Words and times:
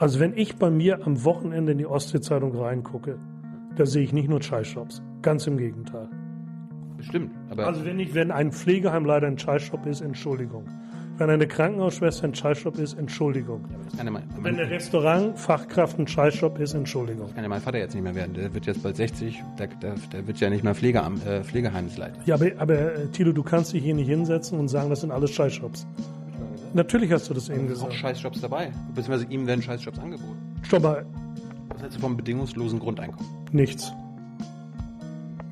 Also 0.00 0.20
wenn 0.20 0.36
ich 0.36 0.54
bei 0.56 0.70
mir 0.70 1.04
am 1.04 1.24
Wochenende 1.24 1.72
in 1.72 1.78
die 1.78 1.86
Ostsee-Zeitung 1.86 2.56
reingucke, 2.56 3.18
da 3.74 3.84
sehe 3.84 4.04
ich 4.04 4.12
nicht 4.12 4.28
nur 4.28 4.38
Chai-Shops. 4.38 5.02
Ganz 5.22 5.48
im 5.48 5.58
Gegenteil. 5.58 6.08
Stimmt. 7.00 7.32
Aber 7.50 7.66
Also 7.66 7.84
wenn 7.84 7.98
ich, 7.98 8.14
wenn 8.14 8.30
ein 8.30 8.52
Pflegeheim 8.52 9.04
leider 9.04 9.26
ein 9.26 9.36
Chai-Shop 9.36 9.86
ist, 9.86 10.00
Entschuldigung. 10.00 10.64
Wenn 11.16 11.30
eine 11.30 11.48
Krankenhausschwester 11.48 12.28
ein 12.28 12.32
Chai-Shop 12.32 12.78
ist, 12.78 12.96
Entschuldigung. 12.96 13.64
ja 13.96 14.08
mein, 14.08 14.22
Wenn 14.40 14.56
der 14.56 14.70
Restaurant-Fachkraft 14.70 15.98
ein 15.98 16.06
Chai-Shop 16.06 16.60
ist, 16.60 16.74
Entschuldigung. 16.74 17.26
das 17.26 17.34
kann 17.34 17.42
ja 17.42 17.48
mein 17.48 17.60
Vater 17.60 17.78
jetzt 17.78 17.94
nicht 17.94 18.04
mehr 18.04 18.14
werden. 18.14 18.34
Der 18.34 18.54
wird 18.54 18.66
jetzt 18.66 18.84
bald 18.84 18.94
60. 18.94 19.42
Der, 19.58 19.66
der, 19.66 19.94
der 20.12 20.26
wird 20.28 20.38
ja 20.38 20.48
nicht 20.48 20.62
mehr 20.62 20.76
Pflegeam, 20.76 21.20
äh, 21.26 21.42
Pflegeheimsleiter. 21.42 22.20
Ja, 22.24 22.36
aber, 22.36 22.46
aber 22.58 22.74
äh, 22.94 23.06
Thilo, 23.08 23.32
du 23.32 23.42
kannst 23.42 23.72
dich 23.72 23.82
hier 23.82 23.96
nicht 23.96 24.08
hinsetzen 24.08 24.60
und 24.60 24.68
sagen, 24.68 24.90
das 24.90 25.00
sind 25.00 25.10
alles 25.10 25.32
Chai-Shops. 25.32 25.88
Natürlich 26.78 27.10
hast 27.10 27.28
du 27.28 27.34
das 27.34 27.48
eben 27.48 27.64
Auch 27.64 27.70
gesagt. 27.70 27.92
Scheißjobs 27.92 28.40
dabei. 28.40 28.70
Beziehungsweise 28.94 29.26
ihm 29.32 29.48
werden 29.48 29.60
Scheißjobs 29.62 29.98
angeboten. 29.98 30.38
Stopp 30.62 30.84
mal, 30.84 31.04
Was 31.70 31.82
hältst 31.82 31.98
du 31.98 32.00
vom 32.00 32.16
bedingungslosen 32.16 32.78
Grundeinkommen? 32.78 33.28
nichts. 33.50 33.92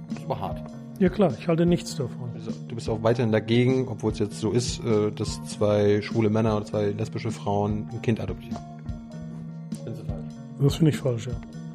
Das 0.08 0.18
ist 0.18 0.24
aber 0.24 0.40
hart. 0.40 0.62
Ja 1.00 1.08
klar, 1.08 1.34
ich 1.36 1.48
halte 1.48 1.66
nichts 1.66 1.96
davon. 1.96 2.30
Also, 2.34 2.52
du 2.68 2.74
bist 2.76 2.88
auch 2.88 3.02
weiterhin 3.02 3.32
dagegen, 3.32 3.88
obwohl 3.88 4.12
es 4.12 4.20
jetzt 4.20 4.38
so 4.38 4.52
ist, 4.52 4.78
äh, 4.84 5.10
dass 5.10 5.42
zwei 5.46 6.00
schwule 6.00 6.30
Männer 6.30 6.56
oder 6.58 6.64
zwei 6.64 6.86
lesbische 6.90 7.32
Frauen 7.32 7.88
ein 7.92 8.02
Kind 8.02 8.20
adoptieren. 8.20 8.58
Findest 9.82 10.02
du 10.02 10.06
falsch? 10.06 10.24
Das 10.60 10.74
finde 10.76 10.90
ich 10.92 10.96
falsch, 10.96 11.26
ja. 11.26 11.32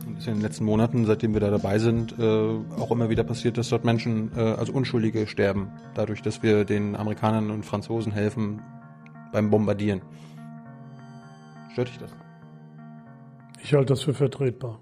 Und 0.07 0.17
ist 0.17 0.27
ja 0.27 0.31
in 0.31 0.39
den 0.39 0.43
letzten 0.43 0.63
Monaten, 0.63 1.05
seitdem 1.05 1.33
wir 1.33 1.41
da 1.41 1.49
dabei 1.49 1.77
sind, 1.77 2.17
äh, 2.17 2.55
auch 2.79 2.91
immer 2.91 3.09
wieder 3.09 3.25
passiert, 3.25 3.57
dass 3.57 3.67
dort 3.67 3.83
Menschen, 3.83 4.31
äh, 4.37 4.39
also 4.39 4.71
Unschuldige, 4.71 5.27
sterben. 5.27 5.67
Dadurch, 5.93 6.21
dass 6.21 6.41
wir 6.41 6.63
den 6.63 6.95
Amerikanern 6.95 7.51
und 7.51 7.65
Franzosen 7.65 8.13
helfen 8.13 8.61
beim 9.31 9.49
Bombardieren. 9.49 10.01
Stört 11.71 11.89
dich 11.89 11.97
das? 11.99 12.15
Ich 13.63 13.73
halte 13.73 13.93
das 13.93 14.03
für 14.03 14.13
vertretbar. 14.13 14.81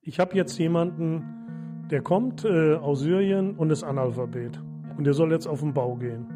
Ich 0.00 0.20
habe 0.20 0.36
jetzt 0.36 0.58
jemanden, 0.58 1.86
der 1.90 2.00
kommt 2.00 2.44
äh, 2.44 2.74
aus 2.74 3.00
Syrien 3.00 3.56
und 3.56 3.70
ist 3.70 3.82
Analphabet. 3.84 4.60
Und 4.96 5.04
der 5.04 5.12
soll 5.12 5.32
jetzt 5.32 5.46
auf 5.46 5.60
den 5.60 5.74
Bau 5.74 5.96
gehen. 5.96 6.26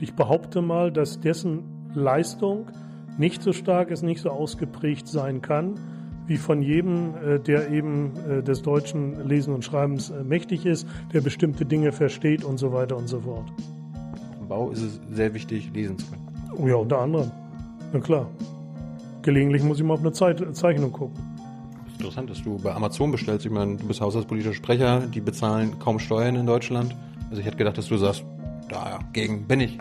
Ich 0.00 0.14
behaupte 0.14 0.62
mal, 0.62 0.90
dass 0.90 1.20
dessen 1.20 1.90
Leistung 1.94 2.70
nicht 3.18 3.42
so 3.42 3.52
stark 3.52 3.90
ist, 3.90 4.02
nicht 4.02 4.22
so 4.22 4.30
ausgeprägt 4.30 5.06
sein 5.06 5.42
kann, 5.42 5.74
wie 6.26 6.36
von 6.36 6.62
jedem, 6.62 7.14
äh, 7.16 7.40
der 7.40 7.70
eben 7.70 8.12
äh, 8.28 8.42
des 8.42 8.62
deutschen 8.62 9.28
Lesen 9.28 9.52
und 9.52 9.64
Schreibens 9.64 10.10
äh, 10.10 10.22
mächtig 10.22 10.64
ist, 10.64 10.86
der 11.12 11.20
bestimmte 11.20 11.66
Dinge 11.66 11.92
versteht 11.92 12.44
und 12.44 12.58
so 12.58 12.72
weiter 12.72 12.96
und 12.96 13.08
so 13.08 13.20
fort. 13.20 13.52
Bau 14.50 14.70
ist 14.70 14.82
es 14.82 15.00
sehr 15.12 15.32
wichtig, 15.32 15.70
lesen 15.72 15.96
zu 15.96 16.06
können. 16.10 16.26
Oh 16.58 16.66
ja, 16.66 16.74
unter 16.74 16.98
anderem. 16.98 17.30
Na 17.92 18.00
klar. 18.00 18.28
Gelegentlich 19.22 19.62
muss 19.62 19.78
ich 19.78 19.84
mal 19.84 19.94
auf 19.94 20.00
eine 20.00 20.12
Zeit 20.12 20.44
Zeichnung 20.56 20.90
gucken. 20.90 21.14
Das 21.84 21.92
ist 21.92 22.00
interessant, 22.00 22.30
dass 22.30 22.42
du 22.42 22.58
bei 22.58 22.74
Amazon 22.74 23.12
bestellst. 23.12 23.46
Ich 23.46 23.52
meine, 23.52 23.76
du 23.76 23.86
bist 23.86 24.00
haushaltspolitischer 24.00 24.52
Sprecher, 24.52 25.06
die 25.06 25.20
bezahlen 25.20 25.78
kaum 25.78 26.00
Steuern 26.00 26.34
in 26.34 26.46
Deutschland. 26.46 26.96
Also 27.28 27.40
ich 27.40 27.46
hätte 27.46 27.58
gedacht, 27.58 27.78
dass 27.78 27.86
du 27.86 27.96
sagst, 27.96 28.24
dagegen 28.68 29.46
bin 29.46 29.60
ich. 29.60 29.78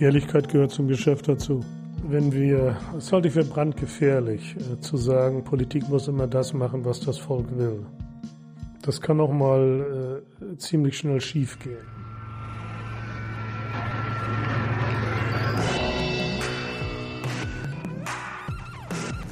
Ehrlichkeit 0.00 0.48
gehört 0.48 0.72
zum 0.72 0.88
Geschäft 0.88 1.28
dazu. 1.28 1.60
Wenn 2.08 2.32
wir, 2.32 2.76
es 2.98 3.12
halte 3.12 3.28
ich 3.28 3.34
für 3.34 3.44
brandgefährlich, 3.44 4.56
äh, 4.56 4.80
zu 4.80 4.96
sagen, 4.96 5.44
Politik 5.44 5.88
muss 5.88 6.08
immer 6.08 6.26
das 6.26 6.52
machen, 6.52 6.84
was 6.84 6.98
das 6.98 7.18
Volk 7.18 7.56
will. 7.56 7.86
Das 8.82 9.00
kann 9.00 9.20
auch 9.20 9.32
mal 9.32 10.22
äh, 10.42 10.56
ziemlich 10.58 10.98
schnell 10.98 11.20
schiefgehen. 11.20 12.05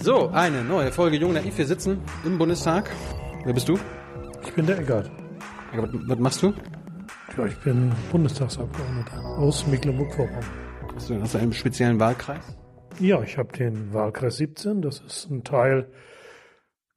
So, 0.05 0.29
eine 0.35 0.63
neue 0.63 0.93
Folge 0.93 1.17
Jung 1.17 1.33
Naiv. 1.33 1.57
Wir 1.57 1.65
sitzen 1.65 1.99
im 2.27 2.37
Bundestag. 2.37 2.91
Wer 3.43 3.55
bist 3.55 3.67
du? 3.71 3.79
Ich 4.45 4.53
bin 4.53 4.67
der 4.67 4.79
Eckart. 4.81 5.11
Ja, 5.75 5.83
Was, 5.83 6.19
machst 6.19 6.43
du? 6.43 6.53
Ja, 7.39 7.47
ich 7.47 7.57
bin 7.61 7.91
Bundestagsabgeordneter 8.13 9.25
aus 9.25 9.67
Mecklenburg-Vorpommern. 9.67 10.45
Hast 10.95 11.09
du, 11.09 11.15
du 11.15 11.39
einen 11.39 11.55
speziellen 11.55 11.99
Wahlkreis? 11.99 12.55
Ja, 13.01 13.23
ich 13.23 13.39
habe 13.39 13.57
den 13.57 13.95
Wahlkreis 13.95 14.37
17. 14.37 14.83
Das 14.83 15.01
ist 15.01 15.31
ein 15.31 15.43
Teil 15.43 15.91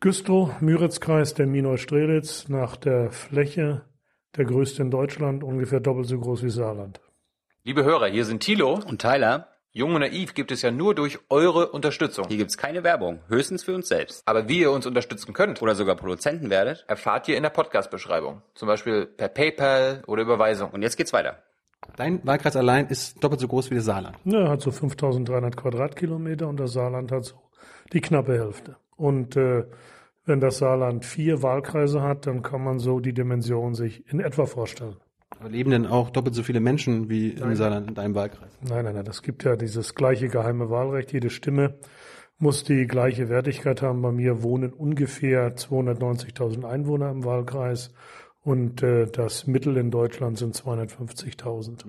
Güstrow-Müritz-Kreis 0.01 1.33
der 1.33 1.47
Minor-Strelitz 1.47 2.49
nach 2.49 2.75
der 2.75 3.11
Fläche 3.11 3.85
der 4.35 4.43
größte 4.43 4.81
in 4.81 4.91
Deutschland, 4.91 5.45
ungefähr 5.45 5.79
doppelt 5.79 6.07
so 6.07 6.19
groß 6.19 6.43
wie 6.43 6.49
Saarland. 6.49 6.99
Liebe 7.63 7.85
Hörer, 7.85 8.07
hier 8.07 8.25
sind 8.25 8.43
Thilo. 8.43 8.81
Und 8.85 8.99
Tyler, 8.99 9.47
Jung 9.77 9.93
und 9.93 10.01
Naiv 10.01 10.33
gibt 10.33 10.51
es 10.51 10.63
ja 10.63 10.71
nur 10.71 10.95
durch 10.95 11.19
eure 11.29 11.67
Unterstützung. 11.69 12.25
hier 12.27 12.37
gibt's 12.37 12.57
keine 12.57 12.83
Werbung, 12.83 13.19
höchstens 13.27 13.63
für 13.63 13.75
uns 13.75 13.87
selbst. 13.87 14.23
Aber 14.27 14.49
wie 14.49 14.61
ihr 14.61 14.71
uns 14.71 14.87
unterstützen 14.87 15.33
könnt, 15.33 15.61
Oder 15.61 15.75
sogar 15.75 15.95
Produzenten 15.95 16.49
werdet. 16.49 16.83
erfahrt 16.87 17.27
ihr 17.27 17.37
in 17.37 17.43
der 17.43 17.51
Podcast-Beschreibung. 17.51 18.41
Zum 18.55 18.67
Beispiel 18.67 19.05
per 19.05 19.27
PayPal 19.27 20.01
oder 20.07 20.23
Überweisung. 20.23 20.71
Und 20.71 20.81
jetzt 20.81 20.97
geht's 20.97 21.13
weiter. 21.13 21.43
Dein 21.95 22.25
Wahlkreis 22.25 22.55
allein 22.55 22.87
ist 22.87 23.23
doppelt 23.23 23.39
so 23.39 23.47
groß 23.47 23.69
wie 23.69 23.75
das 23.75 23.85
Saarland. 23.85 24.17
Ja, 24.25 24.49
hat 24.49 24.61
so 24.61 24.71
5300 24.71 25.55
Quadratkilometer 25.55 26.47
und 26.47 26.59
das 26.59 26.73
Saarland 26.73 27.11
hat 27.11 27.25
so 27.25 27.35
die 27.93 28.01
knappe 28.01 28.33
Hälfte. 28.33 28.77
Und 28.95 29.35
äh, 29.37 29.65
wenn 30.25 30.39
das 30.39 30.57
Saarland 30.57 31.05
vier 31.05 31.43
Wahlkreise 31.43 32.01
hat, 32.01 32.25
dann 32.25 32.41
kann 32.41 32.63
man 32.63 32.79
so 32.79 32.99
die 32.99 33.13
Dimension 33.13 33.75
sich 33.75 34.11
in 34.11 34.21
etwa 34.21 34.47
vorstellen. 34.47 34.97
Aber 35.29 35.49
leben 35.49 35.71
denn 35.71 35.85
auch 35.85 36.09
doppelt 36.09 36.35
so 36.35 36.43
viele 36.43 36.59
Menschen 36.59 37.09
wie 37.09 37.31
im 37.31 37.55
Saarland 37.55 37.89
in 37.89 37.95
deinem 37.95 38.15
Wahlkreis? 38.15 38.51
Nein, 38.61 38.85
nein, 38.85 38.95
nein, 38.95 39.05
das 39.05 39.21
gibt 39.21 39.43
ja 39.43 39.55
dieses 39.55 39.93
gleiche 39.93 40.29
geheime 40.29 40.69
Wahlrecht. 40.69 41.11
Jede 41.11 41.29
Stimme 41.29 41.77
muss 42.39 42.63
die 42.63 42.87
gleiche 42.87 43.29
Wertigkeit 43.29 43.81
haben. 43.81 44.01
Bei 44.01 44.11
mir 44.11 44.41
wohnen 44.41 44.73
ungefähr 44.73 45.55
290.000 45.55 46.65
Einwohner 46.65 47.11
im 47.11 47.23
Wahlkreis 47.23 47.93
und 48.41 48.81
äh, 48.81 49.07
das 49.07 49.47
Mittel 49.47 49.77
in 49.77 49.91
Deutschland 49.91 50.37
sind 50.37 50.55
250.000. 50.55 51.85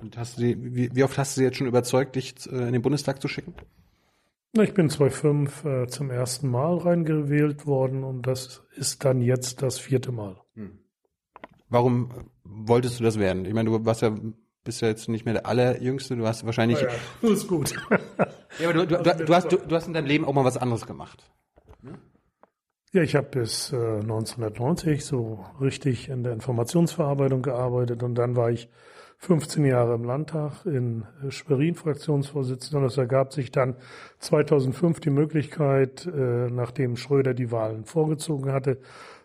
Und 0.00 0.16
hast 0.16 0.38
du 0.38 0.42
die, 0.42 0.74
wie, 0.74 0.94
wie 0.94 1.04
oft 1.04 1.18
hast 1.18 1.36
du 1.36 1.40
sie 1.40 1.44
jetzt 1.44 1.56
schon 1.56 1.66
überzeugt, 1.66 2.16
dich 2.16 2.34
äh, 2.50 2.66
in 2.68 2.72
den 2.72 2.82
Bundestag 2.82 3.20
zu 3.20 3.28
schicken? 3.28 3.54
Ich 4.52 4.72
bin 4.72 4.88
2005 4.88 5.64
äh, 5.64 5.86
zum 5.88 6.10
ersten 6.10 6.48
Mal 6.48 6.78
reingewählt 6.78 7.66
worden 7.66 8.04
und 8.04 8.26
das 8.26 8.62
ist 8.76 9.04
dann 9.04 9.20
jetzt 9.20 9.62
das 9.62 9.78
vierte 9.78 10.12
Mal. 10.12 10.40
Warum 11.68 12.30
wolltest 12.44 13.00
du 13.00 13.04
das 13.04 13.18
werden? 13.18 13.44
Ich 13.44 13.54
meine, 13.54 13.70
du 13.70 13.84
warst 13.84 14.02
ja, 14.02 14.14
bist 14.64 14.80
ja 14.82 14.88
jetzt 14.88 15.08
nicht 15.08 15.24
mehr 15.24 15.34
der 15.34 15.46
Allerjüngste, 15.46 16.16
du 16.16 16.26
hast 16.26 16.44
wahrscheinlich. 16.46 16.80
Ja, 16.80 16.88
das 17.22 17.30
ist 17.30 17.48
gut. 17.48 17.74
aber 17.90 18.72
du, 18.72 18.86
du, 18.86 18.96
du, 19.02 19.24
du, 19.24 19.34
hast, 19.34 19.50
du, 19.50 19.56
du 19.56 19.74
hast 19.74 19.86
in 19.86 19.94
deinem 19.94 20.06
Leben 20.06 20.24
auch 20.24 20.32
mal 20.32 20.44
was 20.44 20.56
anderes 20.56 20.86
gemacht. 20.86 21.24
Ja, 22.92 23.02
ich 23.02 23.14
habe 23.14 23.28
bis 23.28 23.72
äh, 23.72 23.76
1990 23.76 25.04
so 25.04 25.44
richtig 25.60 26.08
in 26.08 26.22
der 26.22 26.32
Informationsverarbeitung 26.32 27.42
gearbeitet 27.42 28.02
und 28.02 28.14
dann 28.14 28.36
war 28.36 28.50
ich 28.50 28.68
15 29.18 29.64
Jahre 29.64 29.94
im 29.94 30.04
Landtag 30.04 30.64
in 30.66 31.04
äh, 31.22 31.30
Schwerin 31.30 31.74
Fraktionsvorsitzender 31.74 32.78
und 32.78 32.84
es 32.86 32.96
ergab 32.96 33.32
sich 33.32 33.50
dann 33.50 33.76
2005 34.20 35.00
die 35.00 35.10
Möglichkeit, 35.10 36.06
äh, 36.06 36.48
nachdem 36.50 36.96
Schröder 36.96 37.34
die 37.34 37.50
Wahlen 37.50 37.84
vorgezogen 37.84 38.52
hatte, 38.52 38.78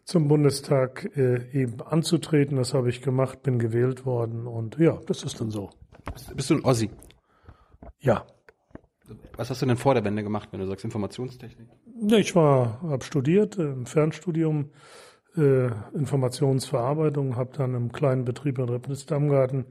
zum 0.03 0.27
Bundestag 0.27 1.09
äh, 1.15 1.49
eben 1.51 1.81
anzutreten. 1.81 2.57
Das 2.57 2.73
habe 2.73 2.89
ich 2.89 3.01
gemacht, 3.01 3.43
bin 3.43 3.59
gewählt 3.59 4.05
worden 4.05 4.47
und 4.47 4.77
ja, 4.77 4.99
das 5.07 5.23
ist 5.23 5.39
dann 5.39 5.51
so. 5.51 5.69
Bist 6.35 6.49
du 6.49 6.55
ein 6.55 6.65
Ossi? 6.65 6.89
Ja, 7.99 8.25
Was 9.37 9.49
hast 9.49 9.61
du 9.61 9.65
denn 9.65 9.77
vor 9.77 9.93
der 9.93 10.03
Wende 10.03 10.23
gemacht, 10.23 10.49
wenn 10.51 10.59
du 10.59 10.67
sagst 10.67 10.85
Informationstechnik? 10.85 11.67
Ja, 12.07 12.17
ich 12.17 12.35
war, 12.35 12.81
habe 12.81 13.03
studiert 13.03 13.57
äh, 13.57 13.63
im 13.63 13.85
Fernstudium 13.85 14.71
äh, 15.37 15.67
Informationsverarbeitung, 15.93 17.35
habe 17.35 17.51
dann 17.55 17.75
im 17.75 17.91
kleinen 17.91 18.25
Betrieb 18.25 18.57
in 18.59 18.69
Reppnitz-Dammgarten 18.69 19.65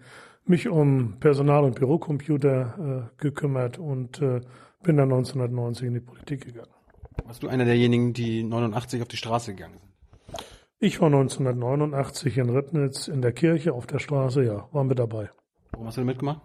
mich 0.44 0.68
um 0.68 1.18
Personal- 1.20 1.64
und 1.64 1.76
Bürocomputer 1.76 3.10
äh, 3.18 3.22
gekümmert 3.22 3.78
und 3.78 4.20
äh, 4.22 4.40
bin 4.82 4.96
dann 4.96 5.12
1990 5.12 5.86
in 5.86 5.94
die 5.94 6.00
Politik 6.00 6.46
gegangen. 6.46 6.70
Warst 7.24 7.42
du 7.42 7.48
einer 7.48 7.64
derjenigen, 7.64 8.12
die 8.12 8.42
89 8.42 9.02
auf 9.02 9.08
die 9.08 9.16
Straße 9.16 9.54
gegangen 9.54 9.78
sind? 9.78 9.89
Ich 10.82 11.00
war 11.00 11.06
1989 11.06 12.38
in 12.38 12.50
Reppnitz 12.50 13.06
in 13.06 13.20
der 13.20 13.32
Kirche 13.32 13.74
auf 13.74 13.86
der 13.86 13.98
Straße, 13.98 14.42
ja, 14.42 14.66
waren 14.72 14.88
wir 14.88 14.96
dabei. 14.96 15.30
Warum 15.72 15.86
hast 15.86 15.98
du 15.98 16.00
da 16.00 16.06
mitgemacht? 16.06 16.40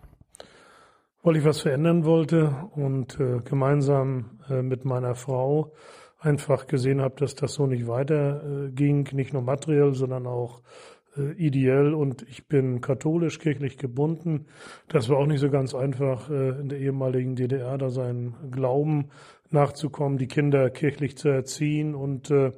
weil 1.25 1.37
ich 1.37 1.43
was 1.43 1.61
verändern 1.61 2.05
wollte 2.05 2.53
und 2.75 3.19
äh, 3.19 3.39
gemeinsam 3.43 4.39
äh, 4.47 4.61
mit 4.61 4.85
meiner 4.85 5.15
Frau 5.15 5.73
einfach 6.19 6.67
gesehen 6.67 7.01
habe, 7.01 7.15
dass 7.17 7.33
das 7.33 7.55
so 7.55 7.65
nicht 7.65 7.87
weiter 7.87 8.67
äh, 8.67 8.71
ging, 8.71 9.09
nicht 9.11 9.33
nur 9.33 9.41
materiell, 9.41 9.95
sondern 9.95 10.27
auch 10.27 10.61
äh, 11.17 11.31
ideell. 11.31 11.95
Und 11.95 12.21
ich 12.29 12.47
bin 12.47 12.79
katholisch, 12.79 13.39
kirchlich 13.39 13.79
gebunden. 13.79 14.45
Das 14.87 15.09
war 15.09 15.17
auch 15.17 15.25
nicht 15.25 15.39
so 15.39 15.49
ganz 15.49 15.73
einfach, 15.73 16.29
äh, 16.29 16.59
in 16.59 16.69
der 16.69 16.77
ehemaligen 16.77 17.35
DDR 17.35 17.79
da 17.79 17.89
seinen 17.89 18.51
Glauben 18.51 19.09
nachzukommen, 19.49 20.19
die 20.19 20.27
Kinder 20.27 20.69
kirchlich 20.69 21.17
zu 21.17 21.29
erziehen. 21.29 21.95
Und 21.95 22.29
äh, 22.29 22.51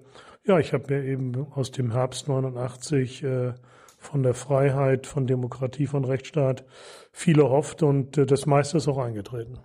ja, 0.48 0.60
ich 0.60 0.74
habe 0.74 0.94
mir 0.94 1.04
eben 1.04 1.46
aus 1.54 1.72
dem 1.72 1.92
Herbst 1.92 2.28
89 2.28 3.24
äh, 3.24 3.54
von 3.98 4.24
der 4.24 4.34
Freiheit, 4.34 5.06
von 5.06 5.28
Demokratie, 5.28 5.88
von 5.88 6.06
Rechtsstaat 6.06 6.64
viel 7.12 7.40
erhofft 7.40 7.84
und 7.84 8.18
äh, 8.18 8.26
das 8.26 8.46
meiste 8.46 8.78
ist 8.78 8.88
auch 8.88 8.98
eingetreten. 8.98 9.60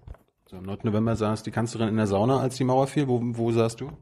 So, 0.46 0.56
am 0.56 0.64
9. 0.64 0.78
November 0.82 1.14
saß 1.14 1.44
die 1.44 1.52
Kanzlerin 1.52 1.88
in 1.88 1.96
der 1.96 2.08
Sauna, 2.08 2.40
als 2.40 2.56
die 2.56 2.64
Mauer 2.64 2.88
fiel. 2.88 3.06
Wo, 3.08 3.20
wo 3.22 3.52
saßt 3.52 3.80
du? 3.80 3.92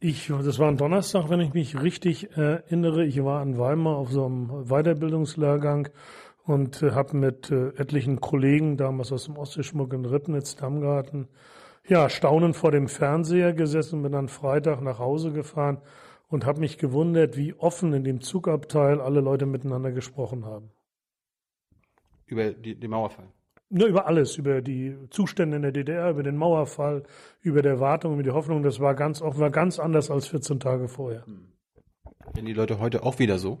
Ich, 0.00 0.28
das 0.28 0.60
war 0.60 0.68
ein 0.68 0.76
Donnerstag, 0.76 1.28
wenn 1.28 1.40
ich 1.40 1.52
mich 1.52 1.82
richtig 1.82 2.36
erinnere. 2.36 3.04
Ich 3.04 3.22
war 3.24 3.42
in 3.42 3.58
Weimar 3.58 3.96
auf 3.96 4.12
so 4.12 4.24
einem 4.24 4.68
Weiterbildungslehrgang 4.68 5.88
und 6.44 6.82
äh, 6.82 6.92
habe 6.92 7.16
mit 7.16 7.50
äh, 7.50 7.70
etlichen 7.70 8.20
Kollegen 8.20 8.76
damals 8.76 9.10
aus 9.10 9.24
dem 9.24 9.36
Ostseeschmuck 9.36 9.92
in 9.92 10.04
Ribnitz, 10.04 10.54
Dammgarten, 10.54 11.26
ja, 11.88 12.08
staunend 12.10 12.56
vor 12.56 12.70
dem 12.70 12.88
Fernseher 12.88 13.52
gesessen, 13.52 14.02
bin 14.02 14.12
dann 14.12 14.28
Freitag 14.28 14.80
nach 14.82 14.98
Hause 14.98 15.32
gefahren 15.32 15.78
und 16.28 16.44
habe 16.44 16.60
mich 16.60 16.78
gewundert, 16.78 17.36
wie 17.36 17.54
offen 17.54 17.92
in 17.92 18.04
dem 18.04 18.20
Zugabteil 18.20 19.00
alle 19.00 19.20
Leute 19.20 19.46
miteinander 19.46 19.92
gesprochen 19.92 20.44
haben. 20.44 20.70
Über 22.26 22.52
die, 22.52 22.74
den 22.78 22.90
Mauerfall. 22.90 23.28
Nur 23.70 23.88
über 23.88 24.06
alles, 24.06 24.36
über 24.36 24.62
die 24.62 24.96
Zustände 25.10 25.56
in 25.56 25.62
der 25.62 25.72
DDR, 25.72 26.10
über 26.10 26.22
den 26.22 26.36
Mauerfall, 26.36 27.02
über 27.40 27.60
der 27.62 27.80
Wartung, 27.80 28.14
über 28.14 28.22
die 28.22 28.30
Hoffnung. 28.30 28.62
Das 28.62 28.80
war 28.80 28.94
ganz, 28.94 29.20
auch 29.20 29.38
war 29.38 29.50
ganz 29.50 29.78
anders 29.78 30.10
als 30.10 30.28
14 30.28 30.60
Tage 30.60 30.88
vorher. 30.88 31.24
Werden 32.34 32.46
die 32.46 32.54
Leute 32.54 32.78
heute 32.78 33.02
auch 33.02 33.18
wieder 33.18 33.38
so? 33.38 33.58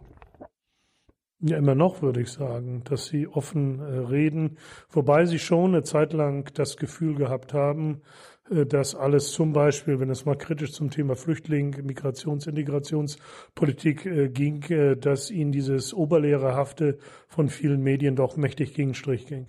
Ja, 1.40 1.56
immer 1.56 1.76
noch 1.76 2.02
würde 2.02 2.20
ich 2.20 2.30
sagen, 2.30 2.82
dass 2.84 3.06
sie 3.06 3.28
offen 3.28 3.78
äh, 3.78 3.84
reden, 3.84 4.58
wobei 4.90 5.24
sie 5.24 5.38
schon 5.38 5.72
eine 5.72 5.84
Zeit 5.84 6.12
lang 6.12 6.50
das 6.54 6.76
Gefühl 6.76 7.14
gehabt 7.14 7.54
haben, 7.54 8.02
äh, 8.50 8.66
dass 8.66 8.96
alles 8.96 9.30
zum 9.30 9.52
Beispiel, 9.52 10.00
wenn 10.00 10.10
es 10.10 10.24
mal 10.24 10.36
kritisch 10.36 10.72
zum 10.72 10.90
Thema 10.90 11.14
Flüchtling, 11.14 11.76
Migrations-, 11.86 12.48
Integrationspolitik 12.48 14.04
äh, 14.04 14.28
ging, 14.30 14.64
dass 15.00 15.30
ihnen 15.30 15.52
dieses 15.52 15.94
Oberlehrerhafte 15.94 16.98
von 17.28 17.48
vielen 17.48 17.84
Medien 17.84 18.16
doch 18.16 18.36
mächtig 18.36 18.74
gegen 18.74 18.94
Strich 18.94 19.26
ging. 19.26 19.46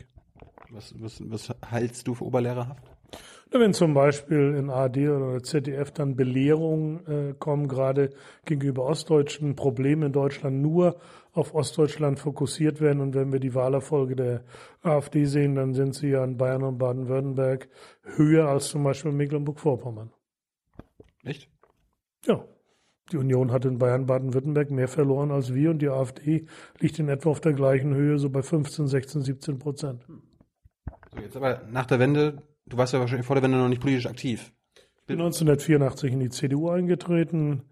Was, 0.69 0.93
was, 0.99 1.23
was 1.25 1.51
hältst 1.67 2.07
du 2.07 2.13
für 2.13 2.25
oberlehrerhaft? 2.25 2.83
Wenn 3.51 3.73
zum 3.73 3.95
Beispiel 3.95 4.53
in 4.55 4.69
ARD 4.69 4.97
oder 4.97 5.41
ZDF 5.41 5.89
dann 5.89 6.15
Belehrungen 6.15 7.07
äh, 7.07 7.33
kommen, 7.33 7.67
gerade 7.67 8.11
gegenüber 8.45 8.85
Ostdeutschen, 8.85 9.55
Probleme 9.55 10.05
in 10.05 10.11
Deutschland 10.11 10.61
nur 10.61 10.97
auf 11.39 11.55
Ostdeutschland 11.55 12.19
fokussiert 12.19 12.81
werden. 12.81 13.01
Und 13.01 13.15
wenn 13.15 13.31
wir 13.31 13.39
die 13.39 13.55
Wahlerfolge 13.55 14.15
der 14.15 14.43
AfD 14.81 15.25
sehen, 15.25 15.55
dann 15.55 15.73
sind 15.73 15.95
sie 15.95 16.09
ja 16.09 16.23
in 16.23 16.37
Bayern 16.37 16.63
und 16.63 16.77
Baden-Württemberg 16.77 17.69
höher 18.03 18.47
als 18.47 18.67
zum 18.67 18.83
Beispiel 18.83 19.11
Mecklenburg-Vorpommern. 19.11 20.11
Echt? 21.23 21.49
Ja. 22.25 22.45
Die 23.11 23.17
Union 23.17 23.51
hat 23.51 23.65
in 23.65 23.79
Bayern, 23.79 24.05
Baden-Württemberg 24.05 24.69
mehr 24.69 24.87
verloren 24.87 25.31
als 25.31 25.53
wir 25.53 25.71
und 25.71 25.81
die 25.81 25.89
AfD 25.89 26.45
liegt 26.79 26.99
in 26.99 27.09
etwa 27.09 27.31
auf 27.31 27.41
der 27.41 27.53
gleichen 27.53 27.95
Höhe, 27.95 28.19
so 28.19 28.29
bei 28.29 28.43
15, 28.43 28.87
16, 28.87 29.21
17 29.23 29.57
Prozent. 29.57 30.05
So, 31.11 31.19
jetzt 31.19 31.35
aber 31.35 31.63
nach 31.71 31.87
der 31.87 31.99
Wende, 31.99 32.43
du 32.67 32.77
warst 32.77 32.93
ja 32.93 32.99
wahrscheinlich 32.99 33.25
vor 33.25 33.35
der 33.35 33.43
Wende 33.43 33.57
noch 33.57 33.67
nicht 33.67 33.81
politisch 33.81 34.05
aktiv. 34.05 34.53
Ich 34.75 35.05
bin 35.07 35.19
1984 35.19 36.13
in 36.13 36.19
die 36.19 36.29
CDU 36.29 36.69
eingetreten. 36.69 37.63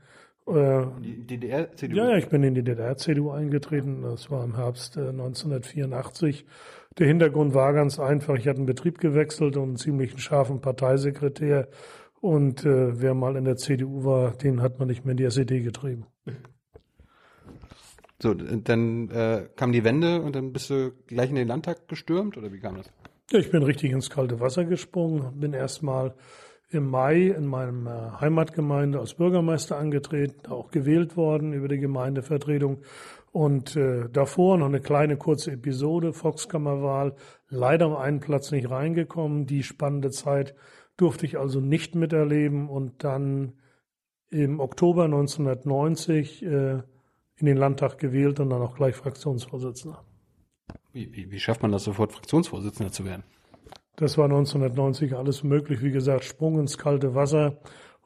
Äh, 0.48 0.86
Die 1.02 1.28
DDR, 1.28 1.76
CDU? 1.76 1.98
Ja, 1.98 2.10
ja, 2.12 2.18
ich 2.18 2.30
bin 2.30 2.44
in 2.44 2.56
die 2.56 2.64
DDR-CDU 2.64 3.32
eingetreten. 3.32 4.02
Das 4.04 4.32
war 4.32 4.44
im 4.44 4.56
Herbst 4.56 4.98
äh, 4.98 5.10
1984. 5.10 6.46
Der 6.98 7.08
Hintergrund 7.08 7.54
war 7.54 7.74
ganz 7.74 8.00
einfach. 8.00 8.36
Ich 8.36 8.48
hatte 8.48 8.58
einen 8.58 8.66
Betrieb 8.66 9.00
gewechselt 9.00 9.58
und 9.58 9.64
einen 9.64 9.78
ziemlich 9.78 10.18
scharfen 10.22 10.62
Parteisekretär. 10.62 11.68
Und 12.22 12.66
äh, 12.66 13.00
wer 13.00 13.14
mal 13.14 13.36
in 13.36 13.46
der 13.46 13.58
CDU 13.58 14.04
war, 14.04 14.32
den 14.32 14.62
hat 14.62 14.80
man 14.80 14.88
nicht 14.88 15.06
mehr 15.06 15.12
in 15.12 15.18
die 15.18 15.26
SED 15.26 15.62
getrieben. 15.62 16.06
So, 18.20 18.34
dann 18.34 19.12
äh, 19.12 19.48
kam 19.56 19.72
die 19.72 19.84
Wende 19.84 20.22
und 20.22 20.36
dann 20.36 20.52
bist 20.52 20.72
du 20.72 20.92
gleich 21.06 21.30
in 21.30 21.36
den 21.36 21.48
Landtag 21.48 21.88
gestürmt 21.88 22.36
oder 22.36 22.52
wie 22.52 22.60
kam 22.60 22.78
das? 22.78 22.92
Ja, 23.32 23.40
ich 23.40 23.52
bin 23.52 23.62
richtig 23.62 23.92
ins 23.92 24.10
kalte 24.10 24.40
Wasser 24.40 24.66
gesprungen, 24.66 25.40
bin 25.40 25.54
erstmal 25.54 26.16
im 26.70 26.90
Mai 26.90 27.28
in 27.28 27.46
meinem 27.46 27.88
äh, 27.88 28.12
Heimatgemeinde 28.20 29.00
als 29.00 29.14
Bürgermeister 29.14 29.78
angetreten, 29.78 30.48
auch 30.52 30.70
gewählt 30.72 31.16
worden 31.16 31.54
über 31.54 31.68
die 31.68 31.80
Gemeindevertretung 31.80 32.82
und 33.32 33.76
äh, 33.76 34.10
davor 34.10 34.58
noch 34.58 34.66
eine 34.66 34.82
kleine 34.82 35.18
kurze 35.18 35.52
Episode, 35.52 36.14
Volkskammerwahl, 36.14 37.16
leider 37.50 37.88
um 37.88 37.96
einen 37.96 38.20
Platz 38.20 38.52
nicht 38.52 38.70
reingekommen. 38.70 39.46
Die 39.46 39.64
spannende 39.64 40.12
Zeit 40.12 40.56
durfte 40.98 41.26
ich 41.26 41.38
also 41.38 41.60
nicht 41.60 41.96
miterleben 41.96 42.70
und 42.70 43.04
dann 43.04 43.54
im 44.30 44.60
Oktober 44.60 45.06
1990 45.06 46.44
äh, 46.44 46.82
in 47.40 47.46
den 47.46 47.58
Landtag 47.58 47.98
gewählt 47.98 48.40
und 48.40 48.50
dann 48.50 48.62
auch 48.62 48.76
gleich 48.76 48.96
Fraktionsvorsitzender. 48.96 50.04
Wie, 50.92 51.14
wie, 51.14 51.32
wie 51.32 51.40
schafft 51.40 51.62
man 51.62 51.72
das 51.72 51.84
sofort, 51.84 52.12
Fraktionsvorsitzender 52.12 52.92
zu 52.92 53.06
werden? 53.06 53.24
Das 53.98 54.16
war 54.18 54.26
1990 54.26 55.16
alles 55.16 55.44
möglich. 55.44 55.82
Wie 55.82 55.92
gesagt, 55.92 56.24
Sprung 56.24 56.60
ins 56.60 56.78
kalte 56.78 57.16
Wasser. 57.16 57.58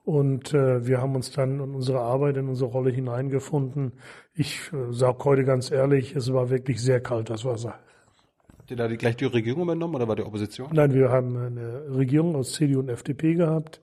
Und 0.03 0.53
äh, 0.53 0.88
wir 0.88 0.99
haben 0.99 1.15
uns 1.15 1.31
dann 1.31 1.59
in 1.59 1.75
unsere 1.75 1.99
Arbeit, 1.99 2.38
in 2.38 2.47
unsere 2.47 2.71
Rolle 2.71 2.91
hineingefunden. 2.91 3.91
Ich 4.33 4.71
äh, 4.73 4.91
sage 4.91 5.25
heute 5.25 5.43
ganz 5.43 5.69
ehrlich, 5.69 6.15
es 6.15 6.33
war 6.33 6.49
wirklich 6.49 6.81
sehr 6.81 7.01
kalt, 7.01 7.29
das 7.29 7.45
Wasser. 7.45 7.75
Habt 8.57 8.71
ihr 8.71 8.77
da 8.77 8.88
die, 8.88 8.97
gleich 8.97 9.17
die 9.17 9.25
Regierung 9.25 9.63
übernommen 9.63 9.95
oder 9.95 10.07
war 10.07 10.15
die 10.15 10.23
Opposition? 10.23 10.69
Nein, 10.71 10.93
wir 10.93 11.09
haben 11.09 11.35
eine 11.35 11.83
Regierung 11.93 12.35
aus 12.35 12.53
CDU 12.53 12.79
und 12.79 12.89
FDP 12.89 13.35
gehabt 13.35 13.81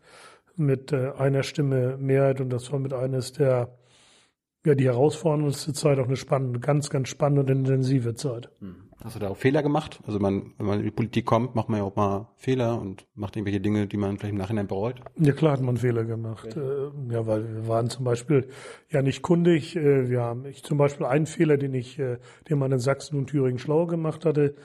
mit 0.56 0.93
äh, 0.93 1.12
einer 1.19 1.43
Stimme 1.43 1.99
Mehrheit 1.99 2.40
und 2.40 2.50
das 2.50 2.72
war 2.72 2.78
mit 2.78 2.94
eines 2.94 3.32
der 3.32 3.69
ja 4.64 4.75
die 4.75 4.87
herausforderndste 4.87 5.72
Zeit, 5.75 5.99
auch 5.99 6.06
eine 6.06 6.16
spannende, 6.16 6.58
ganz, 6.58 6.90
ganz 6.90 7.08
spannende 7.08 7.43
und 7.43 7.50
intensive 7.50 8.14
Zeit. 8.14 8.50
Hast 9.04 9.14
du 9.14 9.20
da 9.20 9.28
auch 9.28 9.36
Fehler 9.36 9.62
gemacht? 9.62 10.00
Also 10.06 10.18
man, 10.18 10.54
wenn 10.58 10.66
man 10.66 10.78
in 10.80 10.84
die 10.84 10.90
Politik 10.90 11.24
kommt, 11.24 11.54
macht 11.54 11.68
man 11.68 11.78
ja 11.78 11.84
auch 11.84 11.94
mal 11.94 12.28
Fehler 12.36 12.80
und 12.80 13.06
macht 13.14 13.36
irgendwelche 13.36 13.60
Dinge, 13.60 13.86
die 13.86 13.96
man 13.96 14.18
vielleicht 14.18 14.32
im 14.32 14.38
Nachhinein 14.38 14.66
bereut. 14.66 15.00
Ja 15.16 15.32
klar 15.32 15.52
hat 15.52 15.60
man 15.60 15.76
Fehler 15.76 16.04
gemacht. 16.04 16.56
Äh, 16.56 17.12
ja, 17.12 17.26
weil 17.26 17.48
wir 17.48 17.68
waren 17.68 17.90
zum 17.90 18.04
Beispiel 18.04 18.48
ja 18.90 19.00
nicht 19.02 19.22
kundig. 19.22 19.76
Äh, 19.76 20.10
wir 20.10 20.22
haben 20.22 20.46
ich 20.46 20.64
zum 20.64 20.78
Beispiel 20.78 21.06
einen 21.06 21.26
Fehler, 21.26 21.58
den 21.58 21.74
ich, 21.74 21.98
äh, 21.98 22.18
den 22.48 22.58
man 22.58 22.72
in 22.72 22.80
Sachsen 22.80 23.16
und 23.16 23.28
Thüringen 23.28 23.58
schlau 23.58 23.86
gemacht 23.86 24.24
hatte 24.24 24.56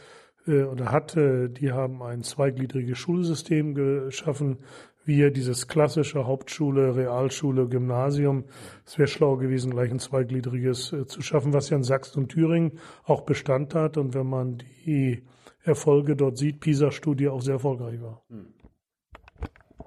oder 0.45 0.91
hatte. 0.91 1.50
Die 1.50 1.71
haben 1.71 2.03
ein 2.03 2.21
zweigliedriges 2.21 2.97
Schulsystem 2.97 3.75
geschaffen. 3.75 4.57
Wir 5.06 5.32
dieses 5.32 5.68
klassische 5.68 6.26
Hauptschule, 6.26 6.96
Realschule, 6.96 7.68
Gymnasium. 7.68 8.46
Es 8.86 8.98
wäre 8.98 9.08
schlau 9.08 9.36
gewesen, 9.36 9.72
gleich 9.72 9.92
ein 9.92 10.00
zweigliedriges 10.00 10.94
äh, 10.94 11.06
zu 11.06 11.22
schaffen, 11.22 11.54
was 11.54 11.70
ja 11.70 11.78
in 11.78 11.84
Sachsen 11.84 12.20
und 12.20 12.30
Thüringen 12.30 12.80
auch 13.04 13.22
Bestand 13.22 13.76
hat. 13.76 13.98
Und 13.98 14.14
wenn 14.14 14.28
man 14.28 14.60
die 14.86 15.24
Erfolge 15.64 16.16
dort 16.16 16.38
sieht, 16.38 16.60
PISA-Studie 16.62 17.30
auch 17.30 17.42
sehr 17.42 17.56
erfolgreich 17.56 18.02
war. 18.02 18.24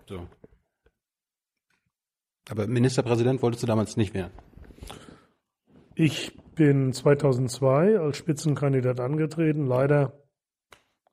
So. 0.07 0.27
Aber 2.49 2.67
Ministerpräsident 2.67 3.43
wolltest 3.43 3.63
du 3.63 3.67
damals 3.67 3.97
nicht 3.97 4.15
werden. 4.15 4.33
Ich 5.95 6.37
bin 6.55 6.93
2002 6.93 7.99
als 7.99 8.17
Spitzenkandidat 8.17 9.01
angetreten. 9.01 9.67
Leider 9.67 10.13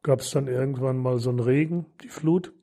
gab 0.04 0.20
es 0.20 0.32
dann 0.32 0.48
irgendwann 0.48 0.98
mal 0.98 1.20
so 1.20 1.30
einen 1.30 1.40
Regen, 1.40 1.86
die 2.04 2.10
Flut. 2.10 2.54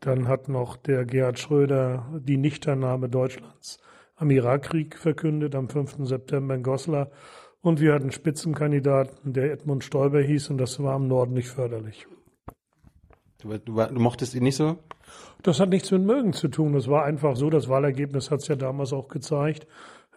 Dann 0.00 0.28
hat 0.28 0.48
noch 0.48 0.76
der 0.76 1.04
Gerhard 1.04 1.38
Schröder 1.38 2.06
die 2.20 2.36
Nichtteilnahme 2.36 3.08
Deutschlands 3.08 3.78
am 4.16 4.30
Irakkrieg 4.30 4.98
verkündet, 4.98 5.54
am 5.54 5.68
5. 5.68 5.96
September 6.00 6.54
in 6.54 6.62
Goslar. 6.62 7.10
Und 7.60 7.80
wir 7.80 7.92
hatten 7.92 8.12
Spitzenkandidaten, 8.12 9.32
der 9.32 9.52
Edmund 9.52 9.82
Stoiber 9.82 10.20
hieß, 10.20 10.50
und 10.50 10.58
das 10.58 10.80
war 10.82 10.96
im 10.96 11.08
Norden 11.08 11.34
nicht 11.34 11.48
förderlich. 11.48 12.06
Du, 13.40 13.56
du, 13.56 13.74
du 13.74 14.00
mochtest 14.00 14.34
ihn 14.34 14.42
nicht 14.42 14.56
so? 14.56 14.78
Das 15.42 15.60
hat 15.60 15.68
nichts 15.68 15.90
mit 15.90 16.02
Mögen 16.02 16.32
zu 16.32 16.48
tun. 16.48 16.72
Das 16.72 16.88
war 16.88 17.04
einfach 17.04 17.36
so. 17.36 17.50
Das 17.50 17.68
Wahlergebnis 17.68 18.30
hat 18.30 18.40
es 18.40 18.48
ja 18.48 18.56
damals 18.56 18.92
auch 18.92 19.08
gezeigt. 19.08 19.66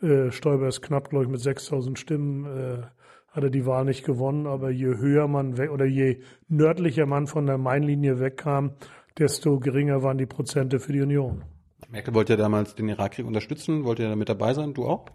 Äh, 0.02 0.32
Stoiber 0.32 0.68
ist 0.68 0.82
knapp, 0.82 1.10
glaube 1.10 1.26
ich, 1.26 1.32
mit 1.32 1.40
6000 1.40 2.00
Stimmen 2.00 2.46
äh, 2.46 2.82
hat 3.28 3.44
er 3.44 3.50
die 3.50 3.66
Wahl 3.66 3.86
nicht 3.86 4.04
gewonnen. 4.04 4.48
Aber 4.48 4.72
je 4.72 4.98
höher 4.98 5.28
man 5.28 5.58
weg 5.58 5.72
oder 5.72 5.86
je 5.86 6.22
nördlicher 6.48 7.06
man 7.06 7.28
von 7.28 7.46
der 7.46 7.60
Mainlinie 7.60 8.20
wegkam, 8.20 8.72
desto 9.18 9.60
geringer 9.60 10.04
waren 10.04 10.18
die 10.18 10.26
Prozente 10.26 10.80
für 10.80 10.94
die 10.94 11.02
Union. 11.02 11.44
Merkel 11.90 12.14
wollte 12.14 12.34
ja 12.34 12.38
damals 12.38 12.76
den 12.76 12.90
Irakkrieg 12.90 13.26
unterstützen, 13.26 13.84
wollte 13.84 14.04
ja 14.04 14.10
da 14.10 14.16
mit 14.16 14.30
dabei 14.30 14.54
sein, 14.54 14.74
du 14.74 14.86
auch? 14.86 15.06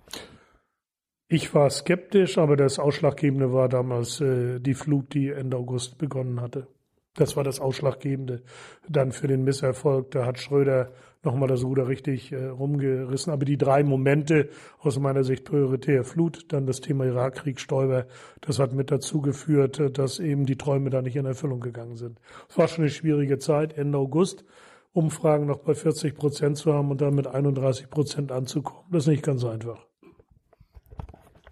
Ich 1.29 1.55
war 1.55 1.71
skeptisch, 1.71 2.39
aber 2.39 2.57
das 2.57 2.79
Ausschlaggebende 2.79 3.53
war 3.53 3.69
damals 3.69 4.21
äh, 4.21 4.61
die 4.61 4.75
Flut, 4.75 5.13
die 5.15 5.31
Ende 5.31 5.57
August 5.57 5.99
begonnen 5.99 6.41
hatte. 6.41 6.69
Das 7.15 7.37
war 7.37 7.45
das 7.45 7.61
Ausschlaggebende 7.61 8.43
dann 8.89 9.11
für 9.11 9.27
den 9.27 9.43
Misserfolg. 9.43 10.11
Da 10.11 10.27
hat 10.27 10.39
Schröder 10.39 10.93
nochmal 11.27 11.49
das 11.49 11.63
Ruder 11.63 11.89
richtig 11.89 12.33
äh, 12.33 12.47
rumgerissen. 12.47 13.33
Aber 13.33 13.45
die 13.45 13.59
drei 13.59 13.83
Momente 13.83 14.49
aus 14.79 14.99
meiner 14.99 15.25
Sicht 15.25 15.45
prioritär 15.45 16.05
Flut, 16.05 16.53
dann 16.53 16.67
das 16.67 16.81
Thema 16.81 17.05
Irakkrieg, 17.05 17.61
Stoiber, 17.61 18.07
das 18.41 18.59
hat 18.59 18.73
mit 18.73 18.91
dazu 18.91 19.21
geführt, 19.21 19.79
äh, 19.79 19.91
dass 19.91 20.19
eben 20.19 20.47
die 20.47 20.57
Träume 20.57 20.89
da 20.89 21.03
nicht 21.03 21.17
in 21.17 21.27
Erfüllung 21.27 21.61
gegangen 21.61 21.97
sind. 21.97 22.19
Es 22.49 22.57
war 22.57 22.69
schon 22.69 22.85
eine 22.85 22.91
schwierige 22.91 23.39
Zeit, 23.39 23.77
Ende 23.77 23.99
August. 23.99 24.45
Umfragen 24.93 25.45
noch 25.45 25.59
bei 25.59 25.75
40 25.75 26.15
Prozent 26.17 26.57
zu 26.57 26.73
haben 26.73 26.91
und 26.91 27.03
dann 27.03 27.15
mit 27.15 27.27
31 27.27 27.91
Prozent 27.91 28.33
anzukommen. 28.33 28.85
Das 28.91 29.03
ist 29.03 29.09
nicht 29.09 29.23
ganz 29.23 29.45
einfach. 29.45 29.85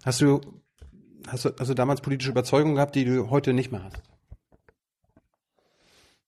Hast 0.03 0.23
du, 0.23 0.41
hast 1.27 1.45
du, 1.45 1.51
hast 1.59 1.69
du 1.69 1.75
damals 1.75 2.01
politische 2.01 2.31
Überzeugungen 2.31 2.77
gehabt, 2.77 2.95
die 2.95 3.05
du 3.05 3.29
heute 3.29 3.53
nicht 3.53 3.71
mehr 3.71 3.85
hast? 3.85 4.03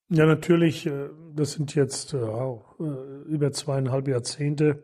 Ja, 0.09 0.25
natürlich, 0.25 0.87
äh, 0.87 1.09
das 1.37 1.53
sind 1.53 1.75
jetzt 1.75 2.15
wow, 2.15 2.63
äh, 2.81 3.29
über 3.29 3.53
zweieinhalb 3.53 4.09
Jahrzehnte, 4.09 4.83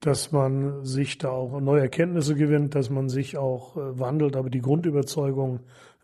dass 0.00 0.32
man 0.32 0.84
sich 0.84 1.18
da 1.18 1.30
auch 1.30 1.60
neue 1.60 1.82
Erkenntnisse 1.82 2.34
gewinnt, 2.34 2.74
dass 2.74 2.90
man 2.90 3.08
sich 3.08 3.36
auch 3.36 3.76
äh, 3.76 3.98
wandelt, 3.98 4.36
aber 4.36 4.50
die 4.50 4.62
Grundüberzeugungen 4.62 5.60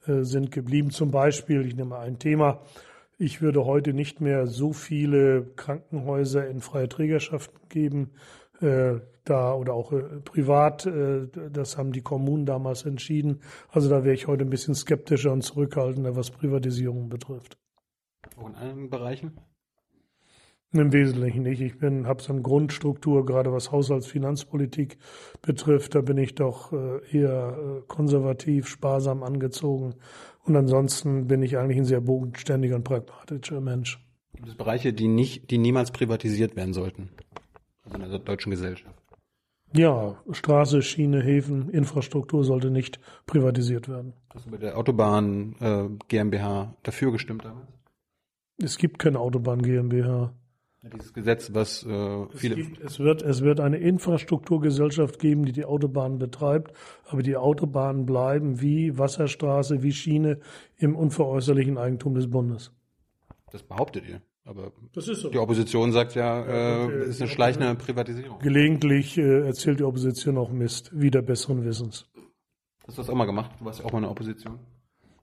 sind 0.08 0.52
geblieben. 0.52 0.90
Zum 0.90 1.10
Beispiel, 1.10 1.66
ich 1.66 1.74
nehme 1.74 1.98
ein 1.98 2.20
Thema, 2.20 2.60
ich 3.18 3.40
würde 3.40 3.64
heute 3.64 3.92
nicht 3.92 4.20
mehr 4.20 4.46
so 4.46 4.72
viele 4.72 5.46
Krankenhäuser 5.56 6.46
in 6.48 6.60
freie 6.60 6.88
Trägerschaften 6.88 7.58
geben, 7.68 8.12
äh, 8.60 9.00
da 9.24 9.54
oder 9.54 9.74
auch 9.74 9.92
äh, 9.92 10.20
privat. 10.20 10.86
Äh, 10.86 11.28
das 11.50 11.78
haben 11.78 11.92
die 11.92 12.02
Kommunen 12.02 12.46
damals 12.46 12.84
entschieden. 12.84 13.40
Also 13.70 13.88
da 13.88 14.04
wäre 14.04 14.14
ich 14.14 14.26
heute 14.26 14.44
ein 14.44 14.50
bisschen 14.50 14.74
skeptischer 14.74 15.32
und 15.32 15.42
zurückhaltender, 15.42 16.16
was 16.16 16.30
Privatisierung 16.30 17.08
betrifft. 17.08 17.58
Auch 18.36 18.48
in 18.48 18.54
allen 18.54 18.90
Bereichen? 18.90 19.38
Im 20.78 20.92
Wesentlichen 20.92 21.42
nicht. 21.42 21.60
Ich 21.60 21.78
bin, 21.78 22.06
habe 22.06 22.22
so 22.22 22.32
eine 22.32 22.42
Grundstruktur, 22.42 23.24
gerade 23.24 23.52
was 23.52 23.72
Haushaltsfinanzpolitik 23.72 24.98
betrifft, 25.42 25.94
da 25.94 26.00
bin 26.00 26.18
ich 26.18 26.34
doch 26.34 26.72
äh, 26.72 27.00
eher 27.16 27.56
äh, 27.58 27.82
konservativ, 27.86 28.68
sparsam 28.68 29.22
angezogen. 29.22 29.94
Und 30.44 30.56
ansonsten 30.56 31.26
bin 31.26 31.42
ich 31.42 31.58
eigentlich 31.58 31.78
ein 31.78 31.84
sehr 31.84 32.00
bodenständiger 32.00 32.76
und 32.76 32.84
pragmatischer 32.84 33.60
Mensch. 33.60 34.00
Gibt 34.34 34.48
es 34.48 34.54
Bereiche, 34.54 34.92
die 34.92 35.08
nicht, 35.08 35.50
die 35.50 35.58
niemals 35.58 35.90
privatisiert 35.90 36.56
werden 36.56 36.74
sollten? 36.74 37.10
Also 37.84 37.96
in 37.96 38.10
der 38.10 38.18
deutschen 38.18 38.50
Gesellschaft? 38.50 38.94
Ja, 39.74 40.16
Straße, 40.30 40.82
Schiene, 40.82 41.22
Häfen, 41.22 41.70
Infrastruktur 41.70 42.44
sollte 42.44 42.70
nicht 42.70 43.00
privatisiert 43.26 43.88
werden. 43.88 44.14
Hast 44.32 44.46
du 44.46 44.50
bei 44.50 44.58
der 44.58 44.78
Autobahn 44.78 45.56
äh, 45.60 45.88
GmbH 46.08 46.74
dafür 46.82 47.12
gestimmt 47.12 47.44
damals? 47.44 47.66
Es 48.62 48.78
gibt 48.78 48.98
keine 48.98 49.18
Autobahn 49.18 49.60
GmbH. 49.60 50.32
Dieses 50.92 51.12
Gesetz, 51.12 51.52
was 51.52 51.84
äh, 51.84 52.26
viele. 52.34 52.54
Es, 52.54 52.68
gibt, 52.68 52.80
es, 52.80 52.98
wird, 52.98 53.22
es 53.22 53.42
wird 53.42 53.60
eine 53.60 53.78
Infrastrukturgesellschaft 53.78 55.18
geben, 55.18 55.44
die 55.44 55.52
die 55.52 55.64
Autobahnen 55.64 56.18
betreibt, 56.18 56.72
aber 57.06 57.22
die 57.22 57.36
Autobahnen 57.36 58.06
bleiben 58.06 58.60
wie 58.60 58.98
Wasserstraße, 58.98 59.82
wie 59.82 59.92
Schiene 59.92 60.40
im 60.76 60.96
unveräußerlichen 60.96 61.78
Eigentum 61.78 62.14
des 62.14 62.30
Bundes. 62.30 62.72
Das 63.52 63.62
behauptet 63.62 64.08
ihr. 64.08 64.22
Aber 64.44 64.70
so. 64.94 65.28
die 65.28 65.38
Opposition 65.38 65.90
sagt 65.90 66.14
ja, 66.14 66.40
äh, 66.44 66.86
äh 66.86 67.08
ist 67.08 67.20
eine 67.20 67.28
schleichende 67.28 67.74
Privatisierung. 67.74 68.38
Gelegentlich 68.38 69.18
äh, 69.18 69.44
erzählt 69.44 69.80
die 69.80 69.84
Opposition 69.84 70.38
auch 70.38 70.50
Mist, 70.50 70.90
wieder 70.92 71.20
besseren 71.20 71.64
Wissens. 71.64 72.08
Hast 72.86 72.96
du 72.96 73.02
das 73.02 73.10
auch 73.10 73.14
mal 73.16 73.24
gemacht? 73.24 73.50
Du 73.58 73.64
warst 73.64 73.80
ja 73.80 73.84
auch 73.84 73.90
mal 73.90 73.98
in 73.98 74.02
der 74.02 74.12
Opposition. 74.12 74.60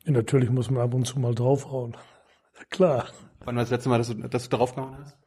Ja, 0.03 0.11
natürlich 0.11 0.49
muss 0.49 0.69
man 0.69 0.81
ab 0.81 0.93
und 0.93 1.05
zu 1.05 1.19
mal 1.19 1.33
draufhauen. 1.33 1.95
Klar. 2.69 3.07
Wann 3.45 3.55
war 3.55 3.63
das 3.63 3.71
letzte 3.71 3.87
Mal, 3.87 3.97
dass 3.97 4.09
du, 4.09 4.15
dass 4.15 4.49
du 4.49 4.57
draufgehauen 4.57 4.97
hast? 4.97 5.17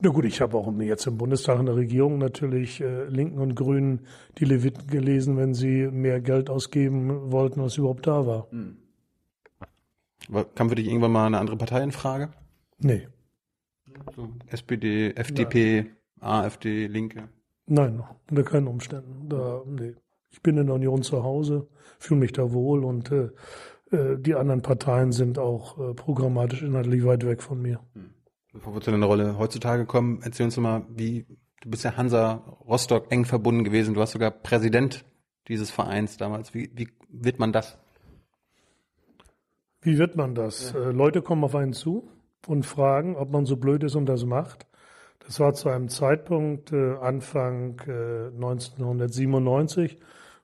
Na 0.00 0.10
gut, 0.10 0.24
ich 0.24 0.40
habe 0.40 0.56
auch 0.56 0.72
jetzt 0.80 1.06
im 1.06 1.18
Bundestag 1.18 1.58
in 1.58 1.66
der 1.66 1.74
Regierung 1.74 2.18
natürlich 2.18 2.80
äh, 2.80 3.04
Linken 3.06 3.40
und 3.40 3.56
Grünen 3.56 4.06
die 4.38 4.44
Leviten 4.44 4.86
gelesen, 4.86 5.36
wenn 5.36 5.54
sie 5.54 5.88
mehr 5.88 6.20
Geld 6.20 6.50
ausgeben 6.50 7.32
wollten, 7.32 7.60
als 7.60 7.78
überhaupt 7.78 8.06
da 8.06 8.26
war. 8.26 8.46
Hm. 8.50 8.76
Kam 10.54 10.68
für 10.68 10.76
dich 10.76 10.86
irgendwann 10.86 11.12
mal 11.12 11.26
eine 11.26 11.38
andere 11.38 11.56
Partei 11.56 11.82
in 11.82 11.90
Frage? 11.90 12.30
Nee. 12.78 13.08
So 14.14 14.28
SPD, 14.46 15.14
FDP, 15.16 15.82
Nein. 15.82 15.96
AfD, 16.20 16.86
Linke? 16.86 17.28
Nein, 17.66 18.02
unter 18.30 18.42
keinen 18.44 18.68
Umständen. 18.68 19.28
Da, 19.28 19.62
nee. 19.66 19.94
Ich 20.30 20.42
bin 20.42 20.58
in 20.58 20.66
der 20.66 20.76
Union 20.76 21.02
zu 21.02 21.24
Hause, 21.24 21.66
fühle 21.98 22.20
mich 22.20 22.32
da 22.32 22.52
wohl 22.52 22.84
und 22.84 23.10
äh, 23.10 23.30
äh, 23.90 24.18
die 24.18 24.34
anderen 24.34 24.62
Parteien 24.62 25.10
sind 25.10 25.38
auch 25.38 25.78
äh, 25.78 25.94
programmatisch 25.94 26.62
inhaltlich 26.62 27.04
weit 27.04 27.26
weg 27.26 27.42
von 27.42 27.60
mir. 27.60 27.80
Hm. 27.94 28.10
Bevor 28.52 28.74
wir 28.74 28.80
zu 28.80 28.90
deiner 28.90 29.06
Rolle 29.06 29.38
heutzutage 29.38 29.84
kommen, 29.84 30.20
erzähl 30.22 30.46
uns 30.46 30.56
mal, 30.56 30.82
wie, 30.88 31.26
du 31.60 31.70
bist 31.70 31.84
ja 31.84 31.96
Hansa 31.96 32.42
Rostock 32.66 33.12
eng 33.12 33.24
verbunden 33.24 33.64
gewesen, 33.64 33.94
du 33.94 34.00
warst 34.00 34.12
sogar 34.12 34.30
Präsident 34.30 35.04
dieses 35.48 35.70
Vereins 35.70 36.16
damals. 36.16 36.54
Wie, 36.54 36.70
wie 36.74 36.88
wird 37.08 37.38
man 37.38 37.52
das? 37.52 37.78
Wie 39.80 39.98
wird 39.98 40.16
man 40.16 40.34
das? 40.34 40.72
Ja. 40.72 40.88
Äh, 40.88 40.92
Leute 40.92 41.22
kommen 41.22 41.44
auf 41.44 41.54
einen 41.54 41.72
zu 41.72 42.10
und 42.46 42.64
fragen, 42.64 43.16
ob 43.16 43.30
man 43.30 43.46
so 43.46 43.56
blöd 43.56 43.82
ist 43.84 43.94
und 43.94 44.06
das 44.06 44.24
macht. 44.24 44.66
Das 45.20 45.40
war 45.40 45.52
zu 45.54 45.68
einem 45.68 45.88
Zeitpunkt 45.88 46.72
äh, 46.72 46.96
Anfang 46.96 47.80
äh, 47.86 48.28
1997, 48.34 49.98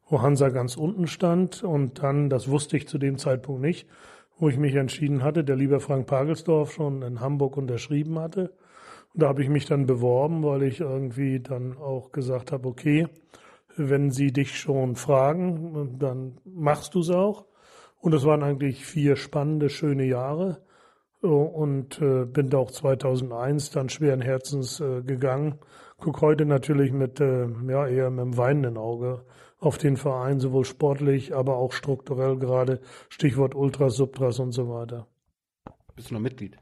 wo 0.08 0.20
Hansa 0.20 0.50
ganz 0.50 0.76
unten 0.76 1.06
stand 1.06 1.62
und 1.62 2.02
dann, 2.02 2.28
das 2.28 2.48
wusste 2.48 2.76
ich 2.76 2.86
zu 2.86 2.98
dem 2.98 3.16
Zeitpunkt 3.16 3.62
nicht, 3.62 3.88
wo 4.38 4.48
ich 4.48 4.58
mich 4.58 4.74
entschieden 4.74 5.22
hatte, 5.22 5.44
der 5.44 5.56
lieber 5.56 5.80
Frank 5.80 6.06
Pagelsdorf 6.06 6.72
schon 6.72 7.02
in 7.02 7.20
Hamburg 7.20 7.56
unterschrieben 7.56 8.18
hatte. 8.18 8.52
Und 9.12 9.22
da 9.22 9.28
habe 9.28 9.42
ich 9.42 9.48
mich 9.48 9.66
dann 9.66 9.86
beworben, 9.86 10.42
weil 10.42 10.64
ich 10.64 10.80
irgendwie 10.80 11.40
dann 11.40 11.76
auch 11.76 12.10
gesagt 12.10 12.50
habe, 12.52 12.68
okay, 12.68 13.06
wenn 13.76 14.10
sie 14.10 14.32
dich 14.32 14.58
schon 14.58 14.96
fragen, 14.96 15.96
dann 15.98 16.38
machst 16.44 16.94
du 16.94 17.00
es 17.00 17.10
auch. 17.10 17.46
Und 18.00 18.14
es 18.14 18.24
waren 18.24 18.42
eigentlich 18.42 18.84
vier 18.84 19.16
spannende, 19.16 19.70
schöne 19.70 20.04
Jahre. 20.04 20.60
Und 21.20 22.02
äh, 22.02 22.26
bin 22.26 22.50
da 22.50 22.58
auch 22.58 22.70
2001 22.70 23.70
dann 23.70 23.88
schweren 23.88 24.20
Herzens 24.20 24.80
äh, 24.80 25.00
gegangen. 25.02 25.58
Guck 25.96 26.20
heute 26.20 26.44
natürlich 26.44 26.92
mit, 26.92 27.18
äh, 27.20 27.46
ja, 27.66 27.86
eher 27.86 28.10
mit 28.10 28.20
einem 28.20 28.36
weinenden 28.36 28.76
Auge 28.76 29.24
auf 29.64 29.78
den 29.78 29.96
Verein, 29.96 30.40
sowohl 30.40 30.64
sportlich, 30.64 31.34
aber 31.34 31.56
auch 31.56 31.72
strukturell 31.72 32.36
gerade, 32.36 32.80
Stichwort 33.08 33.54
Ultras, 33.54 33.96
Subtras 33.96 34.38
und 34.38 34.52
so 34.52 34.68
weiter. 34.68 35.06
Bist 35.96 36.10
du 36.10 36.14
noch 36.14 36.20
Mitglied? 36.20 36.58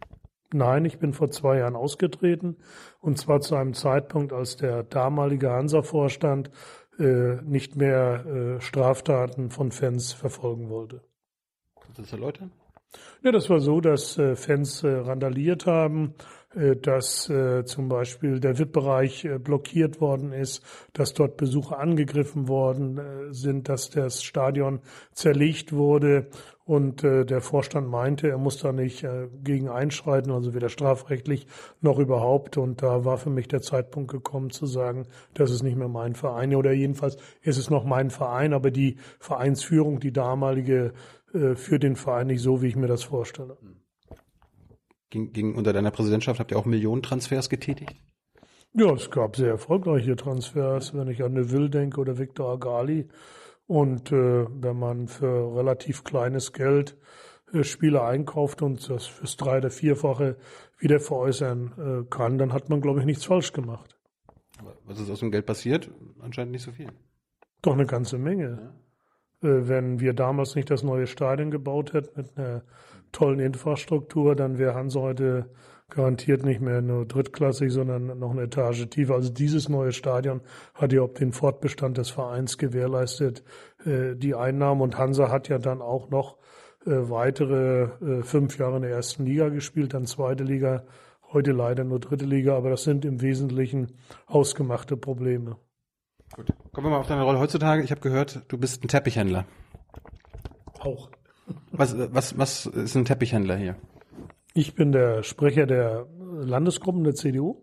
Nein, 0.53 0.85
ich 0.85 0.99
bin 0.99 1.15
vor 1.15 1.31
zwei 1.31 1.59
Jahren 1.59 1.77
ausgetreten 1.77 2.57
und 3.01 3.19
zwar 3.19 3.41
zu 3.41 3.57
einem 3.57 3.75
Zeitpunkt, 3.75 4.33
als 4.33 4.57
der 4.57 4.83
damalige 4.83 5.51
Hansa-Vorstand 5.51 6.51
äh, 6.99 7.37
nicht 7.43 7.77
mehr 7.77 8.27
äh, 8.27 8.61
Straftaten 8.61 9.51
von 9.51 9.73
Fans 9.73 10.13
verfolgen 10.13 10.69
wollte. 10.69 11.03
Kannst 11.81 11.99
du 11.99 12.03
das 12.03 12.13
erläutern? 12.13 12.53
Ja, 13.23 13.33
das 13.33 13.49
war 13.49 13.61
so, 13.61 13.81
dass 13.81 14.19
äh, 14.19 14.37
Fans 14.37 14.83
äh, 14.83 14.89
randaliert 14.89 15.67
haben, 15.67 16.15
dass 16.77 17.29
äh, 17.29 17.65
zum 17.65 17.89
Beispiel 17.89 18.41
der 18.41 18.59
VIP-Bereich 18.59 19.25
äh, 19.25 19.39
blockiert 19.39 20.01
worden 20.01 20.33
ist, 20.33 20.63
dass 20.93 21.15
dort 21.15 21.37
Besucher 21.37 21.79
angegriffen 21.79 22.49
worden 22.49 22.99
äh, 22.99 23.33
sind, 23.33 23.69
dass 23.69 23.91
das 23.91 24.23
Stadion 24.23 24.81
zerlegt 25.13 25.73
wurde 25.73 26.29
und 26.65 27.03
äh, 27.03 27.25
der 27.25 27.41
Vorstand 27.41 27.89
meinte, 27.89 28.29
er 28.29 28.39
muss 28.39 28.59
da 28.59 28.73
nicht 28.73 29.03
äh, 29.03 29.29
gegen 29.43 29.69
einschreiten, 29.69 30.31
also 30.31 30.55
weder 30.55 30.69
strafrechtlich 30.69 31.47
noch 31.81 31.99
überhaupt. 31.99 32.57
Und 32.57 32.83
da 32.83 33.05
war 33.05 33.19
für 33.19 33.31
mich 33.31 33.49
der 33.49 33.63
Zeitpunkt 33.63 34.11
gekommen 34.11 34.51
zu 34.51 34.67
sagen, 34.67 35.07
das 35.35 35.51
ist 35.51 35.63
nicht 35.63 35.77
mehr 35.77 35.89
mein 35.89 36.15
Verein 36.15 36.55
oder 36.55 36.73
jedenfalls 36.73 37.17
ist 37.43 37.59
es 37.59 37.69
noch 37.69 37.85
mein 37.85 38.11
Verein, 38.11 38.53
aber 38.53 38.71
die 38.71 38.97
Vereinsführung, 39.19 39.99
die 39.99 40.13
damalige, 40.13 40.93
äh, 41.35 41.57
für 41.57 41.79
den 41.79 41.97
Verein 41.97 42.29
nicht 42.29 42.43
so, 42.43 42.63
wie 42.63 42.69
ich 42.69 42.77
mir 42.77 42.89
das 42.89 43.03
vorstelle. 43.03 43.57
Ging, 45.13 45.31
ging 45.31 45.55
unter 45.55 45.75
deiner 45.75 45.91
Präsidentschaft, 45.91 46.41
habt 46.41 46.53
ihr 46.53 46.59
auch 46.59 46.65
Millionentransfers 46.65 47.51
getätigt? 47.51 47.95
Ja, 48.73 48.95
es 48.95 49.11
gab 49.11 49.37
sehr 49.37 49.51
erfolgreiche 49.51 50.17
Transfers, 50.17 50.95
wenn 50.95 51.09
ich 51.09 51.23
an 51.23 51.35
Neville 51.35 51.69
denke 51.69 52.01
oder 52.01 52.19
Victor 52.19 52.51
Agali. 52.51 53.09
Und 53.67 54.11
äh, 54.11 54.47
wenn 54.49 54.79
man 54.79 55.09
für 55.09 55.55
relativ 55.55 56.03
kleines 56.03 56.55
Geld 56.55 56.97
äh, 57.53 57.63
Spieler 57.63 58.05
einkauft 58.05 58.63
und 58.63 58.89
das 58.89 59.05
fürs 59.05 59.37
drei- 59.37 59.59
oder 59.59 59.71
vierfache 59.71 60.39
wieder 60.79 60.99
veräußern 60.99 62.05
äh, 62.07 62.09
kann, 62.09 62.39
dann 62.39 62.55
hat 62.55 62.71
man, 62.71 62.81
glaube 62.81 63.01
ich, 63.01 63.05
nichts 63.05 63.27
falsch 63.27 63.53
gemacht. 63.53 63.99
Aber 64.59 64.79
was 64.87 64.99
ist 64.99 65.11
aus 65.11 65.21
dem 65.21 65.31
Geld 65.31 65.45
passiert? 65.45 65.91
Anscheinend 66.21 66.53
nicht 66.53 66.63
so 66.63 66.73
viel. 66.73 66.89
Doch 67.61 67.75
eine 67.75 67.85
ganze 67.85 68.17
Menge. 68.17 68.73
Ja. 69.43 69.49
Äh, 69.51 69.69
wenn 69.69 70.01
wir 70.01 70.15
damals 70.15 70.55
nicht 70.55 70.71
das 70.71 70.83
neue 70.83 71.07
Stadion 71.07 71.51
gebaut 71.51 71.93
hätten 71.93 72.13
mit 72.17 72.39
einer 72.39 72.63
tollen 73.13 73.41
Infrastruktur, 73.41 74.35
dann 74.35 74.59
wäre 74.59 74.75
Hans 74.75 74.95
heute 74.97 75.51
garantiert 75.95 76.45
nicht 76.45 76.61
mehr 76.61 76.81
nur 76.81 77.07
drittklassig, 77.07 77.71
sondern 77.71 78.19
noch 78.19 78.31
eine 78.31 78.43
Etage 78.43 78.89
tiefer. 78.89 79.15
Also 79.15 79.31
dieses 79.31 79.69
neue 79.69 79.93
Stadion 79.93 80.41
hat 80.75 80.93
ja 80.93 81.03
auch 81.03 81.13
den 81.13 81.33
Fortbestand 81.33 81.99
des 81.99 82.11
Vereins 82.11 82.57
gewährleistet, 82.59 83.45
äh, 83.85 84.17
die 84.17 84.35
Einnahmen. 84.35 84.81
Und 84.81 84.99
Hansa 84.99 85.31
hat 85.31 85.49
ja 85.49 85.59
dann 85.59 85.83
auch 85.83 86.09
noch 86.09 86.39
äh, 86.87 86.91
weitere 86.91 87.83
äh, 87.83 88.23
fünf 88.23 88.59
Jahre 88.59 88.77
in 88.77 88.83
der 88.83 88.91
ersten 88.91 89.25
Liga 89.25 89.51
gespielt, 89.51 89.95
dann 89.95 90.07
zweite 90.07 90.45
Liga, 90.45 90.85
heute 91.33 91.53
leider 91.53 91.85
nur 91.85 92.01
dritte 92.01 92.25
Liga, 92.25 92.57
aber 92.57 92.71
das 92.71 92.85
sind 92.85 93.05
im 93.05 93.21
Wesentlichen 93.21 93.93
ausgemachte 94.27 94.97
Probleme. 94.97 95.57
Gut. 96.35 96.53
Kommen 96.73 96.87
wir 96.87 96.91
mal 96.91 97.01
auf 97.01 97.07
deine 97.07 97.23
Rolle 97.23 97.39
heutzutage. 97.39 97.83
Ich 97.83 97.91
habe 97.91 98.01
gehört, 98.01 98.43
du 98.49 98.57
bist 98.57 98.83
ein 98.83 98.89
Teppichhändler. 98.89 99.45
Auch. 100.81 101.11
Was, 101.73 101.97
was, 102.13 102.39
was 102.39 102.67
ist 102.67 102.97
ein 102.97 103.05
Teppichhändler 103.05 103.57
hier? 103.57 103.77
Ich 104.55 104.75
bin 104.75 104.93
der 104.93 105.23
Sprecher 105.23 105.67
der 105.67 106.07
Landesgruppen 106.19 107.05
der 107.05 107.15
CDU 107.15 107.57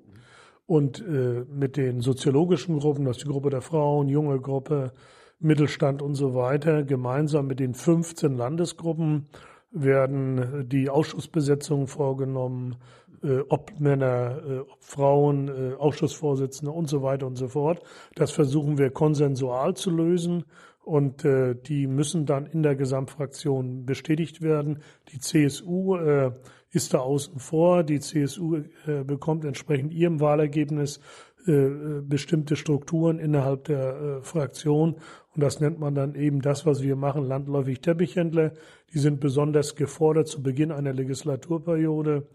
und 0.66 1.00
äh, 1.00 1.46
mit 1.50 1.78
den 1.78 2.02
soziologischen 2.02 2.80
Gruppen, 2.80 3.06
das 3.06 3.18
ist 3.18 3.26
die 3.26 3.30
Gruppe 3.30 3.50
der 3.50 3.62
Frauen, 3.62 4.08
junge 4.08 4.40
Gruppe, 4.40 4.94
Mittelstand 5.40 6.02
und 6.02 6.16
so 6.16 6.36
weiter, 6.36 6.84
gemeinsam 6.84 7.48
mit 7.48 7.60
den 7.60 7.74
15 7.74 8.36
Landesgruppen 8.36 9.28
werden 9.72 10.68
die 10.68 10.90
Ausschussbesetzungen 10.90 11.88
vorgenommen, 11.88 12.76
äh, 13.24 13.40
ob 13.50 13.80
Männer, 13.80 14.42
äh, 14.48 14.60
ob 14.60 14.84
Frauen, 14.84 15.48
äh, 15.48 15.76
Ausschussvorsitzende 15.76 16.72
und 16.72 16.90
so 16.90 17.04
weiter 17.04 17.28
und 17.28 17.36
so 17.36 17.48
fort. 17.48 17.82
Das 18.16 18.32
versuchen 18.32 18.78
wir 18.78 18.90
konsensual 18.90 19.76
zu 19.76 19.92
lösen 19.92 20.46
und 20.90 21.24
äh, 21.24 21.54
die 21.54 21.86
müssen 21.86 22.26
dann 22.26 22.48
in 22.48 22.64
der 22.64 22.76
Gesamtfraktion 22.76 23.86
bestätigt 23.86 24.42
werden. 24.42 24.80
Die 25.12 25.20
CSU 25.20 25.96
äh, 25.98 26.32
ist 26.72 26.96
da 26.96 26.98
außen 26.98 27.38
vor. 27.38 27.84
Die 27.84 28.00
CSU 28.00 28.64
äh, 28.88 29.04
bekommt 29.04 29.46
entsprechend 29.46 29.94
ihrem 29.94 30.20
Wahlergebnis 30.20 31.00
äh, 31.46 32.02
bestimmte 32.02 32.56
Strukturen 32.56 33.20
innerhalb 33.20 33.66
der 33.66 34.02
äh, 34.02 34.24
Fraktion. 34.24 34.96
Und 35.36 35.44
das 35.44 35.60
nennt 35.60 35.80
man 35.80 35.94
dann 35.94 36.16
eben 36.16 36.42
das, 36.42 36.66
was 36.66 36.82
wir 36.82 36.96
machen, 36.96 37.24
landläufig 37.24 37.82
Teppichhändler. 37.82 38.54
Die 38.92 38.98
sind 38.98 39.20
besonders 39.20 39.76
gefordert 39.76 40.28
zu 40.28 40.42
Beginn 40.42 40.72
einer 40.72 40.94
Legislaturperiode. 40.94 42.28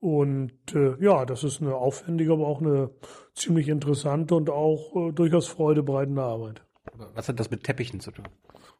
Und 0.00 0.74
äh, 0.74 0.94
ja, 1.04 1.26
das 1.26 1.44
ist 1.44 1.60
eine 1.60 1.74
aufwendige, 1.74 2.32
aber 2.32 2.46
auch 2.46 2.62
eine 2.62 2.92
ziemlich 3.34 3.68
interessante 3.68 4.34
und 4.34 4.48
auch 4.48 4.96
äh, 4.96 5.12
durchaus 5.12 5.48
freudebereitende 5.48 6.22
Arbeit. 6.22 6.62
Was 7.14 7.28
hat 7.28 7.38
das 7.38 7.50
mit 7.50 7.64
Teppichen 7.64 8.00
zu 8.00 8.10
tun? 8.10 8.28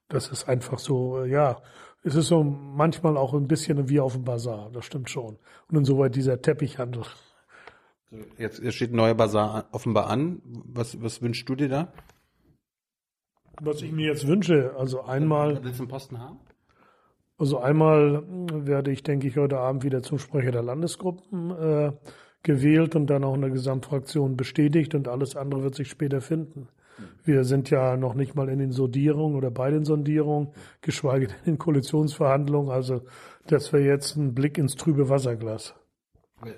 Das 0.09 0.28
ist 0.28 0.49
einfach 0.49 0.78
so, 0.78 1.23
äh, 1.23 1.30
ja, 1.30 1.62
es 2.02 2.14
ist 2.14 2.28
so 2.28 2.42
manchmal 2.42 3.16
auch 3.16 3.35
ein 3.35 3.47
bisschen 3.47 3.88
wie 3.88 4.00
auf 4.00 4.14
dem 4.14 4.25
Bazar, 4.25 4.71
das 4.73 4.85
stimmt 4.85 5.11
schon. 5.11 5.38
Und 5.69 5.76
insoweit 5.76 6.14
dieser 6.16 6.40
Teppichhandel. 6.40 7.04
Jetzt, 8.38 8.61
jetzt 8.61 8.75
steht 8.75 8.92
ein 8.92 8.97
neuer 8.97 9.14
Bazar 9.14 9.69
offenbar 9.73 10.09
an. 10.09 10.40
Was, 10.45 11.00
was 11.00 11.23
wünschst 11.23 11.49
du 11.49 11.54
dir 11.54 11.69
da? 11.69 11.92
Was 13.61 13.83
ich 13.83 13.92
mir 13.92 14.07
jetzt 14.07 14.26
wünsche, 14.26 14.75
also 14.76 15.02
einmal. 15.02 15.62
Willst 15.62 15.78
du 15.78 15.85
einen 15.85 15.90
Posten 15.90 16.19
haben? 16.19 16.40
Also 17.38 17.59
einmal 17.59 18.23
werde 18.26 18.90
ich, 18.90 19.02
denke 19.02 19.26
ich, 19.26 19.37
heute 19.37 19.59
Abend 19.59 19.85
wieder 19.85 20.02
zum 20.02 20.19
Sprecher 20.19 20.50
der 20.50 20.62
Landesgruppen 20.62 21.50
äh, 21.50 21.92
gewählt 22.42 22.97
und 22.97 23.07
dann 23.07 23.25
auch 23.25 23.35
in 23.35 23.42
der 23.42 23.50
Gesamtfraktion 23.50 24.37
bestätigt 24.37 24.95
und 24.95 25.09
alles 25.09 25.37
andere 25.37 25.62
wird 25.62 25.75
sich 25.75 25.88
später 25.88 26.21
finden. 26.21 26.69
Wir 27.25 27.44
sind 27.44 27.70
ja 27.70 27.97
noch 27.97 28.14
nicht 28.14 28.35
mal 28.35 28.49
in 28.49 28.59
den 28.59 28.73
Sondierungen 28.73 29.37
oder 29.37 29.50
bei 29.50 29.70
den 29.70 29.85
Sondierungen, 29.85 30.49
geschweige 30.80 31.28
denn 31.28 31.54
in 31.54 31.59
Koalitionsverhandlungen. 31.59 32.70
Also 32.70 33.02
das 33.47 33.73
wäre 33.73 33.85
jetzt 33.85 34.16
ein 34.16 34.35
Blick 34.35 34.59
ins 34.59 34.76
trübe 34.76 35.09
Wasserglas. 35.09 35.75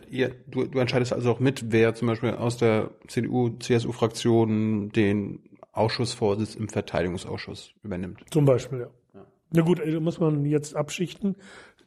Ihr, 0.09 0.33
du, 0.47 0.67
du 0.67 0.79
entscheidest 0.79 1.13
also 1.13 1.33
auch 1.33 1.41
mit, 1.41 1.73
wer 1.73 1.95
zum 1.95 2.09
Beispiel 2.09 2.31
aus 2.31 2.57
der 2.57 2.91
CDU, 3.09 3.51
CSU-Fraktion 3.59 4.91
den 4.91 5.41
Ausschussvorsitz 5.73 6.55
im 6.55 6.69
Verteidigungsausschuss 6.69 7.73
übernimmt. 7.83 8.23
Zum 8.31 8.45
Beispiel, 8.45 8.81
ja. 8.81 8.91
ja. 9.15 9.27
Na 9.51 9.63
gut, 9.63 9.81
also 9.81 10.01
muss 10.01 10.21
man 10.21 10.45
jetzt 10.45 10.77
abschichten. 10.77 11.37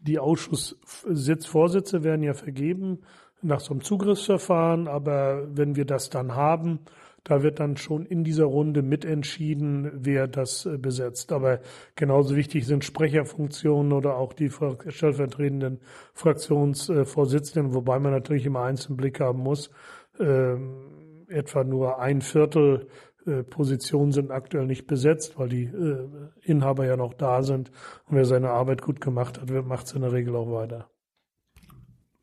Die 0.02 0.20
Ausschusssitzvorsitze 0.20 2.04
werden 2.04 2.24
ja 2.24 2.34
vergeben 2.34 3.00
nach 3.42 3.60
so 3.60 3.72
einem 3.72 3.82
Zugriffsverfahren, 3.82 4.88
aber 4.88 5.48
wenn 5.56 5.76
wir 5.76 5.86
das 5.86 6.10
dann 6.10 6.36
haben, 6.36 6.80
da 7.26 7.42
wird 7.42 7.60
dann 7.60 7.76
schon 7.76 8.06
in 8.06 8.24
dieser 8.24 8.46
Runde 8.46 8.84
mitentschieden, 8.84 9.92
wer 9.96 10.28
das 10.28 10.66
äh, 10.66 10.78
besetzt. 10.78 11.34
Aber 11.34 11.60
genauso 11.96 12.36
wichtig 12.36 12.66
sind 12.66 12.86
Sprecherfunktionen 12.86 13.92
oder 13.92 14.16
auch 14.16 14.32
die 14.32 14.50
stellvertretenden 14.88 15.82
Fraktionsvorsitzenden, 16.14 17.74
wobei 17.74 18.00
man 18.00 18.14
natürlich 18.14 18.46
immer 18.46 18.62
eins 18.62 18.86
im 18.86 18.96
Blick 18.96 19.20
haben 19.20 19.40
muss. 19.40 19.72
Ähm, 20.20 21.26
etwa 21.28 21.64
nur 21.64 22.00
ein 22.00 22.22
Viertel 22.22 22.88
äh, 23.26 23.42
Positionen 23.44 24.12
sind 24.12 24.30
aktuell 24.30 24.68
nicht 24.68 24.86
besetzt, 24.86 25.40
weil 25.40 25.50
die 25.50 25.64
äh, 25.64 26.08
Inhaber 26.44 26.86
ja 26.86 26.96
noch 26.96 27.16
da 27.16 27.42
sind. 27.42 27.72
Und 28.06 28.18
wer 28.18 28.26
seine 28.26 28.52
Arbeit 28.52 28.84
gut 28.84 29.02
gemacht 29.02 29.42
hat, 29.42 29.50
macht 29.66 29.88
es 29.88 29.94
in 29.94 30.02
der 30.02 30.14
Regel 30.14 30.36
auch 30.36 30.52
weiter 30.52 30.88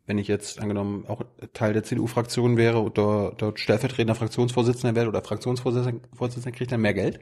wenn 0.06 0.18
ich 0.18 0.28
jetzt 0.28 0.60
angenommen 0.60 1.06
auch 1.06 1.22
Teil 1.52 1.72
der 1.72 1.84
CDU-Fraktion 1.84 2.56
wäre 2.56 2.82
oder 2.82 3.32
dort 3.36 3.60
stellvertretender 3.60 4.14
Fraktionsvorsitzender 4.14 4.96
wäre 4.96 5.08
oder 5.08 5.22
Fraktionsvorsitzender, 5.22 6.52
kriegt 6.52 6.72
er 6.72 6.78
mehr 6.78 6.94
Geld? 6.94 7.20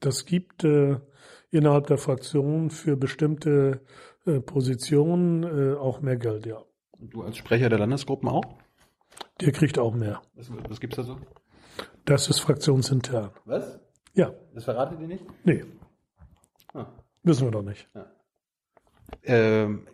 Das 0.00 0.26
gibt 0.26 0.64
äh, 0.64 1.00
innerhalb 1.50 1.86
der 1.86 1.98
Fraktion 1.98 2.70
für 2.70 2.96
bestimmte 2.96 3.80
äh, 4.26 4.40
Positionen 4.40 5.42
äh, 5.42 5.76
auch 5.76 6.00
mehr 6.00 6.16
Geld, 6.16 6.46
ja. 6.46 6.62
Und 6.92 7.14
du 7.14 7.22
als 7.22 7.36
Sprecher 7.36 7.68
der 7.68 7.78
Landesgruppen 7.78 8.28
auch? 8.28 8.44
Der 9.40 9.52
kriegt 9.52 9.78
auch 9.78 9.94
mehr. 9.94 10.22
Was, 10.34 10.50
was 10.68 10.80
gibt's 10.80 10.96
da 10.96 11.02
so? 11.02 11.18
Das 12.04 12.28
ist 12.28 12.40
fraktionsintern. 12.40 13.30
Was? 13.44 13.80
Ja. 14.14 14.32
Das 14.54 14.64
verratet 14.64 15.00
ihr 15.00 15.08
nicht? 15.08 15.24
Nee. 15.44 15.64
Ah. 16.72 16.86
Wissen 17.22 17.46
wir 17.46 17.50
doch 17.50 17.62
nicht. 17.62 17.88
Ja. 17.94 18.06
Ähm, 19.22 19.86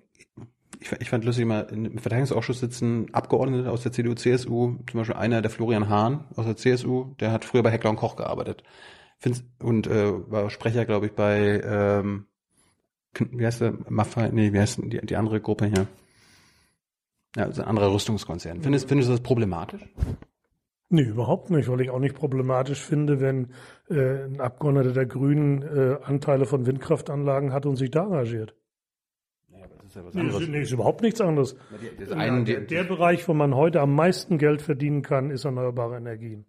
ich, 0.81 0.93
ich 0.93 1.11
fand 1.11 1.25
lustig, 1.25 1.47
mal 1.47 1.61
im 1.71 1.99
Verteidigungsausschuss 1.99 2.61
sitzen 2.61 3.13
Abgeordnete 3.13 3.71
aus 3.71 3.83
der 3.83 3.93
CDU, 3.93 4.15
CSU, 4.15 4.77
zum 4.91 5.01
Beispiel 5.01 5.17
einer, 5.17 5.43
der 5.43 5.51
Florian 5.51 5.89
Hahn 5.89 6.25
aus 6.37 6.47
der 6.47 6.57
CSU, 6.57 7.15
der 7.21 7.33
hat 7.33 7.45
früher 7.45 7.63
bei 7.63 7.71
Heckler 7.71 7.91
und 7.91 7.97
Koch 7.97 8.17
gearbeitet. 8.17 8.63
Find's, 9.19 9.45
und 9.63 9.87
äh, 9.87 10.31
war 10.31 10.49
Sprecher, 10.51 10.87
glaube 10.87 11.07
ich, 11.07 11.13
bei 11.13 11.61
ähm, 11.63 12.27
wie 13.19 13.45
heißt 13.45 13.61
der? 13.61 13.75
Maffei, 13.89 14.31
nee, 14.31 14.53
wie 14.53 14.61
heißt 14.61 14.81
die, 14.85 15.05
die 15.05 15.17
andere 15.17 15.41
Gruppe 15.41 15.67
hier? 15.67 15.87
Ja, 17.37 17.45
also 17.45 17.63
ein 17.63 17.69
anderer 17.69 17.93
Rüstungskonzern. 17.93 18.63
Findest, 18.63 18.89
findest 18.89 19.09
du 19.09 19.13
das 19.13 19.23
problematisch? 19.23 19.83
Nee, 20.89 21.03
überhaupt 21.03 21.51
nicht, 21.51 21.69
weil 21.69 21.81
ich 21.83 21.91
auch 21.91 22.01
nicht 22.01 22.17
problematisch 22.17 22.81
finde, 22.81 23.21
wenn 23.21 23.53
äh, 23.89 24.25
ein 24.25 24.41
Abgeordneter 24.41 24.93
der 24.93 25.07
Grünen 25.07 25.63
äh, 25.63 25.99
Anteile 26.03 26.47
von 26.47 26.67
Windkraftanlagen 26.67 27.53
hat 27.53 27.67
und 27.67 27.77
sich 27.77 27.91
da 27.91 28.05
engagiert 28.05 28.55
ist 29.91 29.97
ja 29.97 30.05
was 30.05 30.17
anderes. 30.17 30.49
Nee, 30.49 30.63
ist 30.63 30.73
überhaupt 30.73 31.03
nichts 31.03 31.21
anderes. 31.21 31.57
Die, 31.99 32.13
einen, 32.13 32.45
der, 32.45 32.61
der 32.61 32.85
Bereich, 32.85 33.27
wo 33.29 33.35
man 33.35 33.55
heute 33.55 33.81
am 33.81 33.95
meisten 33.95 34.39
Geld 34.39 34.63
verdienen 34.63 35.03
kann, 35.03 35.31
ist 35.31 35.45
erneuerbare 35.45 35.97
Energien. 35.97 36.47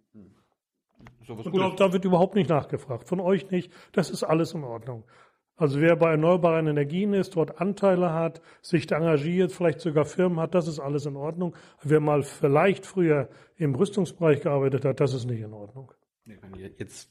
So 1.26 1.34
Und 1.34 1.56
da, 1.56 1.70
da 1.70 1.92
wird 1.92 2.04
überhaupt 2.04 2.34
nicht 2.34 2.48
nachgefragt. 2.48 3.08
Von 3.08 3.20
euch 3.20 3.50
nicht. 3.50 3.72
Das 3.92 4.10
ist 4.10 4.22
alles 4.24 4.54
in 4.54 4.64
Ordnung. 4.64 5.04
Also 5.56 5.80
wer 5.80 5.96
bei 5.96 6.10
erneuerbaren 6.12 6.66
Energien 6.66 7.12
ist, 7.12 7.36
dort 7.36 7.60
Anteile 7.60 8.12
hat, 8.12 8.40
sich 8.62 8.90
engagiert, 8.90 9.52
vielleicht 9.52 9.80
sogar 9.80 10.04
Firmen 10.04 10.40
hat, 10.40 10.54
das 10.54 10.66
ist 10.66 10.80
alles 10.80 11.06
in 11.06 11.14
Ordnung. 11.14 11.54
Wer 11.82 12.00
mal 12.00 12.22
vielleicht 12.22 12.86
früher 12.86 13.28
im 13.56 13.74
Rüstungsbereich 13.74 14.40
gearbeitet 14.40 14.84
hat, 14.84 14.98
das 14.98 15.14
ist 15.14 15.26
nicht 15.26 15.40
in 15.40 15.52
Ordnung. 15.52 15.92
Jetzt 16.78 17.10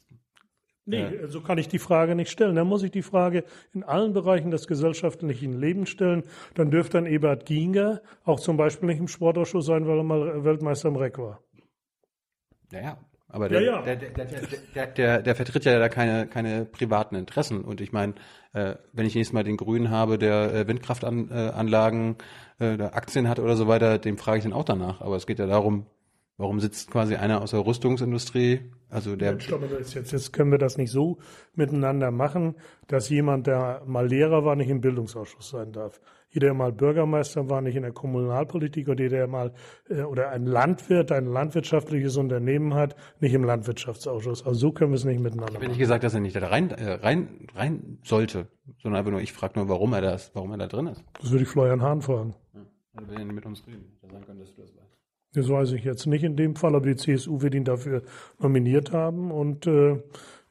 Nee, 0.86 1.16
ja. 1.22 1.28
so 1.28 1.42
kann 1.42 1.58
ich 1.58 1.68
die 1.68 1.80
Frage 1.80 2.16
nicht 2.16 2.32
stellen. 2.32 2.56
Dann 2.56 2.68
muss 2.68 2.84
ich 2.84 2.92
die 2.92 3.04
Frage 3.04 3.44
in 3.74 3.84
allen 3.84 4.14
Bereichen 4.14 4.50
des 4.50 4.68
gesellschaftlichen 4.68 5.60
Lebens 5.60 5.90
stellen. 5.90 6.24
Dann 6.56 6.72
dürfte 6.72 6.98
ein 6.98 7.06
Ebert 7.06 7.46
Ginger 7.46 8.02
auch 8.24 8.40
zum 8.40 8.58
Beispiel 8.58 8.88
nicht 8.88 9.00
im 9.00 9.08
Sportausschuss 9.08 9.66
sein, 9.66 9.88
weil 9.88 9.98
er 9.98 10.04
mal 10.04 10.44
Weltmeister 10.44 10.90
im 10.90 10.96
Reck 10.96 11.20
war. 11.20 11.40
Naja, 12.72 12.98
aber 13.28 13.48
der, 13.48 13.62
ja, 13.62 13.72
ja. 13.76 13.82
Der, 13.84 13.96
der, 13.96 14.26
der, 14.26 14.88
der, 14.88 15.22
der, 15.22 15.36
vertritt 15.36 15.66
ja 15.66 15.80
da 15.80 15.88
keine, 15.88 16.28
keine 16.28 16.66
privaten 16.66 17.16
Interessen. 17.16 17.62
Und 17.64 17.80
ich 17.80 17.92
meine, 17.92 18.16
äh, 18.54 18.76
wenn 18.92 19.06
ich 19.06 19.16
nächstes 19.16 19.34
Mal 19.34 19.44
den 19.44 19.58
Grünen 19.58 19.90
habe, 19.90 20.18
der 20.18 20.54
äh, 20.54 20.68
Windkraftanlagen, 20.68 22.16
äh, 22.60 22.82
Aktien 22.82 23.30
hat 23.30 23.40
oder 23.40 23.56
so 23.56 23.68
weiter, 23.68 24.00
dem 24.00 24.18
frage 24.18 24.40
ich 24.40 24.44
dann 24.44 24.54
auch 24.54 24.66
danach. 24.66 25.00
Aber 25.00 25.16
es 25.16 25.28
geht 25.28 25.40
ja 25.40 25.46
darum, 25.46 25.86
Warum 26.38 26.60
sitzt 26.60 26.90
quasi 26.90 27.16
einer 27.16 27.42
aus 27.42 27.52
der 27.52 27.66
Rüstungsindustrie? 27.66 28.72
Also 28.90 29.16
der. 29.16 29.38
Jetzt, 29.38 29.94
jetzt, 29.94 30.12
jetzt 30.12 30.34
können 30.34 30.52
wir 30.52 30.58
das 30.58 30.78
nicht 30.78 30.92
so 30.92 31.20
miteinander 31.54 32.12
machen, 32.12 32.56
dass 32.88 33.10
jemand, 33.10 33.48
der 33.48 33.84
mal 33.86 34.08
Lehrer 34.08 34.44
war, 34.44 34.56
nicht 34.56 34.70
im 34.70 34.82
Bildungsausschuss 34.82 35.50
sein 35.50 35.72
darf. 35.72 36.02
Jeder, 36.30 36.48
der 36.48 36.54
mal 36.54 36.72
Bürgermeister 36.72 37.50
war, 37.50 37.62
nicht 37.62 37.76
in 37.76 37.84
der 37.84 37.92
Kommunalpolitik 37.92 38.88
oder 38.88 39.04
jeder, 39.04 39.18
der 39.18 39.28
mal 39.28 39.54
äh, 39.90 40.02
oder 40.02 40.30
ein 40.30 40.46
Landwirt, 40.46 41.12
ein 41.12 41.26
landwirtschaftliches 41.26 42.18
Unternehmen 42.18 42.74
hat, 42.74 42.96
nicht 43.20 43.34
im 43.34 43.44
Landwirtschaftsausschuss. 43.44 44.46
Also 44.46 44.60
so 44.60 44.72
können 44.72 44.92
wir 44.92 44.96
es 44.96 45.06
nicht 45.06 45.20
miteinander 45.20 45.54
machen. 45.54 45.56
Ich 45.56 45.62
habe 45.62 45.68
nicht 45.68 45.80
gesagt, 45.80 46.04
dass 46.04 46.14
er 46.14 46.22
nicht 46.22 46.36
da 46.36 46.48
rein, 46.48 46.72
äh, 46.72 46.94
rein, 46.94 47.48
rein 47.54 48.00
sollte, 48.04 48.48
sondern 48.82 49.00
einfach 49.00 49.12
nur, 49.12 49.22
ich 49.22 49.34
frage 49.34 49.60
nur, 49.60 49.70
warum 49.70 49.94
er 49.94 50.02
das, 50.02 50.32
warum 50.34 50.52
er 50.52 50.58
da 50.58 50.68
drin 50.68 50.88
ist. 50.88 51.04
Das 51.20 51.32
würde 51.32 51.44
ich 51.44 51.50
Florian 51.50 51.82
Hahn 51.82 52.02
fragen. 52.02 52.34
Ja, 52.54 52.62
er 52.94 53.08
will 53.10 53.26
mit 53.26 53.46
uns 53.46 53.66
reden. 53.68 53.98
Da 54.02 54.10
sagen 54.10 54.26
können, 54.26 54.40
dass 54.40 54.56
du 54.56 54.62
das 54.62 54.76
weißt. 54.76 54.91
Das 55.34 55.48
weiß 55.48 55.72
ich 55.74 55.84
jetzt 55.84 56.08
nicht 56.08 56.24
in 56.24 56.36
dem 56.36 56.56
Fall, 56.56 56.76
aber 56.76 56.86
die 56.86 56.98
CSU 56.98 57.42
wird 57.42 57.56
ihn 57.56 57.64
dafür 57.64 58.04
nominiert 58.40 58.92
haben 58.92 59.32
und 59.32 59.66
äh, 59.66 60.02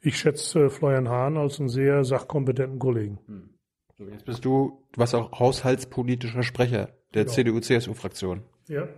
ich 0.01 0.19
schätze 0.19 0.67
äh, 0.67 0.71
Florian 0.71 1.09
Hahn 1.09 1.37
als 1.37 1.61
einen 1.61 1.69
sehr 1.69 2.05
sachkompetenten 2.05 2.79
Kollegen. 2.79 3.19
Hm. 3.27 3.51
So, 3.99 4.05
jetzt 4.05 4.25
bist 4.25 4.45
du, 4.45 4.83
du 4.93 5.01
warst 5.01 5.15
auch 5.15 5.39
haushaltspolitischer 5.39 6.43
Sprecher 6.43 6.89
der 7.13 7.25
genau. 7.25 7.35
CDU-CSU-Fraktion. 7.35 8.43
Ja. 8.69 8.89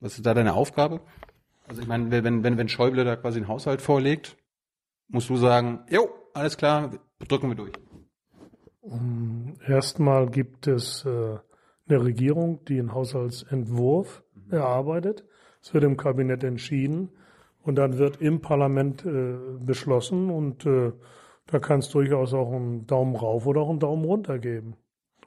Was 0.00 0.16
ist 0.16 0.24
da 0.24 0.32
deine 0.32 0.54
Aufgabe? 0.54 1.00
Also 1.66 1.82
ich 1.82 1.88
meine, 1.88 2.10
wenn, 2.10 2.42
wenn, 2.42 2.56
wenn 2.56 2.68
Schäuble 2.68 3.04
da 3.04 3.16
quasi 3.16 3.38
einen 3.38 3.48
Haushalt 3.48 3.82
vorlegt, 3.82 4.36
musst 5.08 5.28
du 5.28 5.36
sagen, 5.36 5.80
jo, 5.90 6.08
alles 6.32 6.56
klar, 6.56 6.98
drücken 7.28 7.48
wir 7.48 7.56
durch. 7.56 7.72
Erstmal 9.66 10.28
gibt 10.28 10.66
es 10.66 11.04
äh, 11.04 11.38
eine 11.88 12.04
Regierung, 12.04 12.64
die 12.64 12.78
einen 12.78 12.92
Haushaltsentwurf 12.92 14.23
erarbeitet. 14.50 15.24
Es 15.62 15.72
wird 15.72 15.84
im 15.84 15.96
Kabinett 15.96 16.44
entschieden 16.44 17.10
und 17.62 17.76
dann 17.76 17.98
wird 17.98 18.20
im 18.20 18.40
Parlament 18.40 19.04
äh, 19.04 19.36
beschlossen 19.60 20.30
und 20.30 20.66
äh, 20.66 20.92
da 21.46 21.58
kann 21.58 21.80
es 21.80 21.90
durchaus 21.90 22.32
auch 22.34 22.52
einen 22.52 22.86
Daumen 22.86 23.16
rauf 23.16 23.46
oder 23.46 23.62
auch 23.62 23.70
einen 23.70 23.80
Daumen 23.80 24.04
runter 24.04 24.38
geben. 24.38 24.76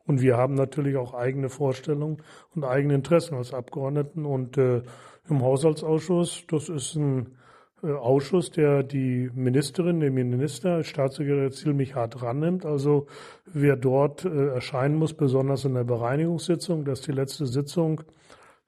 Und 0.08 0.21
wir 0.21 0.38
haben 0.38 0.53
natürlich 0.53 0.95
auch 0.95 1.13
eigene 1.13 1.49
Vorstellungen 1.49 2.23
und 2.56 2.63
eigene 2.63 2.95
Interessen 2.95 3.36
als 3.36 3.53
Abgeordneten. 3.53 4.25
Und 4.25 4.58
äh, 4.58 4.82
im 5.30 5.41
Haushaltsausschuss, 5.43 6.45
das 6.47 6.69
ist 6.69 6.95
ein 6.95 7.36
äh, 7.84 7.91
Ausschuss, 7.91 8.49
der 8.49 8.84
die 8.84 9.30
Ministerin, 9.36 9.99
den 9.99 10.13
Minister, 10.13 10.84
Staatssekretär 10.86 11.51
ziemlich 11.51 11.95
hart 11.95 12.21
rannimmt. 12.23 12.65
Also 12.65 13.08
wer 13.45 13.75
dort 13.75 14.23
äh, 14.23 14.47
erscheinen 14.47 14.95
muss, 14.95 15.13
besonders 15.13 15.65
in 15.65 15.73
der 15.73 15.84
Bereinigungssitzung, 15.84 16.86
das 16.86 16.99
ist 16.99 17.08
die 17.08 17.12
letzte 17.12 17.45
Sitzung 17.45 18.01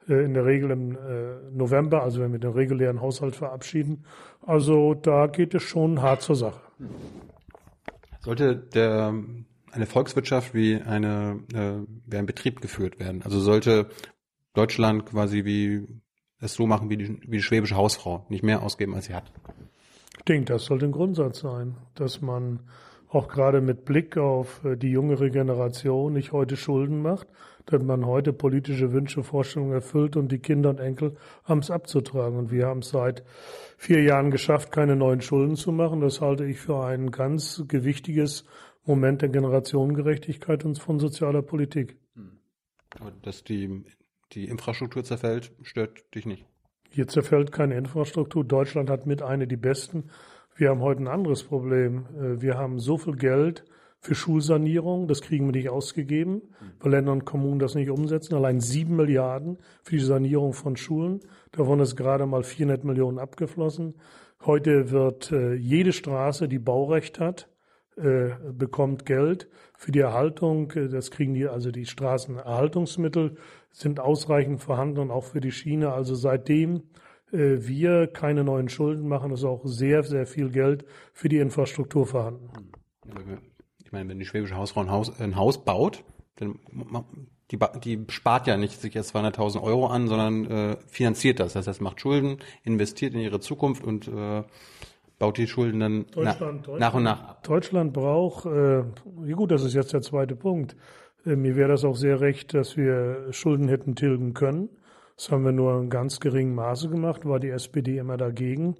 in 0.10 0.34
der 0.34 0.45
Regel 0.45 0.72
im 0.72 0.95
äh, 0.95 1.52
November, 1.52 2.04
also 2.04 2.22
wenn 2.22 2.32
wir 2.32 2.39
den 2.39 2.52
regulären 2.52 3.02
Haushalt 3.02 3.36
verabschieden. 3.36 4.06
Also 4.41 4.93
da 4.95 5.28
geht 5.28 5.54
es 5.54 5.63
schon 5.63 6.02
hart 6.02 6.22
zur 6.22 6.36
Sache. 6.36 6.62
Sollte 8.22 8.56
der 8.56 9.13
eine 9.72 9.86
Volkswirtschaft 9.86 10.54
wie 10.54 10.82
eine 10.82 11.39
äh, 11.54 11.86
wie 12.08 12.17
ein 12.17 12.26
Betrieb 12.26 12.62
geführt 12.62 13.00
werden? 13.00 13.22
Also 13.24 13.39
sollte 13.39 13.88
Deutschland 14.54 15.06
quasi 15.06 15.45
wie 15.45 15.88
es 16.41 16.54
so 16.54 16.65
machen 16.65 16.89
wie 16.89 16.98
die, 16.98 17.22
wie 17.24 17.38
die 17.38 17.43
schwäbische 17.43 17.76
Hausfrau, 17.76 18.26
nicht 18.30 18.43
mehr 18.43 18.63
ausgeben, 18.63 18.95
als 18.95 19.06
sie 19.06 19.13
hat? 19.13 19.32
Ich 20.17 20.24
denke, 20.24 20.54
das 20.54 20.65
sollte 20.65 20.86
ein 20.86 20.91
Grundsatz 20.91 21.39
sein, 21.39 21.76
dass 21.95 22.22
man 22.22 22.62
auch 23.10 23.28
gerade 23.28 23.62
mit 23.62 23.86
Blick 23.86 24.17
auf 24.17 24.63
äh, 24.63 24.76
die 24.76 24.89
jüngere 24.89 25.30
Generation 25.30 26.13
nicht 26.13 26.32
heute 26.32 26.56
Schulden 26.58 27.02
macht, 27.02 27.28
dass 27.72 27.84
man 27.84 28.06
heute 28.06 28.34
politische 28.34 28.92
Wünsche, 28.92 29.24
Vorstellungen 29.24 29.74
erfüllt 29.74 30.16
und 30.16 30.32
die 30.32 30.40
Kinder 30.40 30.70
und 30.70 30.80
Enkel 30.80 31.16
haben 31.44 31.60
es 31.60 31.72
abzutragen. 31.72 32.38
Und 32.38 32.52
wir 32.52 32.68
haben 32.68 32.80
es 32.80 32.90
seit 32.90 33.24
vier 33.78 34.04
Jahren 34.04 34.32
geschafft, 34.32 34.72
keine 34.72 34.96
neuen 34.96 35.22
Schulden 35.22 35.56
zu 35.56 35.72
machen. 35.72 36.02
Das 36.02 36.22
halte 36.22 36.46
ich 36.46 36.60
für 36.60 36.84
ein 36.84 37.12
ganz 37.12 37.64
gewichtiges 37.68 38.46
Moment 38.86 39.22
der 39.22 39.30
Generationengerechtigkeit 39.30 40.66
und 40.66 40.80
von 40.80 41.00
sozialer 41.00 41.42
Politik. 41.42 41.98
Aber 42.98 43.12
dass 43.22 43.44
die, 43.44 43.84
die 44.32 44.46
Infrastruktur 44.46 45.04
zerfällt, 45.04 45.52
stört 45.62 46.14
dich 46.16 46.26
nicht. 46.26 46.46
Hier 46.90 47.08
zerfällt 47.08 47.52
keine 47.52 47.78
Infrastruktur. 47.78 48.44
Deutschland 48.44 48.90
hat 48.90 49.06
mit 49.06 49.22
eine 49.22 49.48
die 49.48 49.58
besten. 49.58 50.10
Wir 50.56 50.70
haben 50.70 50.82
heute 50.82 51.04
ein 51.04 51.08
anderes 51.08 51.44
Problem. 51.44 52.08
Äh, 52.18 52.42
wir 52.42 52.58
haben 52.58 52.80
so 52.80 52.98
viel 52.98 53.16
Geld 53.16 53.64
für 54.02 54.16
Schulsanierung, 54.16 55.08
das 55.08 55.22
kriegen 55.22 55.46
wir 55.46 55.52
nicht 55.52 55.70
ausgegeben, 55.70 56.42
weil 56.80 56.92
Länder 56.92 57.12
und 57.12 57.26
Kommunen 57.26 57.60
das 57.60 57.76
nicht 57.76 57.90
umsetzen. 57.90 58.34
Allein 58.34 58.62
sieben 58.62 58.96
Milliarden 58.96 59.58
für 59.84 59.98
die 59.98 60.04
Sanierung 60.04 60.54
von 60.54 60.78
Schulen. 60.78 61.20
Davon 61.52 61.82
ist 61.82 61.98
gerade 61.98 62.26
mal 62.26 62.44
400 62.44 62.86
Millionen 62.86 63.20
abgeflossen. 63.20 63.96
Heute 64.46 64.92
wird 64.92 65.34
äh, 65.34 65.54
jede 65.54 65.92
Straße, 65.92 66.48
die 66.48 66.60
Baurecht 66.60 67.20
hat, 67.20 67.50
äh, 67.98 68.30
bekommt 68.54 69.06
Geld 69.06 69.50
für 69.76 69.92
die 69.92 70.00
Erhaltung. 70.00 70.72
Das 70.92 71.12
kriegen 71.12 71.34
die, 71.34 71.48
also 71.48 71.70
die 71.72 71.86
Straßenerhaltungsmittel 71.86 73.36
sind 73.72 74.00
ausreichend 74.00 74.62
vorhanden 74.62 75.00
und 75.00 75.12
auch 75.12 75.26
für 75.26 75.42
die 75.42 75.52
Schiene. 75.52 75.92
Also 75.92 76.16
seitdem 76.16 76.84
äh, 77.34 77.58
wir 77.60 78.08
keine 78.08 78.46
neuen 78.46 78.70
Schulden 78.70 79.10
machen, 79.10 79.34
ist 79.34 79.44
auch 79.44 79.66
sehr, 79.66 80.04
sehr 80.04 80.26
viel 80.26 80.52
Geld 80.52 80.86
für 81.12 81.28
die 81.28 81.40
Infrastruktur 81.40 82.08
vorhanden 82.08 82.50
ich 83.89 83.93
meine, 83.93 84.08
wenn 84.08 84.19
die 84.19 84.25
schwäbische 84.25 84.56
Hausfrau 84.56 84.82
ein 84.82 84.91
Haus, 84.91 85.19
ein 85.19 85.36
Haus 85.36 85.65
baut, 85.65 86.04
dann 86.36 86.60
die, 87.49 87.58
die 87.84 88.06
spart 88.10 88.45
ja 88.45 88.56
nicht 88.56 88.80
sich 88.80 88.93
jetzt 88.93 89.15
200.000 89.15 89.63
Euro 89.63 89.88
an, 89.88 90.08
sondern 90.08 90.45
äh, 90.45 90.78
finanziert 90.86 91.39
das. 91.39 91.54
Das 91.54 91.65
heißt, 91.65 91.82
macht 91.82 91.99
Schulden, 91.99 92.38
investiert 92.62 93.15
in 93.15 93.19
ihre 93.19 93.39
Zukunft 93.39 93.84
und 93.84 94.08
äh, 94.08 94.43
baut 95.17 95.39
die 95.39 95.47
Schulden 95.47 95.80
dann 95.80 96.06
na, 96.15 96.38
nach 96.78 96.93
und 96.93 97.02
nach 97.02 97.30
ab. 97.30 97.43
Deutschland 97.43 97.91
braucht, 97.91 98.45
äh, 98.45 98.84
ja 99.25 99.36
gut, 99.36 99.49
das 99.49 99.63
ist 99.63 99.73
jetzt 99.73 99.91
der 99.91 100.04
zweite 100.04 100.36
Punkt. 100.36 100.75
Äh, 101.25 101.36
mir 101.36 101.56
wäre 101.56 101.69
das 101.69 101.84
auch 101.84 101.95
sehr 101.95 102.21
recht, 102.21 102.54
dass 102.54 102.78
wir 102.78 103.34
Schulden 103.34 103.69
hätten 103.69 103.95
tilgen 103.95 104.36
können. 104.36 104.69
Das 105.15 105.32
haben 105.32 105.45
wir 105.45 105.52
nur 105.52 105.82
in 105.82 105.89
ganz 105.89 106.19
geringem 106.19 106.54
Maße 106.54 106.89
gemacht, 106.89 107.25
war 107.25 107.39
die 107.39 107.49
SPD 107.49 107.97
immer 107.97 108.17
dagegen. 108.17 108.75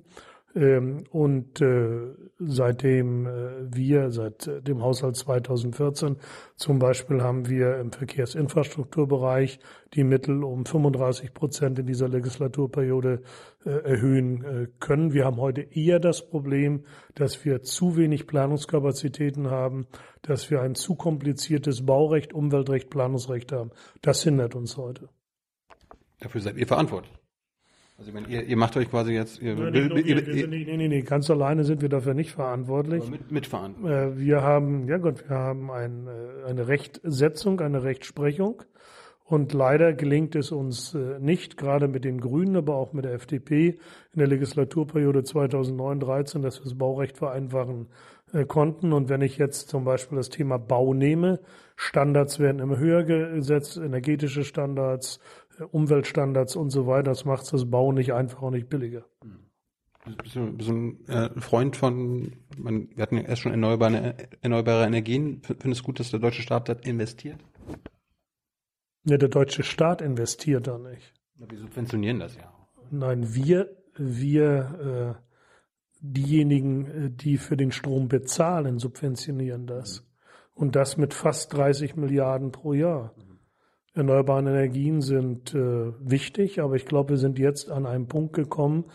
Ähm, 0.55 1.03
und 1.12 1.62
äh, 1.62 2.15
seitdem 2.39 3.27
äh, 3.27 3.75
wir, 3.75 4.09
seit 4.09 4.47
äh, 4.47 4.62
dem 4.62 4.81
Haushalt 4.81 5.15
2014 5.15 6.17
zum 6.55 6.79
Beispiel, 6.79 7.21
haben 7.21 7.47
wir 7.47 7.77
im 7.77 7.91
Verkehrsinfrastrukturbereich 7.91 9.59
die 9.93 10.03
Mittel 10.03 10.43
um 10.43 10.65
35 10.65 11.33
Prozent 11.33 11.79
in 11.79 11.85
dieser 11.85 12.07
Legislaturperiode 12.07 13.21
erhöhen 13.65 14.69
können. 14.79 15.13
Wir 15.13 15.25
haben 15.25 15.38
heute 15.38 15.62
eher 15.62 15.99
das 15.99 16.29
Problem, 16.29 16.85
dass 17.15 17.43
wir 17.43 17.62
zu 17.62 17.97
wenig 17.97 18.25
Planungskapazitäten 18.25 19.49
haben, 19.49 19.88
dass 20.21 20.49
wir 20.49 20.62
ein 20.62 20.75
zu 20.75 20.95
kompliziertes 20.95 21.85
Baurecht, 21.85 22.33
Umweltrecht, 22.33 22.89
Planungsrecht 22.89 23.51
haben. 23.51 23.71
Das 24.01 24.23
hindert 24.23 24.55
uns 24.55 24.77
heute. 24.77 25.09
Dafür 26.19 26.41
seid 26.41 26.57
ihr 26.57 26.67
verantwortlich. 26.67 27.18
Also 27.99 28.13
wenn 28.13 28.29
ihr, 28.29 28.43
ihr 28.45 28.55
macht 28.55 28.77
euch 28.77 28.89
quasi 28.89 29.12
jetzt 29.12 29.41
ihr, 29.41 29.55
Nein, 29.55 29.73
nicht 29.73 30.07
wir, 30.07 30.25
wir 30.25 30.33
sind, 30.33 30.49
nee, 30.51 30.65
nee, 30.65 30.88
nee, 30.88 31.01
ganz 31.01 31.29
alleine 31.29 31.65
sind 31.65 31.81
wir 31.81 31.89
dafür 31.89 32.13
nicht 32.13 32.31
verantwortlich. 32.31 33.09
Mit, 33.09 33.29
mitverantwortlich. 33.29 33.91
Äh, 33.91 34.17
wir 34.17 34.41
haben, 34.41 34.88
ja 34.88 34.97
Gott, 34.97 35.27
wir 35.27 35.38
haben 35.38 35.69
ein, 35.69 36.07
äh, 36.07 36.49
eine 36.49 36.69
Rechtsetzung, 36.69 37.59
eine 37.59 37.83
Rechtsprechung. 37.83 38.63
Und 39.25 39.53
leider 39.53 39.93
gelingt 39.93 40.35
es 40.35 40.51
uns 40.51 40.95
äh, 40.95 41.19
nicht, 41.19 41.57
gerade 41.57 41.89
mit 41.89 42.05
den 42.05 42.21
Grünen, 42.21 42.55
aber 42.55 42.75
auch 42.75 42.93
mit 42.93 43.03
der 43.03 43.13
FDP 43.13 43.77
in 44.13 44.19
der 44.19 44.27
Legislaturperiode 44.27 45.19
2009-13, 45.19 46.41
dass 46.41 46.59
wir 46.59 46.63
das 46.63 46.77
Baurecht 46.77 47.17
vereinfachen 47.17 47.88
konnten. 48.47 48.93
Und 48.93 49.09
wenn 49.09 49.21
ich 49.21 49.38
jetzt 49.38 49.69
zum 49.69 49.83
Beispiel 49.83 50.17
das 50.17 50.29
Thema 50.29 50.57
Bau 50.57 50.93
nehme, 50.93 51.39
Standards 51.75 52.39
werden 52.39 52.59
immer 52.59 52.77
höher 52.77 53.03
gesetzt, 53.03 53.77
energetische 53.77 54.43
Standards, 54.43 55.19
Umweltstandards 55.67 56.55
und 56.55 56.69
so 56.69 56.87
weiter. 56.87 57.11
Das 57.11 57.25
macht 57.25 57.51
das 57.51 57.69
Bauen 57.69 57.95
nicht 57.95 58.13
einfacher 58.13 58.47
und 58.47 58.53
nicht 58.53 58.69
billiger. 58.69 59.05
Bist 60.23 60.35
du, 60.35 60.51
bist 60.53 60.69
du 60.69 60.73
ein 60.73 61.07
äh, 61.07 61.29
Freund 61.39 61.75
von, 61.75 62.33
man, 62.57 62.89
wir 62.95 63.03
hatten 63.03 63.17
ja 63.17 63.23
erst 63.23 63.41
schon 63.41 63.51
erneuerbare, 63.51 64.15
erneuerbare 64.41 64.85
Energien. 64.85 65.41
Findest 65.43 65.81
du 65.81 65.85
gut, 65.85 65.99
dass 65.99 66.11
der 66.11 66.19
deutsche 66.19 66.41
Staat 66.41 66.69
da 66.69 66.73
investiert? 66.73 67.39
Ja, 69.03 69.17
der 69.17 69.29
deutsche 69.29 69.63
Staat 69.63 70.01
investiert 70.01 70.67
da 70.67 70.77
nicht. 70.77 71.13
Wir 71.35 71.57
subventionieren 71.57 72.19
das 72.19 72.35
ja. 72.35 72.53
Nein, 72.91 73.33
wir, 73.33 73.69
wir, 73.95 75.15
äh, 75.19 75.29
diejenigen, 76.01 76.85
äh, 76.85 77.11
die 77.11 77.37
für 77.37 77.57
den 77.57 77.71
Strom 77.71 78.07
bezahlen, 78.07 78.79
subventionieren 78.79 79.67
das. 79.67 80.05
Und 80.53 80.75
das 80.75 80.97
mit 80.97 81.13
fast 81.13 81.53
30 81.53 81.95
Milliarden 81.95 82.51
pro 82.51 82.73
Jahr. 82.73 83.13
Mhm. 83.17 83.28
Erneuerbare 83.99 84.39
Energien 84.39 85.01
sind 85.01 85.53
äh, 85.53 85.91
wichtig, 85.99 86.62
aber 86.62 86.75
ich 86.75 86.85
glaube, 86.85 87.09
wir 87.09 87.17
sind 87.17 87.38
jetzt 87.38 87.69
an 87.69 87.85
einem 87.85 88.07
Punkt 88.07 88.31
gekommen, 88.31 88.85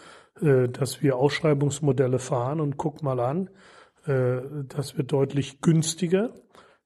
äh, 0.40 0.67
dass 0.71 1.03
wir 1.03 1.17
Ausschreibungsmodelle 1.17 2.19
fahren 2.19 2.59
und 2.59 2.79
guck 2.79 3.03
mal 3.03 3.21
an, 3.21 3.51
äh, 4.07 4.40
das 4.67 4.97
wird 4.97 5.12
deutlich 5.12 5.61
günstiger, 5.61 6.33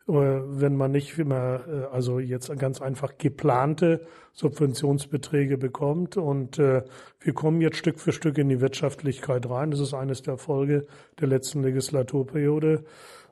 äh, 0.09 0.12
wenn 0.12 0.74
man 0.74 0.90
nicht 0.90 1.16
immer, 1.16 1.61
äh, 1.68 1.85
also 1.92 2.18
jetzt 2.18 2.50
ganz 2.59 2.83
einfach 2.83 3.18
geplante 3.18 4.04
Subventionsbeträge 4.33 5.57
bekommt. 5.57 6.16
Und 6.16 6.59
äh, 6.59 6.83
wir 7.20 7.33
kommen 7.35 7.61
jetzt 7.61 7.76
Stück 7.76 8.00
für 8.00 8.11
Stück 8.11 8.37
in 8.37 8.48
die 8.48 8.61
Wirtschaftlichkeit 8.61 9.48
rein. 9.48 9.70
Das 9.70 9.78
ist 9.78 9.94
eines 9.94 10.22
der 10.22 10.38
Folge 10.38 10.88
der 11.20 11.28
letzten 11.28 11.62
Legislaturperiode. 11.62 12.83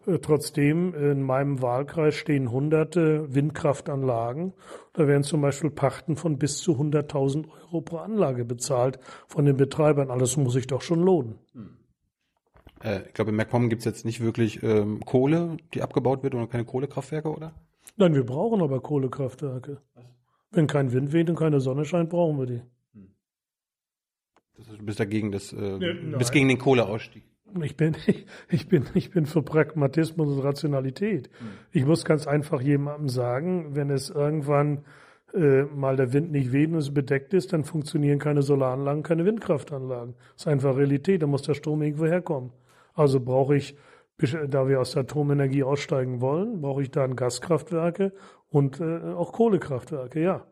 Äh, 0.07 0.19
trotzdem, 0.21 0.95
in 0.95 1.23
meinem 1.23 1.63
Wahlkreis 1.63 2.15
stehen 2.15 2.51
hunderte 2.51 3.35
Windkraftanlagen. 3.35 4.53
Da 4.93 5.07
werden 5.07 5.25
zum 5.25 5.41
Beispiel 5.41 5.71
Pachten 5.71 6.17
von 6.17 6.39
bis 6.39 6.59
zu 6.59 6.73
100.000 6.73 7.47
Euro 7.49 7.81
pro 7.81 7.99
Anlage 7.99 8.45
bezahlt 8.45 8.99
von 9.27 9.45
den 9.45 9.57
Betreibern. 9.57 10.11
Alles 10.11 10.37
muss 10.37 10.53
sich 10.53 10.67
doch 10.67 10.83
schon 10.83 11.01
lohnen. 11.01 11.39
Äh, 12.83 13.03
ich 13.09 13.15
glaube, 13.15 13.31
in 13.31 13.37
MacPom 13.37 13.69
gibt 13.69 13.81
es 13.81 13.85
jetzt 13.85 14.05
nicht 14.05 14.21
wirklich 14.21 14.63
ähm, 14.63 15.01
Kohle, 15.05 15.57
die 15.75 15.83
abgebaut 15.83 16.23
wird 16.23 16.35
oder 16.35 16.47
keine 16.47 16.65
Kohlekraftwerke, 16.65 17.29
oder? 17.29 17.53
Nein, 17.97 18.15
wir 18.15 18.25
brauchen 18.25 18.63
aber 18.63 18.81
Kohlekraftwerke. 18.81 19.81
Was? 19.95 20.05
Wenn 20.53 20.67
kein 20.67 20.93
Wind 20.93 21.13
weht 21.13 21.29
und 21.29 21.37
keine 21.37 21.61
Sonne 21.61 21.85
scheint, 21.85 22.11
brauchen 22.11 22.39
wir 22.39 22.47
die. 22.47 22.63
Hm. 22.95 23.11
Das 24.57 24.69
ist, 24.69 24.79
du 24.79 24.85
bist 24.85 25.01
dagegen, 25.01 25.33
das, 25.33 25.53
äh, 25.53 25.79
ja, 25.79 26.19
bist 26.19 26.33
gegen 26.33 26.49
den 26.49 26.59
Kohleausstieg. 26.59 27.25
Ich 27.63 27.77
bin, 27.77 27.97
ich 28.51 28.69
bin, 28.69 28.85
ich 28.95 29.11
bin 29.11 29.27
für 29.27 29.43
Pragmatismus 29.43 30.29
und 30.29 30.41
Rationalität. 30.41 31.31
Ich 31.73 31.85
muss 31.85 32.05
ganz 32.05 32.27
einfach 32.27 32.61
jemandem 32.61 33.09
sagen, 33.09 33.75
wenn 33.75 33.91
es 33.91 34.11
irgendwann 34.11 34.85
äh, 35.35 35.65
mal 35.65 35.97
der 35.97 36.13
Wind 36.13 36.33
nicht 36.33 36.53
weht 36.53 36.71
und 36.71 36.79
es 36.79 36.93
bedeckt 36.93 37.35
ist, 37.35 37.53
dann 37.53 37.65
funktionieren 37.65 38.19
keine 38.19 38.43
Solaranlagen, 38.43 39.03
keine 39.03 39.25
Windkraftanlagen. 39.25 40.15
Das 40.35 40.43
ist 40.43 40.49
einfach 40.49 40.77
Realität. 40.77 41.23
Da 41.23 41.27
muss 41.27 41.43
der 41.43 41.55
Strom 41.55 41.83
irgendwo 41.83 42.07
herkommen. 42.07 42.53
Also 42.95 43.21
brauche 43.21 43.57
ich, 43.57 43.77
da 44.49 44.69
wir 44.69 44.81
aus 44.81 44.93
der 44.93 45.03
Atomenergie 45.03 45.63
aussteigen 45.63 46.21
wollen, 46.21 46.63
brauche 46.63 46.83
ich 46.83 46.91
dann 46.91 47.17
Gaskraftwerke 47.17 48.13
und 48.49 48.81
äh, 48.81 49.13
auch 49.13 49.33
Kohlekraftwerke, 49.33 50.21
ja. 50.21 50.47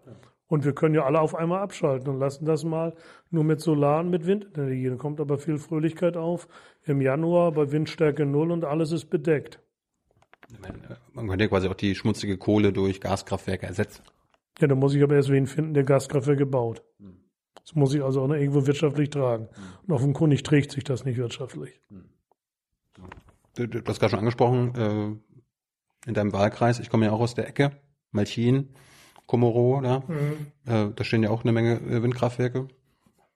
Und 0.54 0.64
wir 0.64 0.72
können 0.72 0.94
ja 0.94 1.04
alle 1.04 1.20
auf 1.20 1.34
einmal 1.34 1.58
abschalten 1.62 2.08
und 2.08 2.20
lassen 2.20 2.44
das 2.44 2.62
mal 2.62 2.94
nur 3.28 3.42
mit 3.42 3.60
Solar 3.60 3.98
und 3.98 4.10
mit 4.10 4.24
Windenergie. 4.24 4.88
Da 4.88 4.94
kommt 4.94 5.20
aber 5.20 5.36
viel 5.36 5.58
Fröhlichkeit 5.58 6.16
auf. 6.16 6.46
Im 6.84 7.00
Januar 7.00 7.50
bei 7.50 7.72
Windstärke 7.72 8.24
null 8.24 8.52
und 8.52 8.64
alles 8.64 8.92
ist 8.92 9.06
bedeckt. 9.06 9.58
Äh, 10.62 10.94
Man 11.12 11.26
könnte 11.26 11.42
ja 11.42 11.48
quasi 11.48 11.66
auch 11.66 11.74
die 11.74 11.96
schmutzige 11.96 12.38
Kohle 12.38 12.72
durch 12.72 13.00
Gaskraftwerke 13.00 13.66
ersetzen. 13.66 14.04
Ja, 14.60 14.68
da 14.68 14.76
muss 14.76 14.94
ich 14.94 15.02
aber 15.02 15.16
erst 15.16 15.28
wen 15.30 15.48
finden, 15.48 15.74
der 15.74 15.82
Gaskraftwerke 15.82 16.46
baut. 16.46 16.84
Das 17.56 17.74
muss 17.74 17.92
ich 17.92 18.04
also 18.04 18.22
auch 18.22 18.28
noch 18.28 18.36
irgendwo 18.36 18.64
wirtschaftlich 18.64 19.10
tragen. 19.10 19.48
Und 19.88 19.92
offenkundig 19.92 20.44
trägt 20.44 20.70
sich 20.70 20.84
das 20.84 21.04
nicht 21.04 21.16
wirtschaftlich. 21.16 21.80
Du, 23.56 23.66
du 23.66 23.82
hast 23.88 23.98
gerade 23.98 24.10
schon 24.10 24.20
angesprochen, 24.20 24.72
äh, 24.76 26.08
in 26.08 26.14
deinem 26.14 26.32
Wahlkreis, 26.32 26.78
ich 26.78 26.90
komme 26.90 27.06
ja 27.06 27.10
auch 27.10 27.20
aus 27.20 27.34
der 27.34 27.48
Ecke, 27.48 27.72
Malchin, 28.12 28.68
Komoro, 29.26 29.80
da, 29.80 30.02
äh, 30.66 30.90
da 30.94 31.04
stehen 31.04 31.22
ja 31.22 31.30
auch 31.30 31.42
eine 31.42 31.52
Menge 31.52 31.80
äh, 31.80 32.02
Windkraftwerke. 32.02 32.68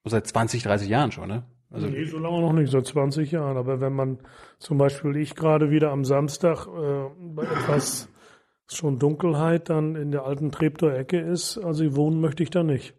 Seit 0.04 0.26
20, 0.26 0.62
30 0.62 0.88
Jahren 0.88 1.12
schon, 1.12 1.28
ne? 1.28 1.44
Also, 1.70 1.86
nee, 1.86 2.04
so 2.04 2.18
lange 2.18 2.40
noch 2.40 2.52
nicht, 2.52 2.70
seit 2.70 2.86
20 2.86 3.30
Jahren. 3.30 3.56
Aber 3.56 3.80
wenn 3.80 3.92
man 3.92 4.18
zum 4.58 4.78
Beispiel 4.78 5.16
ich 5.16 5.34
gerade 5.34 5.70
wieder 5.70 5.90
am 5.90 6.04
Samstag 6.04 6.66
äh, 6.66 7.10
bei 7.18 7.42
etwas 7.42 8.08
schon 8.68 8.98
Dunkelheit 8.98 9.68
dann 9.68 9.96
in 9.96 10.10
der 10.10 10.24
alten 10.24 10.50
Treptower 10.50 10.94
Ecke 10.94 11.18
ist, 11.20 11.58
also 11.58 11.96
wohnen 11.96 12.20
möchte 12.20 12.42
ich 12.42 12.50
da 12.50 12.62
nicht. 12.62 12.94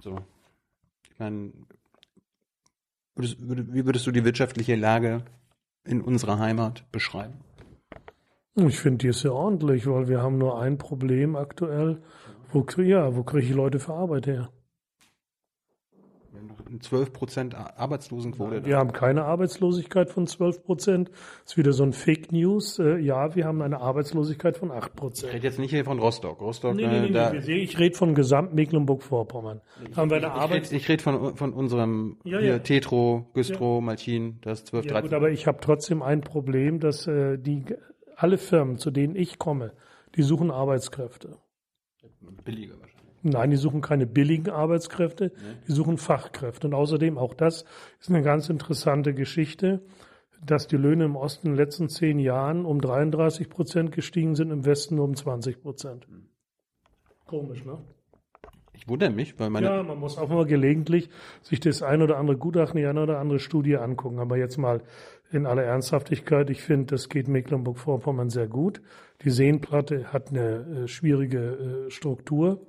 so. 0.00 0.18
Ich 1.12 1.18
meine, 1.18 1.52
würdest, 3.14 3.48
würd, 3.48 3.72
wie 3.72 3.84
würdest 3.84 4.06
du 4.06 4.12
die 4.12 4.24
wirtschaftliche 4.24 4.76
Lage 4.76 5.24
in 5.84 6.00
unserer 6.00 6.38
Heimat 6.38 6.90
beschreiben? 6.92 7.40
Ich 8.66 8.80
finde, 8.80 8.98
die 8.98 9.08
ist 9.08 9.20
sehr 9.20 9.34
ordentlich, 9.34 9.86
weil 9.86 10.08
wir 10.08 10.20
haben 10.22 10.36
nur 10.38 10.60
ein 10.60 10.78
Problem 10.78 11.36
aktuell. 11.36 12.00
Wo, 12.52 12.64
ja, 12.82 13.14
wo 13.14 13.22
kriege 13.22 13.46
ich 13.46 13.52
Leute 13.54 13.78
für 13.78 13.92
Arbeit 13.94 14.26
her? 14.26 14.48
Wir 16.32 16.40
haben 16.40 16.46
noch 16.48 16.66
eine 16.66 16.78
12 16.80 17.12
Prozent 17.12 17.54
Arbeitslosenquote. 17.54 18.64
Wir 18.64 18.76
haben 18.78 18.92
keine 18.92 19.24
Arbeitslosigkeit 19.24 20.10
von 20.10 20.26
12 20.26 20.64
Prozent. 20.64 21.10
Ist 21.44 21.56
wieder 21.56 21.72
so 21.72 21.82
ein 21.84 21.92
Fake 21.92 22.32
News. 22.32 22.78
Äh, 22.78 22.98
ja, 22.98 23.34
wir 23.34 23.44
haben 23.44 23.62
eine 23.62 23.80
Arbeitslosigkeit 23.80 24.56
von 24.56 24.70
8% 24.70 25.24
Ich 25.26 25.32
rede 25.32 25.46
jetzt 25.46 25.58
nicht 25.58 25.70
hier 25.70 25.84
von 25.84 25.98
Rostock. 25.98 26.40
Rostock, 26.40 26.74
Nee, 26.74 26.84
äh, 26.84 26.88
nee, 26.88 27.00
nee, 27.08 27.12
da, 27.12 27.32
nee, 27.32 27.58
ich 27.58 27.78
rede 27.78 27.96
von 27.96 28.14
Gesamt-Mecklenburg-Vorpommern. 28.14 29.60
Haben 29.96 30.10
wir 30.10 30.16
eine 30.18 30.26
ich 30.26 30.32
Arbeit. 30.32 30.64
rede 30.64 30.76
ich 30.76 30.88
red 30.88 31.02
von, 31.02 31.36
von 31.36 31.52
unserem 31.52 32.16
Ja, 32.24 32.40
ja. 32.40 32.58
Tetro, 32.58 33.26
Güstrow, 33.34 33.80
Malchin, 33.82 34.38
das 34.42 34.60
ist 34.60 34.68
12, 34.68 34.84
Ja, 34.86 34.92
13. 34.92 35.08
gut, 35.10 35.16
aber 35.16 35.30
ich 35.30 35.46
habe 35.46 35.58
trotzdem 35.60 36.02
ein 36.02 36.22
Problem, 36.22 36.80
dass 36.80 37.06
äh, 37.06 37.38
die 37.38 37.64
alle 38.18 38.36
Firmen, 38.36 38.78
zu 38.78 38.90
denen 38.90 39.14
ich 39.14 39.38
komme, 39.38 39.72
die 40.16 40.22
suchen 40.22 40.50
Arbeitskräfte. 40.50 41.38
billiger 42.44 42.74
wahrscheinlich. 42.80 42.98
Nein, 43.22 43.50
die 43.50 43.56
suchen 43.56 43.80
keine 43.80 44.06
billigen 44.06 44.50
Arbeitskräfte, 44.50 45.32
die 45.66 45.72
suchen 45.72 45.98
Fachkräfte. 45.98 46.66
Und 46.66 46.74
außerdem 46.74 47.18
auch 47.18 47.34
das 47.34 47.64
ist 48.00 48.10
eine 48.10 48.22
ganz 48.22 48.48
interessante 48.48 49.14
Geschichte, 49.14 49.82
dass 50.44 50.66
die 50.66 50.76
Löhne 50.76 51.04
im 51.04 51.16
Osten 51.16 51.48
in 51.48 51.52
den 51.54 51.58
letzten 51.58 51.88
zehn 51.88 52.18
Jahren 52.18 52.64
um 52.64 52.80
33 52.80 53.48
Prozent 53.48 53.92
gestiegen 53.92 54.34
sind, 54.34 54.50
im 54.50 54.64
Westen 54.64 54.96
nur 54.96 55.04
um 55.04 55.16
20 55.16 55.60
Prozent. 55.60 56.06
Komisch, 57.26 57.64
ne? 57.64 57.78
Ich 58.72 58.88
wundere 58.88 59.10
mich, 59.10 59.38
weil 59.40 59.50
meine, 59.50 59.66
Ja, 59.66 59.82
man 59.82 59.98
muss 59.98 60.16
auch 60.16 60.28
mal 60.28 60.46
gelegentlich 60.46 61.10
sich 61.42 61.58
das 61.58 61.82
ein 61.82 62.00
oder 62.00 62.16
andere 62.16 62.36
Gutachten, 62.36 62.78
die 62.78 62.86
eine 62.86 63.02
oder 63.02 63.18
andere 63.18 63.40
Studie 63.40 63.76
angucken. 63.76 64.20
Aber 64.20 64.36
jetzt 64.36 64.56
mal 64.56 64.82
in 65.30 65.46
aller 65.46 65.64
Ernsthaftigkeit, 65.64 66.50
ich 66.50 66.62
finde, 66.62 66.94
das 66.94 67.08
geht 67.08 67.28
Mecklenburg-Vorpommern 67.28 68.30
sehr 68.30 68.48
gut. 68.48 68.80
Die 69.22 69.30
Seenplatte 69.30 70.12
hat 70.12 70.30
eine 70.30 70.84
äh, 70.84 70.88
schwierige 70.88 71.86
äh, 71.86 71.90
Struktur, 71.90 72.66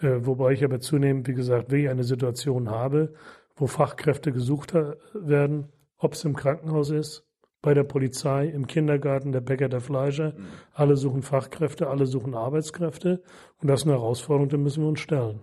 äh, 0.00 0.18
wobei 0.20 0.52
ich 0.52 0.64
aber 0.64 0.80
zunehmend, 0.80 1.26
wie 1.26 1.34
gesagt, 1.34 1.70
wenn 1.70 1.80
ich 1.80 1.88
eine 1.88 2.04
Situation 2.04 2.70
habe, 2.70 3.14
wo 3.56 3.66
Fachkräfte 3.66 4.32
gesucht 4.32 4.74
werden, 5.14 5.68
ob 5.98 6.12
es 6.12 6.24
im 6.24 6.36
Krankenhaus 6.36 6.90
ist, 6.90 7.24
bei 7.62 7.74
der 7.74 7.84
Polizei, 7.84 8.46
im 8.46 8.66
Kindergarten, 8.66 9.32
der 9.32 9.40
Bäcker, 9.40 9.68
der 9.68 9.80
Fleischer, 9.80 10.34
alle 10.72 10.96
suchen 10.96 11.22
Fachkräfte, 11.22 11.88
alle 11.88 12.06
suchen 12.06 12.34
Arbeitskräfte. 12.34 13.22
Und 13.60 13.68
das 13.68 13.80
ist 13.80 13.86
eine 13.86 13.94
Herausforderung, 13.94 14.50
der 14.50 14.58
müssen 14.58 14.82
wir 14.82 14.88
uns 14.88 15.00
stellen. 15.00 15.42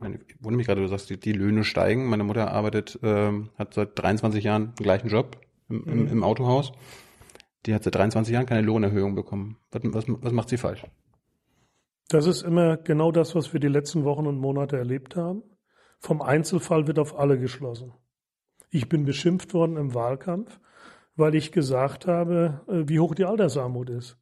meine, 0.00 0.16
ich 0.26 0.36
wundere 0.40 0.56
mich 0.56 0.66
gerade, 0.66 0.80
du 0.80 0.88
sagst, 0.88 1.10
die, 1.10 1.20
die 1.20 1.32
Löhne 1.32 1.62
steigen. 1.62 2.08
Meine 2.08 2.24
Mutter 2.24 2.50
arbeitet, 2.50 2.98
ähm, 3.02 3.50
hat 3.56 3.74
seit 3.74 3.90
23 3.96 4.42
Jahren 4.42 4.74
den 4.74 4.82
gleichen 4.82 5.08
Job 5.08 5.43
im, 5.68 5.84
im, 5.84 6.08
im 6.08 6.24
Autohaus. 6.24 6.72
Die 7.66 7.74
hat 7.74 7.84
seit 7.84 7.94
23 7.94 8.32
Jahren 8.32 8.46
keine 8.46 8.62
Lohnerhöhung 8.62 9.14
bekommen. 9.14 9.56
Was, 9.70 9.82
was, 9.84 10.04
was 10.08 10.32
macht 10.32 10.48
sie 10.48 10.58
falsch? 10.58 10.84
Das 12.08 12.26
ist 12.26 12.42
immer 12.42 12.76
genau 12.76 13.10
das, 13.12 13.34
was 13.34 13.52
wir 13.52 13.60
die 13.60 13.68
letzten 13.68 14.04
Wochen 14.04 14.26
und 14.26 14.38
Monate 14.38 14.76
erlebt 14.76 15.16
haben. 15.16 15.42
Vom 15.98 16.20
Einzelfall 16.20 16.86
wird 16.86 16.98
auf 16.98 17.18
alle 17.18 17.38
geschlossen. 17.38 17.92
Ich 18.70 18.88
bin 18.88 19.04
beschimpft 19.04 19.54
worden 19.54 19.76
im 19.76 19.94
Wahlkampf, 19.94 20.60
weil 21.16 21.34
ich 21.34 21.52
gesagt 21.52 22.06
habe, 22.06 22.60
äh, 22.68 22.88
wie 22.88 23.00
hoch 23.00 23.14
die 23.14 23.24
Altersarmut 23.24 23.88
ist. 23.88 24.18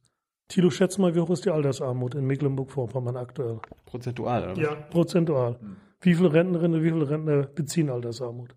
Thilo, 0.47 0.69
schätz 0.69 0.97
mal, 0.97 1.15
wie 1.15 1.19
hoch 1.19 1.31
ist 1.31 1.45
die 1.45 1.49
Altersarmut 1.49 2.15
in 2.15 2.25
Mecklenburg-Vorpommern 2.25 3.17
aktuell? 3.17 3.59
Prozentual, 3.85 4.51
oder? 4.51 4.61
Ja, 4.61 4.75
prozentual. 4.75 5.59
Wie 6.01 6.13
viele 6.13 6.31
Rentnerinnen 6.31 6.79
und 6.79 6.85
wie 6.85 6.91
viele 6.91 7.09
Rentner 7.09 7.43
beziehen 7.47 7.89
Altersarmut? 7.89 8.55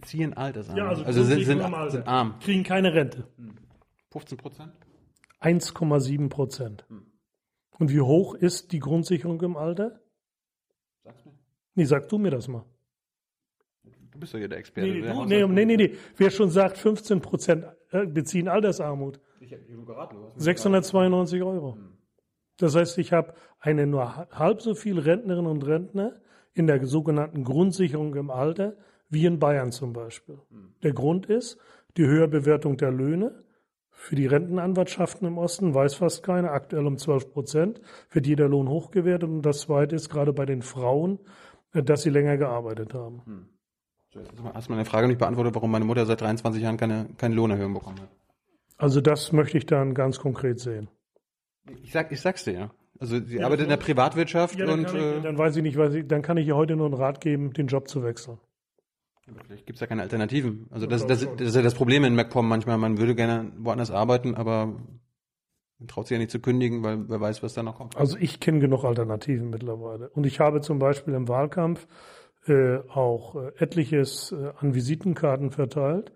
Beziehen 0.00 0.34
Altersarmut. 0.34 0.78
Ja, 0.78 0.88
also 0.88 1.04
also 1.04 1.22
sind, 1.24 1.44
sind, 1.44 1.60
Alter. 1.60 1.90
sind 1.90 2.06
arm. 2.06 2.38
Kriegen 2.40 2.62
keine 2.64 2.92
Rente. 2.94 3.26
15 4.10 4.38
Prozent? 4.38 4.72
1,7 5.40 6.28
Prozent. 6.28 6.84
Und 7.78 7.90
wie 7.90 8.00
hoch 8.00 8.34
ist 8.34 8.72
die 8.72 8.78
Grundsicherung 8.78 9.40
im 9.42 9.56
Alter? 9.56 10.00
Sag's 11.02 11.24
mir. 11.24 11.32
Nee, 11.74 11.84
sag 11.84 12.08
du 12.08 12.18
mir 12.18 12.30
das 12.30 12.46
mal. 12.48 12.64
Du 14.12 14.18
bist 14.20 14.34
doch 14.34 14.38
hier 14.38 14.48
der 14.48 14.58
Experte. 14.58 14.88
Nee, 14.88 15.00
der 15.00 15.14
du, 15.14 15.24
nee, 15.24 15.46
nee, 15.46 15.64
nee, 15.64 15.76
nee. 15.76 15.96
Wer 16.16 16.30
schon 16.30 16.50
sagt, 16.50 16.76
15 16.78 17.20
Prozent 17.22 17.64
äh, 17.90 18.06
beziehen 18.06 18.46
Altersarmut. 18.48 19.18
Ich 19.40 19.52
hab 19.52 19.64
dir 19.66 19.74
nur 19.74 19.86
geraten, 19.86 20.16
du 20.16 20.24
hast 20.24 20.36
mir 20.36 20.42
692 20.42 21.42
Euro. 21.42 21.78
Das 22.58 22.76
heißt, 22.76 22.98
ich 22.98 23.12
habe 23.12 23.34
eine 23.58 23.86
nur 23.86 24.14
ha- 24.16 24.28
halb 24.30 24.60
so 24.60 24.74
viel 24.74 24.98
Rentnerinnen 24.98 25.50
und 25.50 25.66
Rentner 25.66 26.20
in 26.52 26.66
der 26.66 26.86
sogenannten 26.86 27.42
Grundsicherung 27.42 28.14
im 28.14 28.30
Alter 28.30 28.76
wie 29.12 29.26
in 29.26 29.38
Bayern 29.38 29.70
zum 29.72 29.92
Beispiel. 29.92 30.38
Der 30.82 30.92
Grund 30.92 31.26
ist 31.26 31.58
die 31.96 32.04
Höherbewertung 32.06 32.76
der 32.76 32.90
Löhne. 32.90 33.44
Für 33.90 34.16
die 34.16 34.26
Rentenanwartschaften 34.26 35.28
im 35.28 35.38
Osten 35.38 35.74
weiß 35.74 35.94
fast 35.96 36.22
keiner, 36.24 36.50
aktuell 36.52 36.86
um 36.86 36.96
12 36.98 37.30
Prozent, 37.32 37.80
wird 38.10 38.26
jeder 38.26 38.48
Lohn 38.48 38.68
hochgewertet. 38.68 39.28
Und 39.28 39.42
das 39.42 39.60
Zweite 39.60 39.94
ist 39.94 40.08
gerade 40.08 40.32
bei 40.32 40.46
den 40.46 40.62
Frauen, 40.62 41.18
äh, 41.72 41.82
dass 41.82 42.02
sie 42.02 42.10
länger 42.10 42.36
gearbeitet 42.38 42.94
haben. 42.94 43.48
Jetzt 44.14 44.32
hast 44.54 44.68
du- 44.68 44.72
meine 44.72 44.84
Frage 44.86 45.06
nicht 45.06 45.18
beantwortet, 45.18 45.54
warum 45.54 45.70
meine 45.70 45.84
Mutter 45.84 46.04
seit 46.06 46.20
23 46.20 46.62
Jahren 46.62 46.76
keine, 46.78 47.08
keine 47.18 47.34
Lohnerhöhung 47.34 47.74
bekommen 47.74 48.00
hat? 48.00 48.08
Also 48.78 49.00
das 49.00 49.30
möchte 49.32 49.58
ich 49.58 49.66
dann 49.66 49.94
ganz 49.94 50.18
konkret 50.18 50.58
sehen. 50.58 50.88
Ich, 51.82 51.92
sag, 51.92 52.10
ich 52.10 52.20
sag's 52.20 52.44
dir, 52.44 52.52
ja. 52.52 52.70
Also 52.98 53.20
sie 53.20 53.42
arbeitet 53.42 53.64
in 53.64 53.70
der 53.70 53.76
Privatwirtschaft 53.76 54.58
Ja, 54.58 54.66
dann, 54.66 54.80
und 54.80 54.88
ich, 54.88 54.94
äh, 54.94 55.20
dann 55.20 55.38
weiß 55.38 55.56
ich 55.56 55.62
nicht, 55.62 55.76
weiß 55.76 55.94
ich, 55.94 56.06
dann 56.08 56.22
kann 56.22 56.36
ich 56.36 56.46
ihr 56.48 56.56
heute 56.56 56.76
nur 56.76 56.86
einen 56.86 56.94
Rat 56.94 57.20
geben, 57.20 57.52
den 57.52 57.66
Job 57.68 57.88
zu 57.88 58.02
wechseln. 58.02 58.38
Vielleicht 59.46 59.66
gibt's 59.66 59.80
ja 59.80 59.86
keine 59.86 60.02
Alternativen. 60.02 60.66
Also 60.70 60.86
das, 60.86 61.06
das, 61.06 61.20
das 61.36 61.48
ist 61.48 61.56
ja 61.56 61.62
das 61.62 61.74
Problem 61.74 62.04
in 62.04 62.14
MacPom 62.14 62.48
manchmal. 62.48 62.78
Man 62.78 62.98
würde 62.98 63.14
gerne 63.14 63.52
woanders 63.58 63.90
arbeiten, 63.90 64.34
aber 64.34 64.66
man 65.78 65.88
traut 65.88 66.06
sich 66.06 66.14
ja 66.14 66.18
nicht 66.18 66.30
zu 66.30 66.40
kündigen, 66.40 66.82
weil 66.82 67.08
wer 67.08 67.20
weiß, 67.20 67.42
was 67.42 67.54
da 67.54 67.62
noch 67.62 67.76
kommt. 67.76 67.96
Also 67.96 68.16
ich 68.18 68.40
kenne 68.40 68.60
genug 68.60 68.84
Alternativen 68.84 69.50
mittlerweile. 69.50 70.08
Und 70.10 70.26
ich 70.26 70.40
habe 70.40 70.60
zum 70.60 70.78
Beispiel 70.78 71.14
im 71.14 71.28
Wahlkampf 71.28 71.86
äh, 72.46 72.78
auch 72.88 73.36
äh, 73.36 73.52
etliches 73.58 74.32
äh, 74.32 74.52
an 74.58 74.74
Visitenkarten 74.74 75.50
verteilt. 75.50 76.12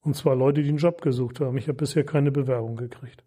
Und 0.00 0.16
zwar 0.16 0.36
Leute, 0.36 0.62
die 0.62 0.68
einen 0.68 0.78
Job 0.78 1.00
gesucht 1.02 1.40
haben. 1.40 1.56
Ich 1.56 1.66
habe 1.68 1.78
bisher 1.78 2.04
keine 2.04 2.30
Bewerbung 2.30 2.76
gekriegt. 2.76 3.24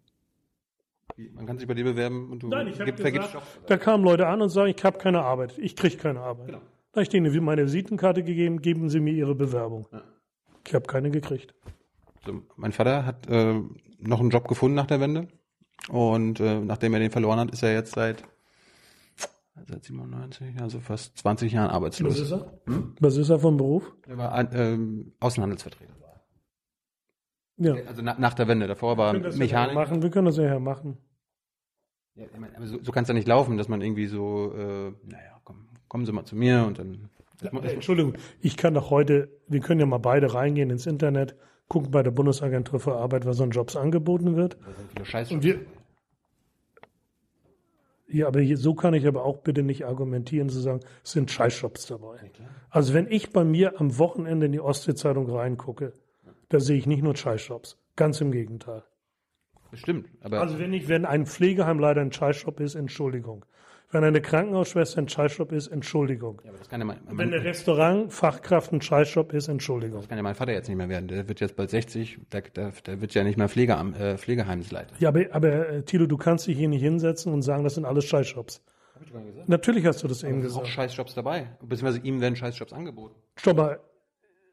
Man 1.32 1.46
kann 1.46 1.58
sich 1.58 1.66
bei 1.66 1.74
dir 1.74 1.82
bewerben 1.84 2.30
und 2.30 2.42
du 2.44 2.50
gib- 2.84 3.00
vergibst 3.00 3.34
Jobs. 3.34 3.60
da 3.66 3.76
kamen 3.76 4.04
Leute 4.04 4.28
an 4.28 4.40
und 4.40 4.50
sagen, 4.50 4.72
ich 4.76 4.84
habe 4.84 4.98
keine 4.98 5.22
Arbeit, 5.22 5.58
ich 5.58 5.74
kriege 5.74 5.96
keine 5.96 6.20
Arbeit. 6.20 6.46
Genau. 6.46 6.60
Da 6.98 7.02
habe 7.02 7.04
ich 7.04 7.10
denen 7.10 7.44
meine 7.44 7.64
Visitenkarte 7.64 8.24
gegeben, 8.24 8.60
geben 8.60 8.88
Sie 8.88 8.98
mir 8.98 9.14
Ihre 9.14 9.36
Bewerbung. 9.36 9.86
Ich 10.66 10.74
habe 10.74 10.84
keine 10.84 11.12
gekriegt. 11.12 11.54
So, 12.26 12.42
mein 12.56 12.72
Vater 12.72 13.06
hat 13.06 13.28
äh, 13.28 13.54
noch 14.00 14.18
einen 14.18 14.30
Job 14.30 14.48
gefunden 14.48 14.74
nach 14.74 14.88
der 14.88 14.98
Wende 14.98 15.28
und 15.90 16.40
äh, 16.40 16.58
nachdem 16.58 16.94
er 16.94 16.98
den 16.98 17.12
verloren 17.12 17.38
hat, 17.38 17.52
ist 17.52 17.62
er 17.62 17.72
jetzt 17.72 17.94
seit 17.94 18.24
seit 19.68 19.84
97, 19.84 20.60
also 20.60 20.80
fast 20.80 21.16
20 21.18 21.52
Jahren 21.52 21.70
arbeitslos. 21.70 22.14
Was 22.14 22.18
ist 22.18 22.32
er? 22.32 22.52
Was 22.98 23.16
ist 23.16 23.28
er 23.28 23.38
vom 23.38 23.56
Beruf? 23.56 23.92
Er 24.08 24.18
war 24.18 24.52
ähm, 24.52 25.12
Außenhandelsvertreter. 25.20 25.94
Ja. 27.58 27.74
Also 27.86 28.02
na, 28.02 28.16
nach 28.18 28.34
der 28.34 28.48
Wende. 28.48 28.66
Davor 28.66 28.96
war 28.96 29.14
ja 29.14 29.36
Mechanik. 29.36 29.76
machen. 29.76 30.02
Wir 30.02 30.10
können 30.10 30.26
das 30.26 30.36
ja 30.36 30.58
machen. 30.58 30.98
Ja, 32.16 32.24
ich 32.24 32.40
meine, 32.40 32.66
so, 32.66 32.82
so 32.82 32.90
kann 32.90 33.02
es 33.02 33.08
ja 33.08 33.14
nicht 33.14 33.28
laufen, 33.28 33.56
dass 33.56 33.68
man 33.68 33.82
irgendwie 33.82 34.06
so, 34.06 34.52
äh, 34.52 34.92
naja, 35.04 35.40
komm, 35.44 35.68
kommen 35.88 36.06
Sie 36.06 36.12
mal 36.12 36.24
zu 36.24 36.36
mir 36.36 36.64
und 36.66 36.78
dann. 36.78 37.08
Ja, 37.42 37.50
das, 37.60 37.72
Entschuldigung, 37.72 38.14
ich 38.40 38.56
kann 38.56 38.74
doch 38.74 38.90
heute, 38.90 39.28
wir 39.46 39.60
können 39.60 39.78
ja 39.80 39.86
mal 39.86 39.98
beide 39.98 40.34
reingehen 40.34 40.70
ins 40.70 40.86
Internet, 40.86 41.36
gucken 41.68 41.90
bei 41.92 42.02
der 42.02 42.10
Bundesagentur 42.10 42.80
für 42.80 42.96
Arbeit, 42.96 43.26
was 43.26 43.40
an 43.40 43.50
Jobs 43.50 43.76
angeboten 43.76 44.34
wird. 44.34 44.56
das 44.66 44.76
sind 44.76 44.90
viele 44.90 45.04
Scheiß 45.04 45.30
Und 45.30 45.42
wir, 45.44 45.60
ja, 48.10 48.26
aber 48.26 48.40
hier, 48.40 48.56
so 48.56 48.74
kann 48.74 48.94
ich 48.94 49.06
aber 49.06 49.24
auch 49.24 49.38
bitte 49.38 49.62
nicht 49.62 49.84
argumentieren, 49.84 50.48
zu 50.48 50.60
sagen, 50.60 50.80
es 51.04 51.12
sind 51.12 51.30
Scheißjobs 51.30 51.86
dabei. 51.86 52.18
Also 52.70 52.94
wenn 52.94 53.06
ich 53.10 53.30
bei 53.32 53.44
mir 53.44 53.78
am 53.80 53.98
Wochenende 53.98 54.46
in 54.46 54.52
die 54.52 54.60
Ostsee-Zeitung 54.60 55.30
reingucke, 55.30 55.92
da 56.48 56.58
sehe 56.58 56.78
ich 56.78 56.86
nicht 56.86 57.02
nur 57.02 57.14
Scheißjobs. 57.14 57.76
Ganz 57.96 58.20
im 58.22 58.32
Gegenteil. 58.32 58.82
Bestimmt. 59.70 60.08
Aber 60.22 60.40
Also 60.40 60.58
wenn 60.58 60.72
ich, 60.72 60.88
wenn 60.88 61.04
ein 61.04 61.26
Pflegeheim 61.26 61.78
leider 61.78 62.00
ein 62.00 62.10
Scheißjob 62.10 62.60
ist, 62.60 62.74
Entschuldigung. 62.74 63.44
Wenn 63.90 64.04
eine 64.04 64.20
Krankenhausschwester 64.20 65.00
ein 65.00 65.08
Scheißjob 65.08 65.50
ist, 65.52 65.68
Entschuldigung. 65.68 66.42
ja, 66.44 66.50
aber 66.50 66.58
ja 66.70 66.84
mein, 66.84 66.98
Wenn 67.06 67.16
mein, 67.16 67.32
eine 67.32 67.42
Restaurantfachkraft 67.42 68.70
ein 68.72 68.82
Scheißjob 68.82 69.32
ist, 69.32 69.48
Entschuldigung. 69.48 70.00
das 70.00 70.08
kann 70.08 70.18
ja 70.18 70.22
mein 70.22 70.34
Vater 70.34 70.52
jetzt 70.52 70.68
nicht 70.68 70.76
mehr 70.76 70.90
werden. 70.90 71.08
Der 71.08 71.26
wird 71.26 71.40
jetzt 71.40 71.56
bald 71.56 71.70
60, 71.70 72.18
der, 72.30 72.42
der, 72.42 72.72
der 72.84 73.00
wird 73.00 73.14
ja 73.14 73.24
nicht 73.24 73.38
mehr 73.38 73.48
Pflegeam, 73.48 73.94
äh, 73.94 74.18
Pflegeheimsleiter. 74.18 74.94
Ja, 74.98 75.08
aber, 75.08 75.24
aber 75.30 75.68
äh, 75.70 75.82
Tilo, 75.84 76.06
du 76.06 76.18
kannst 76.18 76.46
dich 76.46 76.58
hier 76.58 76.68
nicht 76.68 76.82
hinsetzen 76.82 77.32
und 77.32 77.40
sagen, 77.40 77.64
das 77.64 77.76
sind 77.76 77.86
alles 77.86 78.04
Scheißjobs. 78.04 78.62
Hab 78.94 79.02
ich 79.02 79.12
gesagt. 79.12 79.48
Natürlich 79.48 79.86
hast 79.86 80.02
du 80.02 80.08
das 80.08 80.22
eben 80.22 80.42
Es 80.42 80.52
sind 80.52 80.52
auch 80.52 80.64
gesagt. 80.64 80.74
Scheißjobs 80.74 81.14
dabei. 81.14 81.56
Beziehungsweise 81.60 82.04
ihm 82.04 82.20
werden 82.20 82.36
Scheißjobs 82.36 82.74
angeboten. 82.74 83.14
Stopp 83.36 83.56
mal. 83.56 83.80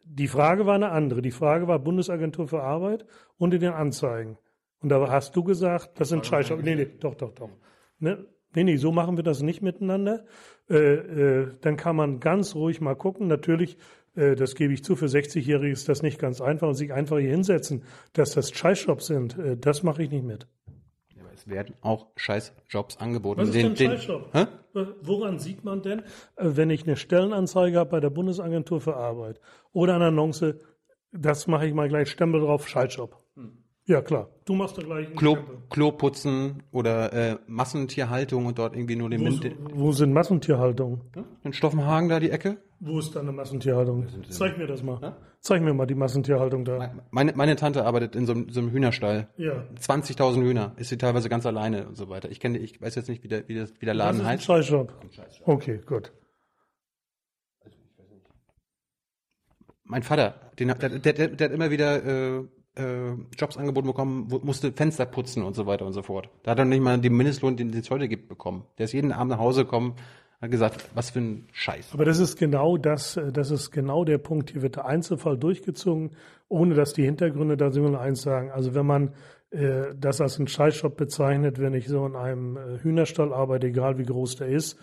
Die 0.06 0.28
Frage 0.28 0.66
war 0.66 0.76
eine 0.76 0.92
andere. 0.92 1.22
Die 1.22 1.32
Frage 1.32 1.68
war 1.68 1.80
Bundesagentur 1.80 2.48
für 2.48 2.62
Arbeit 2.62 3.06
und 3.38 3.54
in 3.54 3.60
den 3.60 3.74
Anzeigen. 3.74 4.38
Und 4.82 4.90
da 4.90 5.10
hast 5.10 5.36
du 5.36 5.44
gesagt, 5.44 6.00
das 6.00 6.10
sind 6.10 6.26
Scheißjobs. 6.26 6.64
Nee, 6.64 6.76
nee, 6.76 6.86
doch, 6.86 7.16
doch, 7.16 7.34
doch. 7.34 7.50
Ne? 7.98 8.26
Nee, 8.56 8.64
nee, 8.64 8.78
so 8.78 8.92
machen 8.92 9.18
wir 9.18 9.24
das 9.24 9.42
nicht 9.42 9.62
miteinander. 9.62 10.26
Äh, 10.70 10.76
äh, 10.76 11.48
dann 11.62 11.78
kann 11.78 11.96
man 11.96 12.20
ganz 12.20 12.56
ruhig 12.56 12.82
mal 12.82 12.96
gucken. 12.96 13.28
Natürlich, 13.28 13.78
äh, 14.16 14.36
das 14.36 14.56
gebe 14.56 14.74
ich 14.74 14.84
zu, 14.84 14.96
für 14.96 15.06
60-Jährige 15.08 15.72
ist 15.72 15.88
das 15.90 16.02
nicht 16.02 16.20
ganz 16.20 16.42
einfach 16.42 16.68
und 16.68 16.76
sich 16.76 16.92
einfach 16.94 17.18
hier 17.20 17.30
hinsetzen, 17.32 17.84
dass 18.14 18.32
das 18.32 18.52
Scheißjobs 18.52 19.06
sind, 19.08 19.38
äh, 19.38 19.58
das 19.58 19.84
mache 19.84 20.04
ich 20.04 20.10
nicht 20.12 20.24
mit. 20.26 20.48
Ja, 21.16 21.22
aber 21.24 21.34
es 21.34 21.48
werden 21.48 21.76
auch 21.82 22.08
Scheißjobs 22.16 22.98
angeboten. 22.98 23.42
Was 23.42 23.50
ist 23.50 23.56
denn 23.56 23.76
den- 23.76 23.92
Scheißjob? 23.92 24.30
Hä? 24.34 24.46
Woran 25.02 25.40
sieht 25.40 25.64
man 25.64 25.82
denn, 25.82 26.00
äh, 26.00 26.04
wenn 26.38 26.70
ich 26.70 26.84
eine 26.84 26.96
Stellenanzeige 26.98 27.78
habe 27.80 27.90
bei 27.92 28.00
der 28.00 28.10
Bundesagentur 28.10 28.82
für 28.82 28.96
Arbeit 28.96 29.40
oder 29.72 29.96
eine 29.96 30.06
Annonce, 30.08 30.56
das 31.12 31.48
mache 31.48 31.66
ich 31.68 31.74
mal 31.74 31.88
gleich 31.88 32.10
Stempel 32.10 32.42
drauf, 32.42 32.68
Scheißjob. 32.68 33.16
Ja, 33.88 34.02
klar. 34.02 34.30
Du 34.46 34.56
machst 34.56 34.78
da 34.78 34.82
gleich 34.82 35.06
einen 35.08 35.16
Klo. 35.16 35.38
Klo 35.70 35.92
putzen 35.92 36.64
oder 36.72 37.14
äh, 37.14 37.38
Massentierhaltung 37.46 38.48
und 38.48 38.58
dort 38.58 38.76
irgendwie 38.76 38.96
nur 38.96 39.10
den 39.12 39.22
Wo, 39.22 39.26
Wind. 39.26 39.56
wo 39.74 39.92
sind 39.92 40.12
Massentierhaltung? 40.12 41.02
In 41.44 41.54
Stoffenhagen 41.54 42.10
da 42.10 42.20
die 42.20 42.32
Ecke? 42.32 42.58
Wo 42.80 42.98
ist 42.98 43.16
da 43.16 43.20
eine 43.20 43.32
Massentierhaltung? 43.32 44.08
Zeig 44.30 44.58
mir 44.58 44.66
das 44.66 44.82
mal. 44.82 45.16
Zeig 45.40 45.62
mir 45.62 45.74
mal 45.76 45.86
die 45.86 45.94
Massentierhaltung 45.96 46.66
da. 46.66 46.96
Meine, 47.12 47.34
meine 47.36 47.56
Tante 47.56 47.86
arbeitet 47.86 48.16
in 48.16 48.26
so, 48.26 48.34
einem- 48.34 48.50
so 48.50 48.60
einem 48.60 48.72
Hühnerstall. 48.72 49.28
Ja. 49.38 49.64
20.000 49.80 50.42
Hühner. 50.42 50.74
Ist 50.78 50.90
sie 50.90 50.98
teilweise 50.98 51.30
ganz 51.30 51.46
alleine 51.46 51.88
und 51.88 51.96
so 51.96 52.10
weiter. 52.10 52.32
Ich 52.32 52.40
kenne, 52.40 52.58
ich 52.58 52.82
weiß 52.82 52.96
jetzt 52.96 53.08
nicht, 53.08 53.24
wie 53.24 53.28
der, 53.28 53.48
wie 53.48 53.54
das, 53.56 53.72
wie 53.80 53.86
der 53.86 53.94
Das 53.94 54.00
Laden 54.00 54.22
ein 54.22 54.28
heißt. 54.28 54.44
Scheißjob. 54.46 54.94
Okay, 55.46 55.80
gut. 55.86 56.12
Mein 59.84 60.02
Vater, 60.02 60.34
den, 60.58 60.70
der, 60.70 60.76
der, 60.90 61.14
der, 61.14 61.28
der 61.28 61.48
hat 61.50 61.54
immer 61.54 61.70
wieder 61.70 62.04
äh, 62.40 62.44
äh, 62.76 63.14
Jobs 63.38 63.58
angeboten 63.58 63.88
bekommen, 63.88 64.26
wo, 64.30 64.40
musste 64.40 64.72
Fenster 64.72 65.06
putzen 65.06 65.44
und 65.44 65.56
so 65.56 65.66
weiter 65.66 65.86
und 65.86 65.94
so 65.94 66.02
fort. 66.02 66.30
Da 66.44 66.52
hat 66.52 66.60
er 66.60 66.66
nicht 66.66 66.82
mal 66.82 67.00
den 67.00 67.16
Mindestlohn, 67.16 67.58
den 67.58 67.70
es 67.74 67.90
heute 67.90 68.08
gibt, 68.08 68.28
bekommen. 68.28 68.66
Der 68.78 68.86
ist 68.86 68.94
jeden 68.94 69.12
Abend 69.12 69.32
nach 69.32 69.40
Hause 69.40 69.64
gekommen, 69.66 69.96
hat 70.42 70.52
gesagt, 70.52 70.90
was 70.94 71.12
für 71.12 71.20
ein 71.20 71.48
Scheiß. 71.52 71.94
Aber 71.94 72.06
das 72.06 72.20
ist 72.20 72.38
genau 72.38 72.78
das, 72.78 73.18
äh, 73.18 73.32
das 73.32 73.52
ist 73.52 73.72
genau 73.72 74.04
der 74.04 74.18
Punkt. 74.18 74.52
Hier 74.52 74.62
wird 74.62 74.76
der 74.76 74.86
Einzelfall 74.86 75.38
durchgezogen, 75.38 76.12
ohne 76.48 76.76
dass 76.76 76.94
die 76.94 77.04
Hintergründe 77.04 77.58
da 77.58 77.72
sind 77.72 77.84
wir 77.84 78.00
eins 78.00 78.22
sagen. 78.22 78.52
Also 78.52 78.74
wenn 78.76 78.86
man 78.86 79.14
äh, 79.52 79.94
das 79.96 80.22
als 80.22 80.38
einen 80.38 80.48
Scheißjob 80.48 80.96
bezeichnet, 80.98 81.60
wenn 81.60 81.74
ich 81.74 81.88
so 81.88 82.06
in 82.06 82.16
einem 82.16 82.58
äh, 82.58 82.80
Hühnerstall 82.82 83.34
arbeite, 83.34 83.68
egal 83.68 83.98
wie 83.98 84.06
groß 84.06 84.38
der 84.38 84.48
ist, 84.48 84.78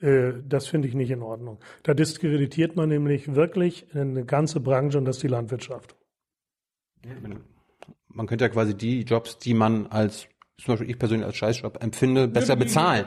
äh, 0.00 0.32
das 0.46 0.66
finde 0.66 0.88
ich 0.88 0.94
nicht 0.94 1.10
in 1.10 1.22
Ordnung. 1.22 1.58
Da 1.82 1.94
diskreditiert 1.94 2.76
man 2.76 2.88
nämlich 2.88 3.34
wirklich 3.34 3.86
eine 3.94 4.24
ganze 4.24 4.60
Branche 4.60 4.98
und 4.98 5.04
das 5.04 5.16
ist 5.16 5.22
die 5.22 5.28
Landwirtschaft. 5.28 5.96
Man 8.08 8.26
könnte 8.26 8.44
ja 8.44 8.48
quasi 8.48 8.74
die 8.74 9.02
Jobs, 9.02 9.38
die 9.38 9.54
man 9.54 9.86
als, 9.86 10.28
zum 10.58 10.72
Beispiel 10.72 10.90
ich 10.90 10.98
persönlich 10.98 11.26
als 11.26 11.36
Scheißjob 11.36 11.82
empfinde, 11.82 12.28
besser 12.28 12.56
bezahlen. 12.56 13.06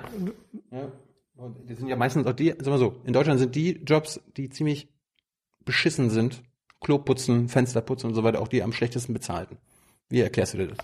Ja. 0.71 0.91
Und 1.35 1.69
das 1.69 1.79
sind 1.79 1.87
ja 1.87 1.95
meistens 1.95 2.27
auch 2.27 2.33
die, 2.33 2.49
sagen 2.49 2.65
wir 2.65 2.77
so, 2.77 3.01
in 3.03 3.13
Deutschland 3.13 3.39
sind 3.39 3.55
die 3.55 3.81
Jobs, 3.83 4.21
die 4.37 4.49
ziemlich 4.49 4.89
beschissen 5.65 6.09
sind, 6.09 6.43
Klo 6.79 6.97
putzen, 6.99 7.47
Fenster 7.49 7.81
putzen 7.81 8.07
und 8.07 8.15
so 8.15 8.23
weiter, 8.23 8.41
auch 8.41 8.47
die 8.47 8.63
am 8.63 8.73
schlechtesten 8.73 9.13
bezahlten. 9.13 9.57
Wie 10.09 10.21
erklärst 10.21 10.53
du 10.53 10.59
dir 10.59 10.67
das? 10.67 10.77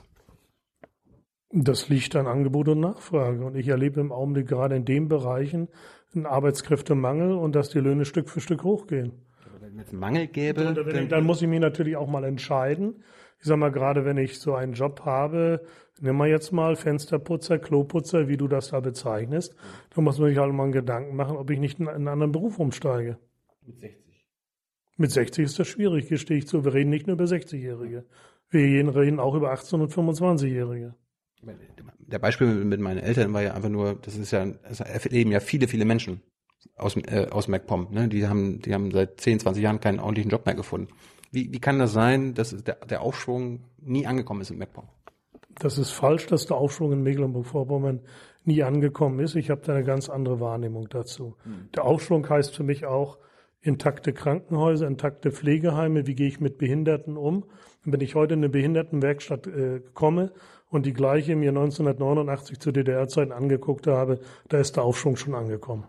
Das 1.49 1.89
liegt 1.89 2.15
an 2.15 2.27
Angebot 2.27 2.67
und 2.67 2.79
Nachfrage. 2.79 3.45
Und 3.45 3.55
ich 3.55 3.67
erlebe 3.67 4.01
im 4.01 4.11
Augenblick 4.11 4.47
gerade 4.47 4.75
in 4.75 4.85
den 4.85 5.07
Bereichen 5.07 5.69
einen 6.13 6.25
Arbeitskräftemangel 6.25 7.33
und 7.33 7.53
dass 7.53 7.69
die 7.69 7.79
Löhne 7.79 8.05
Stück 8.05 8.29
für 8.29 8.41
Stück 8.41 8.63
hochgehen. 8.63 9.13
Es 9.79 9.91
Mangel 9.91 10.27
gäbe, 10.27 10.67
Und 10.67 10.77
wenn 10.77 10.87
ich, 10.87 10.93
dann, 10.93 11.09
dann 11.09 11.25
muss 11.25 11.41
ich 11.41 11.47
mich 11.47 11.59
natürlich 11.59 11.95
auch 11.95 12.07
mal 12.07 12.23
entscheiden. 12.23 13.03
Ich 13.39 13.45
sag 13.45 13.57
mal, 13.57 13.71
gerade 13.71 14.05
wenn 14.05 14.17
ich 14.17 14.39
so 14.39 14.55
einen 14.55 14.73
Job 14.73 15.01
habe, 15.05 15.63
nimm 15.99 16.15
mal 16.17 16.27
jetzt 16.27 16.51
mal 16.51 16.75
Fensterputzer, 16.75 17.59
Kloputzer, 17.59 18.27
wie 18.27 18.37
du 18.37 18.47
das 18.47 18.69
da 18.69 18.79
bezeichnest, 18.79 19.55
dann 19.93 20.03
muss 20.03 20.17
man 20.17 20.29
sich 20.29 20.37
halt 20.37 20.53
mal 20.53 20.63
einen 20.63 20.71
Gedanken 20.71 21.15
machen, 21.15 21.37
ob 21.37 21.49
ich 21.49 21.59
nicht 21.59 21.79
in 21.79 21.87
einen 21.87 22.07
anderen 22.07 22.31
Beruf 22.31 22.57
umsteige. 22.59 23.17
mit 23.65 23.79
60. 23.79 24.25
Mit 24.97 25.11
60 25.11 25.45
ist 25.45 25.59
das 25.59 25.67
schwierig, 25.67 26.07
gestehe 26.07 26.37
ich 26.37 26.47
zu. 26.47 26.65
Wir 26.65 26.73
reden 26.73 26.89
nicht 26.89 27.05
nur 27.05 27.15
über 27.15 27.25
60-Jährige. 27.25 28.05
Wir 28.49 28.95
reden 28.95 29.19
auch 29.19 29.35
über 29.35 29.53
18- 29.53 29.81
und 29.81 29.93
25-Jährige. 29.93 30.95
Der 31.99 32.19
Beispiel 32.19 32.47
mit 32.47 32.79
meinen 32.79 32.97
Eltern 32.97 33.31
war 33.33 33.43
ja 33.43 33.53
einfach 33.53 33.69
nur, 33.69 33.95
das 34.01 34.15
ist 34.15 34.31
ja, 34.31 34.47
es 34.63 34.79
erleben 34.79 35.31
ja 35.31 35.39
viele, 35.39 35.67
viele 35.67 35.85
Menschen 35.85 36.21
aus, 36.75 36.95
äh, 36.95 37.27
aus 37.29 37.47
MacPom, 37.47 37.87
ne? 37.91 38.07
Die 38.07 38.27
haben, 38.27 38.61
die 38.61 38.73
haben 38.73 38.91
seit 38.91 39.19
10, 39.19 39.39
20 39.39 39.63
Jahren 39.63 39.79
keinen 39.79 39.99
ordentlichen 39.99 40.31
Job 40.31 40.45
mehr 40.45 40.55
gefunden. 40.55 40.89
Wie, 41.31 41.51
wie 41.51 41.59
kann 41.59 41.79
das 41.79 41.93
sein, 41.93 42.33
dass 42.33 42.55
der, 42.63 42.75
der 42.85 43.01
Aufschwung 43.01 43.65
nie 43.79 44.07
angekommen 44.07 44.41
ist 44.41 44.51
in 44.51 44.57
MacPom? 44.57 44.85
Das 45.59 45.77
ist 45.77 45.91
falsch, 45.91 46.27
dass 46.27 46.45
der 46.45 46.57
Aufschwung 46.57 46.91
in 46.91 47.01
Mecklenburg-Vorpommern 47.03 48.01
nie 48.43 48.63
angekommen 48.63 49.19
ist. 49.19 49.35
Ich 49.35 49.49
habe 49.49 49.61
da 49.65 49.73
eine 49.73 49.83
ganz 49.83 50.09
andere 50.09 50.39
Wahrnehmung 50.39 50.87
dazu. 50.89 51.35
Der 51.75 51.83
Aufschwung 51.83 52.29
heißt 52.29 52.55
für 52.55 52.63
mich 52.63 52.85
auch 52.85 53.17
intakte 53.59 54.13
Krankenhäuser, 54.13 54.87
intakte 54.87 55.31
Pflegeheime. 55.31 56.07
Wie 56.07 56.15
gehe 56.15 56.27
ich 56.27 56.39
mit 56.39 56.57
Behinderten 56.57 57.17
um? 57.17 57.43
Und 57.85 57.93
wenn 57.93 58.01
ich 58.01 58.15
heute 58.15 58.35
in 58.35 58.41
eine 58.41 58.49
Behindertenwerkstatt 58.49 59.47
äh, 59.47 59.81
komme 59.93 60.31
und 60.69 60.85
die 60.85 60.93
gleiche 60.93 61.35
mir 61.35 61.49
1989 61.49 62.59
zu 62.59 62.71
DDR-Zeiten 62.71 63.31
angeguckt 63.31 63.87
habe, 63.87 64.19
da 64.49 64.59
ist 64.59 64.75
der 64.75 64.83
Aufschwung 64.83 65.17
schon 65.17 65.35
angekommen. 65.35 65.85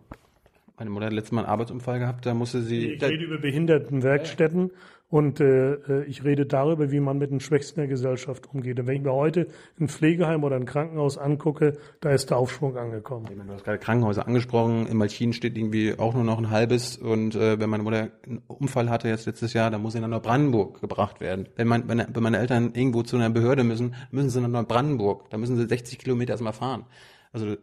Meine 0.79 0.91
Mutter 0.91 1.07
hat 1.07 1.13
letztes 1.13 1.33
Mal 1.33 1.43
einen 1.43 1.51
Arbeitsunfall 1.51 1.99
gehabt, 1.99 2.25
da 2.25 2.35
musste 2.35 2.63
sie. 2.63 2.93
Ich 2.93 3.03
rede 3.03 3.25
über 3.25 3.39
Behindertenwerkstätten 3.39 4.71
und 5.11 5.41
äh, 5.41 5.73
äh, 5.73 6.05
ich 6.05 6.23
rede 6.23 6.45
darüber, 6.45 6.93
wie 6.93 7.01
man 7.01 7.19
mit 7.19 7.31
den 7.31 7.41
Schwächsten 7.41 7.81
der 7.81 7.89
Gesellschaft 7.89 8.49
umgeht. 8.53 8.79
Und 8.79 8.87
wenn 8.87 8.97
ich 8.97 9.03
mir 9.03 9.13
heute 9.13 9.49
ein 9.81 9.89
Pflegeheim 9.89 10.45
oder 10.45 10.57
ein 10.57 10.67
Krankenhaus 10.67 11.17
angucke, 11.17 11.79
da 12.01 12.11
ist 12.11 12.29
der 12.29 12.37
Aufschwung 12.37 12.77
angekommen. 12.77 13.27
Ich 13.31 13.37
meine, 13.37 13.49
Du 13.49 13.55
hast 13.55 13.65
gerade 13.65 13.79
Krankenhäuser 13.79 14.27
angesprochen. 14.27 14.87
In 14.87 14.99
Malchin 14.99 15.33
steht 15.33 15.57
irgendwie 15.57 15.99
auch 15.99 16.15
nur 16.15 16.25
noch 16.25 16.39
ein 16.39 16.51
halbes. 16.51 16.99
Und 16.99 17.35
äh, 17.35 17.59
wenn 17.59 17.71
meine 17.71 17.83
Mutter 17.83 18.11
einen 18.27 18.43
Unfall 18.47 18.91
hatte 18.91 19.09
jetzt 19.09 19.27
letztes 19.27 19.55
Jahr, 19.55 19.71
dann 19.71 19.81
muss 19.81 19.95
sie 19.95 20.01
nach 20.01 20.09
Neubrandenburg 20.09 20.81
gebracht 20.81 21.21
werden. 21.21 21.49
Wenn, 21.57 21.69
mein, 21.69 21.89
wenn, 21.89 22.05
wenn 22.13 22.23
meine 22.23 22.39
Eltern 22.39 22.73
irgendwo 22.75 23.03
zu 23.03 23.17
einer 23.17 23.31
Behörde 23.31 23.65
müssen, 23.65 23.95
müssen 24.11 24.29
sie 24.29 24.41
nach 24.43 24.49
Neubrandenburg. 24.49 25.31
Da 25.31 25.39
müssen 25.39 25.57
sie 25.57 25.67
60 25.67 25.99
Kilometer 25.99 26.35
erstmal 26.35 26.53
fahren. 26.53 26.85
Also 27.33 27.57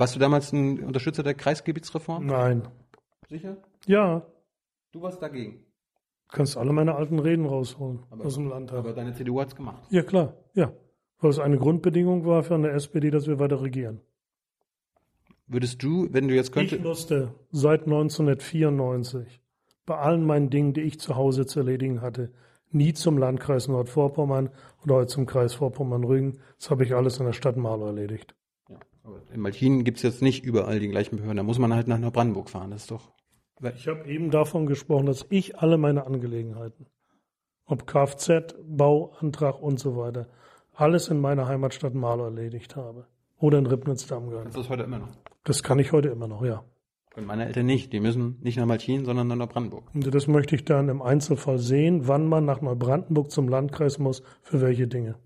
warst 0.00 0.14
du 0.16 0.18
damals 0.18 0.52
ein 0.52 0.82
Unterstützer 0.82 1.22
der 1.22 1.34
Kreisgebietsreform? 1.34 2.26
Nein. 2.26 2.62
Sicher? 3.28 3.56
Ja, 3.86 4.22
Du 4.92 5.02
warst 5.02 5.22
dagegen. 5.22 5.64
du 6.30 6.36
kannst 6.36 6.56
alle 6.56 6.72
meine 6.72 6.96
alten 6.96 7.20
Reden 7.20 7.46
rausholen 7.46 8.00
aus 8.10 8.34
dem 8.34 8.48
Landtag. 8.48 8.78
Aber 8.80 8.92
deine 8.92 9.14
CDU 9.14 9.40
hat's 9.40 9.54
gemacht. 9.54 9.82
Ja, 9.90 10.02
klar. 10.02 10.34
Ja. 10.54 10.72
Weil 11.20 11.30
es 11.30 11.38
eine 11.38 11.58
Grundbedingung 11.58 12.24
war 12.26 12.42
für 12.42 12.54
eine 12.56 12.70
SPD, 12.70 13.10
dass 13.10 13.28
wir 13.28 13.38
weiter 13.38 13.62
regieren. 13.62 14.00
Würdest 15.46 15.82
du, 15.82 16.08
wenn 16.12 16.26
du 16.28 16.34
jetzt 16.34 16.48
Ich 16.48 16.52
könntest, 16.54 16.82
musste 16.82 17.34
seit 17.52 17.82
1994 17.82 19.40
bei 19.86 19.96
allen 19.98 20.24
meinen 20.24 20.50
Dingen, 20.50 20.72
die 20.72 20.82
ich 20.82 20.98
zu 21.00 21.16
Hause 21.16 21.46
zu 21.46 21.60
erledigen 21.60 22.00
hatte, 22.00 22.32
nie 22.70 22.92
zum 22.92 23.18
Landkreis 23.18 23.66
Nordvorpommern 23.68 24.50
oder 24.84 24.96
heute 24.96 25.06
zum 25.08 25.26
Kreis 25.26 25.54
Vorpommern-Rügen. 25.54 26.38
Das 26.58 26.70
habe 26.70 26.84
ich 26.84 26.94
alles 26.94 27.18
in 27.18 27.26
der 27.26 27.32
Stadt 27.32 27.56
Marlow 27.56 27.86
erledigt. 27.86 28.34
In 29.32 29.40
Malchin 29.40 29.84
gibt's 29.84 30.02
jetzt 30.02 30.22
nicht 30.22 30.44
überall 30.44 30.80
die 30.80 30.88
gleichen 30.88 31.16
Behörden. 31.16 31.36
Da 31.36 31.42
muss 31.42 31.58
man 31.58 31.74
halt 31.74 31.88
nach 31.88 31.98
Neubrandenburg 31.98 32.50
fahren. 32.50 32.70
Das 32.70 32.82
ist 32.82 32.90
doch. 32.90 33.12
Ich 33.76 33.88
habe 33.88 34.08
eben 34.08 34.30
davon 34.30 34.66
gesprochen, 34.66 35.06
dass 35.06 35.26
ich 35.28 35.58
alle 35.58 35.76
meine 35.76 36.06
Angelegenheiten, 36.06 36.86
ob 37.66 37.86
Kfz, 37.86 38.54
Bauantrag 38.66 39.60
und 39.60 39.78
so 39.78 39.96
weiter, 39.96 40.28
alles 40.74 41.08
in 41.08 41.20
meiner 41.20 41.46
Heimatstadt 41.46 41.94
Marlow 41.94 42.24
erledigt 42.24 42.76
habe. 42.76 43.06
Oder 43.38 43.58
in 43.58 43.66
Ribnitz-Damgarn. 43.66 44.46
Das 44.46 44.56
ist 44.56 44.68
heute 44.68 44.82
immer 44.82 44.98
noch. 44.98 45.08
Das 45.44 45.62
kann 45.62 45.78
ich 45.78 45.92
heute 45.92 46.08
immer 46.08 46.28
noch, 46.28 46.44
ja. 46.44 46.62
Und 47.16 47.26
meine 47.26 47.46
Eltern 47.46 47.66
nicht. 47.66 47.92
Die 47.92 48.00
müssen 48.00 48.38
nicht 48.42 48.56
nach 48.56 48.66
Malchin, 48.66 49.04
sondern 49.04 49.28
nach 49.28 49.36
Neubrandenburg. 49.36 49.84
Und 49.94 50.14
das 50.14 50.26
möchte 50.26 50.54
ich 50.54 50.64
dann 50.64 50.88
im 50.88 51.02
Einzelfall 51.02 51.58
sehen, 51.58 52.06
wann 52.06 52.26
man 52.26 52.44
nach 52.44 52.60
Neubrandenburg 52.60 53.30
zum 53.30 53.48
Landkreis 53.48 53.98
muss, 53.98 54.22
für 54.42 54.60
welche 54.60 54.86
Dinge. 54.86 55.16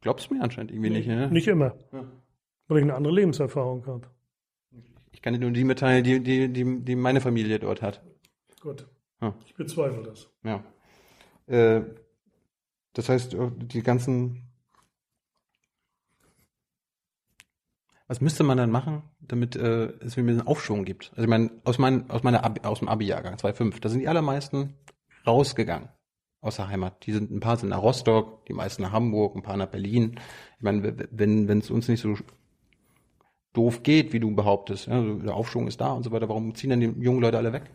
Glaubst 0.00 0.30
du 0.30 0.34
mir 0.34 0.42
anscheinend 0.42 0.72
irgendwie 0.72 0.90
nicht, 0.90 1.06
ne? 1.06 1.30
Nicht 1.30 1.46
immer, 1.46 1.74
Ja 1.92 2.04
weil 2.72 2.78
ich 2.78 2.84
eine 2.84 2.94
andere 2.94 3.14
Lebenserfahrung 3.14 3.86
habe. 3.86 4.08
Ich 5.12 5.22
kann 5.22 5.34
dir 5.34 5.40
nur 5.40 5.50
die 5.50 5.64
mitteilen, 5.64 6.02
die, 6.02 6.20
die, 6.20 6.52
die, 6.52 6.80
die 6.84 6.96
meine 6.96 7.20
Familie 7.20 7.58
dort 7.58 7.82
hat. 7.82 8.02
Gut. 8.60 8.86
Ja. 9.20 9.34
Ich 9.46 9.54
bezweifle 9.54 10.02
das. 10.02 10.28
Ja. 10.42 10.64
Äh, 11.46 11.82
das 12.92 13.08
heißt, 13.08 13.34
äh, 13.34 13.50
die 13.56 13.82
ganzen. 13.82 14.48
Was 18.08 18.20
müsste 18.20 18.44
man 18.44 18.58
dann 18.58 18.70
machen, 18.70 19.02
damit 19.20 19.56
äh, 19.56 19.86
es 20.00 20.16
wieder 20.16 20.28
einen 20.28 20.46
Aufschwung 20.46 20.84
gibt? 20.84 21.10
Also 21.12 21.22
ich 21.22 21.28
meine, 21.28 21.50
aus, 21.64 21.78
mein, 21.78 22.10
aus, 22.10 22.22
meiner 22.22 22.44
Abi, 22.44 22.60
aus 22.62 22.80
dem 22.80 22.88
Abi-Jahrgang 22.88 23.36
2.5, 23.36 23.80
da 23.80 23.88
sind 23.88 24.00
die 24.00 24.08
allermeisten 24.08 24.74
rausgegangen 25.26 25.88
aus 26.42 26.56
der 26.56 26.68
Heimat. 26.68 27.06
Die 27.06 27.12
sind 27.12 27.30
ein 27.30 27.40
paar 27.40 27.56
sind 27.56 27.70
nach 27.70 27.80
Rostock, 27.80 28.44
die 28.46 28.52
meisten 28.52 28.82
nach 28.82 28.92
Hamburg, 28.92 29.34
ein 29.34 29.42
paar 29.42 29.56
nach 29.56 29.68
Berlin. 29.68 30.20
Ich 30.58 30.62
meine, 30.62 31.08
wenn 31.10 31.48
es 31.58 31.70
uns 31.70 31.88
nicht 31.88 32.00
so 32.00 32.16
doof 33.52 33.82
geht, 33.82 34.12
wie 34.12 34.20
du 34.20 34.34
behauptest, 34.34 34.86
ja, 34.86 35.00
der 35.02 35.34
Aufschwung 35.34 35.66
ist 35.66 35.80
da 35.80 35.92
und 35.92 36.04
so 36.04 36.12
weiter, 36.12 36.28
warum 36.28 36.54
ziehen 36.54 36.70
dann 36.70 36.80
die 36.80 36.86
jungen 36.86 37.20
Leute 37.20 37.38
alle 37.38 37.52
weg? 37.52 37.70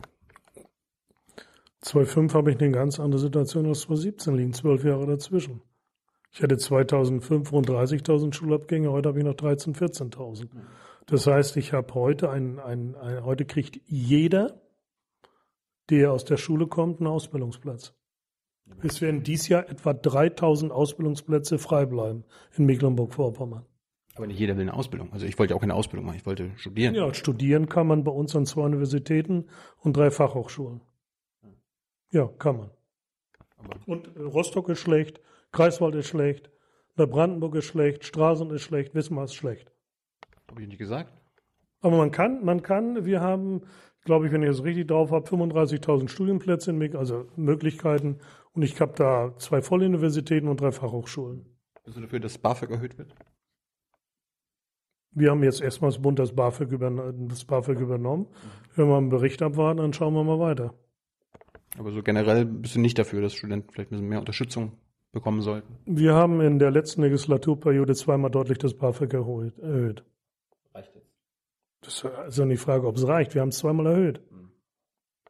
2005 1.81 2.33
habe 2.33 2.51
ich 2.51 2.59
eine 2.59 2.71
ganz 2.71 2.99
andere 2.99 3.19
Situation 3.19 3.67
als 3.67 3.81
2017, 3.81 4.35
liegen 4.35 4.53
zwölf 4.53 4.83
Jahre 4.83 5.05
dazwischen. 5.05 5.61
Ich 6.31 6.41
hatte 6.43 6.57
2005 6.57 7.51
rund 7.51 7.69
30.000 7.69 8.33
Schulabgänge, 8.33 8.91
heute 8.91 9.09
habe 9.09 9.19
ich 9.19 9.25
noch 9.25 9.35
13.000, 9.35 9.77
14.000. 9.77 10.47
Das 11.05 11.25
heißt, 11.25 11.55
ich 11.57 11.73
habe 11.73 11.93
heute 11.93 12.29
ein, 12.29 12.59
ein, 12.59 12.95
ein, 12.95 13.23
heute 13.23 13.45
kriegt 13.45 13.79
jeder, 13.85 14.61
der 15.89 16.11
aus 16.11 16.25
der 16.25 16.37
Schule 16.37 16.67
kommt, 16.67 16.99
einen 16.99 17.07
Ausbildungsplatz. 17.07 17.93
Es 18.83 19.01
werden 19.01 19.23
dies 19.23 19.47
Jahr 19.47 19.69
etwa 19.69 19.93
3000 19.93 20.71
Ausbildungsplätze 20.71 21.57
frei 21.57 21.85
bleiben 21.85 22.25
in 22.57 22.65
Mecklenburg-Vorpommern. 22.65 23.65
Aber 24.17 24.27
nicht 24.27 24.39
jeder 24.39 24.55
will 24.55 24.63
eine 24.63 24.73
Ausbildung. 24.73 25.13
Also 25.13 25.25
ich 25.25 25.37
wollte 25.37 25.55
auch 25.55 25.61
keine 25.61 25.75
Ausbildung 25.75 26.05
machen, 26.05 26.17
ich 26.17 26.25
wollte 26.25 26.51
studieren. 26.57 26.95
Ja, 26.95 27.13
studieren 27.13 27.69
kann 27.69 27.87
man 27.87 28.03
bei 28.03 28.11
uns 28.11 28.35
an 28.35 28.45
zwei 28.45 28.61
Universitäten 28.61 29.45
und 29.79 29.95
drei 29.95 30.11
Fachhochschulen. 30.11 30.81
Ja, 32.11 32.27
kann 32.27 32.57
man. 32.57 32.69
Und 33.85 34.15
äh, 34.15 34.21
Rostock 34.21 34.69
ist 34.69 34.79
schlecht, 34.79 35.19
Kreiswald 35.51 35.95
ist 35.95 36.07
schlecht, 36.07 36.49
Neubrandenburg 36.95 37.55
ist 37.55 37.65
schlecht, 37.65 38.05
Straßen 38.05 38.49
ist 38.51 38.63
schlecht, 38.63 38.95
Wismar 38.95 39.25
ist 39.25 39.35
schlecht. 39.35 39.71
Habe 40.49 40.61
ich 40.61 40.67
nicht 40.67 40.77
gesagt? 40.79 41.13
Aber 41.81 41.97
man 41.97 42.11
kann, 42.11 42.43
man 42.43 42.63
kann, 42.63 43.05
wir 43.05 43.21
haben, 43.21 43.61
glaube 44.03 44.25
ich, 44.25 44.31
wenn 44.31 44.41
ich 44.41 44.49
das 44.49 44.63
richtig 44.63 44.87
drauf 44.87 45.11
habe, 45.11 45.27
35.000 45.27 46.07
Studienplätze 46.07 46.71
in 46.71 46.95
also 46.95 47.27
Möglichkeiten. 47.35 48.17
Und 48.53 48.63
ich 48.63 48.79
habe 48.81 48.93
da 48.95 49.35
zwei 49.37 49.61
Volluniversitäten 49.61 50.49
und 50.49 50.59
drei 50.59 50.71
Fachhochschulen. 50.71 51.45
Bist 51.83 51.97
du 51.97 52.01
dafür, 52.01 52.19
dass 52.19 52.37
BAföG 52.37 52.71
erhöht 52.71 52.97
wird? 52.97 53.13
Wir 55.11 55.31
haben 55.31 55.43
jetzt 55.43 55.61
erstmal 55.61 55.91
das 55.91 56.01
Bund 56.01 56.19
das 56.19 56.33
BAföG, 56.33 56.71
übern 56.71 57.27
das 57.27 57.45
BAföG 57.45 57.79
übernommen. 57.79 58.27
Wenn 58.75 58.87
wir 58.87 58.97
einen 58.97 59.09
Bericht 59.09 59.41
abwarten, 59.41 59.79
dann 59.79 59.93
schauen 59.93 60.13
wir 60.13 60.23
mal 60.23 60.39
weiter. 60.39 60.73
Aber 61.77 61.91
so 61.91 62.01
generell 62.01 62.45
bist 62.45 62.75
du 62.75 62.79
nicht 62.79 62.97
dafür, 62.97 63.21
dass 63.21 63.33
Studenten 63.33 63.71
vielleicht 63.71 63.91
ein 63.91 63.95
bisschen 63.95 64.09
mehr 64.09 64.19
Unterstützung 64.19 64.73
bekommen 65.11 65.41
sollten? 65.41 65.77
Wir 65.85 66.13
haben 66.13 66.41
in 66.41 66.59
der 66.59 66.71
letzten 66.71 67.01
Legislaturperiode 67.01 67.95
zweimal 67.95 68.31
deutlich 68.31 68.57
das 68.57 68.73
BAföG 68.73 69.13
erhöht. 69.13 70.03
Reicht 70.73 70.95
jetzt? 70.95 71.11
Das 71.81 72.03
ist 72.27 72.37
ja 72.37 72.45
nicht 72.45 72.61
die 72.61 72.65
Frage, 72.65 72.87
ob 72.87 72.97
es 72.97 73.07
reicht. 73.07 73.33
Wir 73.33 73.41
haben 73.41 73.49
es 73.49 73.57
zweimal 73.57 73.87
erhöht. 73.87 74.21
Hm. 74.29 74.49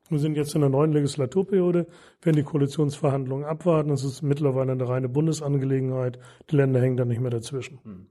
Wir 0.09 0.19
sind 0.19 0.37
jetzt 0.37 0.55
in 0.55 0.61
der 0.61 0.69
neuen 0.69 0.93
Legislaturperiode, 0.93 1.87
werden 2.21 2.35
die 2.37 2.43
Koalitionsverhandlungen 2.43 3.45
abwarten. 3.45 3.91
Es 3.91 4.03
ist 4.03 4.21
mittlerweile 4.21 4.71
eine 4.71 4.87
reine 4.87 5.09
Bundesangelegenheit. 5.09 6.17
Die 6.49 6.55
Länder 6.55 6.81
hängen 6.81 6.97
da 6.97 7.05
nicht 7.05 7.19
mehr 7.19 7.31
dazwischen. 7.31 7.79
Hm. 7.83 8.07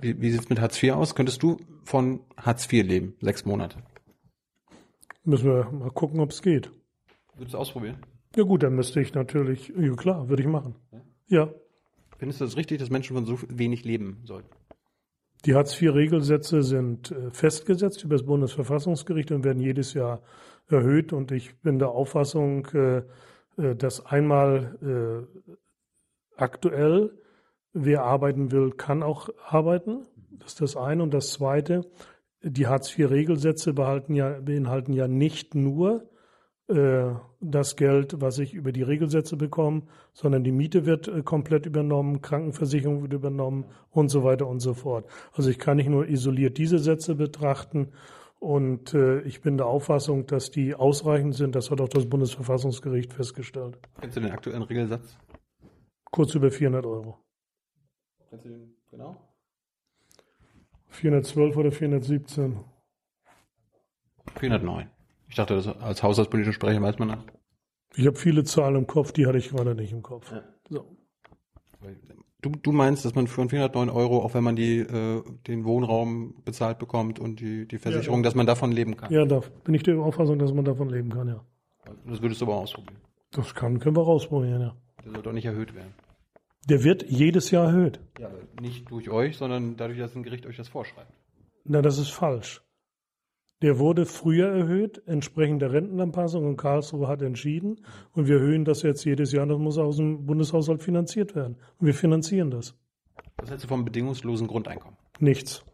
Wie, 0.00 0.20
wie 0.20 0.30
sieht 0.30 0.42
es 0.42 0.48
mit 0.48 0.60
Hartz 0.60 0.82
IV 0.82 0.92
aus? 0.92 1.14
Könntest 1.14 1.42
du 1.42 1.58
von 1.84 2.20
Hartz 2.36 2.70
IV 2.72 2.84
leben? 2.84 3.14
Sechs 3.20 3.44
Monate? 3.44 3.78
Müssen 5.24 5.46
wir 5.46 5.70
mal 5.70 5.90
gucken, 5.90 6.20
ob 6.20 6.30
es 6.30 6.42
geht. 6.42 6.70
Würdest 7.36 7.54
du 7.54 7.58
ausprobieren? 7.58 7.98
Ja 8.34 8.44
gut, 8.44 8.62
dann 8.62 8.74
müsste 8.74 9.00
ich 9.00 9.14
natürlich, 9.14 9.72
ja 9.76 9.94
klar, 9.94 10.28
würde 10.28 10.42
ich 10.42 10.48
machen. 10.48 10.74
Ja. 10.90 11.44
ja. 11.44 11.54
Findest 12.18 12.40
du 12.40 12.44
das 12.44 12.56
richtig, 12.56 12.78
dass 12.78 12.90
Menschen 12.90 13.16
von 13.16 13.26
so 13.26 13.38
wenig 13.48 13.84
leben 13.84 14.22
sollten? 14.24 14.48
Die 15.44 15.54
Hartz-IV-Regelsätze 15.54 16.62
sind 16.62 17.10
äh, 17.10 17.30
festgesetzt 17.32 18.04
über 18.04 18.14
das 18.14 18.24
Bundesverfassungsgericht 18.24 19.32
und 19.32 19.42
werden 19.42 19.60
jedes 19.60 19.92
Jahr 19.92 20.22
erhöht. 20.68 21.12
Und 21.12 21.32
ich 21.32 21.58
bin 21.62 21.80
der 21.80 21.88
Auffassung, 21.88 22.66
äh, 22.74 23.02
äh, 23.58 23.74
dass 23.76 24.06
einmal 24.06 25.26
aktuell, 26.36 27.10
wer 27.72 28.04
arbeiten 28.04 28.52
will, 28.52 28.70
kann 28.70 29.02
auch 29.02 29.28
arbeiten. 29.46 30.06
Das 30.38 30.52
ist 30.52 30.60
das 30.60 30.76
eine. 30.76 31.02
Und 31.02 31.14
das 31.14 31.32
zweite, 31.32 31.82
die 32.42 32.66
Hartz-IV-Regelsätze 32.66 33.74
ja, 34.08 34.40
beinhalten 34.40 34.92
ja 34.92 35.08
nicht 35.08 35.54
nur 35.54 36.08
äh, 36.68 37.14
das 37.40 37.76
Geld, 37.76 38.20
was 38.20 38.38
ich 38.38 38.54
über 38.54 38.72
die 38.72 38.82
Regelsätze 38.82 39.36
bekomme, 39.36 39.82
sondern 40.12 40.44
die 40.44 40.52
Miete 40.52 40.86
wird 40.86 41.08
äh, 41.08 41.22
komplett 41.22 41.66
übernommen, 41.66 42.22
Krankenversicherung 42.22 43.02
wird 43.02 43.12
übernommen 43.12 43.66
und 43.90 44.08
so 44.08 44.24
weiter 44.24 44.46
und 44.46 44.60
so 44.60 44.74
fort. 44.74 45.06
Also 45.32 45.50
ich 45.50 45.58
kann 45.58 45.76
nicht 45.76 45.88
nur 45.88 46.08
isoliert 46.08 46.58
diese 46.58 46.78
Sätze 46.78 47.14
betrachten 47.14 47.92
und 48.38 48.94
äh, 48.94 49.20
ich 49.22 49.40
bin 49.40 49.56
der 49.56 49.66
Auffassung, 49.66 50.26
dass 50.26 50.50
die 50.50 50.74
ausreichend 50.74 51.34
sind. 51.34 51.54
Das 51.54 51.70
hat 51.70 51.80
auch 51.80 51.88
das 51.88 52.08
Bundesverfassungsgericht 52.08 53.12
festgestellt. 53.12 53.78
Kennst 54.00 54.16
du 54.16 54.20
den 54.20 54.32
aktuellen 54.32 54.62
Regelsatz? 54.62 55.16
Kurz 56.10 56.34
über 56.34 56.50
400 56.50 56.86
Euro. 56.86 57.21
Kennst 58.32 58.46
du 58.46 58.48
den 58.48 58.74
genau? 58.90 59.14
412 60.88 61.54
oder 61.54 61.70
417? 61.70 62.60
409. 64.38 64.88
Ich 65.28 65.34
dachte, 65.34 65.54
das 65.54 65.66
als 65.66 66.02
haushaltspolitischer 66.02 66.54
Sprecher 66.54 66.80
weiß 66.80 66.98
man 66.98 67.08
das. 67.10 67.18
Ich 67.94 68.06
habe 68.06 68.16
viele 68.16 68.42
Zahlen 68.44 68.76
im 68.76 68.86
Kopf, 68.86 69.12
die 69.12 69.26
hatte 69.26 69.36
ich 69.36 69.50
gerade 69.50 69.74
nicht 69.74 69.92
im 69.92 70.00
Kopf. 70.00 70.32
Ja. 70.32 70.42
So. 70.70 70.96
Du, 72.40 72.52
du 72.52 72.72
meinst, 72.72 73.04
dass 73.04 73.14
man 73.14 73.26
für 73.26 73.46
409 73.46 73.90
Euro, 73.90 74.22
auch 74.22 74.32
wenn 74.32 74.44
man 74.44 74.56
die, 74.56 74.78
äh, 74.78 75.22
den 75.46 75.66
Wohnraum 75.66 76.42
bezahlt 76.42 76.78
bekommt 76.78 77.18
und 77.18 77.38
die, 77.38 77.68
die 77.68 77.76
Versicherung, 77.76 78.20
ja, 78.20 78.22
dass 78.22 78.34
man 78.34 78.46
davon 78.46 78.72
leben 78.72 78.96
kann? 78.96 79.12
Ja, 79.12 79.26
da 79.26 79.42
bin 79.62 79.74
ich 79.74 79.82
der 79.82 79.98
Auffassung, 79.98 80.38
dass 80.38 80.54
man 80.54 80.64
davon 80.64 80.88
leben 80.88 81.10
kann, 81.10 81.28
ja. 81.28 81.44
Das 82.06 82.22
würdest 82.22 82.40
du 82.40 82.46
aber 82.46 82.56
ausprobieren? 82.56 83.02
Das 83.30 83.54
kann, 83.54 83.78
können 83.78 83.96
wir 83.96 84.06
ausprobieren, 84.06 84.62
ja. 84.62 84.76
Der 85.04 85.12
soll 85.12 85.22
doch 85.22 85.32
nicht 85.32 85.44
erhöht 85.44 85.74
werden. 85.74 85.92
Der 86.68 86.84
wird 86.84 87.04
jedes 87.08 87.50
Jahr 87.50 87.66
erhöht. 87.66 88.00
Ja, 88.18 88.28
aber 88.28 88.38
nicht 88.60 88.90
durch 88.90 89.10
euch, 89.10 89.36
sondern 89.36 89.76
dadurch, 89.76 89.98
dass 89.98 90.14
ein 90.14 90.22
Gericht 90.22 90.46
euch 90.46 90.56
das 90.56 90.68
vorschreibt. 90.68 91.12
Na, 91.64 91.82
das 91.82 91.98
ist 91.98 92.10
falsch. 92.10 92.62
Der 93.62 93.78
wurde 93.78 94.06
früher 94.06 94.48
erhöht, 94.48 95.02
entsprechend 95.06 95.62
der 95.62 95.72
Rentenanpassung 95.72 96.44
und 96.46 96.56
Karlsruhe 96.56 97.06
hat 97.06 97.22
entschieden. 97.22 97.80
Und 98.12 98.26
wir 98.26 98.36
erhöhen 98.36 98.64
das 98.64 98.82
jetzt 98.82 99.04
jedes 99.04 99.30
Jahr. 99.30 99.46
Das 99.46 99.58
muss 99.58 99.78
aus 99.78 99.96
dem 99.96 100.26
Bundeshaushalt 100.26 100.82
finanziert 100.82 101.36
werden. 101.36 101.56
Und 101.78 101.86
wir 101.86 101.94
finanzieren 101.94 102.50
das. 102.50 102.74
Was 103.36 103.50
hältst 103.50 103.64
du 103.64 103.68
vom 103.68 103.84
bedingungslosen 103.84 104.48
Grundeinkommen? 104.48 104.96
Nichts. 105.20 105.64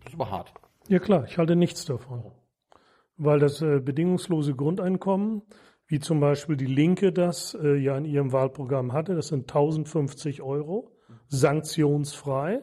Das 0.00 0.08
ist 0.08 0.14
aber 0.14 0.30
hart. 0.30 0.54
Ja 0.88 0.98
klar, 0.98 1.24
ich 1.24 1.36
halte 1.36 1.54
nichts 1.54 1.84
davon. 1.84 2.32
Weil 3.18 3.38
das 3.38 3.60
äh, 3.60 3.80
bedingungslose 3.80 4.54
Grundeinkommen, 4.54 5.42
wie 5.92 6.00
zum 6.00 6.20
Beispiel 6.20 6.56
die 6.56 6.64
Linke 6.64 7.12
das 7.12 7.52
äh, 7.52 7.74
ja 7.74 7.98
in 7.98 8.06
ihrem 8.06 8.32
Wahlprogramm 8.32 8.94
hatte, 8.94 9.14
das 9.14 9.28
sind 9.28 9.42
1050 9.42 10.40
Euro, 10.40 10.90
sanktionsfrei. 11.28 12.62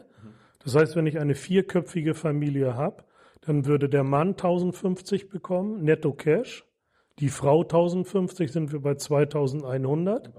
Das 0.63 0.73
heißt, 0.73 0.95
wenn 0.95 1.05
ich 1.05 1.19
eine 1.19 1.35
vierköpfige 1.35 2.15
Familie 2.15 2.73
habe, 2.73 3.03
dann 3.41 3.67
würde 3.67 3.87
der 3.87 4.03
Mann 4.03 4.29
1050 4.29 5.29
bekommen, 5.29 5.83
netto 5.83 6.11
Cash. 6.11 6.65
Die 7.19 7.29
Frau 7.29 7.61
1050 7.61 8.51
sind 8.51 8.71
wir 8.71 8.81
bei 8.81 8.95
2100. 8.95 10.31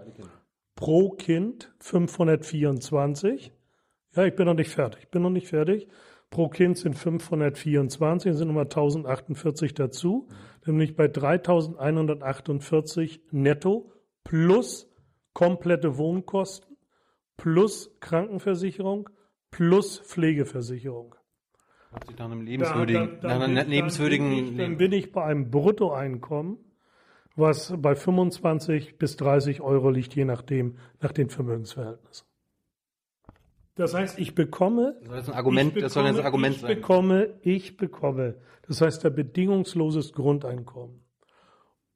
Pro 0.75 1.11
Kind 1.11 1.73
524. 1.79 3.53
Ja, 4.17 4.25
ich 4.25 4.35
bin 4.35 4.47
noch 4.47 4.55
nicht 4.55 4.71
fertig. 4.71 5.03
Ich 5.05 5.11
bin 5.11 5.23
noch 5.23 5.31
nicht 5.31 5.47
fertig. 5.47 5.87
Pro 6.29 6.49
Kind 6.49 6.77
sind 6.77 6.99
524, 6.99 8.35
sind 8.35 8.49
nochmal 8.49 8.65
1048 8.65 9.75
dazu. 9.75 10.27
Bin 10.79 10.81
ich 10.81 10.97
bei 10.97 11.07
3148 11.09 13.21
netto 13.31 13.93
plus 14.25 14.91
komplette 15.33 15.97
Wohnkosten 15.97 16.77
plus 17.37 17.97
Krankenversicherung 18.01 19.09
plus 19.51 19.99
Pflegeversicherung. 19.99 21.15
Sich 22.07 22.17
nach 22.19 22.27
einem 22.27 22.43
lebenswürdigen, 22.43 23.19
da, 23.21 23.29
da, 23.29 23.39
nach 23.39 23.49
einem 23.49 23.69
lebenswürdigen 23.69 24.31
dann 24.31 24.37
bin, 24.37 24.53
ich, 24.53 24.59
dann 24.59 24.77
bin 24.77 24.93
ich 24.93 25.11
bei 25.11 25.25
einem 25.25 25.51
Bruttoeinkommen, 25.51 26.59
was 27.35 27.75
bei 27.77 27.97
25 27.97 28.97
bis 28.99 29.17
30 29.17 29.61
Euro 29.61 29.91
liegt, 29.91 30.15
je 30.15 30.25
nachdem, 30.25 30.79
nach 31.01 31.11
den 31.13 31.31
Vermögensverhältnissen. 31.31 32.30
Das 33.81 33.95
heißt, 33.95 34.19
ich 34.19 34.35
bekomme. 34.35 34.97
Das 35.01 35.09
soll 35.09 35.17
jetzt 35.17 35.29
ein 35.31 35.35
Argument, 35.35 35.75
bekomme, 35.75 35.83
das 35.83 35.95
soll 35.95 36.07
ein 36.07 36.21
Argument 36.21 36.55
ich 36.57 36.61
sein. 36.61 36.71
Ich 36.71 36.77
bekomme, 36.77 37.35
ich 37.41 37.77
bekomme. 37.79 38.35
Das 38.69 38.83
heißt, 38.83 39.07
ein 39.07 39.15
bedingungsloses 39.15 40.13
Grundeinkommen. 40.13 41.03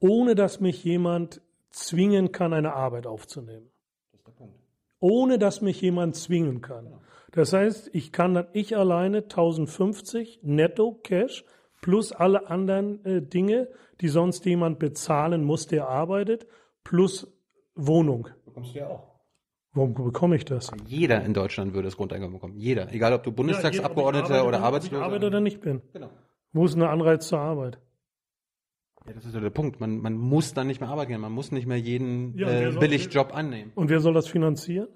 Ohne 0.01 0.35
dass 0.35 0.61
mich 0.61 0.83
jemand 0.83 1.43
zwingen 1.69 2.33
kann, 2.33 2.55
eine 2.55 2.73
Arbeit 2.73 3.07
aufzunehmen. 3.07 3.71
Das 4.13 4.21
ist 4.21 4.27
der 4.27 4.33
Punkt. 4.33 4.59
Ohne 4.99 5.39
dass 5.39 5.61
mich 5.61 5.81
jemand 5.83 6.17
zwingen 6.17 6.63
kann. 6.63 6.87
Ja. 6.87 7.01
Das 7.33 7.53
heißt, 7.53 7.91
ich 7.93 8.13
kann 8.13 8.33
dann 8.33 8.47
ich 8.55 8.77
alleine 8.79 9.19
1050 9.19 10.41
netto 10.43 10.95
Cash 11.03 11.45
plus 11.83 12.13
alle 12.13 12.49
anderen 12.49 13.05
äh, 13.05 13.21
Dinge, 13.21 13.69
die 14.01 14.09
sonst 14.09 14.47
jemand 14.47 14.79
bezahlen 14.79 15.45
muss, 15.45 15.67
der 15.67 15.89
arbeitet, 15.89 16.47
plus 16.83 17.31
Wohnung. 17.75 18.29
Bekommst 18.47 18.75
du 18.75 18.79
ja 18.79 18.89
auch. 18.89 19.14
Warum 19.75 19.93
bekomme 19.95 20.37
ich 20.37 20.45
das? 20.45 20.71
Jeder 20.87 21.25
in 21.25 21.35
Deutschland 21.35 21.75
würde 21.75 21.89
das 21.89 21.97
Grundeinkommen 21.97 22.35
bekommen. 22.35 22.57
Jeder. 22.57 22.93
Egal, 22.93 23.13
ob 23.13 23.25
du 23.25 23.33
Bundestagsabgeordneter 23.33 24.37
Ja, 24.37 24.45
oder 24.45 24.61
Arbeitsloser. 24.61 24.99
Ich 24.99 25.05
arbeite 25.05 25.27
oder 25.27 25.41
nicht 25.41 25.61
bin. 25.61 25.83
Genau. 25.93 26.11
Wo 26.53 26.65
ist 26.65 26.77
der 26.77 26.91
Anreiz 26.91 27.27
zur 27.27 27.41
Arbeit? 27.41 27.81
Ja, 29.07 29.13
das 29.13 29.27
ist 29.27 29.35
ja 29.35 29.41
der 29.41 29.51
Punkt. 29.51 29.81
Man, 29.81 29.99
man 29.99 30.17
muss 30.17 30.55
dann 30.55 30.69
nicht 30.69 30.81
mehr 30.81 30.89
arbeiten 30.89 31.11
gehen. 31.11 31.21
Man 31.21 31.33
muss 31.33 31.51
nicht 31.51 31.67
mehr 31.67 31.79
jeden 31.79 32.39
Ja, 32.39 32.49
äh, 32.49 32.71
Billigjob 32.71 33.35
annehmen. 33.35 33.73
Und 33.75 33.91
wer 33.91 33.99
soll 33.99 34.15
das 34.15 34.29
finanzieren? 34.29 34.89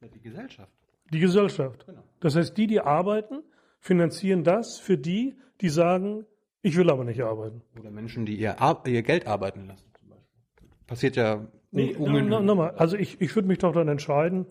Ja, 0.00 0.08
die 0.08 0.20
Gesellschaft. 0.20 0.72
Die 1.12 1.20
Gesellschaft. 1.20 1.86
Genau. 1.86 2.02
Das 2.18 2.34
heißt, 2.34 2.56
die, 2.56 2.66
die 2.66 2.80
arbeiten, 2.80 3.42
finanzieren 3.78 4.42
das 4.42 4.78
für 4.78 4.98
die, 4.98 5.36
die 5.60 5.68
sagen, 5.68 6.26
ich 6.62 6.76
will 6.76 6.90
aber 6.90 7.04
nicht 7.04 7.22
arbeiten. 7.22 7.62
Oder 7.78 7.92
Menschen, 7.92 8.26
die 8.26 8.34
ihr, 8.34 8.60
Ar 8.60 8.82
ihr 8.86 9.02
Geld 9.02 9.28
arbeiten 9.28 9.68
lassen. 9.68 9.86
Zum 10.00 10.08
Beispiel. 10.08 10.68
Passiert 10.88 11.14
ja 11.16 11.46
Nee, 11.76 11.94
un- 11.96 12.12
no, 12.12 12.20
no, 12.20 12.40
nochmal. 12.40 12.70
Also 12.72 12.96
ich, 12.96 13.20
ich 13.20 13.34
würde 13.34 13.48
mich 13.48 13.58
doch 13.58 13.72
dann 13.72 13.88
entscheiden, 13.88 14.46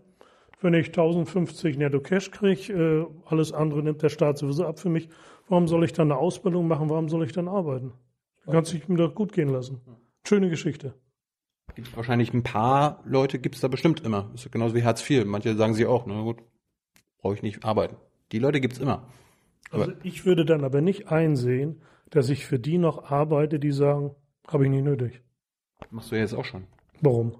wenn 0.61 0.73
ich 0.73 0.87
1050 0.87 1.77
netto 1.77 1.99
Cash 1.99 2.31
kriege, 2.31 2.73
äh, 2.73 3.05
alles 3.25 3.51
andere 3.51 3.83
nimmt 3.83 4.01
der 4.01 4.09
Staat 4.09 4.37
sowieso 4.37 4.65
ab 4.65 4.79
für 4.79 4.89
mich. 4.89 5.09
Warum 5.47 5.67
soll 5.67 5.83
ich 5.83 5.93
dann 5.93 6.11
eine 6.11 6.19
Ausbildung 6.19 6.67
machen? 6.67 6.89
Warum 6.89 7.09
soll 7.09 7.23
ich 7.25 7.31
dann 7.33 7.47
arbeiten? 7.47 7.93
Kann 8.45 8.63
sich 8.65 8.87
mir 8.87 8.97
doch 8.97 9.13
gut 9.15 9.33
gehen 9.33 9.49
lassen. 9.49 9.81
Schöne 10.27 10.49
Geschichte. 10.49 10.93
Gibt 11.75 11.95
wahrscheinlich 11.97 12.33
ein 12.33 12.43
paar 12.43 13.01
Leute, 13.05 13.37
gibt 13.39 13.55
es 13.55 13.61
da 13.61 13.67
bestimmt 13.67 14.01
immer. 14.01 14.31
Ist 14.33 14.45
ja 14.45 14.51
genauso 14.51 14.75
wie 14.75 14.83
Hartz 14.83 15.07
IV. 15.09 15.25
Manche 15.25 15.55
sagen 15.55 15.73
sie 15.73 15.85
auch, 15.87 16.05
na 16.05 16.21
gut, 16.21 16.37
brauche 17.17 17.33
ich 17.33 17.41
nicht 17.43 17.65
arbeiten. 17.65 17.97
Die 18.31 18.39
Leute 18.39 18.61
gibt's 18.61 18.77
immer. 18.79 19.07
Also 19.71 19.91
ich 20.03 20.25
würde 20.25 20.45
dann 20.45 20.63
aber 20.63 20.79
nicht 20.81 21.09
einsehen, 21.11 21.81
dass 22.11 22.29
ich 22.29 22.45
für 22.45 22.59
die 22.59 22.77
noch 22.77 23.11
arbeite, 23.11 23.59
die 23.59 23.71
sagen, 23.71 24.11
habe 24.47 24.63
ich 24.65 24.69
nicht 24.69 24.83
nötig. 24.85 25.21
Machst 25.89 26.11
du 26.11 26.15
ja 26.15 26.21
jetzt 26.21 26.33
auch 26.35 26.45
schon. 26.45 26.65
Warum? 27.05 27.35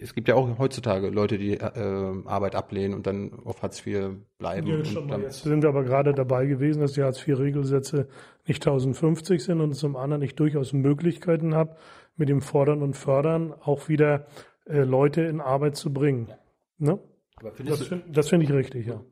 Es 0.00 0.14
gibt 0.14 0.28
ja 0.28 0.36
auch 0.36 0.58
heutzutage 0.58 1.08
Leute, 1.08 1.38
die 1.38 1.54
äh, 1.54 2.22
Arbeit 2.26 2.54
ablehnen 2.54 2.94
und 2.94 3.06
dann 3.06 3.32
auf 3.44 3.62
Hartz 3.62 3.84
IV 3.84 4.10
bleiben. 4.38 4.66
Ja, 4.66 4.84
schon 4.84 5.08
mal. 5.08 5.20
Jetzt 5.20 5.42
sind 5.42 5.62
wir 5.62 5.68
aber 5.68 5.82
gerade 5.82 6.14
dabei 6.14 6.46
gewesen, 6.46 6.80
dass 6.80 6.92
die 6.92 7.02
Hartz-IV-Regelsätze 7.02 8.06
nicht 8.46 8.64
1050 8.64 9.42
sind 9.42 9.60
und 9.60 9.74
zum 9.74 9.96
anderen 9.96 10.22
ich 10.22 10.34
durchaus 10.34 10.72
Möglichkeiten 10.72 11.54
habe, 11.54 11.76
mit 12.16 12.28
dem 12.28 12.42
Fordern 12.42 12.82
und 12.82 12.96
Fördern 12.96 13.52
auch 13.52 13.88
wieder 13.88 14.26
äh, 14.66 14.82
Leute 14.82 15.22
in 15.22 15.40
Arbeit 15.40 15.76
zu 15.76 15.92
bringen. 15.92 16.32
Ne? 16.78 17.00
aber 17.36 17.52
findest 17.52 17.80
Das 17.80 18.28
finde 18.28 18.46
find 18.46 18.50
ich 18.50 18.52
richtig, 18.52 18.86
ja. 18.86 19.02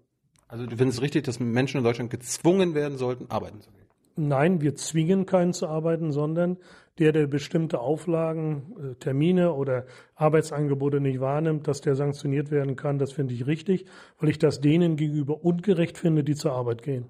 also 0.49 0.67
du 0.67 0.77
findest 0.77 1.03
richtig, 1.03 1.25
dass 1.25 1.41
Menschen 1.41 1.79
in 1.79 1.85
Deutschland 1.85 2.11
gezwungen 2.11 2.75
werden 2.75 2.97
sollten, 2.97 3.27
arbeiten 3.31 3.61
zu 3.61 3.71
gehen. 3.71 3.84
Nein, 4.17 4.61
wir 4.61 4.75
zwingen 4.77 5.27
keinen 5.27 5.53
zu 5.53 5.67
arbeiten, 5.67 6.13
sondern 6.13 6.59
der, 6.99 7.13
der 7.13 7.27
bestimmte 7.27 7.81
Auflagen, 7.81 8.77
äh, 8.79 8.95
Termine 8.95 9.53
oder 9.53 9.87
Arbeitsangebote 10.15 11.01
nicht 11.01 11.21
wahrnimmt, 11.21 11.67
dass 11.67 11.81
der 11.81 11.97
sanktioniert 11.97 12.51
werden 12.51 12.77
kann, 12.77 12.99
das 12.99 13.13
finde 13.13 13.35
ich 13.35 13.47
richtig, 13.47 13.87
weil 14.21 14.29
ich 14.29 14.39
das 14.39 14.61
denen 14.61 14.97
gegenüber 14.97 15.45
ungerecht 15.45 15.99
finde, 15.99 16.23
die 16.23 16.37
zur 16.37 16.53
Arbeit 16.53 16.83
gehen. 16.83 17.07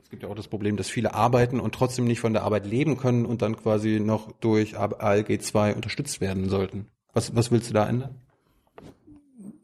Es 0.00 0.10
gibt 0.10 0.22
ja 0.22 0.28
auch 0.28 0.34
das 0.34 0.48
Problem, 0.48 0.76
dass 0.76 0.88
viele 0.88 1.14
arbeiten 1.14 1.58
und 1.58 1.74
trotzdem 1.74 2.04
nicht 2.04 2.20
von 2.20 2.32
der 2.32 2.42
Arbeit 2.42 2.66
leben 2.66 2.96
können 2.96 3.26
und 3.26 3.42
dann 3.42 3.56
quasi 3.56 4.00
noch 4.00 4.32
durch 4.32 4.78
ALG 4.78 5.40
2 5.40 5.74
unterstützt 5.74 6.20
werden 6.20 6.48
sollten. 6.48 6.86
Was, 7.12 7.34
was 7.34 7.50
willst 7.50 7.70
du 7.70 7.74
da 7.74 7.88
ändern? 7.88 8.14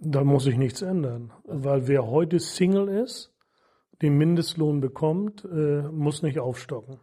Da 0.00 0.24
muss 0.24 0.44
sich 0.44 0.56
nichts 0.56 0.82
ändern, 0.82 1.30
weil 1.44 1.86
wer 1.86 2.06
heute 2.06 2.40
Single 2.40 2.88
ist, 2.88 3.29
den 4.02 4.16
Mindestlohn 4.16 4.80
bekommt, 4.80 5.44
äh, 5.44 5.82
muss 5.82 6.22
nicht 6.22 6.38
aufstocken. 6.38 6.98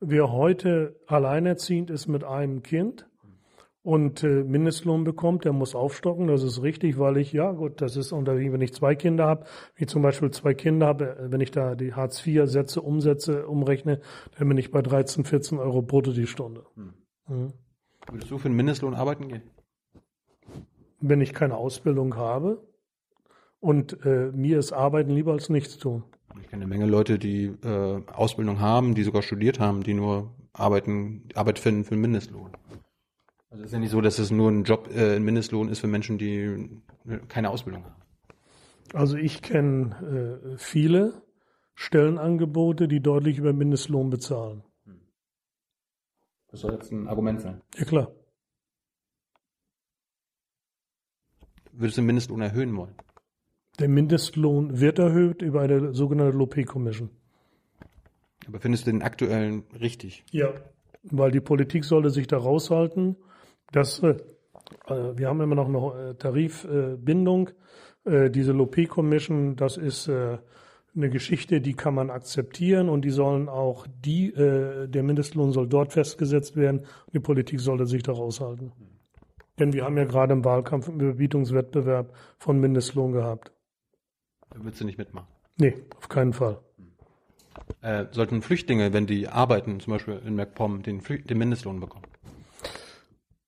Wer 0.00 0.32
heute 0.32 0.96
alleinerziehend 1.06 1.90
ist 1.90 2.06
mit 2.06 2.24
einem 2.24 2.62
Kind 2.62 3.08
und 3.86 4.24
äh, 4.24 4.42
Mindestlohn 4.42 5.04
bekommt, 5.04 5.44
der 5.44 5.52
muss 5.52 5.76
aufstocken. 5.76 6.26
Das 6.26 6.42
ist 6.42 6.60
richtig, 6.60 6.98
weil 6.98 7.16
ich, 7.18 7.32
ja 7.32 7.52
gut, 7.52 7.80
das 7.80 7.96
ist 7.96 8.10
unter, 8.10 8.36
wenn 8.36 8.60
ich 8.60 8.74
zwei 8.74 8.96
Kinder 8.96 9.26
habe, 9.26 9.46
wie 9.76 9.84
ich 9.84 9.88
zum 9.88 10.02
Beispiel 10.02 10.32
zwei 10.32 10.54
Kinder 10.54 10.86
habe, 10.86 11.16
äh, 11.16 11.30
wenn 11.30 11.40
ich 11.40 11.52
da 11.52 11.76
die 11.76 11.94
Hartz-IV-Sätze 11.94 12.82
umsetze, 12.82 13.46
umrechne, 13.46 14.00
dann 14.36 14.48
bin 14.48 14.58
ich 14.58 14.72
bei 14.72 14.82
13, 14.82 15.24
14 15.24 15.58
Euro 15.58 15.82
brutto 15.82 16.12
die 16.12 16.26
Stunde. 16.26 16.64
Mhm. 17.28 17.52
Würdest 18.10 18.30
du 18.30 18.38
für 18.38 18.48
einen 18.48 18.56
Mindestlohn 18.56 18.94
arbeiten 18.94 19.28
gehen? 19.28 19.42
Wenn 21.00 21.20
ich 21.20 21.32
keine 21.32 21.56
Ausbildung 21.56 22.16
habe 22.16 22.66
und 23.60 24.04
äh, 24.04 24.32
mir 24.32 24.58
ist 24.58 24.72
Arbeiten 24.72 25.10
lieber 25.10 25.32
als 25.32 25.48
nichts 25.48 25.78
tun. 25.78 26.02
Ich 26.40 26.48
kenne 26.48 26.64
eine 26.64 26.66
Menge 26.66 26.86
Leute, 26.86 27.18
die 27.18 27.46
äh, 27.46 28.02
Ausbildung 28.12 28.60
haben, 28.60 28.94
die 28.94 29.02
sogar 29.02 29.22
studiert 29.22 29.60
haben, 29.60 29.82
die 29.82 29.94
nur 29.94 30.34
arbeiten, 30.52 31.28
Arbeit 31.34 31.58
finden 31.58 31.84
für 31.84 31.92
einen 31.92 32.02
Mindestlohn. 32.02 32.50
Also 33.50 33.62
es 33.62 33.68
ist 33.68 33.72
ja 33.72 33.78
nicht 33.78 33.90
so, 33.90 34.00
dass 34.00 34.18
es 34.18 34.30
nur 34.30 34.50
ein 34.50 34.64
Job, 34.64 34.88
äh, 34.94 35.16
ein 35.16 35.22
Mindestlohn 35.22 35.68
ist 35.68 35.80
für 35.80 35.86
Menschen, 35.86 36.18
die 36.18 36.40
äh, 37.08 37.18
keine 37.28 37.50
Ausbildung 37.50 37.84
haben. 37.84 38.02
Also 38.92 39.16
ich 39.16 39.42
kenne 39.42 40.40
äh, 40.52 40.58
viele 40.58 41.22
Stellenangebote, 41.74 42.88
die 42.88 43.00
deutlich 43.00 43.38
über 43.38 43.52
Mindestlohn 43.52 44.10
bezahlen. 44.10 44.62
Das 46.48 46.60
soll 46.60 46.72
jetzt 46.72 46.90
ein 46.90 47.06
Argument 47.08 47.40
sein. 47.40 47.60
Ja 47.76 47.84
klar. 47.84 48.12
Würdest 51.72 51.98
du 51.98 52.00
den 52.00 52.06
Mindestlohn 52.06 52.40
erhöhen 52.40 52.74
wollen? 52.76 52.94
Der 53.78 53.88
Mindestlohn 53.88 54.80
wird 54.80 54.98
erhöht 54.98 55.42
über 55.42 55.60
eine 55.60 55.92
sogenannte 55.92 56.36
Lopé 56.36 56.64
Commission. 56.64 57.10
Aber 58.48 58.60
findest 58.60 58.86
du 58.86 58.92
den 58.92 59.02
aktuellen 59.02 59.64
richtig? 59.80 60.24
Ja. 60.30 60.52
Weil 61.02 61.30
die 61.30 61.40
Politik 61.40 61.84
sollte 61.84 62.10
sich 62.10 62.26
da 62.26 62.38
raushalten, 62.38 63.16
dass 63.72 64.02
äh, 64.02 64.16
äh, 64.86 65.18
wir 65.18 65.28
haben 65.28 65.40
immer 65.40 65.54
noch 65.54 65.68
eine 65.68 66.10
äh, 66.10 66.14
Tarifbindung. 66.14 67.50
Äh, 68.04 68.30
diese 68.30 68.52
Lopé 68.52 68.86
Commission, 68.86 69.56
das 69.56 69.76
ist 69.76 70.08
äh, 70.08 70.38
eine 70.94 71.10
Geschichte, 71.10 71.60
die 71.60 71.74
kann 71.74 71.94
man 71.94 72.10
akzeptieren 72.10 72.88
und 72.88 73.04
die 73.04 73.10
sollen 73.10 73.48
auch 73.48 73.86
die, 74.04 74.32
äh, 74.32 74.88
der 74.88 75.02
Mindestlohn 75.02 75.52
soll 75.52 75.68
dort 75.68 75.92
festgesetzt 75.92 76.56
werden 76.56 76.80
und 76.80 77.14
die 77.14 77.20
Politik 77.20 77.60
sollte 77.60 77.86
sich 77.86 78.02
da 78.02 78.12
raushalten. 78.12 78.72
Denn 79.58 79.72
wir 79.72 79.84
haben 79.84 79.96
ja 79.96 80.04
gerade 80.04 80.32
im 80.32 80.44
Wahlkampf 80.44 80.88
einen 80.88 81.00
Überbietungswettbewerb 81.00 82.14
von 82.38 82.60
Mindestlohn 82.60 83.12
gehabt. 83.12 83.52
Würdest 84.54 84.80
du 84.80 84.86
nicht 84.86 84.98
mitmachen. 84.98 85.28
Nee, 85.58 85.74
auf 85.96 86.08
keinen 86.08 86.32
Fall. 86.32 86.60
Äh, 87.80 88.06
sollten 88.10 88.42
Flüchtlinge, 88.42 88.92
wenn 88.92 89.06
die 89.06 89.28
arbeiten, 89.28 89.80
zum 89.80 89.94
Beispiel 89.94 90.20
in 90.24 90.34
MacPom, 90.34 90.82
den, 90.82 91.00
den 91.00 91.38
Mindestlohn 91.38 91.80
bekommen? 91.80 92.06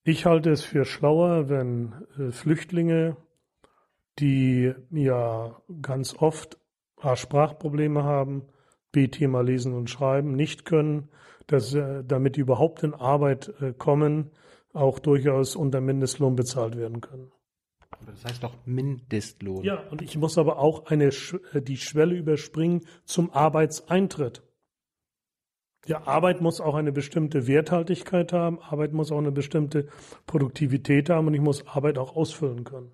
Ich 0.04 0.24
halte 0.24 0.50
es 0.50 0.64
für 0.64 0.84
schlauer, 0.84 1.48
wenn 1.48 1.92
äh, 2.18 2.30
Flüchtlinge, 2.30 3.16
die 4.18 4.72
ja 4.90 5.60
ganz 5.82 6.14
oft 6.18 6.58
A, 6.96 7.14
Sprachprobleme 7.14 8.02
haben, 8.04 8.42
B, 8.90 9.08
Thema 9.08 9.42
Lesen 9.42 9.74
und 9.74 9.90
Schreiben 9.90 10.32
nicht 10.32 10.64
können, 10.64 11.08
dass, 11.46 11.74
äh, 11.74 12.02
damit 12.04 12.36
die 12.36 12.40
überhaupt 12.40 12.82
in 12.82 12.94
Arbeit 12.94 13.52
äh, 13.60 13.72
kommen, 13.72 14.30
auch 14.72 14.98
durchaus 14.98 15.56
unter 15.56 15.80
Mindestlohn 15.80 16.36
bezahlt 16.36 16.76
werden 16.76 17.00
können. 17.00 17.30
Aber 17.90 18.12
das 18.12 18.24
heißt 18.24 18.42
doch 18.42 18.54
Mindestlohn. 18.66 19.64
Ja, 19.64 19.80
und 19.90 20.02
ich 20.02 20.16
muss 20.16 20.36
aber 20.38 20.58
auch 20.58 20.86
eine, 20.86 21.06
äh, 21.52 21.62
die 21.62 21.76
Schwelle 21.78 22.14
überspringen 22.14 22.82
zum 23.04 23.30
Arbeitseintritt. 23.32 24.42
Ja, 25.86 26.06
Arbeit 26.06 26.40
muss 26.42 26.60
auch 26.60 26.74
eine 26.74 26.92
bestimmte 26.92 27.46
Werthaltigkeit 27.46 28.32
haben, 28.32 28.58
Arbeit 28.60 28.92
muss 28.92 29.10
auch 29.10 29.18
eine 29.18 29.32
bestimmte 29.32 29.88
Produktivität 30.26 31.08
haben 31.08 31.28
und 31.28 31.34
ich 31.34 31.40
muss 31.40 31.66
Arbeit 31.66 31.96
auch 31.96 32.14
ausfüllen 32.14 32.64
können. 32.64 32.90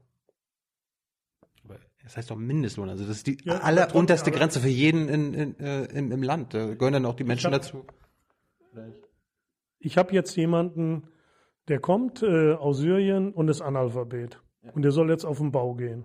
Das 2.05 2.19
heißt 2.19 2.31
doch 2.31 2.37
Mindestlohn. 2.37 2.91
Also 2.91 3.07
das 3.07 3.17
ist 3.17 3.27
die 3.27 3.39
Ja, 3.45 3.61
allerunterste 3.61 4.31
Grenze 4.31 4.61
für 4.61 4.69
jeden 4.69 5.09
in, 5.09 5.33
in, 5.33 5.59
äh, 5.59 5.85
im, 5.87 6.13
im 6.13 6.23
Land. 6.23 6.53
Da 6.53 6.75
gehören 6.75 6.93
dann 6.93 7.07
auch 7.07 7.15
die 7.15 7.25
Menschen 7.25 7.47
hab- 7.47 7.63
dazu. 7.63 7.87
Ich 9.79 9.97
habe 9.97 10.13
jetzt 10.13 10.37
jemanden, 10.37 11.09
der 11.69 11.81
kommt 11.81 12.23
äh, 12.23 12.53
aus 12.53 12.77
Syrien 12.79 13.33
und 13.33 13.49
ist 13.49 13.63
Analphabet. 13.63 14.39
Und 14.73 14.83
der 14.83 14.93
soll 14.93 15.11
jetzt 15.11 15.25
auf 15.25 15.39
den 15.39 15.53
Bau 15.53 15.75
gehen. 15.75 16.05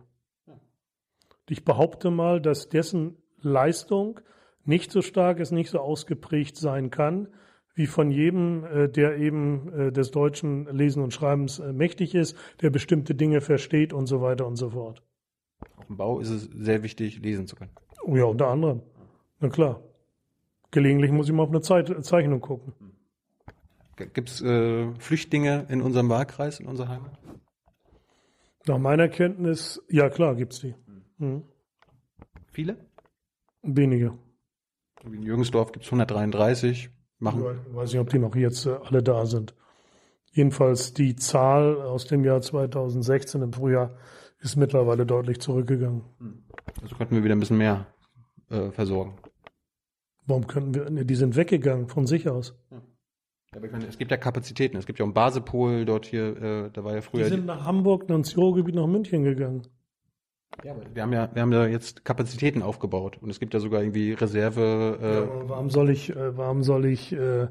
Ich 1.47 1.63
behaupte 1.65 2.11
mal, 2.11 2.41
dass 2.41 2.69
dessen 2.69 3.17
Leistung 3.41 4.19
nicht 4.65 4.91
so 4.91 5.01
stark 5.01 5.39
ist, 5.39 5.51
nicht 5.51 5.69
so 5.69 5.79
ausgeprägt 5.79 6.57
sein 6.57 6.91
kann, 6.91 7.29
wie 7.73 7.87
von 7.87 8.11
jedem, 8.11 8.65
äh, 8.65 8.89
der 8.89 9.17
eben 9.17 9.71
äh, 9.73 9.91
des 9.91 10.11
deutschen 10.11 10.65
Lesen 10.75 11.01
und 11.01 11.13
Schreibens 11.13 11.59
äh, 11.59 11.71
mächtig 11.71 12.13
ist, 12.13 12.35
der 12.61 12.69
bestimmte 12.69 13.15
Dinge 13.15 13.41
versteht 13.41 13.93
und 13.93 14.05
so 14.05 14.21
weiter 14.21 14.45
und 14.45 14.57
so 14.57 14.71
fort. 14.71 15.01
Auf 15.77 15.87
dem 15.87 15.97
Bau 15.97 16.19
ist 16.19 16.29
es 16.29 16.43
sehr 16.43 16.83
wichtig, 16.83 17.21
lesen 17.21 17.47
zu 17.47 17.55
können. 17.55 17.71
Oh 18.03 18.15
ja, 18.15 18.25
unter 18.25 18.47
anderem. 18.47 18.81
Na 19.39 19.49
klar. 19.49 19.81
Gelegentlich 20.71 21.11
muss 21.11 21.27
ich 21.27 21.33
mal 21.33 21.43
auf 21.43 21.49
eine 21.49 21.61
Zeit 21.61 22.05
Zeichnung 22.05 22.41
gucken. 22.41 22.73
Gibt 23.95 24.29
es 24.29 24.41
äh, 24.41 24.93
Flüchtlinge 24.99 25.65
in 25.69 25.81
unserem 25.81 26.09
Wahlkreis, 26.09 26.59
in 26.59 26.67
unserer 26.67 26.89
Heimat? 26.89 27.17
Nach 28.67 28.77
meiner 28.77 29.07
Kenntnis, 29.07 29.81
ja 29.89 30.09
klar, 30.09 30.35
gibt's 30.35 30.59
die. 30.59 30.75
Mhm. 31.17 31.43
Viele? 32.51 32.77
Wenige. 33.61 34.17
In 35.03 35.23
Jürgensdorf 35.23 35.71
gibt 35.71 35.85
es 35.85 35.91
133. 35.91 36.89
Machen. 37.19 37.43
Ich 37.69 37.75
weiß 37.75 37.91
nicht, 37.91 38.01
ob 38.01 38.09
die 38.09 38.19
noch 38.19 38.35
jetzt 38.35 38.65
äh, 38.65 38.77
alle 38.85 39.03
da 39.03 39.25
sind. 39.25 39.53
Jedenfalls 40.31 40.93
die 40.93 41.15
Zahl 41.15 41.81
aus 41.81 42.05
dem 42.05 42.23
Jahr 42.23 42.41
2016 42.41 43.41
im 43.41 43.51
Frühjahr 43.51 43.97
ist 44.39 44.55
mittlerweile 44.55 45.05
deutlich 45.05 45.41
zurückgegangen. 45.41 46.03
Also 46.81 46.95
könnten 46.95 47.15
wir 47.15 47.23
wieder 47.23 47.35
ein 47.35 47.39
bisschen 47.39 47.57
mehr 47.57 47.87
äh, 48.49 48.71
versorgen. 48.71 49.17
Warum 50.25 50.47
könnten 50.47 50.75
wir? 50.75 50.89
Ne, 50.89 51.05
die 51.05 51.15
sind 51.15 51.35
weggegangen 51.35 51.87
von 51.87 52.05
sich 52.07 52.29
aus. 52.29 52.55
Ja, 52.71 52.81
aber 53.55 53.65
ich 53.65 53.71
meine, 53.71 53.85
es 53.87 53.97
gibt 53.97 54.11
ja 54.11 54.17
Kapazitäten. 54.17 54.77
Es 54.77 54.85
gibt 54.85 54.99
ja 54.99 55.03
auch 55.03 55.07
einen 55.07 55.13
Basepol 55.13 55.85
dort 55.85 56.05
hier, 56.05 56.41
äh, 56.41 56.69
da 56.71 56.83
war 56.83 56.93
ja 56.93 57.01
früher. 57.01 57.23
Die 57.23 57.29
sind 57.29 57.45
nach 57.45 57.65
Hamburg, 57.65 58.07
dann 58.07 58.17
ins 58.17 58.37
Ruhrgebiet, 58.37 58.75
nach 58.75 58.87
München 58.87 59.23
gegangen. 59.23 59.63
Ja, 60.63 60.71
aber 60.73 60.83
wir 60.93 61.03
haben 61.03 61.13
ja, 61.13 61.29
wir 61.33 61.41
haben 61.41 61.53
ja 61.53 61.65
jetzt 61.67 62.03
Kapazitäten 62.03 62.61
aufgebaut 62.61 63.17
und 63.21 63.29
es 63.29 63.39
gibt 63.39 63.53
ja 63.53 63.59
sogar 63.59 63.81
irgendwie 63.81 64.13
Reserve. 64.13 64.97
Äh, 65.01 65.13
ja, 65.13 65.49
warum 65.49 65.69
soll 65.69 65.89
ich, 65.89 66.09
äh, 66.15 66.37
warum 66.37 66.63
soll 66.63 66.85
ich, 66.85 67.13
äh, 67.13 67.47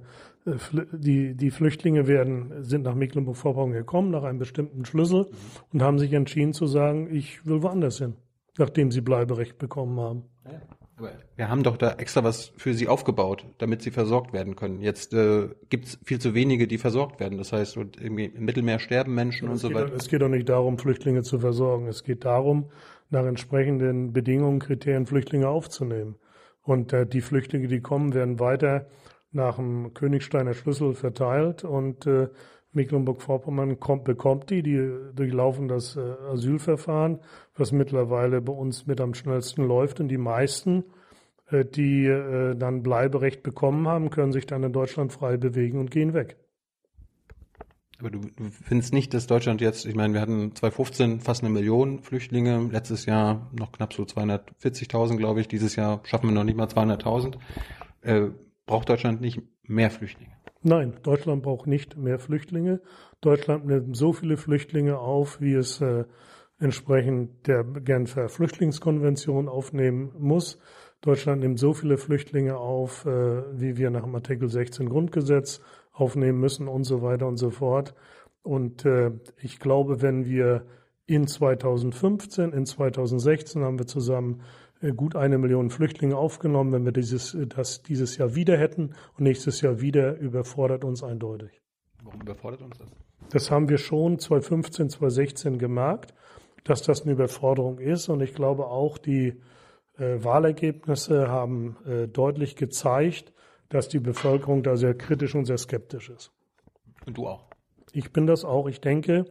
die, 0.93 1.35
die 1.35 1.51
Flüchtlinge 1.51 2.07
werden, 2.07 2.65
sind 2.65 2.83
nach 2.83 2.95
Mecklenburg-Vorpommern 2.95 3.73
gekommen, 3.73 4.11
nach 4.11 4.25
einem 4.25 4.39
bestimmten 4.39 4.85
Schlüssel 4.85 5.25
mhm. 5.25 5.37
und 5.73 5.83
haben 5.83 5.99
sich 5.99 6.13
entschieden 6.13 6.53
zu 6.53 6.67
sagen, 6.67 7.15
ich 7.15 7.45
will 7.47 7.63
woanders 7.63 7.99
hin, 7.99 8.15
nachdem 8.59 8.91
sie 8.91 9.01
Bleiberecht 9.01 9.59
bekommen 9.59 9.99
haben. 10.01 10.25
Ja. 10.45 10.61
Aber 10.99 11.13
wir 11.37 11.49
haben 11.49 11.63
doch 11.63 11.77
da 11.77 11.93
extra 11.93 12.25
was 12.25 12.53
für 12.57 12.75
sie 12.75 12.89
aufgebaut, 12.89 13.47
damit 13.59 13.83
sie 13.83 13.91
versorgt 13.91 14.33
werden 14.33 14.57
können. 14.57 14.81
Jetzt 14.81 15.15
äh, 15.15 15.49
gibt 15.69 15.87
es 15.87 15.99
viel 16.05 16.19
zu 16.19 16.35
wenige, 16.35 16.67
die 16.67 16.79
versorgt 16.79 17.21
werden. 17.21 17.39
Das 17.39 17.53
heißt, 17.53 17.77
irgendwie 17.77 18.27
im 18.27 18.45
Mittelmeer 18.45 18.79
sterben 18.81 19.15
Menschen 19.15 19.47
ja, 19.47 19.53
und 19.53 19.59
so 19.59 19.73
weiter. 19.73 19.93
Es 19.95 20.09
geht 20.09 20.23
doch 20.23 20.29
nicht 20.29 20.49
darum, 20.49 20.79
Flüchtlinge 20.79 21.23
zu 21.23 21.39
versorgen. 21.39 21.87
Es 21.87 22.03
geht 22.03 22.25
darum, 22.25 22.71
nach 23.11 23.25
entsprechenden 23.25 24.13
Bedingungen, 24.13 24.59
Kriterien 24.59 25.07
Flüchtlinge 25.07 25.49
aufzunehmen. 25.49 26.17
Und 26.63 26.93
äh, 26.93 27.07
die 27.07 27.21
Flüchtlinge, 27.21 27.69
die 27.69 27.81
kommen, 27.81 28.13
werden 28.13 28.41
weiter 28.41 28.89
nach 29.31 29.57
dem 29.57 29.95
Königsteiner 29.95 30.55
Schlüssel 30.55 30.95
verteilt 30.95 31.65
und 31.65 32.07
äh, 32.07 32.29
Mecklenburg-Vorpommern 32.79 33.81
kommt, 33.81 34.05
bekommt 34.05 34.51
die, 34.51 34.63
die 34.63 34.91
durchlaufen 35.15 35.69
das 35.69 35.97
äh, 35.97 36.01
Asylverfahren, 36.31 37.19
was 37.57 37.73
mittlerweile 37.73 38.41
bei 38.41 38.53
uns 38.53 38.87
mit 38.87 39.01
am 39.01 39.15
schnellsten 39.15 39.65
läuft. 39.65 40.01
Und 40.01 40.09
die 40.09 40.19
meisten, 40.19 40.85
äh, 41.51 41.65
die 41.65 42.07
äh, 42.07 42.55
dann 42.55 42.83
Bleiberecht 42.83 43.43
bekommen 43.43 43.89
haben, 43.89 44.11
können 44.11 44.33
sich 44.33 44.47
dann 44.47 44.63
in 44.63 44.73
Deutschland 44.73 45.13
frei 45.13 45.37
bewegen 45.37 45.81
und 45.81 45.91
gehen 45.91 46.15
weg. 46.15 46.37
Aber 47.99 48.11
du, 48.11 48.21
du 48.21 48.45
findest 48.51 48.95
nicht, 48.95 49.13
dass 49.13 49.27
Deutschland 49.27 49.61
jetzt, 49.61 49.85
ich 49.85 49.97
meine, 49.97 50.15
wir 50.15 50.21
hatten 50.21 50.55
2015 50.55 51.21
fast 51.21 51.43
eine 51.43 51.53
Million 51.53 52.01
Flüchtlinge, 52.01 52.69
letztes 52.71 53.07
Jahr 53.07 53.51
noch 53.59 53.73
knapp 53.73 53.93
so 53.93 54.05
240.000, 54.05 55.17
glaube 55.17 55.41
ich, 55.41 55.49
dieses 55.49 55.75
Jahr 55.75 56.01
schaffen 56.05 56.29
wir 56.29 56.35
noch 56.35 56.45
nicht 56.45 56.57
mal 56.57 56.69
200.000. 56.69 57.39
Äh, 58.03 58.29
braucht 58.67 58.89
Deutschland 58.89 59.21
nicht 59.21 59.43
mehr 59.65 59.91
Flüchtlinge? 59.91 60.38
Nein, 60.63 60.95
Deutschland 61.03 61.43
braucht 61.43 61.67
nicht 61.67 61.97
mehr 61.97 62.19
Flüchtlinge. 62.19 62.81
Deutschland 63.21 63.67
nimmt 63.67 63.97
so 63.97 64.13
viele 64.13 64.37
Flüchtlinge 64.37 64.99
auf, 64.99 65.41
wie 65.41 65.55
es 65.55 65.81
äh, 65.81 66.05
entsprechend 66.59 67.47
der 67.47 67.65
Genfer 67.65 68.29
Flüchtlingskonvention 68.29 69.49
aufnehmen 69.49 70.13
muss. 70.19 70.59
Deutschland 71.01 71.43
nimmt 71.43 71.61
so 71.61 71.75
viele 71.75 71.97
Flüchtlinge 71.97 72.57
auf, 72.57 73.07
äh, 73.07 73.43
wie 73.61 73.77
wir 73.77 73.91
nach 73.91 74.03
dem 74.03 74.15
Artikel 74.15 74.49
16 74.49 74.89
Grundgesetz 74.89 75.61
aufnehmen 75.93 76.41
müssen 76.41 76.67
und 76.67 76.85
so 76.85 77.03
weiter 77.03 77.27
und 77.29 77.37
so 77.37 77.51
fort. 77.51 77.95
Und 78.43 78.85
äh, 78.85 79.13
ich 79.41 79.61
glaube, 79.61 80.03
wenn 80.03 80.27
wir 80.27 80.65
in 81.07 81.27
2015, 81.27 82.53
in 82.53 82.67
2016 82.67 83.63
haben 83.63 83.79
wir 83.79 83.87
zusammen 83.87 84.43
gut 84.97 85.17
eine 85.17 85.39
Million 85.39 85.71
Flüchtlinge 85.71 86.17
aufgenommen. 86.17 86.73
Wenn 86.73 86.85
wir 86.85 86.93
dieses, 86.93 87.35
äh, 87.35 87.47
das 87.47 87.83
dieses 87.83 88.17
Jahr 88.17 88.35
wieder 88.35 88.57
hätten 88.57 88.95
und 89.17 89.21
nächstes 89.21 89.61
Jahr 89.61 89.81
wieder, 89.81 90.17
überfordert 90.19 90.85
uns 90.85 91.03
eindeutig. 91.03 91.61
Warum 92.03 92.21
überfordert 92.21 92.63
uns 92.63 92.79
das? 92.79 92.89
Das 93.31 93.51
haben 93.51 93.69
wir 93.69 93.79
schon 93.79 94.19
2015, 94.19 94.91
2016 94.91 95.59
gemerkt, 95.59 96.15
dass 96.65 96.83
das 96.83 97.03
eine 97.03 97.13
Überforderung 97.13 97.79
ist. 97.79 98.09
Und 98.09 98.21
ich 98.21 98.35
glaube 98.35 98.67
auch, 98.67 98.99
die 98.99 99.41
äh, 99.99 100.25
Wahlergebnisse 100.25 101.29
haben 101.29 101.77
äh, 101.87 102.07
deutlich 102.07 102.57
gezeigt, 102.57 103.33
dass 103.69 103.89
die 103.89 103.99
Bevölkerung 103.99 104.63
da 104.63 104.77
sehr 104.77 104.95
kritisch 104.95 105.35
und 105.35 105.45
sehr 105.45 105.59
skeptisch 105.59 106.09
ist. 106.09 106.33
Und 107.07 107.19
du 107.19 107.27
auch? 107.27 107.49
Ich 107.93 108.13
bin 108.13 108.27
das 108.27 108.45
auch. 108.45 108.69
Ich 108.69 108.81
denke, 108.81 109.27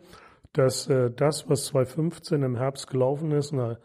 dass 0.54 0.88
äh, 0.88 1.10
das, 1.12 1.50
was 1.50 1.66
2015 1.66 2.44
im 2.44 2.56
Herbst 2.56 2.88
gelaufen 2.88 3.32
ist, 3.32 3.54
eine 3.54 3.80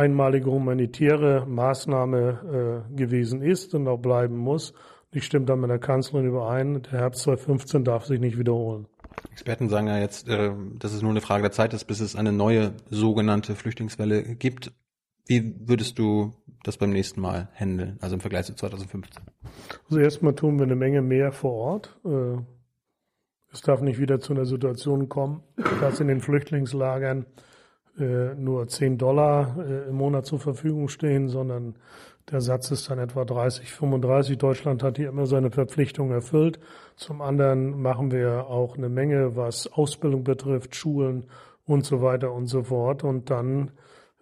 einmalige 0.00 0.50
humanitäre 0.50 1.44
Maßnahme 1.46 2.86
äh, 2.90 2.96
gewesen 2.96 3.42
ist 3.42 3.74
und 3.74 3.86
auch 3.86 3.98
bleiben 3.98 4.36
muss. 4.36 4.72
Ich 5.12 5.24
stimme 5.24 5.44
da 5.44 5.56
mit 5.56 5.68
der 5.68 5.78
Kanzlerin 5.78 6.26
überein, 6.26 6.82
der 6.82 7.00
Herbst 7.00 7.22
2015 7.22 7.84
darf 7.84 8.06
sich 8.06 8.18
nicht 8.18 8.38
wiederholen. 8.38 8.86
Experten 9.30 9.68
sagen 9.68 9.88
ja 9.88 9.98
jetzt, 9.98 10.28
äh, 10.28 10.52
dass 10.78 10.94
es 10.94 11.02
nur 11.02 11.10
eine 11.10 11.20
Frage 11.20 11.42
der 11.42 11.52
Zeit 11.52 11.74
ist, 11.74 11.84
bis 11.84 12.00
es 12.00 12.16
eine 12.16 12.32
neue 12.32 12.72
sogenannte 12.88 13.54
Flüchtlingswelle 13.54 14.22
gibt. 14.36 14.72
Wie 15.26 15.54
würdest 15.68 15.98
du 15.98 16.32
das 16.64 16.78
beim 16.78 16.90
nächsten 16.90 17.20
Mal 17.20 17.48
handeln, 17.54 17.98
also 18.00 18.14
im 18.14 18.20
Vergleich 18.20 18.46
zu 18.46 18.54
2015? 18.54 19.22
Also 19.88 20.00
erstmal 20.00 20.34
tun 20.34 20.58
wir 20.58 20.64
eine 20.64 20.76
Menge 20.76 21.02
mehr 21.02 21.30
vor 21.32 21.52
Ort. 21.52 21.98
Äh, 22.06 22.38
es 23.52 23.60
darf 23.60 23.82
nicht 23.82 23.98
wieder 23.98 24.20
zu 24.20 24.32
einer 24.32 24.46
Situation 24.46 25.08
kommen, 25.08 25.42
dass 25.80 26.00
in 26.00 26.08
den 26.08 26.20
Flüchtlingslagern 26.20 27.26
äh, 28.00 28.34
nur 28.34 28.66
10 28.66 28.98
Dollar 28.98 29.56
äh, 29.58 29.88
im 29.88 29.96
Monat 29.96 30.26
zur 30.26 30.40
Verfügung 30.40 30.88
stehen, 30.88 31.28
sondern 31.28 31.74
der 32.30 32.40
Satz 32.40 32.70
ist 32.70 32.90
dann 32.90 32.98
etwa 32.98 33.24
30, 33.24 33.72
35. 33.72 34.38
Deutschland 34.38 34.82
hat 34.82 34.96
hier 34.96 35.08
immer 35.08 35.26
seine 35.26 35.50
Verpflichtung 35.50 36.10
erfüllt. 36.10 36.58
Zum 36.96 37.20
anderen 37.20 37.80
machen 37.80 38.10
wir 38.10 38.46
auch 38.46 38.76
eine 38.76 38.88
Menge, 38.88 39.36
was 39.36 39.66
Ausbildung 39.72 40.24
betrifft, 40.24 40.76
Schulen 40.76 41.26
und 41.66 41.84
so 41.84 42.02
weiter 42.02 42.32
und 42.32 42.46
so 42.46 42.62
fort. 42.64 43.04
Und 43.04 43.30
dann 43.30 43.72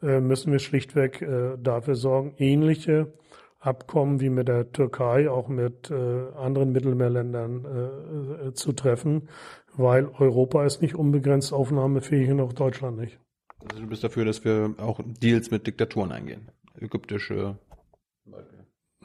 äh, 0.02 0.20
müssen 0.20 0.52
wir 0.52 0.58
schlichtweg 0.58 1.26
dafür 1.62 1.94
sorgen, 1.94 2.34
ähnliche 2.38 3.12
Abkommen 3.60 4.20
wie 4.20 4.30
mit 4.30 4.48
der 4.48 4.72
Türkei, 4.72 5.28
auch 5.28 5.48
mit 5.48 5.90
anderen 5.90 6.70
Mittelmeerländern 6.70 8.52
zu 8.54 8.72
treffen, 8.72 9.28
weil 9.76 10.06
Europa 10.06 10.64
ist 10.64 10.80
nicht 10.80 10.94
unbegrenzt 10.94 11.52
aufnahmefähig 11.52 12.30
und 12.30 12.40
auch 12.40 12.52
Deutschland 12.52 12.98
nicht. 12.98 13.18
Also 13.60 13.82
du 13.82 13.88
bist 13.88 14.04
dafür, 14.04 14.24
dass 14.24 14.44
wir 14.44 14.74
auch 14.78 15.00
Deals 15.04 15.50
mit 15.50 15.66
Diktaturen 15.66 16.12
eingehen. 16.12 16.48
Ägyptische. 16.80 17.58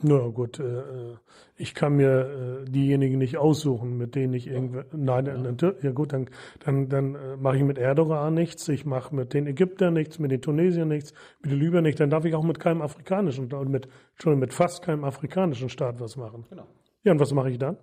Na 0.06 0.28
gut, 0.28 0.60
äh, 0.60 0.64
äh, 0.64 1.18
ich 1.56 1.74
kann 1.74 1.96
mir 1.96 2.64
äh, 2.66 2.70
diejenigen 2.70 3.20
nicht 3.20 3.38
aussuchen, 3.38 3.98
mit 3.98 4.16
denen 4.16 4.34
ich 4.34 4.48
irgendwie. 4.48 4.82
Nein, 4.92 5.56
ja. 5.62 5.74
ja 5.82 5.92
gut, 5.92 6.12
dann, 6.12 6.30
dann, 6.60 6.90
dann 6.90 7.16
äh, 7.16 7.38
mache 7.38 7.58
ich 7.58 7.64
mit 7.64 7.78
Erdogan 7.78 8.34
nichts, 8.34 8.68
ich 8.68 8.86
mache 8.86 9.16
mit 9.16 9.34
den 9.34 9.48
Ägyptern 9.48 9.94
nichts, 9.94 10.20
mit 10.20 10.32
den 10.32 10.42
Tunesiern 10.42 10.90
nichts, 10.90 11.14
mit 11.42 11.52
den 11.52 11.60
Libyern 11.60 11.84
nichts, 11.84 12.00
dann 12.00 12.10
darf 12.10 12.26
ich 12.26 12.36
auch 12.36 12.44
mit 12.44 12.60
keinem 12.60 12.82
afrikanischen, 12.82 13.50
mit, 13.70 13.88
schon 14.22 14.40
mit 14.40 14.54
fast 14.54 14.84
keinem 14.84 15.06
afrikanischen 15.06 15.70
Staat 15.70 16.02
was 16.02 16.18
machen. 16.18 16.46
Genau. 16.50 16.68
Ja, 17.04 17.14
und 17.14 17.20
was 17.20 17.32
mache 17.32 17.52
ich 17.52 17.58
dann? 17.58 17.78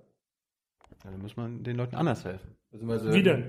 Ja, 1.04 1.10
dann 1.10 1.22
muss 1.22 1.36
man 1.36 1.62
den 1.62 1.76
Leuten 1.76 1.94
anders 1.94 2.24
helfen. 2.24 2.59
Wie 2.72 3.22
denn? 3.22 3.44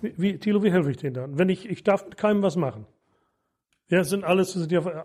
Wie, 0.00 0.14
wie, 0.16 0.38
Thilo, 0.38 0.62
wie 0.62 0.72
helfe 0.72 0.90
ich 0.90 0.96
denen 0.96 1.14
dann? 1.14 1.38
Wenn 1.38 1.48
ich, 1.48 1.68
ich 1.68 1.84
darf 1.84 2.04
mit 2.04 2.16
keinem 2.16 2.42
was 2.42 2.56
machen. 2.56 2.86
Ja, 3.88 4.00
es 4.00 4.08
sind 4.08 4.24
alles, 4.24 4.56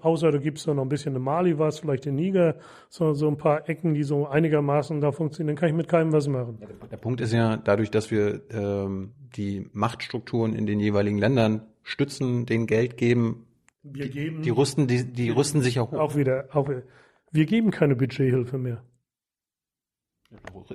außer 0.02 0.32
da 0.32 0.38
gibt 0.38 0.60
es 0.60 0.68
noch 0.68 0.78
ein 0.78 0.88
bisschen 0.88 1.14
in 1.14 1.22
Mali 1.22 1.60
was, 1.60 1.80
vielleicht 1.80 2.06
in 2.06 2.16
Niger, 2.16 2.56
so, 2.88 3.14
so 3.14 3.28
ein 3.28 3.36
paar 3.36 3.68
Ecken, 3.68 3.94
die 3.94 4.04
so 4.04 4.28
einigermaßen 4.28 5.02
da 5.02 5.12
funktionieren, 5.12 5.56
dann 5.56 5.60
kann 5.60 5.70
ich 5.70 5.76
mit 5.76 5.90
keinem 5.90 6.14
was 6.14 6.30
machen. 6.30 6.60
Ja, 6.62 6.88
der 6.88 6.96
Punkt 6.96 7.20
ist 7.20 7.34
ja, 7.34 7.58
dadurch, 7.58 7.92
dass 7.92 8.12
wir 8.12 8.44
ähm, 8.50 9.12
die 9.36 9.68
Machtstrukturen 9.74 10.54
in 10.54 10.66
den 10.66 10.80
jeweiligen 10.80 11.18
Ländern 11.18 11.64
stützen, 11.84 12.46
denen 12.46 12.66
Geld 12.66 12.96
geben, 12.96 13.48
wir 13.84 14.08
geben 14.10 14.38
die, 14.38 14.44
die 14.44 14.50
rüsten, 14.52 14.88
die, 14.88 15.04
die 15.04 15.30
rüsten 15.32 15.62
sich 15.62 15.80
auch 15.80 15.92
hoch. 15.92 16.00
Auch 16.00 16.16
wieder, 16.16 16.46
auch 16.54 16.70
wieder. 16.70 16.84
Wir 17.32 17.46
geben 17.46 17.72
keine 17.72 17.96
Budgethilfe 17.96 18.58
mehr. 18.58 18.84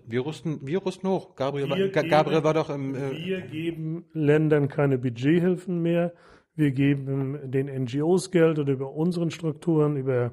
Wir 0.07 0.25
rüsten, 0.25 0.67
wir 0.67 0.85
rüsten 0.85 1.09
hoch. 1.09 1.35
Gabriel, 1.37 1.69
war, 1.69 1.77
geben, 1.77 2.09
Gabriel 2.09 2.43
war 2.43 2.55
doch 2.55 2.71
im. 2.71 2.95
Äh, 2.95 3.11
wir 3.13 3.41
geben 3.43 4.07
Ländern 4.13 4.69
keine 4.69 4.99
Budgethilfen 4.99 5.83
mehr. 5.83 6.15
Wir 6.55 6.71
geben 6.71 7.51
den 7.51 7.67
NGOs 7.67 8.31
Geld 8.31 8.59
oder 8.59 8.73
über 8.73 8.93
unseren 8.93 9.31
Strukturen, 9.31 9.97
über 9.97 10.33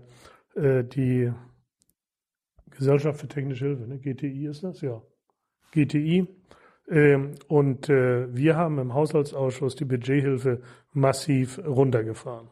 äh, 0.55 0.83
die 0.83 1.31
Gesellschaft 2.69 3.19
für 3.19 3.27
technische 3.27 3.65
Hilfe, 3.65 3.87
ne? 3.87 3.99
GTI 3.99 4.47
ist 4.47 4.63
das, 4.63 4.81
ja. 4.81 5.01
GTI. 5.71 6.27
Ähm, 6.89 7.35
und 7.47 7.89
äh, 7.89 8.33
wir 8.33 8.55
haben 8.55 8.79
im 8.79 8.93
Haushaltsausschuss 8.93 9.75
die 9.75 9.85
Budgethilfe 9.85 10.61
massiv 10.93 11.59
runtergefahren. 11.59 12.49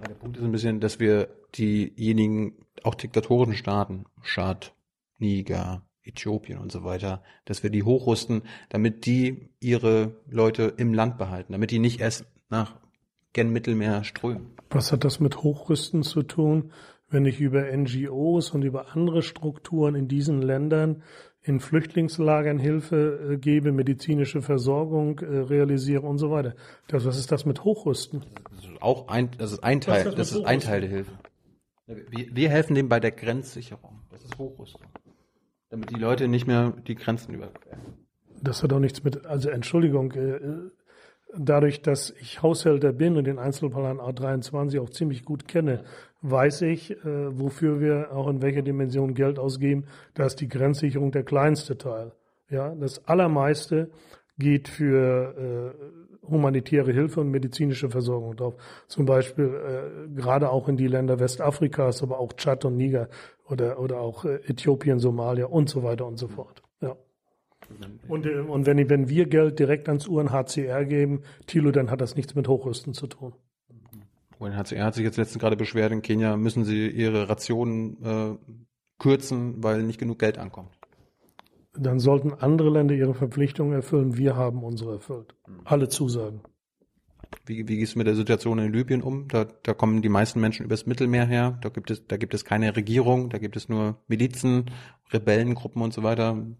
Ja, 0.00 0.08
der 0.08 0.14
Punkt 0.14 0.36
ist 0.36 0.44
ein 0.44 0.52
bisschen, 0.52 0.80
dass 0.80 1.00
wir 1.00 1.28
diejenigen, 1.56 2.66
auch 2.84 2.94
diktatorischen 2.94 3.54
Staaten, 3.54 4.04
Schad, 4.22 4.74
Niger, 5.18 5.82
Äthiopien 6.02 6.58
und 6.58 6.72
so 6.72 6.84
weiter, 6.84 7.22
dass 7.44 7.62
wir 7.62 7.70
die 7.70 7.82
hochrüsten, 7.82 8.42
damit 8.68 9.06
die 9.06 9.50
ihre 9.60 10.16
Leute 10.28 10.74
im 10.76 10.94
Land 10.94 11.18
behalten, 11.18 11.52
damit 11.52 11.70
die 11.70 11.78
nicht 11.78 12.00
erst 12.00 12.24
nach 12.48 12.76
gen 13.32 13.52
Mittelmeer 13.52 14.04
strömen. 14.04 14.52
Was 14.70 14.92
hat 14.92 15.04
das 15.04 15.20
mit 15.20 15.42
Hochrüsten 15.42 16.02
zu 16.02 16.22
tun, 16.22 16.72
wenn 17.08 17.26
ich 17.26 17.40
über 17.40 17.64
NGOs 17.76 18.50
und 18.50 18.62
über 18.62 18.94
andere 18.94 19.22
Strukturen 19.22 19.94
in 19.94 20.08
diesen 20.08 20.42
Ländern 20.42 21.02
in 21.42 21.58
Flüchtlingslagern 21.58 22.58
Hilfe 22.58 23.32
äh, 23.32 23.36
gebe, 23.38 23.72
medizinische 23.72 24.42
Versorgung 24.42 25.18
äh, 25.20 25.38
realisiere 25.38 26.06
und 26.06 26.18
so 26.18 26.30
weiter. 26.30 26.54
Das, 26.88 27.04
was 27.06 27.16
ist 27.16 27.32
das 27.32 27.46
mit 27.46 27.64
Hochrüsten? 27.64 28.24
Das 28.54 28.64
ist 28.64 28.82
auch 28.82 29.08
ein, 29.08 29.30
das 29.38 29.52
ist 29.52 29.64
ein 29.64 29.80
Teil, 29.80 30.04
das 30.04 30.14
das, 30.14 30.32
ist 30.32 30.44
ein? 30.44 30.60
Teil 30.60 30.82
der 30.82 30.90
Hilfe. 30.90 31.12
Wir, 31.86 32.36
wir 32.36 32.50
helfen 32.50 32.74
dem 32.74 32.88
bei 32.88 33.00
der 33.00 33.10
Grenzsicherung. 33.10 34.00
Das 34.10 34.22
ist 34.22 34.38
Hochrüstung. 34.38 34.82
Damit 35.70 35.90
die 35.90 36.00
Leute 36.00 36.28
nicht 36.28 36.46
mehr 36.46 36.72
die 36.86 36.96
Grenzen 36.96 37.34
überqueren. 37.34 37.80
Das 38.42 38.62
hat 38.62 38.72
doch 38.72 38.80
nichts 38.80 39.04
mit, 39.04 39.26
also 39.26 39.50
Entschuldigung, 39.50 40.12
äh, 40.12 40.40
dadurch, 41.36 41.82
dass 41.82 42.10
ich 42.20 42.42
Haushälter 42.42 42.92
bin 42.92 43.16
und 43.16 43.24
den 43.24 43.38
Einzelplan 43.38 43.98
A23 43.98 44.80
auch 44.80 44.90
ziemlich 44.90 45.24
gut 45.24 45.46
kenne, 45.46 45.84
weiß 46.22 46.62
ich, 46.62 46.92
äh, 46.92 47.38
wofür 47.38 47.80
wir 47.80 48.12
auch 48.12 48.28
in 48.28 48.42
welcher 48.42 48.62
Dimension 48.62 49.14
Geld 49.14 49.38
ausgeben. 49.38 49.84
Da 50.14 50.26
ist 50.26 50.40
die 50.40 50.48
Grenzsicherung 50.48 51.12
der 51.12 51.22
kleinste 51.22 51.78
Teil. 51.78 52.12
Ja, 52.48 52.74
das 52.74 53.06
allermeiste 53.06 53.90
geht 54.38 54.68
für 54.68 55.74
äh, 56.24 56.28
humanitäre 56.28 56.92
Hilfe 56.92 57.20
und 57.20 57.30
medizinische 57.30 57.90
Versorgung 57.90 58.36
drauf. 58.36 58.54
Zum 58.86 59.04
Beispiel 59.06 59.44
äh, 59.44 60.14
gerade 60.14 60.50
auch 60.50 60.68
in 60.68 60.76
die 60.76 60.86
Länder 60.86 61.20
Westafrikas, 61.20 62.02
aber 62.02 62.18
auch 62.18 62.32
Tschad 62.32 62.64
und 62.64 62.76
Niger 62.76 63.08
oder, 63.50 63.78
oder 63.80 64.00
auch 64.00 64.24
äh, 64.24 64.36
Äthiopien, 64.46 64.98
Somalia 64.98 65.46
und 65.46 65.68
so 65.68 65.82
weiter 65.82 66.06
und 66.06 66.18
so 66.18 66.28
fort. 66.28 66.62
Ja. 66.80 66.96
Und, 68.08 68.26
äh, 68.26 68.40
und 68.40 68.66
wenn, 68.66 68.88
wenn 68.88 69.08
wir 69.08 69.26
Geld 69.26 69.58
direkt 69.58 69.88
ans 69.88 70.06
UNHCR 70.06 70.84
geben, 70.84 71.22
Thilo, 71.46 71.70
dann 71.70 71.90
hat 71.90 72.00
das 72.00 72.16
nichts 72.16 72.34
mit 72.34 72.48
Hochrüsten 72.48 72.94
zu 72.94 73.06
tun. 73.06 73.34
UNHCR 74.38 74.84
hat 74.84 74.94
sich 74.94 75.04
jetzt 75.04 75.18
letztens 75.18 75.40
gerade 75.40 75.56
beschwert, 75.56 75.92
in 75.92 76.02
Kenia 76.02 76.36
müssen 76.36 76.64
sie 76.64 76.88
ihre 76.88 77.28
Rationen 77.28 78.02
äh, 78.02 78.54
kürzen, 78.98 79.62
weil 79.62 79.82
nicht 79.82 79.98
genug 79.98 80.18
Geld 80.18 80.38
ankommt. 80.38 80.78
Dann 81.74 82.00
sollten 82.00 82.32
andere 82.32 82.70
Länder 82.70 82.94
ihre 82.94 83.14
Verpflichtungen 83.14 83.72
erfüllen. 83.72 84.16
Wir 84.16 84.34
haben 84.34 84.64
unsere 84.64 84.94
erfüllt. 84.94 85.36
Alle 85.64 85.88
Zusagen. 85.88 86.40
Wie, 87.46 87.66
wie 87.68 87.78
gehst 87.78 87.94
du 87.94 87.98
mit 87.98 88.06
der 88.06 88.14
Situation 88.14 88.58
in 88.58 88.72
Libyen 88.72 89.02
um? 89.02 89.28
Da, 89.28 89.44
da 89.44 89.74
kommen 89.74 90.02
die 90.02 90.08
meisten 90.08 90.40
Menschen 90.40 90.64
übers 90.64 90.86
Mittelmeer 90.86 91.26
her. 91.26 91.58
Da 91.62 91.68
gibt 91.68 91.90
es, 91.90 92.06
da 92.06 92.16
gibt 92.16 92.34
es 92.34 92.44
keine 92.44 92.74
Regierung, 92.76 93.30
da 93.30 93.38
gibt 93.38 93.56
es 93.56 93.68
nur 93.68 93.98
Milizen, 94.08 94.66
Rebellengruppen 95.12 95.82
und 95.82 95.92
so 95.92 96.02
weiter. 96.02 96.34
Die 96.34 96.56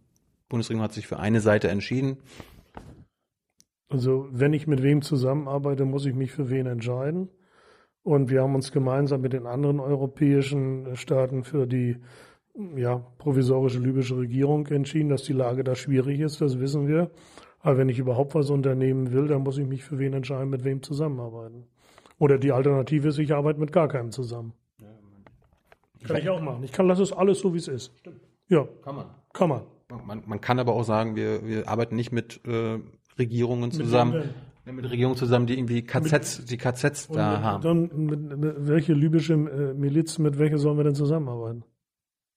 Bundesregierung 0.49 0.85
hat 0.85 0.93
sich 0.93 1.07
für 1.07 1.19
eine 1.19 1.41
Seite 1.41 1.69
entschieden. 1.69 2.19
Also 3.89 4.29
wenn 4.31 4.53
ich 4.53 4.67
mit 4.67 4.83
wem 4.83 5.03
zusammenarbeite, 5.03 5.85
muss 5.85 6.07
ich 6.07 6.15
mich 6.15 6.33
für 6.33 6.49
wen 6.51 6.67
entscheiden. 6.67 7.29
Und 8.03 8.31
wir 8.31 8.43
haben 8.43 8.55
uns 8.55 8.73
gemeinsam 8.73 9.21
mit 9.21 9.33
den 9.33 9.47
anderen 9.47 9.81
europäischen 9.81 10.97
Staaten 10.97 11.45
für 11.45 11.67
die 11.67 11.97
ja, 12.77 12.99
provisorische 13.19 13.79
libysche 13.79 14.17
Regierung 14.17 14.67
entschieden, 14.69 15.09
dass 15.09 15.23
die 15.23 15.33
Lage 15.33 15.65
da 15.65 15.75
schwierig 15.75 16.21
ist, 16.21 16.41
das 16.41 16.59
wissen 16.59 16.89
wir. 16.89 17.11
Aber 17.63 17.77
wenn 17.79 17.89
ich 17.89 17.99
überhaupt 17.99 18.35
was 18.35 18.51
unternehmen 18.51 19.13
will, 19.13 19.29
dann 19.29 19.43
muss 19.43 19.59
ich 19.59 19.67
mich 19.67 19.85
für 19.85 19.99
wen 19.99 20.15
entscheiden, 20.15 20.49
mit 20.49 20.65
wem 20.65 20.83
zusammenarbeiten. 20.83 21.65
Oder 22.19 22.39
die 22.39 22.53
Alternative 22.53 23.09
ist, 23.09 23.19
ich 23.19 23.33
arbeite 23.35 23.61
mit 23.61 23.73
gar 23.73 23.89
keinem 23.89 24.11
zusammen. 24.11 24.55
Kann 26.07 26.17
ich 26.17 26.29
auch 26.29 26.41
machen. 26.41 26.63
Ich 26.65 26.73
kann, 26.73 26.87
lass 26.87 26.99
es 26.99 27.13
alles 27.13 27.41
so, 27.41 27.53
wie 27.53 27.59
es 27.59 27.69
ist. 27.69 27.93
Stimmt. 27.99 28.21
Ja, 28.49 28.67
Kann 28.83 28.97
man. 28.97 29.07
kann 29.33 29.49
man. 29.49 29.63
Man, 30.07 30.23
man 30.27 30.41
kann 30.41 30.59
aber 30.59 30.73
auch 30.75 30.85
sagen, 30.85 31.17
wir, 31.17 31.45
wir 31.47 31.69
arbeiten 31.69 31.97
nicht 31.97 32.13
mit 32.13 32.41
äh, 32.47 32.79
Regierungen 33.19 33.73
zusammen, 33.73 34.13
wem 34.13 34.35
ja, 34.67 34.73
mit 34.73 34.91
Regierungen 34.91 35.17
zusammen, 35.17 35.47
die 35.47 35.55
irgendwie 35.55 35.83
KZs, 35.83 36.45
die 36.45 36.57
KZs 36.57 37.09
da 37.09 37.37
Und 37.37 37.43
haben. 37.43 37.63
Dann, 37.63 38.07
mit, 38.07 38.39
mit, 38.39 38.55
welche 38.69 38.93
libysche 38.93 39.35
äh, 39.35 39.75
Miliz, 39.75 40.19
mit 40.19 40.39
welcher 40.39 40.59
sollen 40.59 40.77
wir 40.77 40.85
denn 40.85 40.95
zusammenarbeiten? 40.95 41.65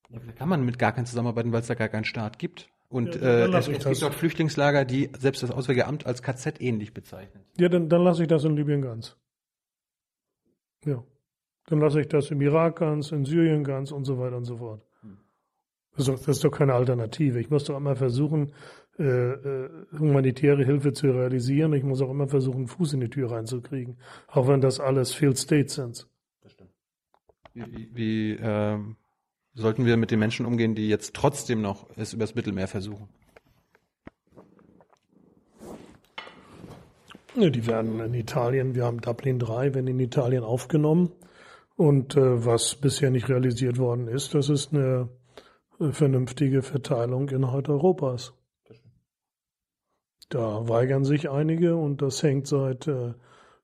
Ja, 0.09 0.19
da 0.25 0.31
kann 0.33 0.49
man 0.49 0.65
mit 0.65 0.79
gar 0.79 0.91
keinen 0.91 1.05
zusammenarbeiten, 1.05 1.51
weil 1.51 1.61
es 1.61 1.67
da 1.67 1.75
gar 1.75 1.89
keinen 1.89 2.05
Staat 2.05 2.39
gibt. 2.39 2.69
Und 2.93 3.15
Ja, 3.15 3.21
äh, 3.21 3.57
es, 3.57 3.67
es 3.67 3.79
das. 3.79 3.89
gibt 3.89 4.01
dort 4.03 4.13
Flüchtlingslager, 4.13 4.85
die 4.85 5.09
selbst 5.17 5.41
das 5.41 5.49
Auswärtige 5.49 5.87
Amt 5.87 6.05
als 6.05 6.21
KZ 6.21 6.61
ähnlich 6.61 6.93
bezeichnet. 6.93 7.43
Ja, 7.57 7.67
dann, 7.67 7.89
dann 7.89 8.03
lasse 8.03 8.21
ich 8.21 8.27
das 8.27 8.43
in 8.43 8.55
Libyen 8.55 8.83
ganz. 8.83 9.17
Ja. 10.85 11.03
Dann 11.65 11.79
lasse 11.79 12.01
ich 12.01 12.07
das 12.07 12.29
im 12.29 12.39
Irak 12.41 12.77
ganz, 12.77 13.11
in 13.11 13.25
Syrien 13.25 13.63
ganz 13.63 13.91
und 13.91 14.05
so 14.05 14.19
weiter 14.19 14.37
und 14.37 14.45
so 14.45 14.57
fort. 14.57 14.85
Das 15.95 16.07
ist, 16.07 16.07
doch, 16.07 16.19
das 16.19 16.27
ist 16.37 16.43
doch 16.43 16.51
keine 16.51 16.73
Alternative. 16.73 17.39
Ich 17.39 17.49
muss 17.49 17.63
doch 17.63 17.77
immer 17.77 17.95
versuchen, 17.95 18.53
äh, 18.99 19.03
äh, 19.03 19.69
humanitäre 19.97 20.63
Hilfe 20.63 20.93
zu 20.93 21.07
realisieren. 21.09 21.73
Ich 21.73 21.83
muss 21.83 22.01
auch 22.01 22.11
immer 22.11 22.27
versuchen, 22.27 22.67
Fuß 22.67 22.93
in 22.93 22.99
die 22.99 23.09
Tür 23.09 23.31
reinzukriegen. 23.31 23.97
Auch 24.27 24.47
wenn 24.47 24.61
das 24.61 24.79
alles 24.79 25.13
Failed 25.13 25.39
States 25.39 25.75
sind. 25.75 26.07
Wie, 27.53 27.65
wie, 27.71 27.95
wie 27.95 28.37
ähm, 28.39 28.97
sollten 29.53 29.85
wir 29.85 29.97
mit 29.97 30.11
den 30.11 30.19
Menschen 30.19 30.45
umgehen, 30.45 30.75
die 30.75 30.87
jetzt 30.87 31.13
trotzdem 31.13 31.61
noch 31.61 31.87
es 31.95 32.13
übers 32.13 32.35
Mittelmeer 32.35 32.67
versuchen? 32.67 33.09
Ja, 37.35 37.49
die 37.49 37.65
werden 37.65 37.99
in 37.99 38.13
Italien, 38.13 38.75
wir 38.75 38.85
haben 38.85 39.01
Dublin 39.01 39.39
3, 39.39 39.73
werden 39.73 39.87
in 39.87 39.99
Italien 39.99 40.43
aufgenommen. 40.43 41.11
Und 41.75 42.15
äh, 42.15 42.45
was 42.45 42.75
bisher 42.75 43.09
nicht 43.09 43.27
realisiert 43.29 43.79
worden 43.79 44.07
ist, 44.07 44.35
das 44.35 44.49
ist 44.49 44.73
eine 44.73 45.09
äh, 45.79 45.91
vernünftige 45.91 46.61
Verteilung 46.61 47.29
innerhalb 47.29 47.69
Europas. 47.69 48.33
Da 50.29 50.67
weigern 50.69 51.03
sich 51.03 51.29
einige 51.29 51.75
und 51.75 52.03
das 52.03 52.21
hängt 52.21 52.47
seit 52.47 52.87
äh, 52.87 53.13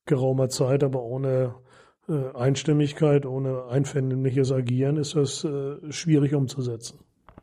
geraumer 0.05 0.49
Zeit, 0.49 0.83
aber 0.83 1.03
ohne 1.03 1.53
äh, 2.09 2.35
Einstimmigkeit, 2.35 3.25
ohne 3.25 3.65
einvernehmliches 3.69 4.51
Agieren 4.51 4.97
ist 4.97 5.15
das 5.15 5.43
äh, 5.43 5.91
schwierig 5.91 6.33
umzusetzen. 6.33 6.99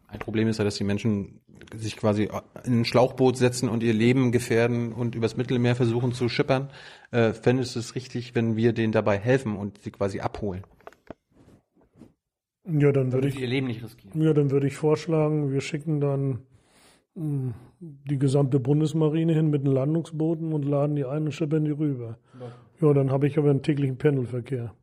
Ein 0.09 0.19
Problem 0.19 0.49
ist 0.49 0.59
ja, 0.59 0.64
dass 0.64 0.77
die 0.77 0.85
Menschen 0.85 1.41
sich 1.75 1.97
quasi 1.97 2.29
in 2.64 2.81
ein 2.81 2.85
Schlauchboot 2.85 3.37
setzen 3.37 3.69
und 3.69 3.83
ihr 3.83 3.93
Leben 3.93 4.33
gefährden 4.33 4.93
und 4.93 5.14
übers 5.14 5.37
Mittelmeer 5.37 5.75
versuchen 5.75 6.12
zu 6.12 6.29
schippern. 6.29 6.71
Äh, 7.11 7.33
fändest 7.33 7.75
du 7.75 7.81
es 7.81 7.95
richtig, 7.95 8.35
wenn 8.35 8.57
wir 8.57 8.73
denen 8.73 8.93
dabei 8.93 9.19
helfen 9.19 9.57
und 9.57 9.79
sie 9.83 9.91
quasi 9.91 10.21
abholen? 10.21 10.62
Ja, 12.69 12.93
dann 12.93 13.12
würde 13.12 13.29
ich 13.29 13.41
ihr 13.41 13.47
Leben 13.47 13.69
nicht 13.69 13.83
riskieren. 13.83 14.21
Ja, 14.21 14.33
dann 14.33 14.51
würde 14.51 14.67
ich 14.67 14.77
vorschlagen, 14.77 15.53
wir 15.53 15.61
schicken 15.61 16.01
dann 16.01 16.41
mh, 17.14 17.55
die 17.81 18.19
gesamte 18.19 18.59
Bundesmarine 18.59 19.33
hin 19.33 19.51
mit 19.51 19.64
den 19.64 19.73
Landungsbooten 19.73 20.53
und 20.53 20.64
laden 20.64 20.97
die 20.97 21.05
ein 21.05 21.25
und 21.27 21.33
schippern 21.33 21.64
die 21.64 21.71
rüber. 21.71 22.19
Ja, 22.41 22.53
dann 22.81 23.11
habe 23.11 23.27
ich 23.27 23.39
aber 23.39 23.51
einen 23.51 23.62
täglichen 23.62 23.99
Pendelverkehr. 23.99 24.74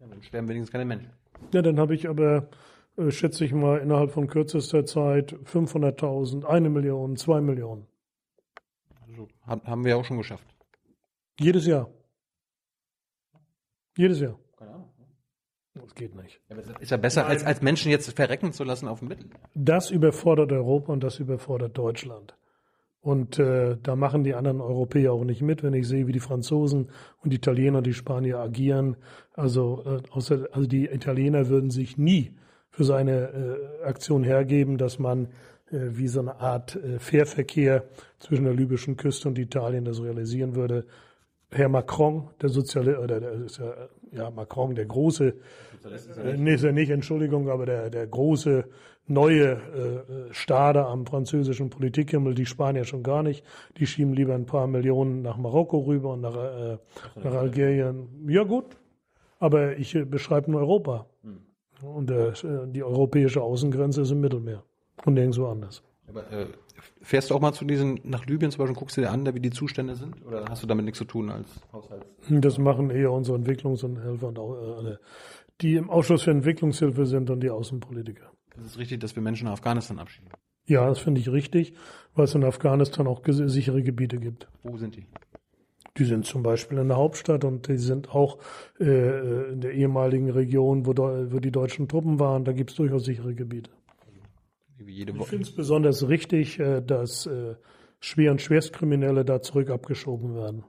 Ja, 0.00 0.06
dann 0.06 0.22
sterben 0.22 0.48
wenigstens 0.48 0.72
keine 0.72 0.84
Menschen. 0.84 1.10
Ja, 1.52 1.62
dann 1.62 1.78
habe 1.78 1.94
ich 1.94 2.08
aber, 2.08 2.48
äh, 2.96 3.10
schätze 3.10 3.44
ich 3.44 3.52
mal, 3.52 3.78
innerhalb 3.78 4.10
von 4.10 4.26
kürzester 4.26 4.84
Zeit 4.84 5.34
500.000, 5.44 6.44
eine 6.44 6.70
Million, 6.70 7.16
zwei 7.16 7.40
Millionen. 7.40 7.86
Also, 9.06 9.28
haben 9.44 9.84
wir 9.84 9.90
ja 9.90 9.96
auch 9.96 10.04
schon 10.04 10.18
geschafft. 10.18 10.46
Jedes 11.40 11.66
Jahr. 11.66 11.88
Jedes 13.96 14.20
Jahr. 14.20 14.38
Keine 14.56 14.72
Ahnung. 14.72 14.92
Das 15.74 15.94
geht 15.94 16.14
nicht. 16.14 16.40
Ja, 16.48 16.56
ist 16.80 16.90
ja 16.90 16.96
besser, 16.96 17.26
als, 17.26 17.44
als 17.44 17.62
Menschen 17.62 17.90
jetzt 17.90 18.10
verrecken 18.12 18.52
zu 18.52 18.64
lassen 18.64 18.88
auf 18.88 18.98
dem 18.98 19.08
Mittelmeer. 19.08 19.38
Das 19.54 19.90
überfordert 19.90 20.52
Europa 20.52 20.92
und 20.92 21.00
das 21.02 21.18
überfordert 21.18 21.78
Deutschland. 21.78 22.36
Und 23.08 23.38
äh, 23.38 23.78
da 23.82 23.96
machen 23.96 24.22
die 24.22 24.34
anderen 24.34 24.60
Europäer 24.60 25.14
auch 25.14 25.24
nicht 25.24 25.40
mit, 25.40 25.62
wenn 25.62 25.72
ich 25.72 25.88
sehe, 25.88 26.06
wie 26.06 26.12
die 26.12 26.20
Franzosen 26.20 26.90
und 27.22 27.30
die 27.30 27.36
Italiener 27.36 27.78
und 27.78 27.86
die 27.86 27.94
Spanier 27.94 28.38
agieren. 28.38 28.98
Also, 29.32 29.82
äh, 29.86 30.10
außer, 30.10 30.48
also 30.52 30.68
die 30.68 30.84
Italiener 30.84 31.48
würden 31.48 31.70
sich 31.70 31.96
nie 31.96 32.34
für 32.68 32.84
so 32.84 32.92
eine 32.92 33.30
äh, 33.82 33.84
Aktion 33.86 34.24
hergeben, 34.24 34.76
dass 34.76 34.98
man 34.98 35.28
äh, 35.70 35.78
wie 35.92 36.06
so 36.06 36.20
eine 36.20 36.38
Art 36.38 36.76
äh, 36.76 36.98
Fährverkehr 36.98 37.84
zwischen 38.18 38.44
der 38.44 38.52
libyschen 38.52 38.98
Küste 38.98 39.28
und 39.28 39.38
Italien 39.38 39.86
das 39.86 40.02
realisieren 40.02 40.54
würde. 40.54 40.84
Herr 41.50 41.70
Macron, 41.70 42.28
der 42.42 42.50
Sozialist, 42.50 42.98
oder 42.98 43.20
der 43.20 43.32
ist 43.32 43.56
ja, 43.56 43.72
ja 44.12 44.30
Macron, 44.30 44.74
der 44.74 44.84
große, 44.84 45.28
äh, 45.28 46.36
nee, 46.36 46.56
ist 46.56 46.64
er 46.64 46.72
nicht, 46.72 46.90
Entschuldigung, 46.90 47.48
aber 47.48 47.64
der, 47.64 47.88
der 47.88 48.06
große 48.06 48.66
neue 49.08 49.52
äh, 49.52 50.32
Stade 50.32 50.86
am 50.86 51.06
französischen 51.06 51.70
Politikhimmel, 51.70 52.34
die 52.34 52.46
Spanier 52.46 52.84
schon 52.84 53.02
gar 53.02 53.22
nicht. 53.22 53.44
Die 53.78 53.86
schieben 53.86 54.12
lieber 54.12 54.34
ein 54.34 54.46
paar 54.46 54.66
Millionen 54.66 55.22
nach 55.22 55.36
Marokko 55.36 55.78
rüber 55.80 56.12
und 56.12 56.20
nach, 56.20 56.36
äh, 56.36 56.78
nach 57.16 57.34
Algerien. 57.34 58.08
Ja 58.28 58.44
gut, 58.44 58.76
aber 59.38 59.76
ich 59.76 59.94
äh, 59.94 60.04
beschreibe 60.04 60.50
nur 60.50 60.60
Europa. 60.60 61.06
Und 61.82 62.10
äh, 62.10 62.32
die 62.66 62.82
europäische 62.82 63.40
Außengrenze 63.40 64.02
ist 64.02 64.10
im 64.10 64.20
Mittelmeer 64.20 64.64
und 65.04 65.14
nirgendwo 65.14 65.46
anders. 65.46 65.82
Aber, 66.08 66.20
äh, 66.32 66.46
fährst 67.02 67.30
du 67.30 67.34
auch 67.34 67.40
mal 67.40 67.52
zu 67.52 67.64
diesen, 67.64 68.00
nach 68.02 68.26
Libyen 68.26 68.50
zum 68.50 68.58
Beispiel, 68.58 68.74
und 68.74 68.78
guckst 68.78 68.96
dir 68.96 69.10
an, 69.10 69.32
wie 69.34 69.40
die 69.40 69.50
Zustände 69.50 69.94
sind? 69.94 70.24
Oder 70.26 70.44
hast 70.48 70.62
du 70.62 70.66
damit 70.66 70.84
nichts 70.84 70.98
zu 70.98 71.04
tun 71.04 71.30
als 71.30 71.48
Haushalt? 71.72 72.04
Das 72.28 72.58
machen 72.58 72.90
eher 72.90 73.12
unsere 73.12 73.38
Entwicklungs- 73.38 73.84
und 73.84 74.00
Helfer 74.02 74.28
und 74.28 74.38
auch, 74.38 74.84
äh, 74.84 74.96
die 75.60 75.76
im 75.76 75.90
Ausschuss 75.90 76.22
für 76.22 76.30
Entwicklungshilfe 76.30 77.06
sind 77.06 77.30
und 77.30 77.40
die 77.40 77.50
Außenpolitiker. 77.50 78.30
Es 78.60 78.66
ist 78.66 78.78
richtig, 78.78 79.00
dass 79.00 79.14
wir 79.16 79.22
Menschen 79.22 79.44
nach 79.46 79.52
Afghanistan 79.52 79.98
abschieben. 79.98 80.30
Ja, 80.66 80.86
das 80.88 80.98
finde 80.98 81.20
ich 81.20 81.30
richtig, 81.30 81.74
weil 82.14 82.24
es 82.24 82.34
in 82.34 82.44
Afghanistan 82.44 83.06
auch 83.06 83.22
ges- 83.22 83.48
sichere 83.48 83.82
Gebiete 83.82 84.18
gibt. 84.18 84.48
Wo 84.62 84.76
sind 84.76 84.96
die? 84.96 85.06
Die 85.96 86.04
sind 86.04 86.26
zum 86.26 86.42
Beispiel 86.42 86.78
in 86.78 86.88
der 86.88 86.96
Hauptstadt 86.96 87.44
und 87.44 87.68
die 87.68 87.78
sind 87.78 88.10
auch 88.14 88.38
äh, 88.78 89.50
in 89.52 89.60
der 89.60 89.72
ehemaligen 89.72 90.30
Region, 90.30 90.86
wo, 90.86 90.92
wo 90.92 91.38
die 91.40 91.50
deutschen 91.50 91.88
Truppen 91.88 92.20
waren. 92.20 92.44
Da 92.44 92.52
gibt 92.52 92.70
es 92.70 92.76
durchaus 92.76 93.04
sichere 93.04 93.34
Gebiete. 93.34 93.70
Ich 94.86 95.26
finde 95.26 95.42
es 95.44 95.54
besonders 95.54 96.06
richtig, 96.08 96.58
äh, 96.60 96.80
dass 96.82 97.26
äh, 97.26 97.56
Schwer- 98.00 98.30
und 98.30 98.40
Schwerstkriminelle 98.40 99.24
da 99.24 99.42
zurück 99.42 99.70
abgeschoben 99.70 100.34
werden. 100.36 100.64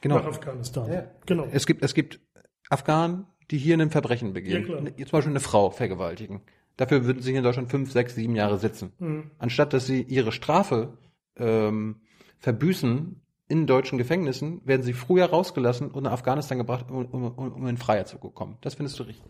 Genau. 0.00 0.16
Nach 0.16 0.26
Afghanistan. 0.26 0.92
Ja. 0.92 1.10
Genau. 1.26 1.46
Es 1.50 1.66
gibt, 1.66 1.82
es 1.82 1.92
gibt 1.94 2.20
Afghanen, 2.68 3.26
die 3.50 3.58
hier 3.58 3.78
ein 3.78 3.90
Verbrechen 3.90 4.32
begehen. 4.32 4.62
Ja, 4.62 4.66
klar. 4.66 4.78
Zum 4.84 5.10
Beispiel 5.10 5.32
eine 5.32 5.40
Frau 5.40 5.70
vergewaltigen. 5.70 6.40
Dafür 6.76 7.04
würden 7.04 7.20
sie 7.22 7.30
hier 7.30 7.38
in 7.38 7.44
Deutschland 7.44 7.70
fünf, 7.70 7.90
sechs, 7.92 8.14
sieben 8.14 8.36
Jahre 8.36 8.58
sitzen. 8.58 8.92
Mhm. 8.98 9.30
Anstatt 9.38 9.72
dass 9.72 9.86
sie 9.86 10.02
ihre 10.02 10.32
Strafe 10.32 10.96
ähm, 11.36 11.96
verbüßen 12.38 13.20
in 13.48 13.66
deutschen 13.66 13.98
Gefängnissen, 13.98 14.60
werden 14.64 14.82
sie 14.82 14.92
früher 14.92 15.26
rausgelassen 15.26 15.90
und 15.90 16.04
nach 16.04 16.12
Afghanistan 16.12 16.58
gebracht, 16.58 16.86
um, 16.90 17.04
um, 17.06 17.24
um 17.52 17.66
in 17.66 17.76
Freiheit 17.76 18.08
zu 18.08 18.18
kommen. 18.18 18.56
Das 18.60 18.74
findest 18.76 18.98
du 18.98 19.02
richtig. 19.04 19.24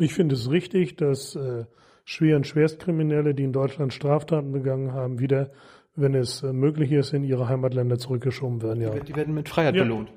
Ich 0.00 0.14
finde 0.14 0.34
es 0.34 0.50
richtig, 0.50 0.96
dass 0.96 1.36
äh, 1.36 1.66
Schwer- 2.04 2.36
und 2.36 2.46
Schwerstkriminelle, 2.46 3.34
die 3.34 3.42
in 3.44 3.52
Deutschland 3.52 3.92
Straftaten 3.92 4.52
begangen 4.52 4.92
haben, 4.92 5.18
wieder, 5.18 5.50
wenn 5.94 6.14
es 6.14 6.42
äh, 6.42 6.52
möglich 6.52 6.92
ist, 6.92 7.12
in 7.12 7.24
ihre 7.24 7.48
Heimatländer 7.48 7.98
zurückgeschoben 7.98 8.62
werden. 8.62 8.80
Ja, 8.82 8.90
Die 8.98 9.14
werden 9.14 9.34
mit 9.34 9.48
Freiheit 9.48 9.74
Ja. 9.74 9.82
belohnt. 9.82 10.10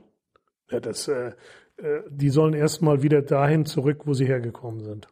ja 0.69 0.79
das, 0.79 1.07
äh, 1.09 1.33
äh, 1.81 2.01
die 2.09 2.29
sollen 2.29 2.53
erstmal 2.53 3.03
wieder 3.03 3.21
dahin 3.21 3.65
zurück, 3.65 4.01
wo 4.05 4.13
sie 4.13 4.25
hergekommen 4.25 4.83
sind. 4.83 5.07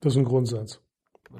Das 0.00 0.14
ist 0.14 0.18
ein 0.18 0.24
Grundsatz. 0.24 0.80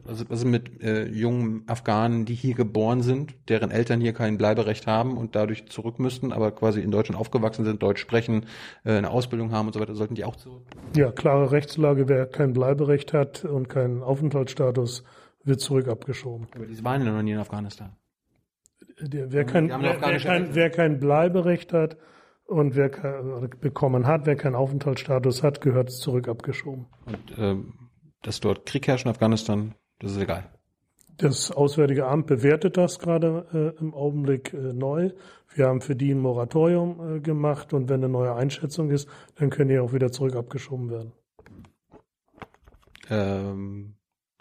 Also 0.06 0.28
was 0.28 0.40
ist 0.40 0.44
mit 0.44 0.82
äh, 0.82 1.06
jungen 1.06 1.64
Afghanen, 1.66 2.26
die 2.26 2.34
hier 2.34 2.54
geboren 2.54 3.00
sind, 3.00 3.34
deren 3.48 3.70
Eltern 3.70 4.02
hier 4.02 4.12
kein 4.12 4.36
Bleiberecht 4.36 4.86
haben 4.86 5.16
und 5.16 5.34
dadurch 5.34 5.66
zurück 5.70 5.98
müssten, 5.98 6.30
aber 6.30 6.50
quasi 6.50 6.80
in 6.80 6.90
Deutschland 6.90 7.18
aufgewachsen 7.18 7.64
sind, 7.64 7.82
Deutsch 7.82 8.00
sprechen, 8.00 8.44
äh, 8.84 8.92
eine 8.92 9.10
Ausbildung 9.10 9.50
haben 9.50 9.68
und 9.68 9.72
so 9.72 9.80
weiter, 9.80 9.94
sollten 9.94 10.14
die 10.14 10.24
auch 10.24 10.36
zurück? 10.36 10.62
Ja, 10.94 11.10
klare 11.10 11.52
Rechtslage, 11.52 12.06
wer 12.06 12.26
kein 12.26 12.52
Bleiberecht 12.52 13.14
hat 13.14 13.46
und 13.46 13.70
keinen 13.70 14.02
Aufenthaltsstatus, 14.02 15.04
wird 15.42 15.60
zurück 15.60 15.88
abgeschoben. 15.88 16.48
Aber 16.54 16.66
die 16.66 16.84
waren 16.84 17.04
ja 17.04 17.10
noch 17.10 17.22
nie 17.22 17.32
in 17.32 17.38
Afghanistan. 17.38 17.96
Der, 19.00 19.32
wer, 19.32 19.44
kein, 19.44 19.70
wer, 19.70 20.00
wer, 20.00 20.18
kein, 20.18 20.54
wer 20.54 20.70
kein 20.70 21.00
Bleiberecht 21.00 21.72
hat 21.72 21.96
und 22.48 22.76
wer 22.76 22.88
bekommen 23.60 24.06
hat, 24.06 24.26
wer 24.26 24.34
keinen 24.34 24.56
Aufenthaltsstatus 24.56 25.42
hat, 25.42 25.60
gehört 25.60 25.92
zurück 25.92 26.28
abgeschoben. 26.28 26.86
Und 27.04 27.34
ähm, 27.36 27.74
dass 28.22 28.40
dort 28.40 28.66
Krieg 28.66 28.88
herrscht 28.88 29.04
in 29.04 29.10
Afghanistan, 29.10 29.74
das 29.98 30.12
ist 30.12 30.18
egal. 30.18 30.50
Das 31.18 31.50
Auswärtige 31.50 32.06
Amt 32.06 32.26
bewertet 32.26 32.76
das 32.76 32.98
gerade 32.98 33.74
äh, 33.76 33.80
im 33.80 33.92
Augenblick 33.92 34.54
äh, 34.54 34.72
neu. 34.72 35.10
Wir 35.54 35.66
haben 35.66 35.80
für 35.80 35.94
die 35.94 36.12
ein 36.12 36.20
Moratorium 36.20 37.16
äh, 37.16 37.20
gemacht 37.20 37.72
und 37.72 37.88
wenn 37.88 38.02
eine 38.02 38.08
neue 38.08 38.34
Einschätzung 38.34 38.90
ist, 38.90 39.08
dann 39.36 39.50
können 39.50 39.68
die 39.68 39.78
auch 39.78 39.92
wieder 39.92 40.10
zurück 40.10 40.34
abgeschoben 40.34 40.90
werden. 40.90 41.12
Ähm, 43.10 43.94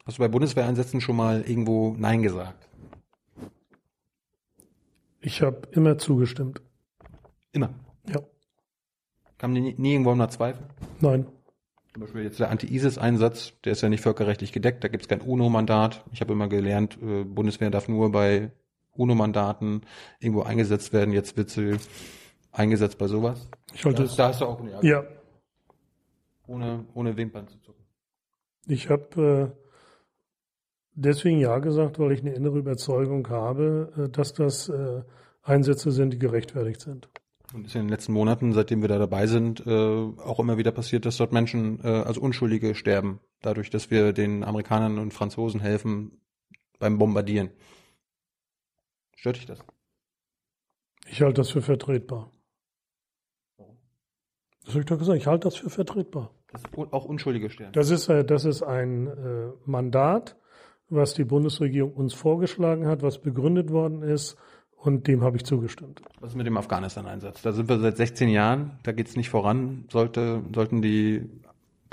hast 0.06 0.18
du 0.18 0.22
bei 0.22 0.28
Bundeswehreinsätzen 0.28 1.02
schon 1.02 1.16
mal 1.18 1.42
irgendwo 1.42 1.94
Nein 1.98 2.22
gesagt? 2.22 2.70
Ich 5.20 5.42
habe 5.42 5.68
immer 5.72 5.98
zugestimmt. 5.98 6.62
Immer. 7.52 7.74
Kam 9.38 9.54
nie, 9.54 9.76
nie 9.78 9.94
irgendwo 9.94 10.14
mal 10.16 10.30
Zweifel? 10.30 10.66
nein. 11.00 11.28
Zum 11.94 12.02
Beispiel 12.04 12.24
jetzt 12.24 12.40
der 12.40 12.52
Anti-ISIS-Einsatz, 12.52 13.54
der 13.66 13.72
ist 13.72 13.82
ja 13.82 13.90
nicht 13.90 14.02
völkerrechtlich 14.02 14.52
gedeckt, 14.52 14.84
da 14.84 14.88
gibt 14.88 15.04
es 15.04 15.08
kein 15.10 15.22
UNO-Mandat. 15.22 16.04
Ich 16.12 16.22
habe 16.22 16.34
immer 16.34 16.48
gelernt, 16.48 16.98
äh, 17.02 17.24
Bundeswehr 17.24 17.72
darf 17.72 17.88
nur 17.88 18.12
bei 18.12 18.52
UNO-Mandaten 18.92 19.82
irgendwo 20.20 20.44
eingesetzt 20.44 20.94
werden. 20.94 21.12
Jetzt 21.12 21.38
wird 21.38 21.50
sie 21.50 21.78
eingesetzt 22.52 23.00
bei 23.00 23.08
sowas. 23.08 23.50
Ich 23.74 23.84
halte 23.84 24.04
Da, 24.04 24.10
es. 24.10 24.16
da 24.16 24.28
hast 24.28 24.42
du 24.42 24.46
auch 24.46 24.60
eine 24.62 24.78
Ja, 24.84 25.06
ohne, 26.46 26.86
ohne 26.94 27.18
Wimpern 27.18 27.48
zu 27.48 27.58
zucken. 27.62 27.84
ich 28.68 28.90
habe 28.92 29.54
äh, 29.56 29.62
deswegen 30.94 31.40
ja 31.40 31.58
gesagt, 31.60 31.98
weil 32.00 32.12
ich 32.12 32.22
eine 32.22 32.34
innere 32.34 32.60
Überzeugung 32.60 33.28
habe, 33.30 33.92
äh, 33.98 34.10
dass 34.10 34.34
das 34.34 34.70
äh, 34.70 35.02
Einsätze 35.42 35.92
sind, 35.92 36.14
die 36.14 36.20
gerechtfertigt 36.20 36.82
sind. 36.82 37.10
Und 37.54 37.66
ist 37.66 37.76
in 37.76 37.84
den 37.84 37.90
letzten 37.90 38.12
Monaten, 38.12 38.54
seitdem 38.54 38.82
wir 38.82 38.90
da 38.90 38.98
dabei 38.98 39.26
sind, 39.26 39.66
äh, 39.66 39.72
auch 39.72 40.40
immer 40.40 40.58
wieder 40.58 40.72
passiert, 40.72 41.06
dass 41.06 41.18
dort 41.18 41.32
Menschen, 41.32 41.80
äh, 41.82 41.88
also 41.88 42.20
Unschuldige, 42.20 42.76
sterben. 42.76 43.20
Dadurch, 43.42 43.70
dass 43.70 43.90
wir 43.90 44.12
den 44.12 44.44
Amerikanern 44.44 45.00
und 45.00 45.14
Franzosen 45.14 45.62
helfen 45.62 46.20
beim 46.78 46.98
Bombardieren. 46.98 47.52
Stört 49.16 49.38
dich 49.38 49.46
das? 49.46 49.60
Ich 51.10 51.22
halte 51.22 51.36
das 51.36 51.52
für 51.52 51.62
vertretbar. 51.62 52.32
Das 54.66 54.74
habe 54.74 54.80
ich 54.82 54.86
doch 54.86 55.00
gesagt, 55.00 55.18
ich 55.18 55.28
halte 55.28 55.48
das 55.48 55.56
für 55.56 55.70
vertretbar. 55.70 56.34
Dass 56.52 56.64
auch 56.92 57.06
Unschuldige 57.06 57.50
sterben. 57.50 57.72
Das 57.72 57.90
ist, 57.90 58.10
äh, 58.10 58.26
das 58.26 58.44
ist 58.44 58.62
ein 58.62 59.08
äh, 59.08 59.52
Mandat, 59.66 60.36
was 60.90 61.14
die 61.14 61.24
Bundesregierung 61.24 61.94
uns 61.94 62.14
vorgeschlagen 62.14 62.88
hat, 62.88 63.02
was 63.02 63.20
begründet 63.22 63.72
worden 63.72 64.02
ist 64.02 64.38
und 64.78 65.08
dem 65.08 65.24
habe 65.24 65.38
ich 65.38 65.46
zugestimmt. 65.46 66.02
Was 66.20 66.32
ist 66.32 66.36
mit 66.36 66.48
dem 66.48 66.58
Afghanistan-Einsatz? 66.58 67.42
Da 67.42 67.52
sind 67.52 67.68
wir 67.68 67.80
seit 67.80 67.98
16 67.98 68.30
Jahren, 68.30 68.80
da 68.84 68.92
geht 68.92 69.08
es 69.08 69.16
nicht 69.16 69.30
voran. 69.30 69.86
Sollte, 69.92 70.42
sollten 70.54 70.82
die 70.82 71.30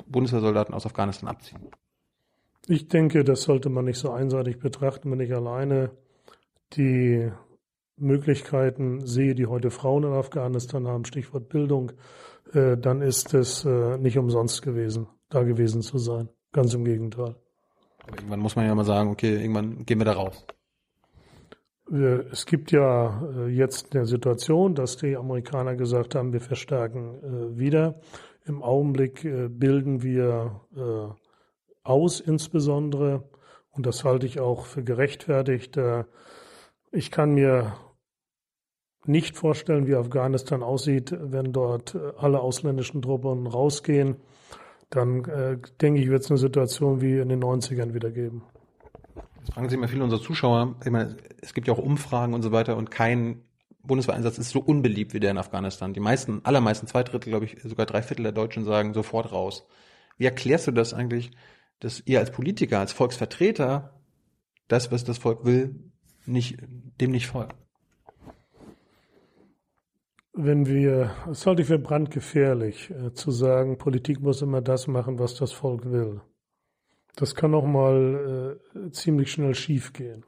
Bundeswehrsoldaten 0.07 0.75
aus 0.75 0.87
Afghanistan 0.87 1.29
abziehen. 1.29 1.61
Ich 2.67 2.89
denke, 2.89 3.25
das 3.25 3.43
sollte 3.43 3.69
man 3.69 3.85
nicht 3.85 3.99
so 3.99 4.11
einseitig 4.11 4.59
betrachten, 4.59 5.11
wenn 5.11 5.21
ich 5.21 5.35
alleine 5.35 5.91
die 6.73 7.31
Möglichkeiten 7.97 9.07
sehe, 9.07 9.35
die 9.35 9.47
heute 9.47 9.71
Frauen 9.71 10.05
in 10.05 10.13
Afghanistan 10.13 10.87
haben, 10.87 11.05
Stichwort 11.05 11.49
Bildung, 11.49 11.93
äh, 12.53 12.77
dann 12.77 13.03
ist 13.03 13.35
es 13.35 13.65
äh, 13.65 13.99
nicht 13.99 14.19
umsonst 14.19 14.63
gewesen, 14.63 15.07
da 15.29 15.43
gewesen 15.43 15.83
zu 15.83 15.99
sein. 15.99 16.29
Ganz 16.53 16.75
im 16.75 16.85
Gegenteil. 16.85 17.37
Aber 18.03 18.17
irgendwann 18.17 18.41
muss 18.41 18.57
man 18.57 18.67
ja 18.67 18.75
mal 18.75 18.85
sagen, 18.85 19.11
okay, 19.11 19.41
irgendwann 19.41 19.85
gehen 19.87 19.99
wir 19.99 20.05
da 20.05 20.13
raus. 20.13 20.47
Es 21.91 22.47
gibt 22.47 22.73
ja 22.73 23.23
äh, 23.37 23.49
jetzt 23.49 23.95
eine 23.95 24.07
Situation, 24.07 24.75
dass 24.75 24.97
die 24.97 25.17
Amerikaner 25.17 25.77
gesagt 25.77 26.15
haben, 26.15 26.33
wir 26.33 26.41
verstärken 26.41 27.19
äh, 27.23 27.59
wieder. 27.59 28.01
Im 28.47 28.63
Augenblick 28.63 29.25
äh, 29.25 29.49
bilden 29.49 30.03
wir 30.03 30.61
aus 31.83 32.21
insbesondere 32.21 33.29
und 33.73 33.85
das 33.85 34.05
halte 34.05 34.27
ich 34.27 34.41
auch 34.41 34.65
für 34.65 34.83
gerechtfertigt. 34.83 35.79
Ich 36.93 37.11
kann 37.11 37.35
mir 37.35 37.75
nicht 39.05 39.37
vorstellen, 39.37 39.87
wie 39.87 39.95
Afghanistan 39.95 40.63
aussieht, 40.63 41.15
wenn 41.21 41.53
dort 41.53 41.95
alle 42.17 42.41
ausländischen 42.41 43.03
Truppen 43.03 43.47
rausgehen. 43.47 44.17
Dann 44.89 45.61
denke 45.83 46.01
ich, 46.01 46.09
wird 46.09 46.23
es 46.23 46.31
eine 46.31 46.39
Situation 46.39 47.03
wie 47.03 47.19
in 47.19 47.29
den 47.29 47.43
90ern 47.43 47.93
wieder 47.93 48.11
geben. 48.11 48.45
Das 49.45 49.55
fragen 49.55 49.69
sich 49.69 49.77
immer 49.77 49.89
viele 49.89 50.05
unserer 50.05 50.23
Zuschauer. 50.23 50.77
Ich 50.85 50.91
meine, 50.91 51.17
es 51.43 51.53
gibt 51.53 51.69
ja 51.69 51.75
auch 51.75 51.79
Umfragen 51.79 52.33
und 52.33 52.43
so 52.43 52.51
weiter 52.51 52.77
und 52.77 52.91
kein 52.91 53.43
Bundeswehreinsatz 53.83 54.39
ist 54.39 54.51
so 54.51 54.61
unbeliebt 54.61 55.13
wie 55.13 55.21
der 55.21 55.33
in 55.33 55.39
Afghanistan. 55.39 55.93
Die 55.93 56.01
meisten, 56.01 56.41
allermeisten, 56.45 56.87
zwei 56.87 57.03
Drittel, 57.03 57.31
glaube 57.31 57.45
ich, 57.45 57.61
sogar 57.63 57.85
drei 57.85 58.03
Viertel 58.03 58.23
der 58.23 58.33
Deutschen 58.33 58.65
sagen 58.65 58.95
sofort 58.95 59.33
raus. 59.33 59.67
Wie 60.17 60.25
erklärst 60.25 60.67
du 60.67 60.73
das 60.73 60.95
eigentlich, 60.95 61.33
dass 61.81 62.03
ihr 62.07 62.21
als 62.21 62.31
Politiker, 62.31 62.79
als 62.79 62.93
Volksvertreter 62.93 64.01
das, 64.69 64.91
was 64.91 65.05
das 65.05 65.19
Volk 65.19 65.45
will, 65.45 65.93
nicht, 66.25 66.57
dem 67.01 67.11
nicht 67.11 67.27
folgt? 67.27 67.57
Wenn 70.33 70.67
wir, 70.67 71.15
es 71.31 71.47
halte 71.47 71.63
ich 71.63 71.69
für 71.69 71.79
brandgefährlich, 71.79 72.91
äh, 72.91 73.13
zu 73.13 73.31
sagen, 73.31 73.77
Politik 73.77 74.21
muss 74.21 74.41
immer 74.41 74.63
das 74.63 74.87
machen, 74.87 75.19
was 75.19 75.35
das 75.35 75.53
Volk 75.53 75.85
will. 75.85 76.23
Das 77.17 77.35
kann 77.35 77.55
auch 77.55 77.67
mal 77.67 78.59
äh, 78.75 78.91
ziemlich 78.91 79.31
schnell 79.31 79.55
schiefgehen. 79.55 80.25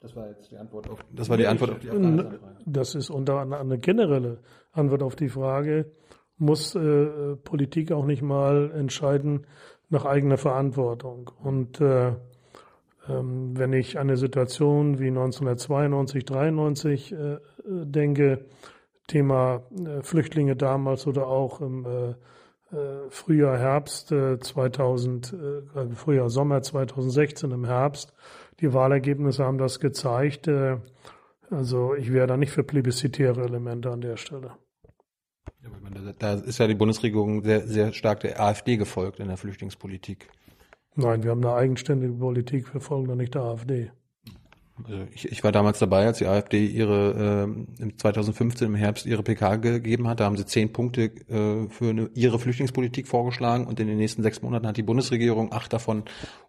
Das 0.00 0.16
war 0.16 0.28
jetzt 0.28 0.50
die 0.50 0.56
Antwort 0.56 0.90
auf, 0.90 1.04
das 1.12 1.28
war 1.28 1.36
die 1.36 1.46
Antwort 1.46 1.70
auf 1.70 1.78
die 1.78 1.90
Afghanistan-Frage. 1.90 2.56
Das 2.66 2.94
ist 2.96 3.10
unter 3.10 3.38
anderem 3.38 3.70
eine 3.70 3.78
generelle 3.78 4.40
Antwort 4.72 5.02
auf 5.02 5.14
die 5.14 5.28
Frage, 5.28 5.92
muss 6.38 6.74
äh, 6.74 7.36
Politik 7.36 7.92
auch 7.92 8.04
nicht 8.04 8.22
mal 8.22 8.72
entscheiden 8.72 9.46
nach 9.90 10.04
eigener 10.04 10.38
Verantwortung. 10.38 11.30
Und 11.40 11.80
äh, 11.80 12.14
ähm, 13.08 13.56
wenn 13.56 13.72
ich 13.72 13.96
an 13.96 14.08
eine 14.08 14.16
Situation 14.16 14.98
wie 14.98 15.08
1992, 15.08 16.24
93 16.24 17.12
äh, 17.12 17.38
denke, 17.64 18.46
Thema 19.06 19.62
äh, 19.84 20.02
Flüchtlinge 20.02 20.56
damals 20.56 21.06
oder 21.06 21.28
auch 21.28 21.60
im 21.60 21.84
äh, 21.84 22.10
äh, 22.10 22.14
Frühjahr, 23.10 23.58
Herbst 23.58 24.12
äh, 24.12 24.38
2000, 24.38 25.32
äh, 25.32 25.94
Frühjahr, 25.94 26.30
Sommer 26.30 26.62
2016 26.62 27.50
im 27.50 27.64
Herbst, 27.66 28.14
die 28.60 28.72
Wahlergebnisse 28.72 29.44
haben 29.44 29.58
das 29.58 29.78
gezeigt. 29.78 30.48
Äh, 30.48 30.78
also 31.50 31.94
ich 31.94 32.12
wäre 32.12 32.26
da 32.26 32.36
nicht 32.36 32.52
für 32.52 32.64
plebiszitäre 32.64 33.42
Elemente 33.42 33.90
an 33.90 34.00
der 34.00 34.16
Stelle. 34.16 34.52
Da 36.18 36.34
ist 36.34 36.58
ja 36.58 36.66
die 36.66 36.74
Bundesregierung 36.74 37.44
sehr, 37.44 37.66
sehr 37.66 37.92
stark 37.92 38.20
der 38.20 38.40
AfD 38.40 38.76
gefolgt 38.76 39.20
in 39.20 39.28
der 39.28 39.36
Flüchtlingspolitik. 39.36 40.28
Nein, 40.94 41.22
wir 41.22 41.30
haben 41.30 41.44
eine 41.44 41.54
eigenständige 41.54 42.14
Politik, 42.14 42.72
wir 42.72 42.80
folgen 42.80 43.08
da 43.08 43.14
nicht 43.14 43.34
der 43.34 43.42
AfD. 43.42 43.90
Also 44.76 45.06
ich, 45.12 45.30
ich 45.30 45.44
war 45.44 45.52
damals 45.52 45.78
dabei, 45.78 46.06
als 46.06 46.18
die 46.18 46.26
AfD 46.26 46.66
ihre 46.66 47.46
äh, 47.80 47.96
2015 47.96 48.68
im 48.68 48.74
Herbst 48.74 49.06
ihre 49.06 49.22
PK 49.22 49.56
gegeben 49.56 50.08
hat. 50.08 50.20
Da 50.20 50.24
haben 50.24 50.36
sie 50.36 50.46
zehn 50.46 50.72
Punkte 50.72 51.04
äh, 51.28 51.68
für 51.68 51.90
eine, 51.90 52.10
ihre 52.14 52.38
Flüchtlingspolitik 52.38 53.06
vorgeschlagen 53.06 53.66
und 53.66 53.78
in 53.80 53.86
den 53.86 53.98
nächsten 53.98 54.22
sechs 54.22 54.42
Monaten 54.42 54.66
hat 54.66 54.76
die 54.76 54.82
Bundesregierung 54.82 55.52
acht 55.52 55.72
davon 55.72 56.04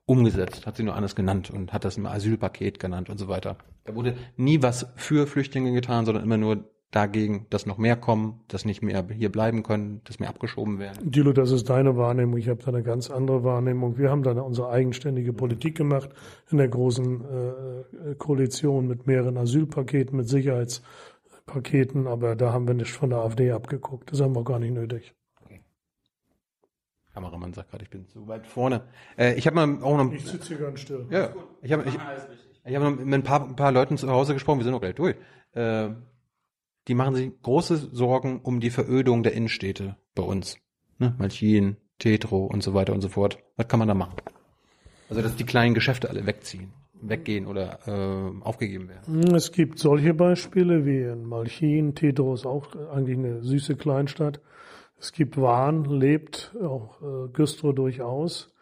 umgesetzt. 0.05 0.65
Hat 0.65 0.78
sie 0.78 0.84
nur 0.84 0.95
anders 0.95 1.15
genannt 1.15 1.49
und 1.49 1.74
hat 1.74 1.86
das 1.86 1.97
ein 1.97 2.05
Asylpaket 2.05 2.80
genannt 2.80 3.09
und 3.09 3.17
so 3.17 3.28
weiter. 3.28 3.57
Da 3.84 3.95
wurde 3.95 4.15
nie 4.38 4.61
was 4.61 4.88
für 4.95 5.28
Flüchtlinge 5.28 5.74
getan, 5.74 6.05
sondern 6.05 6.24
immer 6.24 6.38
nur 6.38 6.72
dagegen, 6.94 7.48
dass 7.50 7.66
noch 7.66 7.78
mehr 7.78 7.96
kommen, 7.96 8.41
dass 8.48 8.66
nicht 8.66 8.82
mehr 8.82 9.06
hier 9.10 9.32
bleiben 9.32 9.64
können, 9.64 10.02
dass 10.06 10.20
mehr 10.20 10.30
abgeschoben 10.30 10.80
werden. 10.80 11.12
Dilo, 11.12 11.34
das 11.34 11.52
ist 11.52 11.70
deine 11.70 11.98
Wahrnehmung. 11.98 12.38
Ich 12.38 12.48
habe 12.48 12.62
da 12.64 12.68
eine 12.68 12.84
ganz 12.84 13.10
andere 13.10 13.44
Wahrnehmung. 13.44 13.98
Wir 13.98 14.12
haben 14.12 14.24
da 14.24 14.32
unsere 14.34 14.70
eigenständige 14.70 15.34
Politik 15.34 15.76
gemacht 15.76 16.10
in 16.52 16.60
der 16.60 16.68
großen 16.68 17.22
äh, 17.22 18.16
Koalition 18.16 18.88
mit 18.88 19.08
mehreren 19.08 19.38
Asylpaketen, 19.38 20.16
mit 20.16 20.30
Sicherheitspaketen, 20.30 22.08
aber 22.08 22.36
da 22.36 22.54
haben 22.54 22.68
wir 22.68 22.76
nicht 22.76 22.91
von 22.91 23.10
der 23.10 23.20
AfD 23.20 23.52
abgeguckt. 23.52 24.12
Das 24.12 24.22
haben 24.22 24.36
wir 24.36 24.44
gar 24.44 24.60
nicht 24.60 24.74
nötig. 24.74 25.16
Kameramann 27.14 27.54
sagt 27.54 27.70
gerade, 27.70 27.84
ich 27.84 27.91
bin 27.91 28.08
zu 28.08 28.28
weit 28.28 28.48
vorne. 28.48 28.82
Äh, 29.18 29.36
ich 29.36 29.46
habe 29.46 29.56
mal 29.56 29.84
auch 29.84 29.98
noch. 29.98 30.12
Ich 30.12 30.26
sitze 30.26 30.50
hier 30.50 30.58
ganz 30.58 30.80
still. 30.80 31.06
Ja, 31.12 31.30
ich 31.62 31.72
habe 31.72 31.84
ich, 31.88 31.96
ich 32.66 32.76
hab 32.76 33.00
mit 33.00 33.14
ein 33.14 33.24
paar, 33.24 33.48
ein 33.48 33.56
paar 33.56 33.72
Leuten 33.72 33.98
zu 33.98 34.10
Hause 34.10 34.34
gesprochen. 34.34 34.60
Wir 34.60 34.64
sind 34.64 34.74
auch 34.74 34.82
gleich 34.82 34.96
durch. 34.96 35.16
Äh, 35.54 35.89
die 36.88 36.96
machen 36.96 37.16
sich 37.16 37.32
große 37.42 37.90
Sorgen 37.92 38.42
um 38.42 38.60
die 38.60 38.70
Verödung 38.70 39.24
der 39.24 39.34
Innenstädte 39.34 39.98
bei 40.16 40.24
uns. 40.24 40.58
Ne? 41.00 41.16
Malchin, 41.18 41.78
Tetro 42.00 42.46
und 42.46 42.64
so 42.64 42.74
weiter 42.74 42.94
und 42.94 43.02
so 43.02 43.10
fort. 43.10 43.40
Was 43.56 43.68
kann 43.68 43.80
man 43.80 43.88
da 43.88 43.94
machen? 43.94 44.16
Also, 45.10 45.22
dass 45.22 45.36
die 45.36 45.46
kleinen 45.46 45.74
Geschäfte 45.74 46.10
alle 46.10 46.26
wegziehen, 46.26 46.74
weggehen 47.02 47.46
oder 47.46 47.80
äh, 47.86 48.44
aufgegeben 48.44 48.90
werden. 48.90 49.36
Es 49.36 49.52
gibt 49.52 49.80
solche 49.80 50.14
Beispiele 50.14 50.86
wie 50.86 51.02
in 51.02 51.26
Malchin. 51.26 51.96
Tetro 51.96 52.34
ist 52.34 52.46
auch 52.46 52.76
eigentlich 52.92 53.18
eine 53.18 53.44
süße 53.44 53.76
Kleinstadt. 53.76 54.42
Es 55.00 55.12
gibt 55.12 55.38
Wahn, 55.38 55.86
lebt 55.86 56.56
auch 56.62 57.02
äh, 57.02 57.30
Güstrow 57.32 57.76
durchaus. 57.76 58.54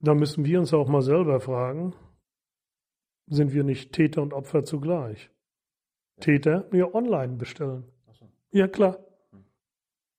Da 0.00 0.14
müssen 0.14 0.44
wir 0.44 0.60
uns 0.60 0.74
auch 0.74 0.88
mal 0.88 1.00
selber 1.00 1.40
fragen, 1.40 1.94
sind 3.26 3.54
wir 3.54 3.64
nicht 3.64 3.92
Täter 3.92 4.20
und 4.20 4.34
Opfer 4.34 4.64
zugleich? 4.64 5.30
Täter 6.20 6.66
mir 6.70 6.94
online 6.94 7.34
bestellen. 7.36 7.84
Ja, 8.50 8.68
klar. 8.68 8.98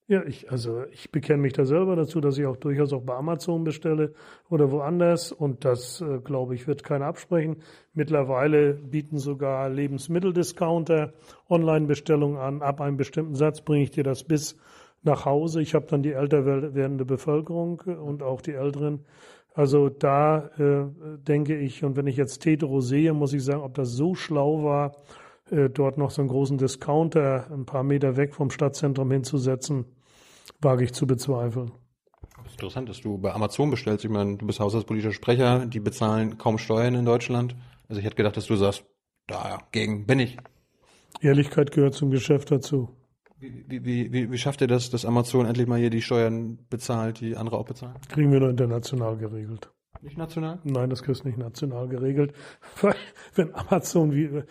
Ja, 0.07 0.23
ich, 0.23 0.51
also 0.51 0.83
ich 0.91 1.11
bekenne 1.11 1.41
mich 1.41 1.53
da 1.53 1.65
selber 1.65 1.95
dazu, 1.95 2.21
dass 2.21 2.37
ich 2.37 2.45
auch 2.45 2.57
durchaus 2.57 2.93
auch 2.93 3.01
bei 3.01 3.15
Amazon 3.15 3.63
bestelle 3.63 4.13
oder 4.51 4.69
woanders 4.69 5.31
und 5.31 5.65
das, 5.65 5.99
äh, 5.99 6.19
glaube 6.19 6.53
ich, 6.53 6.67
wird 6.67 6.83
keiner 6.83 7.07
absprechen. 7.07 7.63
Mittlerweile 7.93 8.75
bieten 8.75 9.17
sogar 9.17 9.67
Lebensmitteldiscounter 9.67 11.13
Online-Bestellungen 11.49 12.37
an. 12.37 12.61
Ab 12.61 12.81
einem 12.81 12.97
bestimmten 12.97 13.33
Satz 13.33 13.61
bringe 13.61 13.83
ich 13.83 13.89
dir 13.89 14.03
das 14.03 14.23
bis 14.23 14.57
nach 15.01 15.25
Hause. 15.25 15.59
Ich 15.61 15.73
habe 15.73 15.87
dann 15.87 16.03
die 16.03 16.11
älter 16.11 16.45
werdende 16.45 17.05
Bevölkerung 17.05 17.79
und 17.79 18.21
auch 18.21 18.41
die 18.41 18.53
Älteren. 18.53 19.05
Also 19.55 19.89
da 19.89 20.51
äh, 20.59 20.85
denke 21.17 21.57
ich, 21.57 21.83
und 21.83 21.95
wenn 21.95 22.05
ich 22.05 22.17
jetzt 22.17 22.39
Tetero 22.39 22.79
sehe, 22.79 23.13
muss 23.13 23.33
ich 23.33 23.43
sagen, 23.43 23.63
ob 23.63 23.73
das 23.73 23.93
so 23.93 24.13
schlau 24.13 24.63
war, 24.63 24.97
äh, 25.51 25.69
dort 25.69 25.97
noch 25.97 26.11
so 26.11 26.21
einen 26.21 26.29
großen 26.29 26.57
Discounter 26.57 27.47
ein 27.51 27.65
paar 27.65 27.83
Meter 27.83 28.17
weg 28.17 28.33
vom 28.33 28.49
Stadtzentrum 28.49 29.11
hinzusetzen, 29.11 29.85
wage 30.61 30.83
ich 30.85 30.93
zu 30.93 31.05
bezweifeln. 31.05 31.71
Das 32.37 32.47
ist 32.47 32.53
interessant, 32.53 32.89
dass 32.89 33.01
du 33.01 33.17
bei 33.17 33.33
Amazon 33.33 33.69
bestellst. 33.69 34.05
Ich 34.05 34.11
meine, 34.11 34.37
du 34.37 34.45
bist 34.45 34.59
haushaltspolitischer 34.59 35.13
Sprecher, 35.13 35.65
die 35.65 35.79
bezahlen 35.79 36.37
kaum 36.37 36.57
Steuern 36.57 36.95
in 36.95 37.05
Deutschland. 37.05 37.55
Also 37.87 37.99
ich 37.99 38.05
hätte 38.05 38.15
gedacht, 38.15 38.37
dass 38.37 38.45
du 38.47 38.55
sagst, 38.55 38.85
dagegen 39.27 40.05
bin 40.05 40.19
ich. 40.19 40.37
Ehrlichkeit 41.21 41.71
gehört 41.71 41.93
zum 41.93 42.11
Geschäft 42.11 42.51
dazu. 42.51 42.89
Wie, 43.37 43.83
wie, 43.85 44.11
wie, 44.13 44.31
wie 44.31 44.37
schafft 44.37 44.61
ihr 44.61 44.67
das, 44.67 44.89
dass 44.89 45.05
Amazon 45.05 45.45
endlich 45.45 45.67
mal 45.67 45.79
hier 45.79 45.89
die 45.89 46.01
Steuern 46.01 46.57
bezahlt, 46.69 47.19
die 47.19 47.35
andere 47.35 47.57
auch 47.57 47.65
bezahlen? 47.65 47.95
Kriegen 48.09 48.31
wir 48.31 48.39
nur 48.39 48.49
international 48.49 49.17
geregelt. 49.17 49.69
Nicht 50.01 50.17
national? 50.17 50.59
Nein, 50.63 50.89
das 50.89 51.01
ist 51.01 51.25
nicht 51.25 51.37
national 51.37 51.87
geregelt. 51.87 52.33
wenn 53.35 53.53
Amazon, 53.55 54.13
wie, 54.13 54.25
äh, 54.25 54.43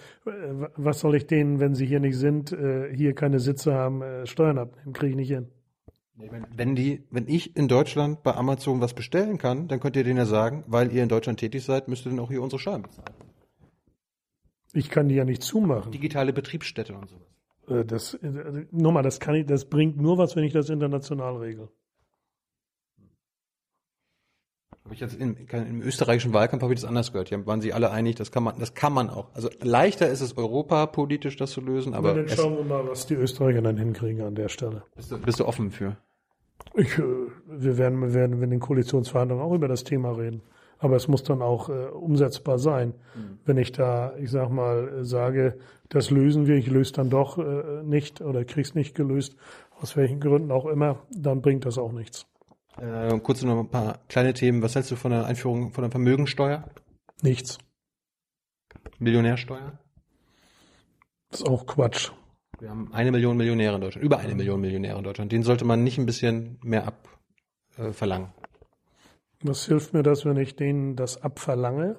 was 0.76 1.01
soll 1.01 1.14
ich 1.14 1.26
denen, 1.26 1.61
wenn 1.61 1.74
sie 1.74 1.86
hier 1.86 2.01
nicht 2.01 2.16
sind, 2.16 2.53
äh, 2.53 2.95
hier 2.95 3.14
keine 3.14 3.40
Sitze 3.40 3.74
haben, 3.74 4.03
äh, 4.03 4.26
Steuern 4.26 4.59
abnehmen? 4.59 4.92
Kriege 4.92 5.11
ich 5.11 5.16
nicht 5.16 5.28
hin. 5.28 5.49
Wenn 6.16 6.76
die, 6.76 7.03
wenn 7.11 7.26
ich 7.26 7.57
in 7.57 7.66
Deutschland 7.66 8.22
bei 8.22 8.34
Amazon 8.34 8.80
was 8.80 8.95
bestellen 8.95 9.36
kann, 9.36 9.66
dann 9.66 9.80
könnt 9.80 9.97
ihr 9.97 10.05
denen 10.05 10.18
ja 10.18 10.26
sagen, 10.26 10.62
weil 10.68 10.92
ihr 10.92 11.03
in 11.03 11.09
Deutschland 11.09 11.40
tätig 11.40 11.64
seid, 11.64 11.88
müsst 11.88 12.07
ihr 12.07 12.11
dann 12.11 12.20
auch 12.20 12.30
hier 12.30 12.40
unsere 12.40 12.61
Steuern 12.61 12.82
bezahlen. 12.82 13.11
Ich 14.72 14.90
kann 14.90 15.09
die 15.09 15.16
ja 15.16 15.24
nicht 15.24 15.42
zumachen. 15.42 15.90
Digitale 15.90 16.32
Betriebsstätte 16.32 16.95
und 16.95 17.09
sowas. 17.09 17.86
Das, 17.86 18.18
nochmal, 18.70 19.03
das 19.03 19.20
kann 19.20 19.34
ich, 19.36 19.47
das 19.47 19.64
bringt 19.64 19.97
nur 19.97 20.18
was, 20.18 20.36
wenn 20.36 20.45
ich 20.45 20.53
das 20.53 20.68
international 20.68 21.36
regel. 21.38 21.68
Habe 24.85 24.95
ich 24.95 25.01
jetzt 25.01 25.18
im, 25.18 25.35
im 25.51 25.80
österreichischen 25.80 26.35
Wahlkampf 26.35 26.62
habe 26.62 26.74
ich 26.74 26.80
das 26.80 26.89
anders 26.89 27.11
gehört. 27.11 27.30
Hier 27.30 27.47
waren 27.47 27.62
sie 27.62 27.72
alle 27.72 27.91
einig, 27.91 28.16
das 28.16 28.30
kann 28.30 28.43
man, 28.43 28.59
das 28.59 28.74
kann 28.74 28.93
man 28.93 29.09
auch. 29.09 29.35
Also 29.35 29.49
leichter 29.62 30.09
ist 30.11 30.20
es 30.20 30.37
europapolitisch, 30.37 31.37
das 31.37 31.53
zu 31.53 31.62
lösen, 31.62 31.95
aber. 31.95 32.14
Na, 32.14 32.22
dann 32.22 32.28
schauen 32.28 32.57
wir 32.59 32.64
mal, 32.64 32.87
was 32.87 33.07
die 33.07 33.14
Österreicher 33.14 33.62
dann 33.62 33.78
hinkriegen 33.78 34.22
an 34.22 34.35
der 34.35 34.51
Stelle. 34.51 34.82
Bist 34.95 35.11
du, 35.11 35.18
bist 35.18 35.41
du 35.41 35.47
offen 35.47 35.70
für? 35.70 35.97
Ich, 36.74 36.99
äh, 36.99 37.03
wir 37.47 37.78
werden, 37.78 38.01
wir 38.03 38.12
werden 38.12 38.43
in 38.43 38.51
den 38.51 38.61
Koalitionsverhandlungen 38.61 39.43
auch 39.43 39.55
über 39.55 39.68
das 39.68 39.85
Thema 39.85 40.11
reden. 40.12 40.43
Aber 40.78 40.97
es 40.97 41.09
muss 41.09 41.22
dann 41.22 41.41
auch 41.41 41.70
äh, 41.70 41.87
umsetzbar 41.87 42.59
sein. 42.59 42.89
Mhm. 43.14 43.39
Wenn 43.47 43.57
ich 43.57 43.72
da, 43.72 44.14
ich 44.18 44.30
sag 44.30 44.51
mal, 44.51 45.03
sage, 45.03 45.57
das 45.89 46.11
lösen 46.11 46.47
wir, 46.47 46.57
ich 46.57 46.66
löse 46.66 46.93
dann 46.93 47.09
doch 47.09 47.39
äh, 47.39 47.82
nicht 47.85 48.20
oder 48.20 48.45
krieg's 48.45 48.74
nicht 48.74 48.95
gelöst, 48.95 49.37
aus 49.80 49.97
welchen 49.97 50.20
Gründen 50.20 50.51
auch 50.51 50.66
immer, 50.66 50.99
dann 51.11 51.41
bringt 51.41 51.64
das 51.64 51.78
auch 51.78 51.93
nichts. 51.93 52.26
Äh, 52.78 53.18
kurz 53.20 53.42
noch 53.42 53.58
ein 53.58 53.68
paar 53.68 54.00
kleine 54.08 54.34
Themen. 54.34 54.62
Was 54.62 54.74
hältst 54.74 54.90
du 54.90 54.96
von 54.96 55.12
der 55.12 55.26
Einführung 55.26 55.72
von 55.72 55.82
der 55.82 55.90
Vermögensteuer? 55.90 56.68
Nichts. 57.22 57.58
Millionärsteuer? 58.98 59.78
Das 61.30 61.40
ist 61.40 61.48
auch 61.48 61.66
Quatsch. 61.66 62.10
Wir 62.60 62.70
haben 62.70 62.92
eine 62.92 63.10
Million 63.10 63.36
Millionäre 63.36 63.74
in 63.74 63.80
Deutschland, 63.80 64.04
über 64.04 64.18
eine 64.18 64.34
Million 64.34 64.60
Millionäre 64.60 64.98
in 64.98 65.04
Deutschland. 65.04 65.32
Den 65.32 65.42
sollte 65.42 65.64
man 65.64 65.82
nicht 65.82 65.98
ein 65.98 66.06
bisschen 66.06 66.58
mehr 66.62 66.92
abverlangen. 67.76 68.28
Äh, 68.28 69.48
Was 69.48 69.66
hilft 69.66 69.92
mir 69.92 70.02
das, 70.02 70.24
wenn 70.24 70.36
ich 70.36 70.56
denen 70.56 70.96
das 70.96 71.22
abverlange 71.22 71.98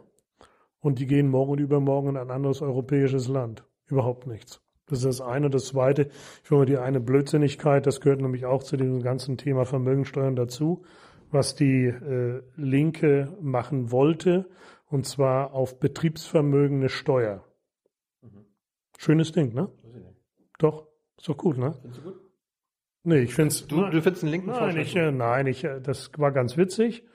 und 0.79 0.99
die 0.99 1.07
gehen 1.07 1.29
morgen 1.29 1.51
und 1.51 1.59
übermorgen 1.59 2.09
in 2.09 2.17
ein 2.17 2.31
anderes 2.31 2.61
europäisches 2.61 3.27
Land? 3.27 3.65
Überhaupt 3.87 4.27
nichts. 4.27 4.61
Das 4.87 4.99
ist 4.99 5.05
das 5.05 5.21
eine. 5.21 5.49
Das 5.49 5.67
zweite, 5.67 6.09
ich 6.43 6.47
finde 6.47 6.65
die 6.65 6.77
eine 6.77 6.99
Blödsinnigkeit, 6.99 7.85
das 7.87 8.01
gehört 8.01 8.21
nämlich 8.21 8.45
auch 8.45 8.63
zu 8.63 8.77
diesem 8.77 9.01
ganzen 9.01 9.37
Thema 9.37 9.65
Vermögensteuern 9.65 10.35
dazu, 10.35 10.83
was 11.31 11.55
die 11.55 11.85
äh, 11.85 12.41
Linke 12.55 13.35
machen 13.41 13.91
wollte, 13.91 14.47
und 14.87 15.05
zwar 15.05 15.53
auf 15.53 15.79
Betriebsvermögen 15.79 16.77
eine 16.77 16.89
Steuer. 16.89 17.43
Mhm. 18.21 18.45
Schönes 18.97 19.31
Ding, 19.31 19.53
ne? 19.53 19.69
Doch, 20.59 20.87
ist 21.17 21.27
doch 21.27 21.37
gut, 21.37 21.57
ne? 21.57 21.73
Findest 21.81 22.01
du 22.01 22.11
gut? 22.11 22.21
Nee, 23.03 23.19
ich 23.19 23.35
finde 23.35 23.49
es. 23.49 23.67
Du, 23.67 23.83
du 23.85 24.01
findest 24.01 24.23
einen 24.23 24.31
linken 24.31 24.49
Nein, 24.49 24.77
ich, 24.77 24.95
äh, 24.95 25.11
nein, 25.11 25.45
ich, 25.45 25.63
äh, 25.63 25.79
das 25.79 26.11
war 26.17 26.31
ganz 26.31 26.57
witzig. 26.57 27.05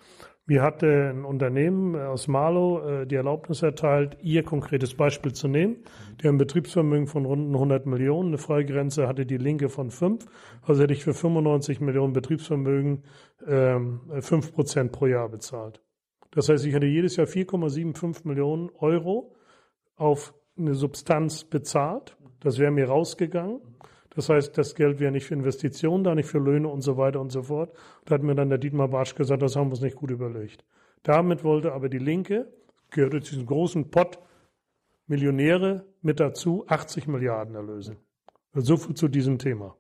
Mir 0.51 0.62
hatte 0.62 1.11
ein 1.11 1.24
Unternehmen 1.24 1.94
aus 1.94 2.26
Marlow 2.26 2.80
äh, 2.80 3.07
die 3.07 3.14
Erlaubnis 3.14 3.62
erteilt, 3.62 4.16
ihr 4.20 4.42
konkretes 4.42 4.96
Beispiel 4.96 5.32
zu 5.32 5.46
nehmen. 5.46 5.76
Die 6.20 6.26
haben 6.26 6.34
ein 6.34 6.38
Betriebsvermögen 6.38 7.07
von 7.07 7.24
rund 7.24 7.55
100 7.55 7.86
Millionen. 7.86 8.30
Eine 8.30 8.38
Freigrenze 8.38 9.07
hatte 9.07 9.26
die 9.26 9.36
Linke 9.36 9.68
von 9.68 9.92
5. 9.92 10.26
Also 10.62 10.82
hätte 10.82 10.92
ich 10.92 11.05
für 11.05 11.14
95 11.14 11.80
Millionen 11.80 12.14
Betriebsvermögen 12.14 13.05
ähm, 13.46 14.01
5 14.18 14.53
Prozent 14.53 14.90
pro 14.90 15.07
Jahr 15.07 15.28
bezahlt. 15.28 15.82
Das 16.32 16.48
heißt, 16.48 16.66
ich 16.66 16.74
hätte 16.74 16.86
jedes 16.86 17.14
Jahr 17.14 17.28
4,75 17.28 18.26
Millionen 18.26 18.70
Euro 18.80 19.36
auf 19.94 20.34
eine 20.59 20.74
Substanz 20.74 21.44
bezahlt. 21.44 22.16
Das 22.40 22.59
wäre 22.59 22.72
mir 22.72 22.88
rausgegangen. 22.88 23.61
Das 24.21 24.29
heißt, 24.29 24.59
das 24.59 24.75
Geld 24.75 25.01
wäre 25.01 25.11
nicht 25.11 25.25
für 25.25 25.33
Investitionen 25.33 26.05
da, 26.05 26.14
nicht 26.14 26.29
für 26.29 26.41
Löhne 26.41 26.68
und 26.68 26.83
so 26.83 26.99
weiter 26.99 27.23
und 27.23 27.33
so 27.33 27.45
fort. 27.45 27.73
Da 28.05 28.16
hat 28.16 28.23
mir 28.23 28.35
dann 28.35 28.51
der 28.51 28.59
Dietmar 28.59 28.89
Bartsch 28.89 29.14
gesagt, 29.14 29.41
das 29.41 29.57
haben 29.57 29.68
wir 29.68 29.71
uns 29.71 29.81
nicht 29.81 29.97
gut 29.97 30.11
überlegt. 30.11 30.62
Damit 31.05 31.43
wollte 31.43 31.73
aber 31.73 31.89
die 31.89 31.97
Linke, 31.97 32.53
gehörte 32.91 33.23
zu 33.23 33.31
diesem 33.33 33.47
großen 33.47 33.91
Pott 33.91 34.18
Millionäre 35.07 35.87
mit 36.03 36.21
dazu, 36.21 36.66
80 36.68 37.07
Milliarden 37.07 37.55
erlösen. 37.55 37.97
So 38.53 38.77
viel 38.77 38.95
zu 38.95 39.09
diesem 39.09 39.39
Thema. 39.39 39.75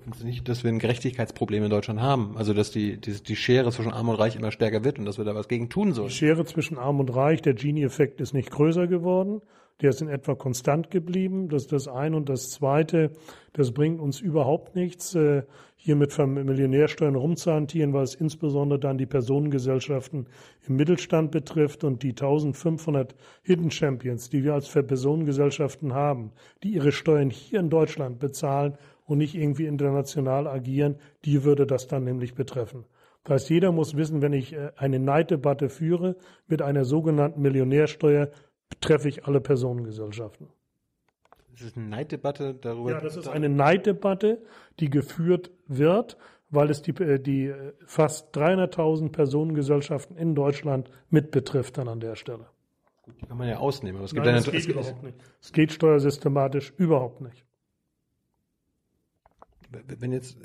Findest 0.00 0.22
du 0.22 0.26
nicht, 0.26 0.48
dass 0.48 0.64
wir 0.64 0.72
ein 0.72 0.78
Gerechtigkeitsproblem 0.78 1.64
in 1.64 1.70
Deutschland 1.70 2.00
haben? 2.00 2.38
Also, 2.38 2.54
dass 2.54 2.70
die, 2.70 2.98
die, 2.98 3.22
die 3.22 3.36
Schere 3.36 3.72
zwischen 3.72 3.92
Arm 3.92 4.08
und 4.08 4.14
Reich 4.14 4.36
immer 4.36 4.52
stärker 4.52 4.84
wird 4.84 4.98
und 4.98 5.04
dass 5.04 5.18
wir 5.18 5.26
da 5.26 5.34
was 5.34 5.48
gegen 5.48 5.68
tun 5.68 5.92
sollen? 5.92 6.08
Die 6.08 6.14
Schere 6.14 6.46
zwischen 6.46 6.78
Arm 6.78 6.98
und 6.98 7.14
Reich, 7.14 7.42
der 7.42 7.52
Gini-Effekt 7.52 8.22
ist 8.22 8.32
nicht 8.32 8.50
größer 8.50 8.86
geworden. 8.86 9.42
Der 9.80 9.90
ist 9.90 10.00
in 10.00 10.08
etwa 10.08 10.34
konstant 10.34 10.90
geblieben. 10.90 11.48
Das 11.48 11.62
ist 11.62 11.72
das 11.72 11.88
eine. 11.88 12.16
Und 12.16 12.28
das 12.28 12.50
zweite, 12.50 13.10
das 13.52 13.72
bringt 13.72 14.00
uns 14.00 14.20
überhaupt 14.20 14.76
nichts, 14.76 15.14
äh, 15.14 15.42
hier 15.76 15.96
mit 15.96 16.16
Millionärsteuern 16.16 17.14
rumzuhantieren, 17.16 17.92
weil 17.92 18.04
es 18.04 18.14
insbesondere 18.14 18.78
dann 18.78 18.96
die 18.96 19.04
Personengesellschaften 19.04 20.28
im 20.66 20.76
Mittelstand 20.76 21.30
betrifft 21.30 21.84
und 21.84 22.02
die 22.02 22.10
1500 22.10 23.14
Hidden 23.42 23.70
Champions, 23.70 24.30
die 24.30 24.44
wir 24.44 24.54
als 24.54 24.68
Personengesellschaften 24.68 25.92
haben, 25.92 26.32
die 26.62 26.70
ihre 26.70 26.92
Steuern 26.92 27.28
hier 27.28 27.60
in 27.60 27.68
Deutschland 27.68 28.18
bezahlen 28.18 28.78
und 29.04 29.18
nicht 29.18 29.34
irgendwie 29.34 29.66
international 29.66 30.46
agieren, 30.46 30.96
die 31.24 31.44
würde 31.44 31.66
das 31.66 31.86
dann 31.86 32.04
nämlich 32.04 32.34
betreffen. 32.34 32.84
Das 33.24 33.34
heißt, 33.34 33.50
jeder 33.50 33.72
muss 33.72 33.96
wissen, 33.96 34.22
wenn 34.22 34.32
ich 34.32 34.52
äh, 34.52 34.70
eine 34.76 34.98
Neiddebatte 34.98 35.68
führe 35.68 36.16
mit 36.46 36.62
einer 36.62 36.84
sogenannten 36.84 37.42
Millionärsteuer, 37.42 38.30
treffe 38.80 39.08
ich 39.08 39.26
alle 39.26 39.40
Personengesellschaften. 39.40 40.48
Das 41.52 41.62
ist 41.62 41.76
eine 41.76 41.86
Neiddebatte 41.86 42.54
darüber. 42.54 42.92
Ja, 42.92 43.00
das 43.00 43.16
ist 43.16 43.28
eine 43.28 43.48
Neiddebatte, 43.48 44.42
die 44.80 44.90
geführt 44.90 45.50
wird, 45.66 46.16
weil 46.50 46.70
es 46.70 46.82
die, 46.82 46.90
äh, 46.92 47.20
die 47.20 47.46
äh, 47.46 47.72
fast 47.86 48.36
300.000 48.36 49.10
Personengesellschaften 49.10 50.16
in 50.16 50.34
Deutschland 50.34 50.90
mit 51.10 51.30
betrifft 51.30 51.78
dann 51.78 51.88
an 51.88 52.00
der 52.00 52.16
Stelle. 52.16 52.46
Gut, 53.02 53.20
die 53.20 53.26
kann 53.26 53.38
man 53.38 53.48
ja 53.48 53.58
ausnehmen. 53.58 53.98
Aber 53.98 54.06
es 54.06 54.14
gibt 54.14 54.26
Nein, 54.26 54.34
das 54.36 54.50
geht 54.50 54.66
überhaupt 54.66 55.02
nicht. 55.02 55.16
Es 55.40 55.52
geht 55.52 55.72
steuersystematisch 55.72 56.72
überhaupt 56.76 57.20
nicht 57.20 57.44
wenn 59.98 60.12
jetzt 60.12 60.36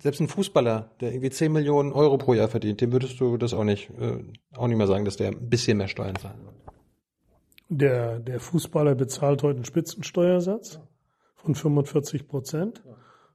selbst 0.00 0.20
ein 0.20 0.28
Fußballer, 0.28 0.90
der 1.00 1.12
irgendwie 1.12 1.30
10 1.30 1.52
Millionen 1.52 1.92
Euro 1.92 2.18
pro 2.18 2.34
Jahr 2.34 2.48
verdient, 2.48 2.80
dem 2.80 2.92
würdest 2.92 3.20
du 3.20 3.36
das 3.36 3.54
auch 3.54 3.64
nicht, 3.64 3.90
äh, 4.00 4.18
auch 4.56 4.66
nicht 4.66 4.76
mehr 4.76 4.86
sagen, 4.86 5.04
dass 5.04 5.16
der 5.16 5.28
ein 5.28 5.48
bisschen 5.48 5.78
mehr 5.78 5.88
Steuern 5.88 6.16
zahlen 6.16 6.44
wird. 6.44 6.54
Der, 7.76 8.20
der 8.20 8.38
Fußballer 8.38 8.94
bezahlt 8.94 9.42
heute 9.42 9.56
einen 9.56 9.64
Spitzensteuersatz 9.64 10.78
von 11.34 11.54
45 11.54 12.28
Prozent. 12.28 12.82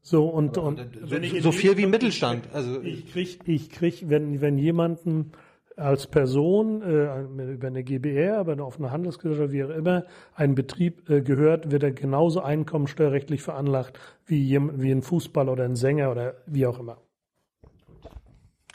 So, 0.01 0.27
und, 0.27 0.57
und 0.57 0.79
so, 1.03 1.17
so 1.41 1.51
viel 1.51 1.75
wie 1.77 1.85
Mittelstand. 1.85 2.47
Also 2.53 2.81
ich 2.81 3.11
krieg, 3.11 3.39
ich 3.45 3.69
krieg, 3.69 4.05
wenn, 4.07 4.39
wenn 4.39 4.57
jemanden 4.57 5.33
als 5.75 6.07
Person 6.07 6.81
äh, 6.81 7.53
über 7.53 7.67
eine 7.67 7.83
GBR, 7.83 8.37
aber 8.37 8.63
auf 8.63 8.79
eine 8.79 8.91
Handelsgesellschaft, 8.91 9.51
wie 9.51 9.63
auch 9.63 9.69
immer, 9.69 10.05
ein 10.35 10.55
Betrieb 10.55 11.09
äh, 11.09 11.21
gehört, 11.21 11.71
wird 11.71 11.83
er 11.83 11.91
genauso 11.91 12.41
einkommensteuerrechtlich 12.41 13.41
veranlagt 13.41 13.99
wie, 14.25 14.57
wie 14.75 14.91
ein 14.91 15.01
Fußballer 15.01 15.51
oder 15.51 15.65
ein 15.65 15.75
Sänger 15.75 16.11
oder 16.11 16.35
wie 16.45 16.65
auch 16.65 16.79
immer. 16.79 16.97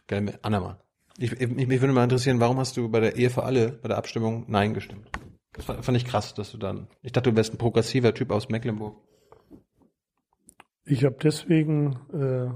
Geil, 0.07 0.39
Anna 0.43 0.79
Ich, 1.19 1.33
ich, 1.33 1.49
mich 1.49 1.81
würde 1.81 1.95
mal 1.95 2.05
interessieren, 2.05 2.39
warum 2.41 2.59
hast 2.59 2.77
du 2.77 2.91
bei 2.91 3.01
der 3.01 3.17
Ehe 3.17 3.31
für 3.31 3.45
alle, 3.45 3.73
bei 3.73 3.89
der 3.89 3.97
Abstimmung 3.97 4.45
Nein 4.49 4.75
gestimmt? 4.75 5.09
Das 5.55 5.65
fand 5.65 5.97
ich 5.97 6.05
krass, 6.05 6.35
dass 6.35 6.53
du 6.53 6.59
dann. 6.59 6.89
Ich 7.03 7.13
dachte, 7.13 7.31
du 7.31 7.37
wärst 7.37 7.55
ein 7.55 7.59
progressiver 7.59 8.13
Typ 8.13 8.31
aus 8.31 8.49
Mecklenburg. 8.49 8.97
Ich 10.85 11.05
habe 11.05 11.17
deswegen 11.23 11.97
äh, 12.13 12.53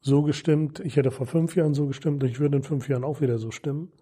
so 0.00 0.22
gestimmt, 0.22 0.80
ich 0.80 0.96
hätte 0.96 1.10
vor 1.10 1.26
fünf 1.26 1.56
Jahren 1.56 1.74
so 1.74 1.86
gestimmt 1.86 2.22
und 2.22 2.28
ich 2.30 2.40
würde 2.40 2.56
in 2.56 2.62
fünf 2.62 2.88
Jahren 2.88 3.04
auch 3.04 3.20
wieder 3.20 3.38
so 3.38 3.50
stimmen. 3.50 3.92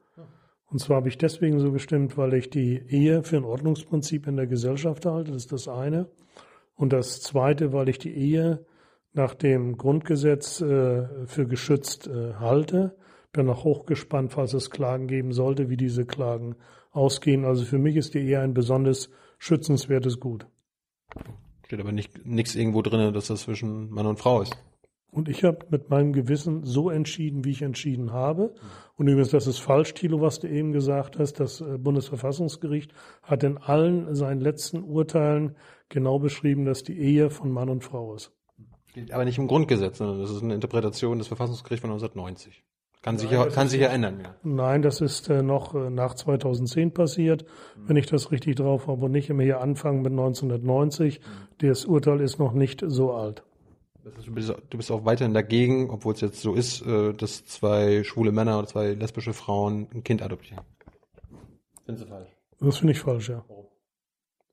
Und 0.66 0.78
zwar 0.78 0.98
habe 0.98 1.08
ich 1.08 1.18
deswegen 1.18 1.58
so 1.58 1.72
gestimmt, 1.72 2.16
weil 2.16 2.32
ich 2.34 2.48
die 2.48 2.80
Ehe 2.88 3.24
für 3.24 3.36
ein 3.36 3.44
Ordnungsprinzip 3.44 4.28
in 4.28 4.36
der 4.36 4.46
Gesellschaft 4.46 5.04
halte, 5.04 5.32
das 5.32 5.44
ist 5.44 5.52
das 5.52 5.66
eine. 5.66 6.08
Und 6.76 6.92
das 6.92 7.20
zweite, 7.20 7.72
weil 7.72 7.88
ich 7.88 7.98
die 7.98 8.14
Ehe 8.14 8.64
nach 9.12 9.34
dem 9.34 9.76
Grundgesetz 9.76 10.60
äh, 10.60 11.26
für 11.26 11.46
geschützt 11.46 12.06
äh, 12.06 12.34
halte. 12.34 12.96
Bin 13.32 13.48
auch 13.48 13.64
hochgespannt, 13.64 14.32
falls 14.32 14.54
es 14.54 14.70
Klagen 14.70 15.08
geben 15.08 15.32
sollte, 15.32 15.68
wie 15.68 15.76
diese 15.76 16.04
Klagen 16.06 16.56
ausgehen. 16.90 17.44
Also 17.44 17.64
für 17.64 17.78
mich 17.78 17.96
ist 17.96 18.14
die 18.14 18.20
Ehe 18.20 18.40
ein 18.40 18.54
besonders 18.54 19.10
schützenswertes 19.38 20.20
Gut. 20.20 20.46
Steht 21.64 21.80
aber 21.80 21.92
nicht 21.92 22.26
nichts 22.26 22.54
irgendwo 22.54 22.82
drin, 22.82 23.12
dass 23.12 23.28
das 23.28 23.42
zwischen 23.42 23.90
Mann 23.90 24.06
und 24.06 24.18
Frau 24.18 24.42
ist. 24.42 24.56
Und 25.12 25.28
ich 25.28 25.42
habe 25.42 25.66
mit 25.70 25.90
meinem 25.90 26.12
Gewissen 26.12 26.64
so 26.64 26.88
entschieden, 26.88 27.44
wie 27.44 27.50
ich 27.50 27.62
entschieden 27.62 28.12
habe. 28.12 28.54
Und 28.96 29.08
übrigens, 29.08 29.30
das 29.30 29.48
ist 29.48 29.58
falsch, 29.58 29.94
Thilo, 29.94 30.20
was 30.20 30.38
du 30.38 30.48
eben 30.48 30.72
gesagt 30.72 31.18
hast. 31.18 31.40
Das 31.40 31.60
äh, 31.60 31.78
Bundesverfassungsgericht 31.78 32.92
hat 33.22 33.42
in 33.42 33.58
allen 33.58 34.14
seinen 34.14 34.40
letzten 34.40 34.84
Urteilen 34.84 35.56
genau 35.88 36.20
beschrieben, 36.20 36.64
dass 36.64 36.84
die 36.84 36.96
Ehe 36.98 37.30
von 37.30 37.50
Mann 37.50 37.70
und 37.70 37.82
Frau 37.82 38.14
ist. 38.14 38.32
Steht 38.86 39.12
aber 39.12 39.24
nicht 39.24 39.38
im 39.38 39.48
Grundgesetz, 39.48 39.98
sondern 39.98 40.20
das 40.20 40.30
ist 40.30 40.42
eine 40.42 40.54
Interpretation 40.54 41.18
des 41.18 41.28
Verfassungsgerichts 41.28 41.80
von 41.80 41.90
1990. 41.90 42.64
Kann 43.02 43.16
sich 43.16 43.30
ja, 43.30 43.46
kann 43.46 43.68
sich 43.68 43.80
ja 43.80 43.88
ändern. 43.88 44.20
Ja. 44.22 44.34
Nein, 44.42 44.82
das 44.82 45.00
ist 45.00 45.30
äh, 45.30 45.42
noch 45.42 45.74
äh, 45.74 45.88
nach 45.88 46.14
2010 46.14 46.92
passiert, 46.92 47.44
mhm. 47.44 47.88
wenn 47.88 47.96
ich 47.96 48.06
das 48.06 48.30
richtig 48.30 48.56
drauf 48.56 48.88
habe 48.88 49.06
und 49.06 49.12
nicht 49.12 49.30
immer 49.30 49.42
hier 49.42 49.60
anfangen 49.62 50.02
mit 50.02 50.12
1990. 50.12 51.20
Mhm. 51.20 51.24
Das 51.66 51.86
Urteil 51.86 52.20
ist 52.20 52.38
noch 52.38 52.52
nicht 52.52 52.84
so 52.86 53.12
alt. 53.12 53.42
Du 54.04 54.32
bist, 54.32 54.48
du 54.70 54.76
bist 54.76 54.90
auch 54.90 55.04
weiterhin 55.04 55.32
dagegen, 55.32 55.90
obwohl 55.90 56.12
es 56.12 56.20
jetzt 56.20 56.40
so 56.42 56.54
ist, 56.54 56.82
äh, 56.86 57.14
dass 57.14 57.46
zwei 57.46 58.04
schwule 58.04 58.32
Männer 58.32 58.58
oder 58.58 58.68
zwei 58.68 58.92
lesbische 58.92 59.32
Frauen 59.32 59.88
ein 59.94 60.04
Kind 60.04 60.20
adoptieren. 60.20 60.62
Findest 61.86 62.06
du 62.06 62.10
falsch? 62.10 62.28
Das 62.60 62.76
finde 62.78 62.92
ich 62.92 63.00
falsch, 63.00 63.30
ja. 63.30 63.42
Warum? 63.48 63.66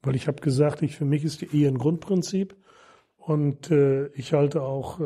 Weil 0.04 0.16
ich 0.16 0.28
habe 0.28 0.42
gesagt, 0.42 0.82
ich 0.84 0.96
für 0.96 1.06
mich 1.06 1.26
ist 1.26 1.42
die 1.42 1.54
Ehe 1.54 1.68
ein 1.68 1.78
Grundprinzip 1.78 2.56
und 3.18 3.72
äh, 3.72 4.08
ich 4.14 4.32
halte 4.32 4.62
auch 4.62 5.02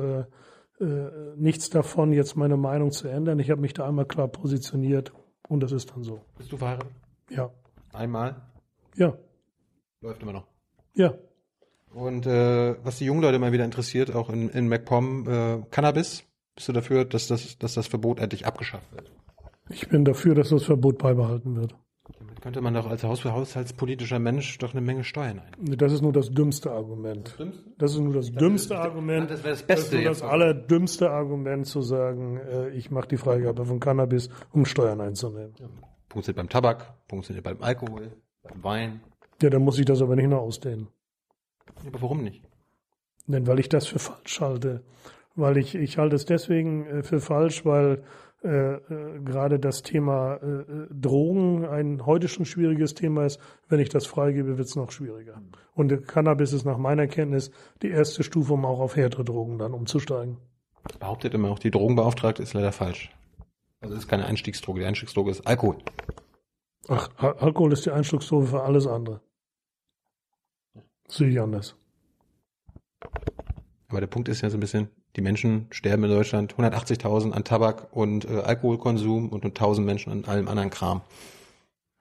äh, 0.82 1.36
nichts 1.38 1.70
davon, 1.70 2.12
jetzt 2.12 2.36
meine 2.36 2.58
Meinung 2.58 2.92
zu 2.92 3.08
ändern. 3.08 3.40
Ich 3.40 3.52
habe 3.52 3.62
mich 3.62 3.74
da 3.74 3.88
einmal 3.88 4.06
klar 4.06 4.28
positioniert 4.28 5.14
und 5.48 5.62
das 5.62 5.72
ist 5.72 5.92
dann 5.92 6.04
so. 6.04 6.22
Bist 6.38 6.52
du 6.52 6.58
verheiratet? 6.58 6.92
Ja. 7.30 7.52
Einmal? 7.94 8.42
Ja. 8.96 9.18
Läuft 10.02 10.22
immer 10.24 10.34
noch? 10.34 10.48
Ja. 10.94 11.14
Und 11.94 12.26
äh, 12.26 12.76
was 12.84 12.98
die 12.98 13.06
jungen 13.06 13.22
Leute 13.22 13.38
mal 13.40 13.52
wieder 13.52 13.66
interessiert, 13.66 14.16
auch 14.16 14.30
in, 14.30 14.50
in 14.50 14.68
MacPom, 14.68 15.28
äh, 15.28 15.62
Cannabis. 15.72 16.24
Bist 16.56 16.68
du 16.68 16.74
dafür, 16.74 17.06
dass 17.06 17.28
das, 17.28 17.58
dass 17.58 17.76
das 17.76 17.88
Verbot 17.88 18.20
endlich 18.20 18.46
abgeschafft 18.46 18.92
wird? 18.94 19.12
Ich 19.70 19.88
bin 19.88 20.04
dafür, 20.04 20.36
dass 20.36 20.50
das 20.50 20.64
Verbot 20.64 20.98
beibehalten 20.98 21.56
wird. 21.56 21.76
Damit 22.20 22.42
könnte 22.42 22.62
man 22.62 22.74
doch 22.74 22.90
als 22.90 23.04
Haus 23.04 23.24
haushaltspolitischer 23.24 24.20
Mensch 24.20 24.58
doch 24.58 24.74
eine 24.74 24.82
Menge 24.82 25.04
Steuern 25.04 25.40
ein. 25.40 25.78
Das 25.78 25.92
ist 25.92 26.02
nur 26.02 26.14
das 26.14 26.30
dümmste 26.32 26.72
Argument. 26.72 27.28
Das, 27.28 27.38
dümmste? 27.38 27.64
das 27.78 27.92
ist 27.92 28.00
nur 28.00 28.14
das 28.14 28.32
dümmste 28.32 28.74
das, 28.74 28.84
Argument. 28.84 29.32
Das 29.32 29.44
wäre 29.44 29.54
das 29.54 29.64
Beste. 29.64 29.84
Das 29.84 29.84
ist 29.86 29.94
nur 29.94 30.04
das 30.04 30.22
allerdümmste 30.22 31.10
Argument 31.12 31.66
zu 31.66 31.82
sagen, 31.82 32.38
äh, 32.38 32.70
ich 32.70 32.92
mache 32.92 33.08
die 33.08 33.18
Freigabe 33.18 33.66
von 33.66 33.80
Cannabis, 33.80 34.30
um 34.52 34.66
Steuern 34.66 35.02
einzunehmen. 35.02 35.54
Ja. 35.60 35.68
Punktet 36.10 36.36
beim 36.36 36.50
Tabak, 36.50 37.08
punktet 37.08 37.42
beim 37.44 37.62
Alkohol, 37.62 38.12
beim 38.44 38.64
Wein. 38.64 39.02
Ja, 39.42 39.50
dann 39.50 39.64
muss 39.64 39.80
ich 39.80 39.86
das 39.86 40.02
aber 40.02 40.16
nicht 40.16 40.28
noch 40.28 40.42
ausdehnen. 40.42 40.88
Aber 41.88 42.02
warum 42.02 42.24
nicht? 42.24 42.44
Denn 43.28 43.48
weil 43.48 43.60
ich 43.60 43.70
das 43.70 43.88
für 43.88 44.00
falsch 44.00 44.42
halte. 44.42 44.84
Weil 45.36 45.58
ich, 45.58 45.76
ich 45.76 45.98
halte 45.98 46.16
es 46.16 46.26
deswegen 46.26 46.86
äh, 46.86 47.04
für 47.04 47.22
falsch, 47.22 47.66
weil 47.66 48.04
äh, 48.44 48.74
äh, 48.74 49.20
gerade 49.24 49.60
das 49.60 49.84
Thema 49.84 50.38
äh, 50.38 50.64
Drogen 50.90 51.64
ein 51.66 52.06
heute 52.08 52.28
schon 52.28 52.46
schwieriges 52.46 52.96
Thema 52.96 53.26
ist. 53.26 53.40
Wenn 53.70 53.80
ich 53.80 53.90
das 53.90 54.08
freigebe, 54.08 54.58
wird 54.58 54.68
es 54.68 54.76
noch 54.76 54.92
schwieriger. 54.92 55.40
Und 55.76 56.08
Cannabis 56.08 56.52
ist 56.52 56.66
nach 56.66 56.78
meiner 56.78 57.06
Kenntnis 57.08 57.52
die 57.84 57.90
erste 57.90 58.24
Stufe, 58.24 58.54
um 58.54 58.66
auch 58.66 58.80
auf 58.80 58.96
härtere 58.96 59.24
Drogen 59.24 59.60
dann 59.60 59.74
umzusteigen. 59.74 60.38
Behauptet 61.00 61.36
immer 61.36 61.52
auch 61.52 61.60
die 61.60 61.70
Drogenbeauftragte, 61.70 62.42
ist 62.42 62.54
leider 62.54 62.72
falsch. 62.72 63.12
Also 63.80 63.94
es 63.94 64.02
ist 64.02 64.08
keine 64.08 64.26
Einstiegsdroge. 64.26 64.80
Die 64.80 64.86
Einstiegsdroge 64.88 65.30
ist 65.30 65.46
Alkohol. 65.46 65.78
Ach, 66.88 67.10
Alkohol 67.18 67.74
ist 67.74 67.86
die 67.86 67.92
Einstiegsdroge 67.92 68.48
für 68.48 68.64
alles 68.64 68.88
andere. 68.88 69.22
Sehe 71.08 71.30
ich 71.30 71.40
anders. 71.40 71.76
Aber 73.88 74.00
der 74.00 74.08
Punkt 74.08 74.30
ist 74.30 74.42
ja 74.42 74.50
so 74.50 74.58
ein 74.58 74.62
bisschen, 74.62 74.90
die 75.16 75.22
Menschen 75.22 75.68
sterben 75.72 76.04
in 76.04 76.10
Deutschland 76.10 76.56
180.000 76.56 77.32
an 77.32 77.44
Tabak 77.44 77.88
und 77.92 78.26
äh, 78.26 78.40
Alkoholkonsum 78.40 79.30
und 79.30 79.46
1.000 79.46 79.82
Menschen 79.82 80.12
an 80.12 80.26
allem 80.26 80.48
anderen 80.48 80.70
Kram. 80.70 81.02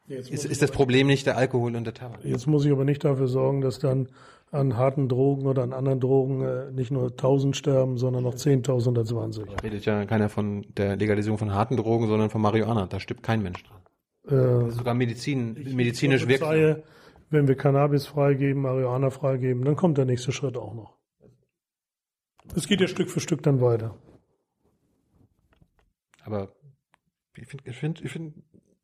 Ist, 0.09 0.45
ist 0.45 0.61
das 0.61 0.73
Problem 0.73 1.07
nicht 1.07 1.27
der 1.27 1.37
Alkohol 1.37 1.77
und 1.77 1.85
der 1.85 1.95
Tabak? 1.95 2.25
Jetzt 2.25 2.47
muss 2.47 2.65
ich 2.65 2.73
aber 2.73 2.85
nicht 2.85 3.05
dafür 3.05 3.29
sorgen, 3.29 3.61
dass 3.61 3.79
dann 3.79 4.09
an 4.51 4.77
harten 4.77 5.09
Drogen 5.09 5.47
oder 5.47 5.63
an 5.63 5.73
anderen 5.73 6.01
Drogen 6.01 6.43
äh, 6.43 6.73
nicht 6.73 6.91
nur 6.91 7.11
1000 7.11 7.57
sterben, 7.57 7.97
sondern 7.97 8.25
noch 8.25 8.35
10.000 8.35 8.89
oder 8.89 9.05
20. 9.05 9.47
Da 9.47 9.55
redet 9.63 9.85
ja 9.85 10.05
keiner 10.07 10.29
von 10.29 10.67
der 10.77 10.97
Legalisierung 10.97 11.39
von 11.39 11.55
harten 11.55 11.77
Drogen, 11.77 12.09
sondern 12.09 12.31
von 12.31 12.41
Marihuana. 12.41 12.87
Da 12.87 12.99
stirbt 12.99 13.23
kein 13.23 13.43
Mensch 13.43 13.63
dran. 13.63 14.69
Äh, 14.69 14.71
sogar 14.73 14.95
Medizin, 14.95 15.57
medizinisch 15.75 16.27
wirksam 16.27 16.83
wenn 17.31 17.47
wir 17.47 17.55
Cannabis 17.55 18.07
freigeben, 18.07 18.63
Marihuana 18.63 19.11
freigeben, 19.11 19.65
dann 19.65 19.77
kommt 19.77 19.97
der 19.99 20.05
nächste 20.05 20.33
Schritt 20.33 20.57
auch 20.57 20.75
noch. 20.75 21.00
Es 22.55 22.67
geht 22.67 22.81
ja 22.81 22.89
Stück 22.89 23.11
für 23.11 23.21
Stück 23.21 23.43
dann 23.43 23.61
weiter. 23.61 23.97
Aber 26.25 26.53
ich 27.37 27.47
finde, 27.47 27.71
ich 27.71 27.77
finde, 27.77 28.03
ich, 28.05 28.13
find, 28.13 28.35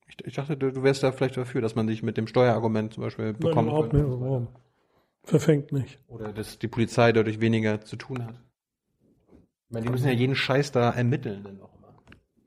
ich, 0.09 0.25
ich, 0.25 0.35
dachte, 0.35 0.57
du, 0.57 0.83
wärst 0.83 1.03
da 1.03 1.13
vielleicht 1.13 1.37
dafür, 1.37 1.61
dass 1.61 1.75
man 1.75 1.89
sich 1.89 2.03
mit 2.03 2.17
dem 2.17 2.27
Steuerargument 2.27 2.95
zum 2.95 3.03
Beispiel 3.03 3.33
bekommt. 3.33 3.57
Nein, 3.57 3.67
überhaupt 3.67 3.93
nicht. 3.93 4.05
Warum? 4.05 4.49
Verfängt 5.25 5.73
nicht. 5.73 5.99
Oder 6.07 6.33
dass 6.33 6.59
die 6.59 6.69
Polizei 6.69 7.13
dadurch 7.13 7.41
weniger 7.41 7.81
zu 7.81 7.97
tun 7.97 8.25
hat. 8.25 8.41
Ich 9.29 9.73
meine, 9.73 9.87
die 9.87 9.93
müssen 9.93 10.07
ja 10.07 10.13
jeden 10.13 10.37
Scheiß 10.37 10.71
da 10.71 10.91
ermitteln 10.91 11.43
dann 11.43 11.61
auch. 11.61 11.76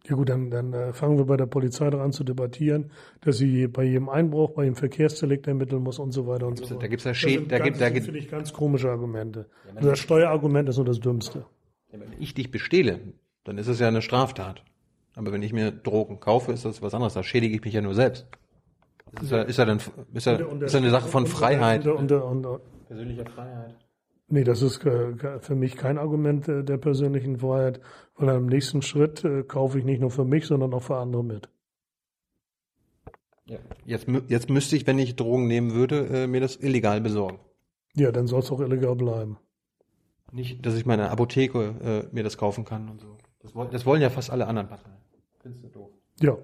Ja 0.09 0.15
gut, 0.15 0.29
dann, 0.29 0.49
dann 0.49 0.73
äh, 0.73 0.91
fangen 0.91 1.17
wir 1.17 1.25
bei 1.25 1.37
der 1.37 1.45
Polizei 1.45 1.89
daran 1.89 2.11
zu 2.11 2.23
debattieren, 2.23 2.89
dass 3.21 3.37
sie 3.37 3.67
bei 3.67 3.83
jedem 3.83 4.09
Einbruch, 4.09 4.51
bei 4.51 4.63
jedem 4.63 4.75
Verkehrsdelikt 4.75 5.45
ermitteln 5.47 5.83
muss 5.83 5.99
und 5.99 6.11
so 6.11 6.25
weiter 6.25 6.47
und 6.47 6.57
so 6.57 6.61
gibt's- 6.63 6.71
fort. 6.71 6.83
da 6.83 6.87
gibt's 6.87 7.03
ja 7.05 7.11
Das 7.11 7.17
Schäden- 7.17 7.39
sind 7.41 7.51
da 7.51 7.57
ganz- 7.59 7.67
gibt- 7.69 7.81
da 7.81 7.89
gibt- 7.89 8.05
finde 8.05 8.19
ich 8.19 8.27
ganz 8.29 8.51
komische 8.53 8.89
Argumente. 8.89 9.45
Also 9.75 9.89
das 9.89 9.99
Steuerargument 9.99 10.67
ist 10.67 10.77
nur 10.77 10.85
das 10.85 10.99
Dümmste. 10.99 11.45
Ja, 11.91 11.99
Wenn 11.99 12.13
ich 12.19 12.33
dich 12.33 12.49
bestehle, 12.51 12.99
dann 13.43 13.57
ist 13.59 13.67
es 13.67 13.79
ja 13.79 13.87
eine 13.87 14.01
Straftat. 14.01 14.63
Aber 15.15 15.31
wenn 15.31 15.43
ich 15.43 15.53
mir 15.53 15.71
Drogen 15.71 16.19
kaufe, 16.19 16.51
ist 16.53 16.65
das 16.65 16.81
was 16.81 16.93
anderes. 16.93 17.13
Da 17.13 17.21
schädige 17.23 17.55
ich 17.55 17.63
mich 17.63 17.73
ja 17.73 17.81
nur 17.81 17.93
selbst. 17.93 18.25
Das 19.13 19.23
ist 19.23 19.31
ja, 19.31 19.41
ist 19.43 19.57
ja 19.57 19.65
dann 19.65 19.77
ist 20.13 20.25
ja, 20.25 20.33
ist 20.33 20.73
ja 20.73 20.79
eine 20.79 20.89
Sache 20.91 21.07
von 21.07 21.25
Freiheit. 21.27 21.85
Und, 21.87 22.11
und, 22.11 22.45
und, 22.45 22.61
Persönlicher 22.87 23.25
Freiheit. 23.25 23.75
Nee, 24.29 24.43
das 24.43 24.61
ist 24.61 24.85
äh, 24.85 25.39
für 25.39 25.55
mich 25.55 25.75
kein 25.75 25.97
Argument 25.97 26.47
äh, 26.47 26.63
der 26.63 26.77
persönlichen 26.77 27.37
Freiheit, 27.37 27.81
weil 28.15 28.35
im 28.35 28.47
nächsten 28.47 28.81
Schritt 28.81 29.23
äh, 29.23 29.43
kaufe 29.43 29.79
ich 29.79 29.85
nicht 29.85 30.01
nur 30.01 30.11
für 30.11 30.25
mich, 30.25 30.45
sondern 30.45 30.73
auch 30.73 30.83
für 30.83 30.97
andere 30.97 31.23
mit. 31.23 31.49
Ja. 33.45 33.57
Jetzt, 33.85 34.07
jetzt 34.27 34.49
müsste 34.49 34.75
ich, 34.75 34.85
wenn 34.85 34.99
ich 34.99 35.15
Drogen 35.15 35.47
nehmen 35.47 35.73
würde, 35.73 36.27
mir 36.27 36.39
das 36.39 36.55
illegal 36.55 37.01
besorgen. 37.01 37.39
Ja, 37.95 38.11
dann 38.11 38.27
soll 38.27 38.41
es 38.41 38.51
auch 38.51 38.59
illegal 38.59 38.95
bleiben. 38.95 39.37
Nicht, 40.31 40.63
dass 40.63 40.75
ich 40.75 40.85
meine 40.85 41.09
Apotheke 41.09 42.07
äh, 42.11 42.15
mir 42.15 42.23
das 42.23 42.37
kaufen 42.37 42.63
kann 42.63 42.89
und 42.89 43.01
so. 43.01 43.17
Das, 43.41 43.53
das 43.71 43.85
wollen 43.87 44.03
ja 44.03 44.11
fast 44.11 44.29
alle 44.29 44.45
anderen 44.45 44.67
Parteien. 44.67 44.97
Findest 45.41 45.63
du 45.63 45.69
doof? 45.69 45.89
Ja, 46.21 46.37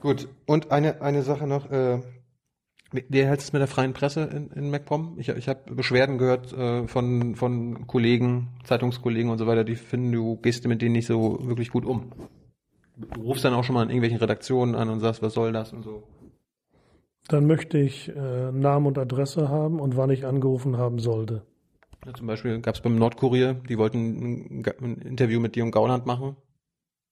Gut, 0.00 0.28
und 0.46 0.70
eine, 0.70 1.00
eine 1.02 1.22
Sache 1.22 1.46
noch. 1.46 1.70
Äh, 1.70 2.00
wie 2.92 3.02
du 3.02 3.18
es 3.18 3.52
mit 3.52 3.60
der 3.60 3.66
freien 3.66 3.92
Presse 3.92 4.22
in, 4.22 4.50
in 4.50 4.70
MacPom? 4.70 5.16
Ich, 5.18 5.28
ich 5.28 5.48
habe 5.48 5.74
Beschwerden 5.74 6.18
gehört 6.18 6.52
äh, 6.52 6.86
von, 6.86 7.34
von 7.34 7.86
Kollegen, 7.86 8.48
Zeitungskollegen 8.64 9.30
und 9.30 9.38
so 9.38 9.46
weiter, 9.46 9.64
die 9.64 9.74
finden, 9.74 10.12
du 10.12 10.36
gehst 10.36 10.66
mit 10.66 10.82
denen 10.82 10.92
nicht 10.92 11.06
so 11.06 11.38
wirklich 11.42 11.70
gut 11.70 11.84
um. 11.84 12.12
Du 12.96 13.22
rufst 13.22 13.44
dann 13.44 13.54
auch 13.54 13.64
schon 13.64 13.74
mal 13.74 13.82
in 13.82 13.90
irgendwelchen 13.90 14.18
Redaktionen 14.18 14.74
an 14.74 14.88
und 14.88 15.00
sagst, 15.00 15.20
was 15.22 15.34
soll 15.34 15.52
das 15.52 15.72
und 15.72 15.82
so. 15.82 16.04
dann 17.28 17.46
möchte 17.46 17.78
ich 17.78 18.08
äh, 18.08 18.52
Namen 18.52 18.86
und 18.86 18.98
Adresse 18.98 19.48
haben 19.48 19.80
und 19.80 19.96
wann 19.96 20.10
ich 20.10 20.24
angerufen 20.24 20.78
haben 20.78 20.98
sollte. 20.98 21.42
Ja, 22.06 22.14
zum 22.14 22.28
Beispiel 22.28 22.60
gab 22.60 22.76
es 22.76 22.80
beim 22.80 22.96
Nordkurier, 22.96 23.54
die 23.54 23.78
wollten 23.78 23.98
ein, 23.98 24.64
ein 24.80 24.96
Interview 24.98 25.40
mit 25.40 25.56
dir 25.56 25.64
und 25.64 25.72
Gauland 25.72 26.06
machen. 26.06 26.36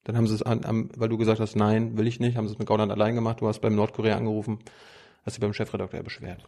Dann 0.05 0.17
haben 0.17 0.27
sie 0.27 0.35
es 0.35 0.43
an, 0.43 0.65
am, 0.65 0.91
weil 0.97 1.09
du 1.09 1.17
gesagt 1.17 1.41
hast, 1.41 1.57
nein, 1.57 1.99
will 1.99 2.07
ich 2.07 2.21
nicht, 2.21 2.37
haben 2.37 2.47
sie 2.47 2.53
es 2.53 2.59
mit 2.59 2.69
Gauland 2.69 2.93
allein 2.93 3.15
gemacht. 3.15 3.41
Du 3.41 3.49
hast 3.49 3.61
beim 3.61 3.75
Nordkurier 3.75 4.17
angerufen, 4.17 4.61
hast 5.25 5.37
dich 5.37 5.41
beim 5.41 5.53
Chefredakteur 5.53 6.03
beschwert. 6.03 6.45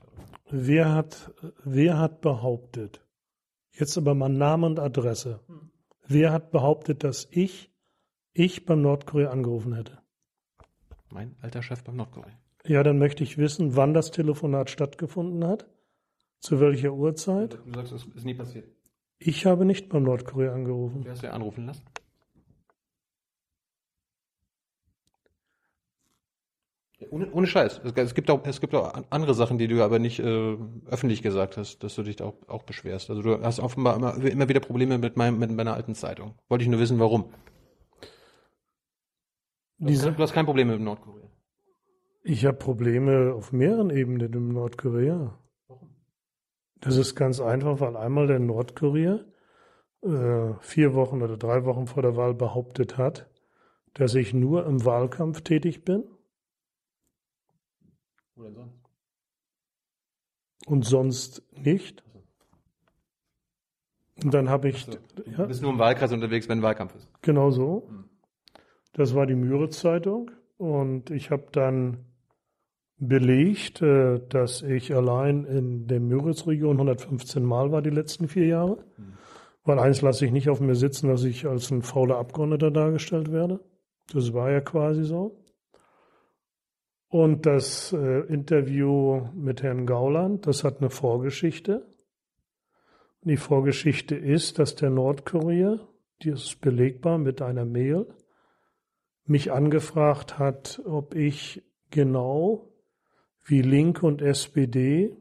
Wer 0.51 0.93
hat, 0.93 1.33
wer 1.65 1.99
hat 1.99 2.21
behauptet, 2.21 3.05
jetzt 3.73 3.97
aber 3.99 4.15
mal 4.15 4.29
Name 4.29 4.67
und 4.67 4.79
Adresse, 4.79 5.41
wer 6.07 6.33
hat 6.33 6.51
behauptet, 6.51 7.03
dass 7.03 7.27
ich, 7.31 7.71
ich 8.33 8.65
beim 8.65 8.83
Nordkorea 8.83 9.31
angerufen 9.31 9.75
hätte? 9.75 9.99
Mein 11.11 11.37
alter 11.41 11.63
Chef 11.63 11.83
beim 11.83 11.97
Nordkurier. 11.97 12.39
Ja, 12.65 12.83
dann 12.83 12.99
möchte 12.99 13.23
ich 13.23 13.39
wissen, 13.39 13.77
wann 13.77 13.95
das 13.95 14.11
Telefonat 14.11 14.71
stattgefunden 14.71 15.47
hat, 15.47 15.69
zu 16.41 16.61
welcher 16.61 16.93
Uhrzeit. 16.93 17.59
Du 17.65 17.73
sagst, 17.73 17.93
es 17.93 18.05
ist 18.07 18.25
nie 18.25 18.35
passiert. 18.35 18.69
Ich 19.19 19.47
habe 19.47 19.65
nicht 19.65 19.89
beim 19.89 20.03
Nordkorea 20.03 20.53
angerufen. 20.53 21.03
Du 21.03 21.11
hast 21.11 21.23
ja 21.23 21.31
anrufen 21.31 21.67
lassen. 21.67 21.83
Ohne, 27.11 27.31
ohne 27.31 27.47
Scheiß. 27.47 27.81
Es, 27.85 27.93
es, 27.93 28.15
gibt 28.15 28.31
auch, 28.31 28.45
es 28.45 28.61
gibt 28.61 28.75
auch 28.75 29.03
andere 29.11 29.35
Sachen, 29.35 29.59
die 29.59 29.69
du 29.69 29.83
aber 29.83 29.99
nicht 29.99 30.19
äh, 30.19 30.57
öffentlich 30.87 31.23
gesagt 31.23 31.57
hast, 31.57 31.83
dass 31.83 31.95
du 31.95 32.03
dich 32.03 32.17
da 32.17 32.27
auch, 32.27 32.35
auch 32.49 32.63
beschwerst. 32.63 33.11
Also 33.11 33.23
du 33.23 33.43
hast 33.43 33.61
offenbar 33.61 33.97
immer, 33.97 34.17
immer 34.17 34.49
wieder 34.49 34.61
Probleme 34.61 34.99
mit, 34.99 35.17
meinem, 35.17 35.39
mit 35.39 35.51
meiner 35.51 35.75
alten 35.75 35.95
Zeitung. 35.95 36.35
Wollte 36.49 36.65
ich 36.65 36.71
nur 36.71 36.81
wissen, 36.81 36.99
warum. 36.99 37.33
Du, 39.79 39.89
Diese, 39.89 40.11
hast, 40.11 40.19
du 40.19 40.23
hast 40.23 40.33
kein 40.33 40.47
Problem 40.47 40.69
mit 40.69 40.81
Nordkorea. 40.81 41.29
ich 42.23 42.47
habe 42.47 42.57
Probleme 42.57 43.35
auf 43.35 43.53
mehreren 43.53 43.91
Ebenen 43.91 44.33
im 44.33 44.49
Nordkorea. 44.49 45.39
Das 46.81 46.97
ist 46.97 47.15
ganz 47.15 47.41
einfach, 47.41 47.81
weil 47.81 47.97
einmal 47.97 48.27
der 48.27 48.39
Nordkorea 48.39 49.21
äh, 50.03 50.55
vier 50.61 50.95
Wochen 50.95 51.21
oder 51.21 51.37
drei 51.37 51.65
Wochen 51.67 51.87
vor 51.87 52.03
der 52.03 52.17
Wahl 52.17 52.33
behauptet 52.33 52.97
hat, 52.97 53.29
dass 53.93 54.15
ich 54.15 54.33
nur 54.33 54.65
im 54.67 54.85
Wahlkampf 54.85 55.43
tätig 55.43 55.85
bin 55.85 56.05
Wo 58.37 58.45
denn 58.45 58.55
sonst? 58.55 58.75
und 60.67 60.85
sonst 60.85 61.43
nicht. 61.65 62.03
Und 64.23 64.33
dann 64.33 64.49
habe 64.49 64.69
ich, 64.71 64.85
So. 64.85 64.93
Du 65.15 65.31
ja, 65.31 65.45
bist 65.45 65.63
nur 65.63 65.73
im 65.73 65.79
Wahlkreis 65.79 66.13
unterwegs, 66.13 66.49
wenn 66.49 66.63
Wahlkampf 66.63 66.95
ist. 66.97 67.09
genau 67.23 67.51
so. 67.51 67.89
Das 68.95 69.15
war 69.15 69.27
die 69.27 69.35
Müritz-Zeitung 69.35 70.31
und 70.57 71.11
ich 71.11 71.31
habe 71.31 71.47
dann 71.53 72.07
belegt, 72.99 73.83
äh, 73.83 74.21
dass 74.31 74.63
ich 74.63 74.95
allein 74.95 75.45
in 75.45 75.87
der 75.87 76.01
Müritz-Region 76.01 76.77
115 76.77 77.45
Mal 77.45 77.71
war 77.71 77.83
die 77.83 77.91
letzten 77.91 78.27
vier 78.27 78.47
Jahre. 78.47 78.79
Weil 79.65 79.79
eins 79.79 80.01
lasse 80.01 80.25
ich 80.25 80.33
nicht 80.33 80.49
auf 80.49 80.61
mir 80.61 80.77
sitzen, 80.77 81.09
dass 81.09 81.25
ich 81.25 81.47
als 81.47 81.71
ein 81.71 81.83
fauler 81.83 82.17
Abgeordneter 82.17 82.71
dargestellt 82.71 83.31
werde. 83.33 83.61
Das 84.13 84.33
war 84.33 84.51
ja 84.51 84.61
quasi 84.63 85.05
so. 85.05 85.45
Und 87.09 87.47
das 87.47 87.93
äh, 87.93 88.21
Interview 88.27 89.29
mit 89.35 89.63
Herrn 89.63 89.87
Gauland, 89.87 90.47
das 90.47 90.65
hat 90.65 90.79
eine 90.81 90.91
Vorgeschichte. 90.91 91.87
Die 93.23 93.37
Vorgeschichte 93.37 94.17
ist, 94.17 94.59
dass 94.59 94.75
der 94.75 94.91
Nordkorea, 94.91 95.81
die 96.23 96.31
ist 96.31 96.61
belegbar 96.61 97.19
mit 97.19 97.43
einer 97.43 97.65
Mail, 97.65 98.07
mich 99.25 99.53
angefragt 99.53 100.39
hat, 100.39 100.81
ob 100.85 101.15
ich 101.15 101.63
genau 101.91 102.73
wie 103.45 103.63
Linke 103.63 104.07
und 104.07 104.23
SPD 104.23 105.17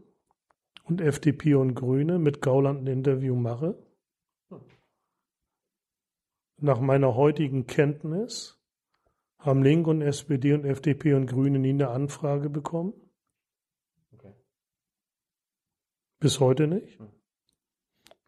und 0.84 1.02
FDP 1.02 1.56
und 1.56 1.76
Grüne 1.76 2.20
mit 2.20 2.42
Gauland 2.42 2.82
ein 2.82 2.88
Interview 2.88 3.36
mache. 3.36 3.78
Nach 6.58 6.80
meiner 6.80 7.16
heutigen 7.16 7.68
Kenntnis 7.68 8.60
haben 9.46 9.64
Linke 9.64 9.90
und 9.92 10.02
SPD 10.02 10.54
und 10.54 10.66
FDP 10.66 11.14
und 11.14 11.28
Grüne 11.28 11.60
nie 11.60 11.70
eine 11.70 11.90
Anfrage 11.90 12.50
bekommen. 12.50 12.94
Okay. 14.14 14.34
Bis 16.20 16.40
heute 16.40 16.68
nicht. 16.68 17.00
Hm. 17.00 17.10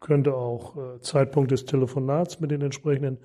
Könnte 0.00 0.34
auch 0.34 0.76
äh, 0.76 1.00
Zeitpunkt 1.00 1.50
des 1.50 1.64
Telefonats 1.64 2.38
mit 2.38 2.52
den 2.52 2.62
entsprechenden 2.62 3.18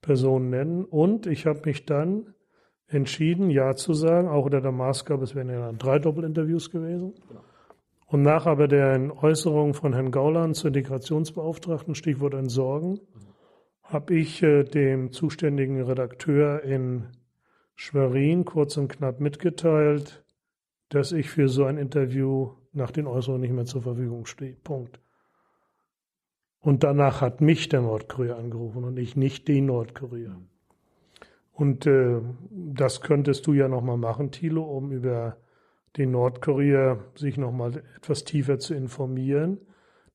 Personen 0.00 0.50
nennen. 0.50 0.84
Und 0.84 1.26
ich 1.26 1.46
habe 1.46 1.62
mich 1.64 1.86
dann 1.86 2.34
entschieden, 2.86 3.50
Ja 3.50 3.74
zu 3.74 3.94
sagen, 3.94 4.28
auch 4.28 4.44
unter 4.44 4.60
der 4.60 4.72
Maßgabe, 4.72 5.24
es 5.24 5.34
wären 5.34 5.48
ja 5.48 5.66
dann 5.66 5.78
drei 5.78 5.98
Doppelinterviews 5.98 6.70
gewesen. 6.70 7.14
Und 8.06 8.22
nach 8.22 8.46
aber 8.46 8.68
der 8.68 9.12
Äußerung 9.22 9.74
von 9.74 9.92
Herrn 9.92 10.12
Gauland 10.12 10.56
zur 10.56 10.68
Integrationsbeauftragten, 10.68 11.94
Stichwort 11.94 12.34
Entsorgen, 12.34 13.00
habe 13.82 14.14
ich 14.14 14.40
äh, 14.42 14.62
dem 14.62 15.10
zuständigen 15.10 15.82
Redakteur 15.82 16.62
in 16.62 17.08
Schwerin 17.82 18.44
kurz 18.44 18.76
und 18.76 18.88
knapp 18.88 19.20
mitgeteilt, 19.20 20.22
dass 20.90 21.12
ich 21.12 21.30
für 21.30 21.48
so 21.48 21.64
ein 21.64 21.78
Interview 21.78 22.50
nach 22.72 22.90
den 22.90 23.06
Äußerungen 23.06 23.40
nicht 23.40 23.54
mehr 23.54 23.64
zur 23.64 23.80
Verfügung 23.80 24.26
stehe. 24.26 24.52
Punkt. 24.52 25.00
Und 26.58 26.84
danach 26.84 27.22
hat 27.22 27.40
mich 27.40 27.70
der 27.70 27.80
Nordkorea 27.80 28.36
angerufen 28.36 28.84
und 28.84 28.98
ich 28.98 29.16
nicht 29.16 29.48
den 29.48 29.64
Nordkorea. 29.64 30.38
Und 31.52 31.86
äh, 31.86 32.20
das 32.50 33.00
könntest 33.00 33.46
du 33.46 33.54
ja 33.54 33.66
nochmal 33.66 33.96
machen, 33.96 34.30
Thilo, 34.30 34.62
um 34.62 34.92
über 34.92 35.38
den 35.96 36.10
Nordkorea 36.10 37.02
sich 37.14 37.38
nochmal 37.38 37.82
etwas 37.96 38.24
tiefer 38.24 38.58
zu 38.58 38.74
informieren. 38.74 39.58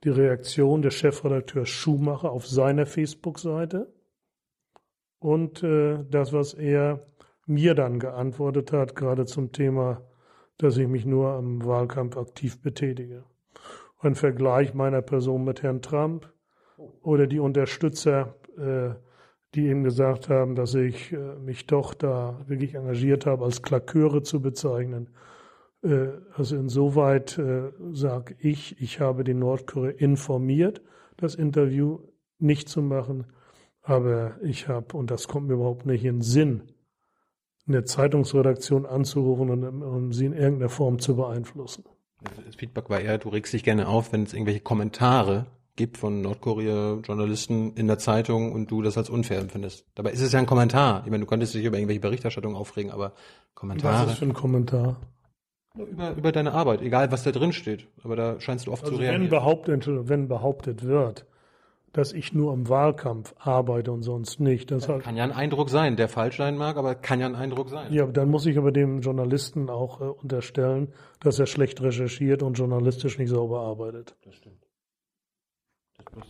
Die 0.03 0.09
Reaktion 0.09 0.83
des 0.83 0.93
Chefredakteurs 0.93 1.69
Schumacher 1.69 2.31
auf 2.31 2.45
seiner 2.45 2.85
Facebook-Seite 2.85 3.91
und 5.17 5.63
äh, 5.63 6.03
das, 6.11 6.31
was 6.31 6.53
er 6.53 7.07
mir 7.45 7.75
dann 7.75 7.99
geantwortet 7.99 8.71
hat, 8.71 8.95
gerade 8.95 9.25
zum 9.25 9.51
Thema, 9.51 10.01
dass 10.57 10.77
ich 10.77 10.87
mich 10.87 11.05
nur 11.05 11.29
am 11.29 11.65
Wahlkampf 11.65 12.17
aktiv 12.17 12.61
betätige. 12.61 13.23
Ein 13.99 14.15
Vergleich 14.15 14.73
meiner 14.73 15.01
Person 15.01 15.43
mit 15.43 15.63
Herrn 15.63 15.81
Trump 15.81 16.31
oder 17.01 17.27
die 17.27 17.39
Unterstützer, 17.39 18.35
äh, 18.57 18.95
die 19.53 19.67
eben 19.67 19.83
gesagt 19.83 20.29
haben, 20.29 20.55
dass 20.55 20.75
ich 20.75 21.13
äh, 21.13 21.35
mich 21.39 21.65
doch 21.65 21.93
da 21.93 22.41
wirklich 22.47 22.75
engagiert 22.75 23.25
habe, 23.25 23.45
als 23.45 23.61
Klaköre 23.61 24.21
zu 24.21 24.41
bezeichnen. 24.41 25.09
Äh, 25.81 26.09
also 26.33 26.55
insoweit 26.55 27.37
äh, 27.37 27.71
sage 27.91 28.35
ich, 28.39 28.81
ich 28.81 28.99
habe 28.99 29.23
den 29.23 29.39
Nordkorea 29.39 29.91
informiert, 29.91 30.81
das 31.17 31.35
Interview 31.35 31.99
nicht 32.37 32.67
zu 32.67 32.81
machen, 32.81 33.27
aber 33.81 34.37
ich 34.41 34.67
habe, 34.67 34.97
und 34.97 35.11
das 35.11 35.27
kommt 35.27 35.47
mir 35.47 35.53
überhaupt 35.53 35.85
nicht 35.85 36.03
in 36.03 36.15
den 36.15 36.21
Sinn, 37.65 37.75
eine 37.75 37.83
Zeitungsredaktion 37.83 38.85
anzurufen 38.85 39.49
und 39.49 39.83
um 39.83 40.13
sie 40.13 40.25
in 40.25 40.33
irgendeiner 40.33 40.69
Form 40.69 40.99
zu 40.99 41.15
beeinflussen. 41.15 41.83
Das 42.45 42.55
Feedback 42.55 42.89
war 42.89 42.99
eher, 42.99 43.17
du 43.17 43.29
regst 43.29 43.53
dich 43.53 43.63
gerne 43.63 43.87
auf, 43.87 44.11
wenn 44.13 44.23
es 44.23 44.33
irgendwelche 44.33 44.61
Kommentare 44.61 45.45
gibt 45.75 45.97
von 45.97 46.21
Nordkorea-Journalisten 46.21 47.73
in 47.73 47.87
der 47.87 47.97
Zeitung 47.99 48.53
und 48.53 48.71
du 48.71 48.81
das 48.81 48.97
als 48.97 49.09
unfair 49.09 49.39
empfindest. 49.39 49.85
Dabei 49.93 50.11
ist 50.11 50.21
es 50.21 50.31
ja 50.31 50.39
ein 50.39 50.45
Kommentar. 50.45 51.03
Ich 51.05 51.11
meine, 51.11 51.23
du 51.23 51.29
könntest 51.29 51.53
dich 51.53 51.65
über 51.65 51.77
irgendwelche 51.77 51.99
Berichterstattung 51.99 52.55
aufregen, 52.55 52.91
aber 52.91 53.11
Kommentare. 53.53 54.05
Was 54.05 54.13
ist 54.13 54.19
für 54.19 54.25
ein 54.25 54.33
Kommentar? 54.33 55.01
Über, 55.77 56.15
über 56.15 56.31
deine 56.31 56.53
Arbeit, 56.53 56.81
egal 56.81 57.11
was 57.11 57.23
da 57.23 57.31
drin 57.31 57.51
steht. 57.51 57.87
Aber 58.03 58.15
da 58.15 58.39
scheinst 58.39 58.67
du 58.67 58.71
oft 58.71 58.83
Also 58.83 58.95
zu 58.95 59.01
wenn 59.01 59.09
reagieren. 59.09 59.29
behauptet, 59.29 59.85
wenn 59.87 60.29
behauptet 60.29 60.83
wird, 60.83 61.25
dass 61.97 62.11
ich 62.13 62.33
nur 62.33 62.53
im 62.53 62.67
Wahlkampf 62.67 63.33
arbeite 63.39 63.91
und 63.91 64.03
sonst 64.03 64.39
nicht, 64.39 64.69
das 64.71 64.89
halt, 64.89 65.03
Kann 65.03 65.15
ja 65.15 65.23
ein 65.23 65.31
Eindruck 65.31 65.69
sein, 65.69 65.95
der 65.95 66.09
falsch 66.09 66.37
sein 66.37 66.57
mag, 66.57 66.75
aber 66.77 66.93
kann 66.95 67.19
ja 67.19 67.25
ein 67.27 67.35
Eindruck 67.35 67.69
sein. 67.69 67.93
ja, 67.93 68.05
dann 68.05 68.29
muss 68.29 68.45
ich 68.45 68.57
aber 68.57 68.71
dem 68.71 69.01
Journalisten 69.01 69.69
auch 69.69 70.01
äh, 70.01 70.03
unterstellen, 70.05 70.93
dass 71.21 71.39
er 71.39 71.45
schlecht 71.45 71.81
recherchiert 71.81 72.43
und 72.43 72.55
journalistisch 72.57 73.17
nicht 73.17 73.29
sauber 73.29 73.61
arbeitet. 73.61 74.15
Das 74.23 74.35
stimmt. 74.35 74.57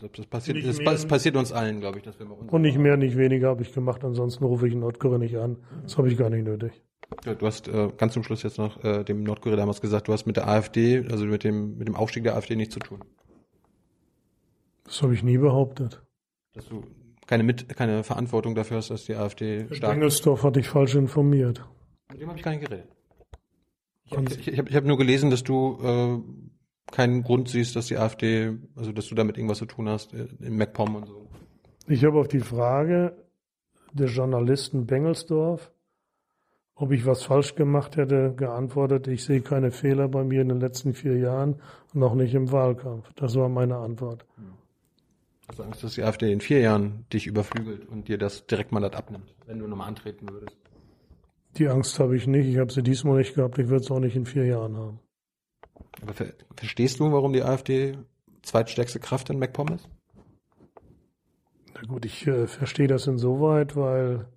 Das, 0.02 0.12
das, 0.16 0.26
passiert, 0.28 0.66
das, 0.66 0.78
mehr- 0.78 0.92
das 0.92 1.06
passiert 1.06 1.36
uns 1.36 1.52
allen, 1.52 1.80
glaube 1.80 1.98
ich, 1.98 2.04
dass 2.04 2.18
wir 2.20 2.26
mal. 2.26 2.36
Und 2.36 2.62
nicht 2.62 2.78
mehr, 2.78 2.98
nicht 2.98 3.18
weniger 3.18 3.50
habe 3.50 3.62
ich 3.64 3.74
gemacht, 3.74 4.04
ansonsten 4.04 4.44
rufe 4.46 4.68
ich 4.68 4.74
in 4.74 4.80
Nordkorea 4.80 5.18
nicht 5.18 5.36
an. 5.38 5.58
Das 5.84 5.98
habe 5.98 6.08
ich 6.10 6.18
gar 6.18 6.30
nicht 6.30 6.46
nötig. 6.46 6.72
Ja, 7.26 7.34
Du 7.36 7.46
hast 7.46 7.68
äh, 7.68 7.90
ganz 7.98 8.14
zum 8.14 8.24
Schluss 8.24 8.44
jetzt 8.44 8.58
noch 8.58 8.84
äh, 8.84 9.04
dem 9.04 9.24
Nordkorea 9.24 9.58
damals 9.58 9.82
gesagt, 9.82 10.08
du 10.08 10.14
hast 10.14 10.26
mit 10.26 10.38
der 10.38 10.48
AfD, 10.48 11.06
also 11.10 11.26
mit 11.26 11.44
dem 11.44 11.78
mit 11.78 11.88
dem 11.88 11.96
Aufstieg 11.96 12.24
der 12.24 12.36
AfD 12.36 12.56
nichts 12.56 12.74
zu 12.74 12.80
tun. 12.80 13.00
Das 14.86 15.02
habe 15.02 15.14
ich 15.14 15.24
nie 15.24 15.38
behauptet. 15.38 16.02
Dass 16.54 16.68
du 16.68 16.84
keine 17.28 17.44
mit 17.44 17.76
keine 17.76 18.04
Verantwortung 18.04 18.56
dafür 18.56 18.78
hast, 18.78 18.90
dass 18.90 19.06
die 19.06 19.16
AfD 19.16 19.68
stark. 19.72 19.96
Engelsdorf 19.96 20.44
hatte 20.44 20.60
ich 20.60 20.70
falsch 20.70 20.96
informiert. 20.96 21.68
Mit 22.12 22.22
dem 22.22 22.30
habe 22.30 22.38
ich 22.38 22.44
gar 22.44 22.52
nicht 22.52 22.62
geredet. 22.68 22.88
Ich, 24.06 24.58
habe 24.58 24.72
hab 24.72 24.86
nur 24.86 24.98
gelesen, 24.98 25.32
dass 25.32 25.44
du 25.44 25.80
äh, 25.82 26.20
keinen 26.92 27.24
Grund 27.24 27.50
siehst, 27.50 27.76
dass 27.76 27.88
die 27.88 27.98
AfD, 27.98 28.54
also 28.76 28.92
dass 28.92 29.08
du 29.08 29.16
damit 29.16 29.38
irgendwas 29.38 29.58
zu 29.58 29.66
tun 29.66 29.90
hast 29.90 30.14
äh, 30.14 30.28
in 30.40 30.56
MacPom 30.56 30.96
und 30.96 31.08
so. 31.08 31.28
Ich 31.88 32.06
habe 32.06 32.20
auf 32.20 32.28
die 32.28 32.40
Frage 32.40 33.16
des 33.94 34.16
Journalisten 34.16 34.86
Bengelsdorf, 34.86 35.72
ob 36.76 36.92
ich 36.92 37.06
was 37.06 37.24
falsch 37.24 37.56
gemacht 37.56 37.98
hätte, 37.98 38.34
geantwortet, 38.36 39.08
ich 39.08 39.24
sehe 39.24 39.42
keine 39.42 39.72
Fehler 39.72 40.08
bei 40.08 40.24
mir 40.24 40.42
in 40.42 40.50
den 40.50 40.60
letzten 40.60 40.94
vier 40.94 41.18
Jahren 41.18 41.62
und 41.94 42.04
auch 42.04 42.14
nicht 42.14 42.36
im 42.36 42.52
Wahlkampf. 42.52 43.12
Das 43.16 43.36
war 43.36 43.50
meine 43.50 43.78
Antwort. 43.78 44.26
Hast 45.48 45.60
du 45.60 45.64
Angst, 45.64 45.84
dass 45.84 45.94
die 45.94 46.04
AfD 46.04 46.32
in 46.32 46.42
vier 46.42 46.60
Jahren 46.60 47.06
dich 47.14 47.28
überflügelt 47.28 47.88
und 47.88 48.08
dir 48.08 48.18
das 48.18 48.48
Direktmandat 48.48 48.96
abnimmt, 48.96 49.36
wenn 49.46 49.60
du 49.60 49.68
nochmal 49.68 49.88
antreten 49.88 50.28
würdest? 50.30 50.58
Die 51.58 51.68
Angst 51.68 52.00
habe 52.00 52.18
ich 52.18 52.28
nicht. 52.28 52.48
Ich 52.48 52.58
habe 52.58 52.72
sie 52.72 52.82
diesmal 52.82 53.20
nicht 53.20 53.36
gehabt. 53.36 53.58
Ich 53.60 53.68
würde 53.68 53.84
es 53.84 53.92
auch 53.92 54.00
nicht 54.00 54.16
in 54.16 54.26
vier 54.26 54.46
Jahren 54.46 54.76
haben. 54.76 55.00
Aber 56.02 56.14
ver 56.14 56.34
verstehst 56.56 57.00
du, 57.00 57.12
warum 57.12 57.34
die 57.34 57.44
AfD 57.44 57.98
zweitstärkste 58.42 59.00
Kraft 59.00 59.30
in 59.30 59.40
MacPom 59.40 59.70
ist? 59.70 59.88
Na 61.74 61.82
gut, 61.88 62.06
ich 62.06 62.26
äh, 62.28 62.48
verstehe 62.48 62.88
das 62.88 63.08
insoweit, 63.08 63.76
weil 63.76 64.28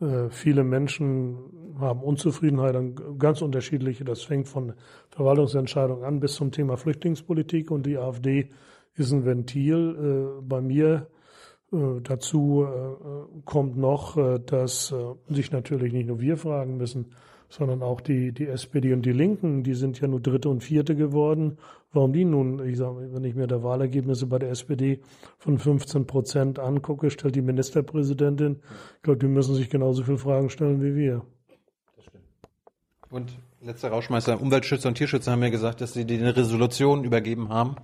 äh, 0.00 0.28
viele 0.30 0.64
Menschen 0.64 1.76
haben 1.78 2.02
Unzufriedenheit 2.02 2.76
an 2.76 3.18
ganz 3.18 3.42
unterschiedliche. 3.42 4.04
Das 4.04 4.22
fängt 4.22 4.48
von 4.48 4.74
Verwaltungsentscheidungen 5.10 6.04
an 6.04 6.20
bis 6.20 6.34
zum 6.34 6.52
Thema 6.52 6.76
Flüchtlingspolitik 6.76 7.70
und 7.70 7.86
die 7.86 7.98
AfD 7.98 8.50
ist 8.96 9.12
ein 9.12 9.24
Ventil. 9.24 10.38
Äh, 10.40 10.42
bei 10.42 10.60
mir 10.60 11.08
äh, 11.72 12.00
dazu 12.02 12.64
äh, 12.64 13.42
kommt 13.44 13.76
noch, 13.76 14.16
dass 14.46 14.94
sich 15.28 15.52
natürlich 15.52 15.92
nicht 15.92 16.08
nur 16.08 16.20
wir 16.20 16.36
fragen 16.36 16.76
müssen, 16.76 17.12
sondern 17.48 17.82
auch 17.82 18.00
die, 18.00 18.32
die 18.32 18.46
SPD 18.46 18.92
und 18.92 19.06
die 19.06 19.12
Linken, 19.12 19.62
die 19.62 19.74
sind 19.74 20.00
ja 20.00 20.08
nur 20.08 20.20
Dritte 20.20 20.48
und 20.48 20.64
Vierte 20.64 20.96
geworden. 20.96 21.58
Warum 21.92 22.12
die 22.12 22.24
nun, 22.24 22.66
ich 22.66 22.76
sage, 22.76 23.08
wenn 23.12 23.24
ich 23.24 23.34
mir 23.34 23.46
da 23.46 23.62
Wahlergebnisse 23.62 24.26
bei 24.26 24.38
der 24.38 24.50
SPD 24.50 25.00
von 25.38 25.58
15 25.58 26.06
Prozent 26.06 26.58
angucke, 26.58 27.10
stellt 27.10 27.36
die 27.36 27.42
Ministerpräsidentin, 27.42 28.60
ich 28.96 29.02
glaube, 29.02 29.18
die 29.18 29.28
müssen 29.28 29.54
sich 29.54 29.70
genauso 29.70 30.02
viele 30.02 30.18
Fragen 30.18 30.50
stellen 30.50 30.82
wie 30.82 30.94
wir. 30.94 31.22
Und 33.10 33.38
letzter 33.62 33.90
Rauschmeister, 33.90 34.40
Umweltschützer 34.40 34.88
und 34.88 34.96
Tierschützer 34.96 35.32
haben 35.32 35.40
mir 35.40 35.50
gesagt, 35.50 35.80
dass 35.80 35.94
sie 35.94 36.02
eine 36.02 36.36
Resolution 36.36 37.04
übergeben 37.04 37.48
haben, 37.48 37.76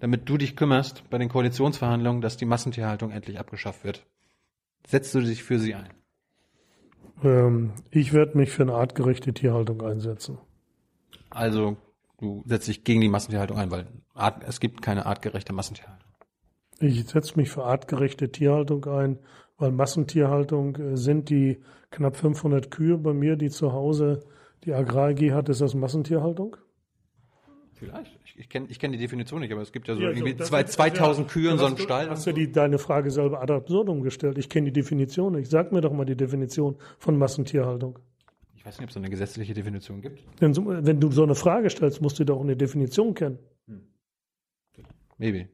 damit 0.00 0.28
du 0.28 0.36
dich 0.36 0.56
kümmerst 0.56 1.08
bei 1.10 1.18
den 1.18 1.28
Koalitionsverhandlungen, 1.28 2.20
dass 2.20 2.36
die 2.36 2.44
Massentierhaltung 2.44 3.10
endlich 3.10 3.38
abgeschafft 3.38 3.84
wird. 3.84 4.06
Setzt 4.86 5.14
du 5.14 5.20
dich 5.20 5.42
für 5.42 5.58
sie 5.58 5.74
ein? 5.74 5.88
Ähm, 7.22 7.72
ich 7.90 8.12
werde 8.12 8.36
mich 8.36 8.50
für 8.50 8.62
eine 8.62 8.74
artgerechte 8.74 9.32
Tierhaltung 9.32 9.82
einsetzen. 9.82 10.38
Also, 11.30 11.76
du 12.18 12.42
setzt 12.46 12.68
dich 12.68 12.84
gegen 12.84 13.00
die 13.00 13.08
Massentierhaltung 13.08 13.58
ein, 13.58 13.70
weil 13.70 13.86
Art, 14.14 14.44
es 14.46 14.60
gibt 14.60 14.82
keine 14.82 15.06
artgerechte 15.06 15.52
Massentierhaltung. 15.52 16.08
Ich 16.78 17.06
setze 17.06 17.36
mich 17.36 17.50
für 17.50 17.64
artgerechte 17.64 18.30
Tierhaltung 18.30 18.84
ein, 18.84 19.18
weil 19.58 19.72
Massentierhaltung 19.72 20.76
äh, 20.76 20.96
sind 20.96 21.30
die 21.30 21.58
knapp 21.90 22.16
500 22.16 22.70
Kühe 22.70 22.98
bei 22.98 23.14
mir, 23.14 23.36
die 23.36 23.50
zu 23.50 23.72
Hause 23.72 24.20
die 24.64 24.74
Agrar 24.74 25.08
AG 25.10 25.32
hat. 25.32 25.48
Ist 25.48 25.60
das 25.62 25.74
Massentierhaltung? 25.74 26.56
Vielleicht. 27.72 28.15
Ich, 28.38 28.48
kenne 28.50 28.66
ich 28.68 28.78
kenn 28.78 28.92
die 28.92 28.98
Definition 28.98 29.40
nicht, 29.40 29.50
aber 29.52 29.62
es 29.62 29.72
gibt 29.72 29.88
ja 29.88 29.94
so 29.94 30.00
Ja, 30.02 30.10
so, 30.10 30.14
irgendwie 30.16 30.34
das 30.34 30.48
zwei, 30.48 30.62
ist- 30.62 30.72
2000 30.72 31.26
ja, 31.26 31.32
Kühe 31.32 31.50
in 31.52 31.58
so 31.58 31.64
einem 31.66 31.78
Stall. 31.78 32.10
Hast 32.10 32.26
du 32.26 32.32
die, 32.32 32.52
deine 32.52 32.78
Frage 32.78 33.10
selber 33.10 33.40
ad 33.40 33.52
absurdum 33.52 34.02
gestellt? 34.02 34.36
Ich 34.38 34.48
kenne 34.50 34.66
die 34.66 34.72
Definition 34.72 35.32
nicht. 35.34 35.50
Sag 35.50 35.72
mir 35.72 35.80
doch 35.80 35.92
mal 35.92 36.04
die 36.04 36.16
Definition 36.16 36.76
von 36.98 37.16
Massentierhaltung. 37.16 37.98
Ich 38.54 38.66
weiß 38.66 38.78
nicht, 38.78 38.84
ob 38.84 38.88
es 38.90 38.94
so 38.94 39.00
eine 39.00 39.08
gesetzliche 39.08 39.54
Definition 39.54 40.02
gibt. 40.02 40.22
Denn 40.40 40.52
so, 40.52 40.66
wenn 40.66 41.00
du 41.00 41.10
so 41.12 41.22
eine 41.22 41.34
Frage 41.34 41.70
stellst, 41.70 42.02
musst 42.02 42.18
du 42.18 42.24
doch 42.24 42.40
eine 42.40 42.56
Definition 42.56 43.14
kennen. 43.14 43.38
Maybe. 45.18 45.48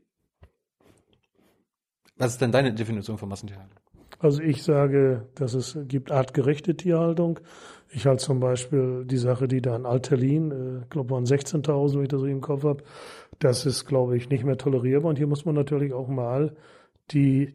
Was 2.17 2.33
ist 2.33 2.41
denn 2.41 2.53
deine 2.53 2.73
Definition 2.75 3.19
von 3.19 3.29
Massentierhaltung? 3.29 3.77
Also 4.19 4.41
ich 4.43 4.63
sage, 4.63 5.29
dass 5.35 5.55
es 5.55 5.77
gibt 5.89 6.11
artgerechte 6.13 6.77
Tierhaltung. 6.77 7.41
Ich 7.95 8.07
halte 8.07 8.25
zum 8.25 8.41
Beispiel 8.41 9.05
die 9.05 9.19
Sache, 9.19 9.47
die 9.47 9.61
da 9.61 9.77
in 9.77 9.85
Alterlin, 9.85 10.51
äh, 10.51 10.83
ich 10.83 10.91
glaube 10.91 11.11
waren 11.11 11.25
16.000, 11.25 11.95
wenn 11.95 12.03
ich 12.03 12.09
das 12.09 12.21
so 12.21 12.27
im 12.27 12.41
Kopf 12.41 12.65
habe, 12.65 12.83
das 13.39 13.67
ist, 13.67 13.85
glaube 13.85 14.17
ich, 14.17 14.31
nicht 14.31 14.45
mehr 14.45 14.57
tolerierbar. 14.57 15.11
Und 15.11 15.17
hier 15.19 15.27
muss 15.27 15.45
man 15.45 15.55
natürlich 15.55 15.93
auch 15.93 16.09
mal 16.09 16.55
die 17.11 17.53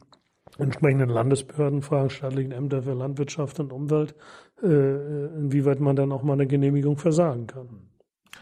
entsprechenden 0.59 1.09
Landesbehörden 1.09 1.81
fragen, 1.81 2.09
staatlichen 2.09 2.51
Ämter 2.51 2.83
für 2.83 2.93
Landwirtschaft 2.93 3.59
und 3.59 3.73
Umwelt, 3.73 4.15
äh, 4.61 4.67
inwieweit 4.67 5.79
man 5.79 5.95
dann 5.95 6.11
auch 6.11 6.23
mal 6.23 6.33
eine 6.33 6.47
Genehmigung 6.47 6.97
versagen 6.97 7.47
kann. 7.47 7.89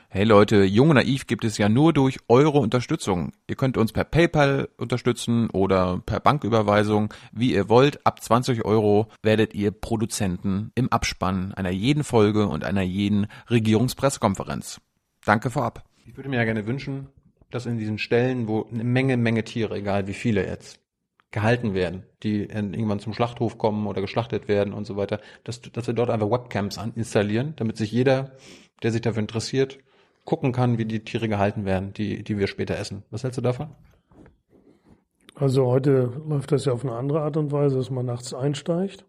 Hey 0.09 0.23
Leute, 0.23 0.63
Jung 0.63 0.91
und 0.91 0.95
Naiv 0.95 1.27
gibt 1.27 1.43
es 1.43 1.57
ja 1.57 1.67
nur 1.67 1.91
durch 1.91 2.19
eure 2.29 2.59
Unterstützung. 2.59 3.33
Ihr 3.47 3.55
könnt 3.55 3.75
uns 3.75 3.91
per 3.91 4.05
PayPal 4.05 4.69
unterstützen 4.77 5.49
oder 5.49 6.01
per 6.05 6.21
Banküberweisung, 6.21 7.13
wie 7.33 7.53
ihr 7.53 7.67
wollt. 7.67 8.05
Ab 8.05 8.23
20 8.23 8.63
Euro 8.63 9.09
werdet 9.23 9.53
ihr 9.53 9.71
Produzenten 9.71 10.71
im 10.73 10.89
Abspann 10.89 11.53
einer 11.53 11.71
jeden 11.71 12.05
Folge 12.05 12.47
und 12.47 12.63
einer 12.63 12.81
jeden 12.81 13.27
Regierungspressekonferenz. 13.49 14.79
Danke 15.25 15.49
vorab. 15.49 15.83
Ich 16.05 16.15
würde 16.15 16.29
mir 16.29 16.37
ja 16.37 16.45
gerne 16.45 16.65
wünschen, 16.65 17.07
dass 17.51 17.65
in 17.65 17.77
diesen 17.77 17.97
Stellen, 17.97 18.47
wo 18.47 18.67
eine 18.71 18.83
Menge, 18.83 19.17
Menge 19.17 19.43
Tiere, 19.43 19.75
egal 19.75 20.07
wie 20.07 20.13
viele 20.13 20.45
jetzt, 20.45 20.79
gehalten 21.35 21.73
werden, 21.73 22.03
die 22.23 22.45
irgendwann 22.45 23.01
zum 23.01 23.13
Schlachthof 23.13 23.57
kommen 23.57 23.87
oder 23.87 23.99
geschlachtet 23.99 24.47
werden 24.47 24.73
und 24.73 24.87
so 24.87 24.95
weiter, 24.95 25.19
dass, 25.43 25.61
dass 25.61 25.85
wir 25.85 25.93
dort 25.93 26.09
einfach 26.09 26.31
Webcams 26.31 26.77
an 26.77 26.93
installieren, 26.95 27.53
damit 27.57 27.75
sich 27.75 27.91
jeder, 27.91 28.31
der 28.81 28.93
sich 28.93 29.01
dafür 29.01 29.19
interessiert, 29.19 29.77
gucken 30.23 30.53
kann, 30.53 30.77
wie 30.77 30.85
die 30.85 31.01
Tiere 31.01 31.27
gehalten 31.27 31.65
werden, 31.65 31.91
die, 31.91 32.23
die 32.23 32.37
wir 32.37 32.47
später 32.47 32.77
essen. 32.77 33.03
Was 33.11 33.23
hältst 33.23 33.37
du 33.37 33.41
davon? 33.41 33.67
Also 35.35 35.65
heute 35.65 36.13
läuft 36.25 36.53
das 36.53 36.63
ja 36.63 36.71
auf 36.71 36.85
eine 36.85 36.95
andere 36.95 37.19
Art 37.19 37.35
und 37.35 37.51
Weise, 37.51 37.75
dass 37.75 37.89
man 37.89 38.05
nachts 38.05 38.33
einsteigt 38.33 39.05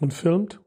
und 0.00 0.14
filmt. 0.14 0.62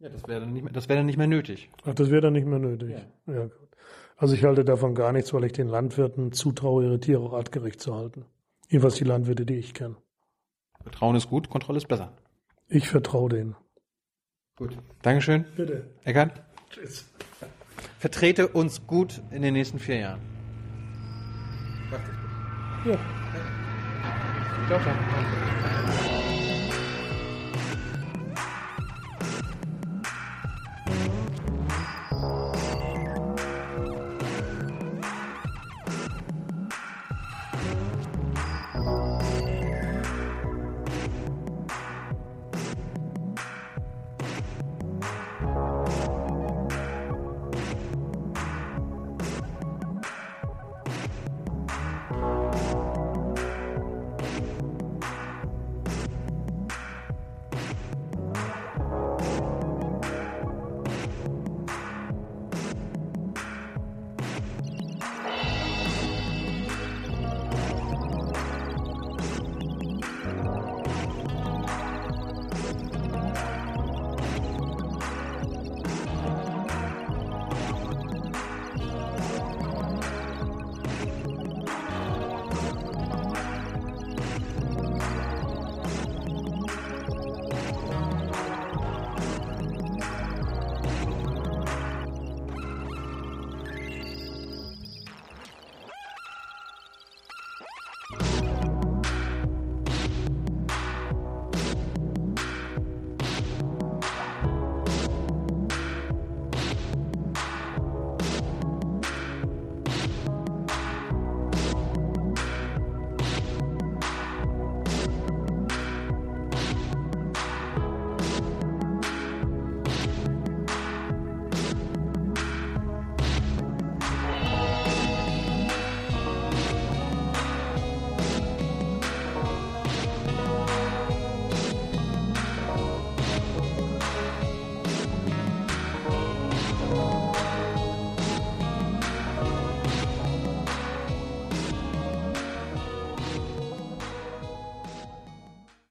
Ja, 0.00 0.08
das 0.08 0.26
wäre 0.26 0.40
dann 0.40 0.52
nicht 0.52 0.64
mehr, 0.64 0.72
das 0.72 0.88
wäre 0.88 0.98
dann 0.98 1.06
nicht 1.06 1.18
mehr 1.18 1.28
nötig. 1.28 1.70
Ach, 1.84 1.94
das 1.94 2.10
wäre 2.10 2.22
dann 2.22 2.32
nicht 2.32 2.48
mehr 2.48 2.58
nötig. 2.58 2.96
Ja. 3.28 3.44
gut. 3.44 3.68
Also 4.16 4.34
ich 4.34 4.42
halte 4.42 4.64
davon 4.64 4.96
gar 4.96 5.12
nichts, 5.12 5.32
weil 5.32 5.44
ich 5.44 5.52
den 5.52 5.68
Landwirten 5.68 6.32
zutraue, 6.32 6.82
ihre 6.84 6.98
Tiere 6.98 7.20
auch 7.20 7.34
artgerecht 7.34 7.80
zu 7.80 7.94
halten. 7.94 8.24
Jedenfalls 8.72 8.94
die 8.94 9.04
Landwirte, 9.04 9.44
die 9.44 9.56
ich 9.56 9.74
kenne. 9.74 9.96
Vertrauen 10.82 11.14
ist 11.14 11.28
gut, 11.28 11.50
Kontrolle 11.50 11.76
ist 11.76 11.88
besser. 11.88 12.16
Ich 12.68 12.88
vertraue 12.88 13.28
denen. 13.28 13.54
Gut. 14.56 14.78
Dankeschön. 15.02 15.44
Bitte. 15.54 15.90
Eckart, 16.04 16.42
Tschüss. 16.70 17.04
vertrete 17.98 18.48
uns 18.48 18.86
gut 18.86 19.20
in 19.30 19.42
den 19.42 19.52
nächsten 19.52 19.78
vier 19.78 19.96
Jahren. 19.96 20.20
Ja. 22.86 22.98
Ciao, 24.68 24.80
ciao. 24.80 25.71